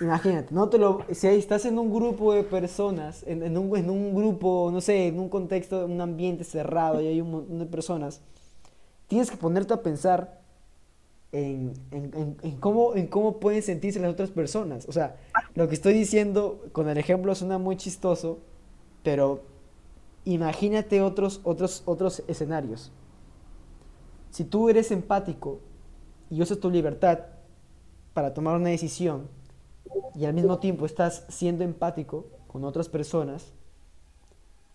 Imagínate, 0.00 0.54
no 0.54 0.68
te 0.68 0.78
lo, 0.78 1.04
si 1.12 1.26
estás 1.26 1.64
en 1.64 1.76
un 1.78 1.92
grupo 1.92 2.32
de 2.32 2.44
personas, 2.44 3.24
en, 3.26 3.42
en 3.42 3.58
un, 3.58 3.76
en 3.76 3.90
un 3.90 4.14
grupo, 4.14 4.70
no 4.72 4.80
sé, 4.80 5.08
en 5.08 5.18
un 5.18 5.28
contexto, 5.28 5.84
en 5.84 5.90
un 5.90 6.00
ambiente 6.00 6.44
cerrado 6.44 7.00
y 7.00 7.08
hay 7.08 7.20
un 7.20 7.32
montón 7.32 7.58
de 7.58 7.66
personas, 7.66 8.20
tienes 9.08 9.30
que 9.30 9.36
ponerte 9.36 9.74
a 9.74 9.82
pensar 9.82 10.40
en, 11.32 11.74
en- 11.92 12.14
en- 12.14 12.36
en 12.42 12.56
cómo, 12.58 12.94
en 12.96 13.06
cómo 13.08 13.40
pueden 13.40 13.62
sentirse 13.62 14.00
las 14.00 14.12
otras 14.12 14.30
personas. 14.30 14.86
O 14.88 14.92
sea, 14.92 15.16
lo 15.54 15.68
que 15.68 15.74
estoy 15.74 15.94
diciendo 15.94 16.64
con 16.72 16.88
el 16.88 16.98
ejemplo 16.98 17.34
suena 17.34 17.58
muy 17.58 17.76
chistoso, 17.76 18.40
pero 19.04 19.42
imagínate 20.24 21.02
otros, 21.02 21.40
otros, 21.44 21.82
otros 21.86 22.22
escenarios. 22.28 22.92
Si 24.30 24.44
tú 24.44 24.68
eres 24.68 24.90
empático 24.90 25.60
y 26.30 26.42
usas 26.42 26.60
tu 26.60 26.70
libertad 26.70 27.20
para 28.14 28.34
tomar 28.34 28.56
una 28.56 28.70
decisión 28.70 29.28
y 30.14 30.24
al 30.24 30.34
mismo 30.34 30.58
tiempo 30.58 30.86
estás 30.86 31.24
siendo 31.28 31.64
empático 31.64 32.26
con 32.46 32.64
otras 32.64 32.88
personas 32.88 33.52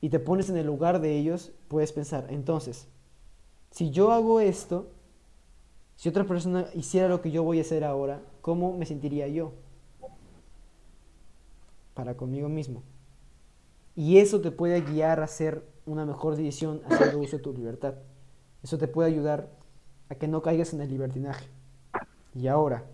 y 0.01 0.09
te 0.09 0.19
pones 0.19 0.49
en 0.49 0.57
el 0.57 0.65
lugar 0.65 0.99
de 1.01 1.17
ellos, 1.17 1.51
puedes 1.67 1.91
pensar, 1.91 2.27
entonces, 2.29 2.87
si 3.71 3.89
yo 3.89 4.11
hago 4.11 4.39
esto, 4.39 4.87
si 5.95 6.09
otra 6.09 6.25
persona 6.25 6.67
hiciera 6.73 7.07
lo 7.07 7.21
que 7.21 7.31
yo 7.31 7.43
voy 7.43 7.59
a 7.59 7.61
hacer 7.61 7.83
ahora, 7.83 8.21
¿cómo 8.41 8.77
me 8.77 8.85
sentiría 8.85 9.27
yo? 9.27 9.53
Para 11.93 12.17
conmigo 12.17 12.49
mismo. 12.49 12.83
Y 13.95 14.17
eso 14.17 14.41
te 14.41 14.51
puede 14.51 14.81
guiar 14.81 15.19
a 15.19 15.25
hacer 15.25 15.63
una 15.85 16.05
mejor 16.05 16.35
decisión 16.35 16.81
haciendo 16.85 17.19
uso 17.19 17.37
de 17.37 17.43
tu 17.43 17.53
libertad. 17.53 17.95
Eso 18.63 18.77
te 18.77 18.87
puede 18.87 19.09
ayudar 19.09 19.49
a 20.09 20.15
que 20.15 20.27
no 20.27 20.41
caigas 20.41 20.73
en 20.73 20.81
el 20.81 20.89
libertinaje. 20.89 21.45
Y 22.35 22.47
ahora, 22.47 22.85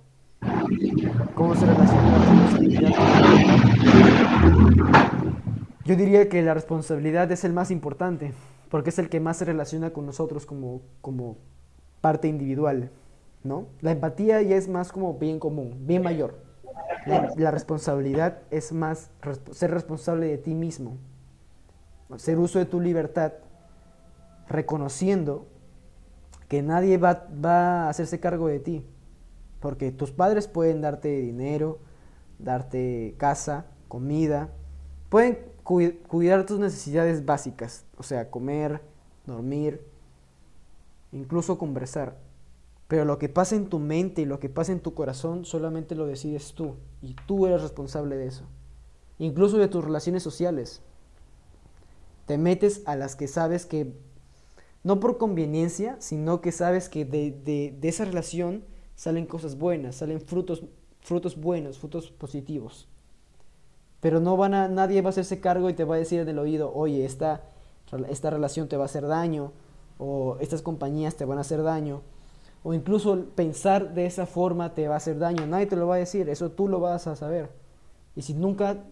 ¿cómo 1.35 1.55
se 1.55 1.65
relaciona 1.65 2.11
la 2.11 2.17
responsabilidad? 2.19 2.91
Yo 5.85 5.95
diría 5.95 6.29
que 6.29 6.41
la 6.41 6.53
responsabilidad 6.53 7.31
es 7.31 7.43
el 7.43 7.53
más 7.53 7.71
importante, 7.71 8.33
porque 8.69 8.91
es 8.91 8.99
el 8.99 9.09
que 9.09 9.19
más 9.19 9.37
se 9.37 9.45
relaciona 9.45 9.91
con 9.91 10.05
nosotros 10.05 10.45
como, 10.45 10.81
como 11.01 11.37
parte 12.01 12.27
individual, 12.27 12.91
¿no? 13.43 13.67
La 13.81 13.91
empatía 13.91 14.41
ya 14.41 14.55
es 14.55 14.67
más 14.67 14.91
como 14.91 15.15
bien 15.15 15.39
común, 15.39 15.87
bien 15.87 16.03
mayor. 16.03 16.47
La, 17.05 17.49
responsabilidad 17.49 18.39
es 18.51 18.71
más 18.71 19.09
ser 19.51 19.71
responsable 19.71 20.27
de 20.27 20.37
ti 20.37 20.53
mismo, 20.53 20.97
hacer 22.11 22.37
uso 22.37 22.59
de 22.59 22.65
tu 22.65 22.79
libertad, 22.79 23.33
reconociendo 24.47 25.47
que 26.47 26.61
nadie 26.61 26.97
va, 26.97 27.27
va 27.43 27.85
a 27.85 27.89
hacerse 27.89 28.19
cargo 28.19 28.47
de 28.47 28.59
ti, 28.59 28.85
porque 29.59 29.91
tus 29.91 30.11
padres 30.11 30.47
pueden 30.47 30.81
darte 30.81 31.09
dinero, 31.21 31.79
darte 32.39 33.15
casa, 33.17 33.65
comida, 33.87 34.49
pueden 35.09 35.39
cui- 35.63 35.99
cuidar 36.07 36.45
tus 36.45 36.59
necesidades 36.59 37.25
básicas, 37.25 37.85
o 37.97 38.03
sea, 38.03 38.29
comer, 38.29 38.81
dormir, 39.25 39.81
incluso 41.11 41.57
conversar. 41.57 42.17
Pero 42.87 43.05
lo 43.05 43.19
que 43.19 43.29
pasa 43.29 43.55
en 43.55 43.67
tu 43.69 43.77
mente 43.77 44.21
y 44.23 44.25
lo 44.25 44.39
que 44.39 44.49
pasa 44.49 44.71
en 44.71 44.79
tu 44.79 44.95
corazón 44.95 45.45
solamente 45.45 45.93
lo 45.93 46.07
decides 46.07 46.53
tú. 46.53 46.75
Y 47.03 47.15
tú 47.27 47.45
eres 47.45 47.61
responsable 47.61 48.15
de 48.15 48.25
eso. 48.27 48.45
Incluso 49.19 49.57
de 49.57 49.67
tus 49.67 49.83
relaciones 49.83 50.23
sociales. 50.23 50.81
Te 52.25 52.39
metes 52.39 52.81
a 52.85 52.95
las 52.95 53.15
que 53.15 53.27
sabes 53.27 53.67
que, 53.67 53.93
no 54.83 54.99
por 54.99 55.19
conveniencia, 55.19 55.97
sino 55.99 56.41
que 56.41 56.51
sabes 56.51 56.89
que 56.89 57.05
de 57.05 57.77
esa 57.83 58.05
relación 58.05 58.63
salen 58.99 59.27
cosas 59.27 59.57
buenas, 59.57 59.95
salen 59.95 60.19
frutos, 60.19 60.61
frutos 60.99 61.39
buenos, 61.39 61.79
frutos 61.79 62.11
positivos. 62.11 62.85
Pero 64.01 64.19
no 64.19 64.35
van 64.35 64.53
a, 64.53 64.67
nadie 64.67 65.01
va 65.01 65.07
a 65.07 65.11
hacerse 65.11 65.39
cargo 65.39 65.69
y 65.69 65.73
te 65.73 65.85
va 65.85 65.95
a 65.95 65.99
decir 65.99 66.19
en 66.19 66.27
el 66.27 66.37
oído, 66.37 66.73
oye, 66.75 67.05
esta, 67.05 67.43
esta 68.09 68.29
relación 68.29 68.67
te 68.67 68.75
va 68.75 68.83
a 68.83 68.87
hacer 68.87 69.07
daño, 69.07 69.53
o 69.99 70.35
estas 70.41 70.61
compañías 70.61 71.15
te 71.15 71.23
van 71.23 71.37
a 71.37 71.41
hacer 71.41 71.63
daño, 71.63 72.01
o 72.61 72.73
incluso 72.73 73.27
pensar 73.35 73.93
de 73.93 74.05
esa 74.05 74.25
forma 74.25 74.73
te 74.73 74.89
va 74.89 74.95
a 74.95 74.97
hacer 74.97 75.17
daño. 75.17 75.47
Nadie 75.47 75.67
te 75.67 75.77
lo 75.77 75.87
va 75.87 75.95
a 75.95 75.99
decir, 75.99 76.27
eso 76.27 76.51
tú 76.51 76.67
lo 76.67 76.81
vas 76.81 77.07
a 77.07 77.15
saber. 77.15 77.51
Y 78.17 78.23
si 78.23 78.33
nunca 78.33 78.83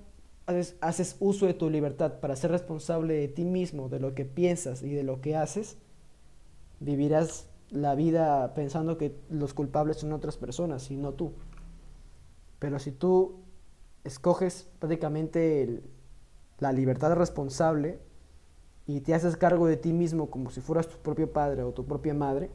haces, 0.45 0.77
haces 0.79 1.17
uso 1.19 1.47
de 1.47 1.53
tu 1.53 1.69
libertad 1.69 2.21
para 2.21 2.37
ser 2.37 2.51
responsable 2.51 3.13
de 3.13 3.27
ti 3.27 3.43
mismo, 3.43 3.89
de 3.89 3.99
lo 3.99 4.15
que 4.15 4.23
piensas 4.23 4.83
y 4.83 4.93
de 4.93 5.03
lo 5.03 5.19
que 5.19 5.35
haces, 5.35 5.75
vivirás 6.79 7.49
la 7.69 7.95
vida 7.95 8.53
pensando 8.53 8.97
que 8.97 9.19
los 9.29 9.53
culpables 9.53 9.97
son 9.97 10.13
otras 10.13 10.37
personas 10.37 10.89
y 10.91 10.97
no 10.97 11.13
tú. 11.13 11.33
Pero 12.59 12.79
si 12.79 12.91
tú 12.91 13.39
escoges 14.03 14.69
prácticamente 14.79 15.83
la 16.59 16.71
libertad 16.71 17.13
responsable 17.13 17.99
y 18.85 19.01
te 19.01 19.13
haces 19.13 19.35
cargo 19.35 19.67
de 19.67 19.77
ti 19.77 19.93
mismo 19.93 20.29
como 20.29 20.49
si 20.49 20.61
fueras 20.61 20.87
tu 20.87 20.97
propio 20.97 21.31
padre 21.31 21.63
o 21.63 21.73
tu 21.73 21.85
propia 21.85 22.13
madre, 22.13 22.49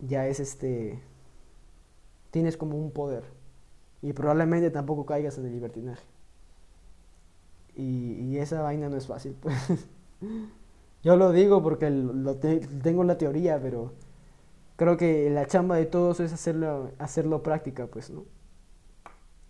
ya 0.00 0.26
es 0.26 0.40
este, 0.40 1.02
tienes 2.30 2.56
como 2.56 2.78
un 2.78 2.92
poder 2.92 3.24
y 4.00 4.12
probablemente 4.12 4.70
tampoco 4.70 5.04
caigas 5.04 5.38
en 5.38 5.46
el 5.46 5.52
libertinaje. 5.52 6.04
Y 7.74 8.36
esa 8.36 8.60
vaina 8.60 8.90
no 8.90 8.96
es 8.98 9.06
fácil, 9.06 9.34
pues. 9.40 9.56
Yo 11.02 11.16
lo 11.16 11.32
digo 11.32 11.62
porque 11.62 11.90
lo 11.90 12.36
te- 12.36 12.60
tengo 12.60 13.04
la 13.04 13.18
teoría, 13.18 13.60
pero 13.60 13.92
creo 14.76 14.96
que 14.98 15.30
la 15.30 15.46
chamba 15.46 15.76
de 15.76 15.86
todos 15.86 16.20
es 16.20 16.32
hacerlo, 16.32 16.92
hacerlo 16.98 17.42
práctica, 17.42 17.86
pues, 17.88 18.10
¿no? 18.10 18.24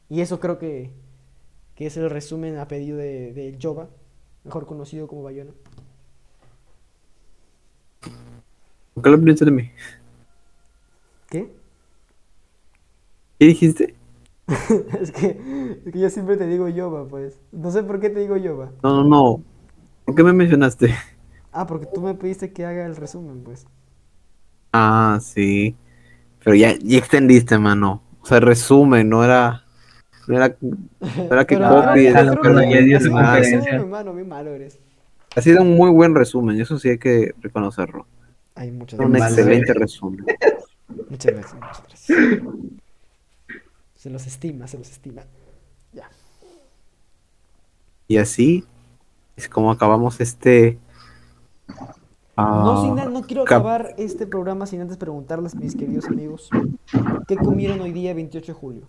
Y 0.08 0.20
eso 0.20 0.40
creo 0.40 0.58
que, 0.58 0.92
que 1.76 1.86
es 1.86 1.96
el 1.98 2.10
resumen 2.10 2.58
a 2.58 2.68
pedido 2.68 2.98
de, 2.98 3.32
de 3.34 3.58
Jova, 3.60 3.88
mejor 4.44 4.66
conocido 4.66 5.08
como 5.08 5.22
Bayona. 5.24 5.52
¿Por 8.94 9.02
qué 9.02 9.10
lo 9.10 9.16
aprendiste 9.16 9.44
de 9.44 9.50
mí? 9.50 9.70
¿Qué? 11.30 11.50
¿Qué 13.38 13.46
dijiste? 13.46 13.94
es, 15.00 15.12
que, 15.12 15.38
es 15.84 15.92
que 15.92 15.98
yo 15.98 16.10
siempre 16.10 16.36
te 16.36 16.46
digo 16.46 16.68
Jova, 16.74 17.06
pues. 17.06 17.38
No 17.52 17.70
sé 17.70 17.82
por 17.82 18.00
qué 18.00 18.10
te 18.10 18.20
digo 18.20 18.36
Jova. 18.42 18.72
No, 18.82 19.02
no, 19.02 19.04
no. 19.04 19.44
¿Por 20.04 20.14
qué 20.14 20.22
me 20.24 20.32
mencionaste? 20.32 20.94
Ah, 21.52 21.66
porque 21.66 21.86
tú 21.86 22.00
me 22.00 22.14
pediste 22.14 22.52
que 22.52 22.64
haga 22.66 22.86
el 22.86 22.96
resumen, 22.96 23.42
pues. 23.44 23.66
Ah, 24.72 25.18
sí. 25.22 25.76
Pero 26.44 26.56
ya, 26.56 26.74
ya 26.78 26.98
extendiste, 26.98 27.58
mano. 27.58 28.02
O 28.22 28.26
sea, 28.26 28.40
resumen, 28.40 29.08
no 29.08 29.24
era. 29.24 29.64
No 30.28 30.36
era, 30.36 30.56
no 30.60 31.34
era 31.34 31.46
que 31.46 31.56
Pero 31.56 31.68
copie. 31.68 32.12
creo- 32.12 32.22
era 32.22 32.24
creo 32.30 32.42
que 32.42 32.42
que 32.42 32.54
no, 32.54 32.62
ya 32.70 32.80
dio 32.80 33.00
su 33.00 33.10
un 33.10 33.12
conferencia. 33.12 33.72
resumen, 33.72 33.90
mano, 33.90 34.14
bien 34.14 34.28
malo 34.28 34.50
eres. 34.54 34.78
Ha 35.36 35.40
sido 35.42 35.62
un 35.62 35.76
muy 35.76 35.90
buen 35.90 36.14
resumen, 36.14 36.60
eso 36.60 36.78
sí 36.78 36.90
hay 36.90 36.98
que 36.98 37.34
reconocerlo. 37.40 38.06
Ay, 38.54 38.70
muchas 38.70 39.00
Un 39.00 39.12
gracias. 39.12 39.38
excelente 39.38 39.74
resumen. 39.74 40.24
Muchas 41.08 41.32
gracias, 41.32 41.54
muchas 41.54 41.82
gracias. 41.88 42.18
Se 43.94 44.10
los 44.10 44.26
estima, 44.26 44.66
se 44.66 44.78
los 44.78 44.90
estima. 44.90 45.22
Ya. 45.92 46.08
Y 48.08 48.18
así 48.18 48.64
es 49.36 49.48
como 49.48 49.70
acabamos 49.70 50.20
este 50.20 50.78
No, 51.68 52.82
sin 52.82 52.92
Ah, 52.92 52.94
na- 52.96 53.04
no 53.10 53.22
quiero 53.22 53.42
acabar 53.42 53.94
este 53.98 54.26
programa 54.26 54.66
sin 54.66 54.80
antes 54.80 54.96
preguntarles, 54.96 55.54
mis 55.54 55.74
queridos 55.76 56.06
amigos, 56.06 56.48
¿qué 57.28 57.36
comieron 57.36 57.80
hoy 57.80 57.92
día 57.92 58.14
28 58.14 58.52
de 58.52 58.58
julio? 58.58 58.82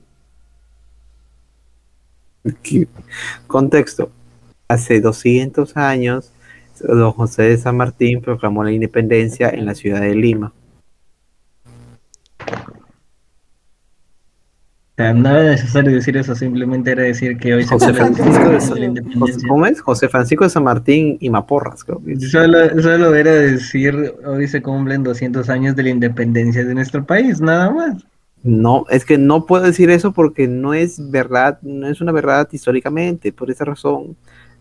¿qué? 2.61 2.87
Contexto. 3.47 4.09
Hace 4.67 5.01
200 5.01 5.75
años, 5.77 6.31
don 6.81 7.11
José 7.11 7.43
de 7.43 7.57
San 7.57 7.77
Martín 7.77 8.21
proclamó 8.21 8.63
la 8.63 8.71
independencia 8.71 9.49
en 9.49 9.65
la 9.65 9.75
ciudad 9.75 10.01
de 10.01 10.15
Lima. 10.15 10.53
O 14.93 14.95
sea, 14.95 15.11
no 15.11 15.27
era 15.27 15.43
necesario 15.49 15.91
decir 15.91 16.15
eso, 16.17 16.35
simplemente 16.35 16.91
era 16.91 17.01
decir 17.01 17.35
que 17.37 17.55
hoy 17.55 17.63
se 17.63 17.69
José 17.69 17.95
Francisco 17.95 18.45
de 18.45 18.53
la 18.53 18.59
San, 18.59 18.95
José-. 19.19 19.47
¿Cómo 19.47 19.65
es? 19.65 19.81
José 19.81 20.07
Francisco 20.07 20.43
de 20.43 20.51
San 20.51 20.63
Martín 20.65 21.17
y 21.19 21.31
Maporras, 21.31 21.83
creo 21.83 21.99
que. 22.05 22.19
Solo, 22.19 22.79
solo 22.79 23.15
era 23.15 23.31
decir, 23.31 24.13
hoy 24.23 24.47
se 24.47 24.61
cumplen 24.61 25.01
200 25.01 25.49
años 25.49 25.75
de 25.75 25.81
la 25.81 25.89
independencia 25.89 26.63
de 26.63 26.75
nuestro 26.75 27.03
país, 27.03 27.41
nada 27.41 27.71
más. 27.71 28.05
No, 28.43 28.85
es 28.91 29.03
que 29.03 29.17
no 29.17 29.47
puedo 29.47 29.63
decir 29.63 29.89
eso 29.89 30.11
porque 30.11 30.47
no 30.47 30.75
es 30.75 31.09
verdad, 31.09 31.57
no 31.63 31.87
es 31.87 31.99
una 31.99 32.11
verdad 32.11 32.47
históricamente. 32.51 33.33
Por 33.33 33.49
esa 33.49 33.65
razón 33.65 34.15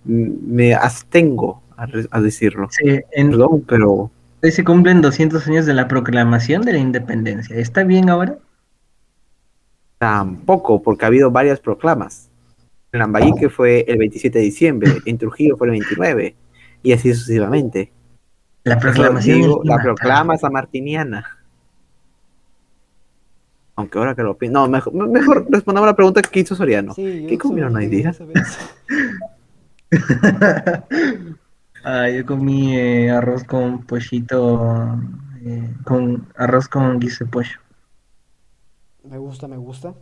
me 0.04 0.72
abstengo 0.72 1.62
a, 1.76 2.20
decirlo. 2.22 2.68
Sí, 2.70 3.00
en- 3.12 3.30
Perdón, 3.30 3.64
pero 3.68 4.10
hoy 4.42 4.50
se 4.50 4.64
cumplen 4.64 5.02
200 5.02 5.46
años 5.46 5.66
de 5.66 5.74
la 5.74 5.88
proclamación 5.88 6.62
de 6.62 6.72
la 6.72 6.78
independencia. 6.78 7.54
¿Está 7.56 7.84
bien 7.84 8.08
ahora? 8.08 8.38
Tampoco, 10.02 10.82
porque 10.82 11.04
ha 11.04 11.08
habido 11.08 11.30
varias 11.30 11.60
proclamas. 11.60 12.28
En 12.90 12.98
Lambayeque 12.98 13.48
fue 13.48 13.84
el 13.86 13.98
27 13.98 14.36
de 14.36 14.44
diciembre, 14.44 14.90
en 15.06 15.16
Trujillo 15.16 15.56
fue 15.56 15.68
el 15.68 15.70
29, 15.70 16.34
y 16.82 16.92
así 16.92 17.14
sucesivamente. 17.14 17.92
La 18.64 18.80
proclamación 18.80 19.42
digo, 19.42 19.60
la 19.62 19.80
proclama 19.80 20.36
sanmartiniana. 20.36 21.38
Aunque 23.76 23.96
ahora 23.96 24.16
que 24.16 24.24
lo 24.24 24.36
pienso. 24.36 24.58
No, 24.58 24.68
mejor, 24.68 24.92
mejor 24.92 25.46
respondamos 25.48 25.86
a 25.86 25.92
la 25.92 25.96
pregunta 25.96 26.20
que 26.20 26.40
hizo 26.40 26.56
Soriano. 26.56 26.94
Sí, 26.94 27.26
¿Qué 27.28 27.38
comieron 27.38 27.76
hoy 27.76 27.86
día? 27.86 28.12
Ah, 31.84 32.08
yo 32.08 32.24
comí 32.24 32.76
eh, 32.76 33.10
arroz 33.10 33.42
con 33.42 33.82
pollito, 33.82 34.96
eh, 35.44 35.74
con 35.82 36.28
arroz 36.36 36.68
con 36.68 37.00
guiso 37.00 37.24
de 37.24 37.30
pollo. 37.32 37.58
Me 39.12 39.18
gusta, 39.18 39.46
me 39.46 39.58
gusta. 39.58 39.92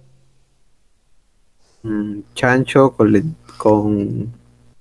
Mm, 1.82 2.20
chancho 2.32 2.92
con, 2.92 3.10
len- 3.10 3.34
con 3.58 4.32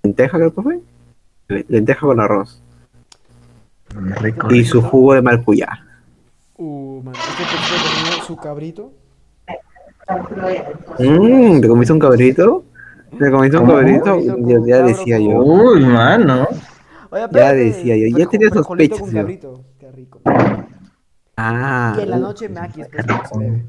lenteja, 0.04 0.38
creo 0.38 0.54
que 0.54 0.62
fue. 0.62 0.80
Le- 1.48 1.66
Lenteja 1.68 2.02
con 2.02 2.20
arroz. 2.20 2.62
Rico. 4.22 4.54
Y 4.54 4.64
su 4.66 4.84
jugo 4.84 5.16
de 5.16 5.24
maracuyá. 5.24 5.68
Uh, 6.58 7.02
man, 7.02 7.16
este 7.16 7.44
comió 7.44 8.24
su 8.24 8.36
cabrito. 8.38 8.92
Mm, 11.00 11.62
¿Te 11.62 11.68
comiste 11.68 11.94
un 11.94 12.00
cabrito? 12.00 12.66
¿Te 13.18 13.32
comiste 13.32 13.58
un 13.58 13.66
cabrito? 13.68 14.20
Yo 14.20 14.64
ya 14.68 14.84
decía 14.84 15.18
yo. 15.18 15.40
Uy, 15.40 15.84
mano. 15.86 16.48
Oye, 17.10 17.24
Ya 17.32 17.52
decía 17.54 17.98
yo, 17.98 18.16
ya 18.16 18.28
tenía 18.28 18.50
sospechas 18.52 19.00
con 19.00 19.12
cabrito. 19.12 19.64
Qué 19.80 19.92
rico. 19.92 20.22
Ah, 21.36 21.94
Que 21.96 22.04
en 22.04 22.10
la 22.12 22.18
noche 22.20 22.48
se 22.48 22.54
bebe. 23.40 23.66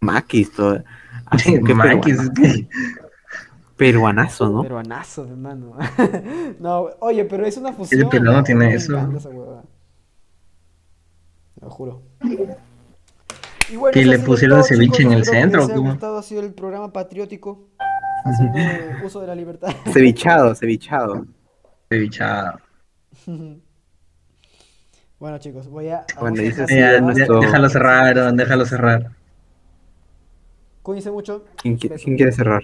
Maquis, 0.00 0.52
todo. 0.52 0.82
Ah, 1.26 1.38
Sí, 1.38 1.58
qué 1.66 1.74
Maquis, 1.74 2.16
peruana- 2.16 2.34
que- 2.34 2.68
Peruanazo, 3.76 4.48
¿no? 4.48 4.62
Peruanazo, 4.62 5.24
hermano. 5.24 5.76
no, 6.58 6.88
oye, 7.00 7.24
pero 7.26 7.46
es 7.46 7.56
una 7.58 7.72
fusión. 7.72 8.08
peruano 8.08 8.38
¿no? 8.38 8.44
tiene 8.44 8.74
eso. 8.74 8.96
esa 9.16 9.30
Lo 11.60 11.70
juro. 11.70 12.02
Y 13.70 13.76
bueno, 13.76 13.92
Que 13.92 14.00
ha 14.02 14.06
le 14.06 14.18
pusieron 14.18 14.58
todo, 14.60 14.68
ceviche 14.68 15.02
en 15.02 15.12
el 15.12 15.20
que 15.22 15.26
centro, 15.30 15.60
Les 15.60 15.68
haya 15.68 15.76
¿cómo? 15.76 15.90
gustado, 15.90 16.18
ha 16.18 16.22
sido 16.22 16.40
el 16.42 16.52
programa 16.54 16.92
patriótico. 16.92 17.68
Haciendo 18.24 18.58
uso 19.06 19.20
de 19.20 19.26
la 19.28 19.34
libertad. 19.34 19.68
Cevichado, 19.92 20.54
cevichado. 20.54 21.26
cevichado. 21.88 22.58
bueno, 25.20 25.38
chicos, 25.38 25.68
voy 25.68 25.88
a. 25.88 26.04
Bueno, 26.20 26.36
dices- 26.42 26.68
Ya, 26.68 27.00
ya, 27.00 27.00
déjalo 27.40 27.68
cerrar, 27.68 28.34
déjalo 28.34 28.64
cerrar. 28.66 29.10
Cuídense 30.88 31.10
mucho. 31.10 31.44
¿Quién, 31.60 31.76
quiere 31.76 32.32
cerrar? 32.32 32.62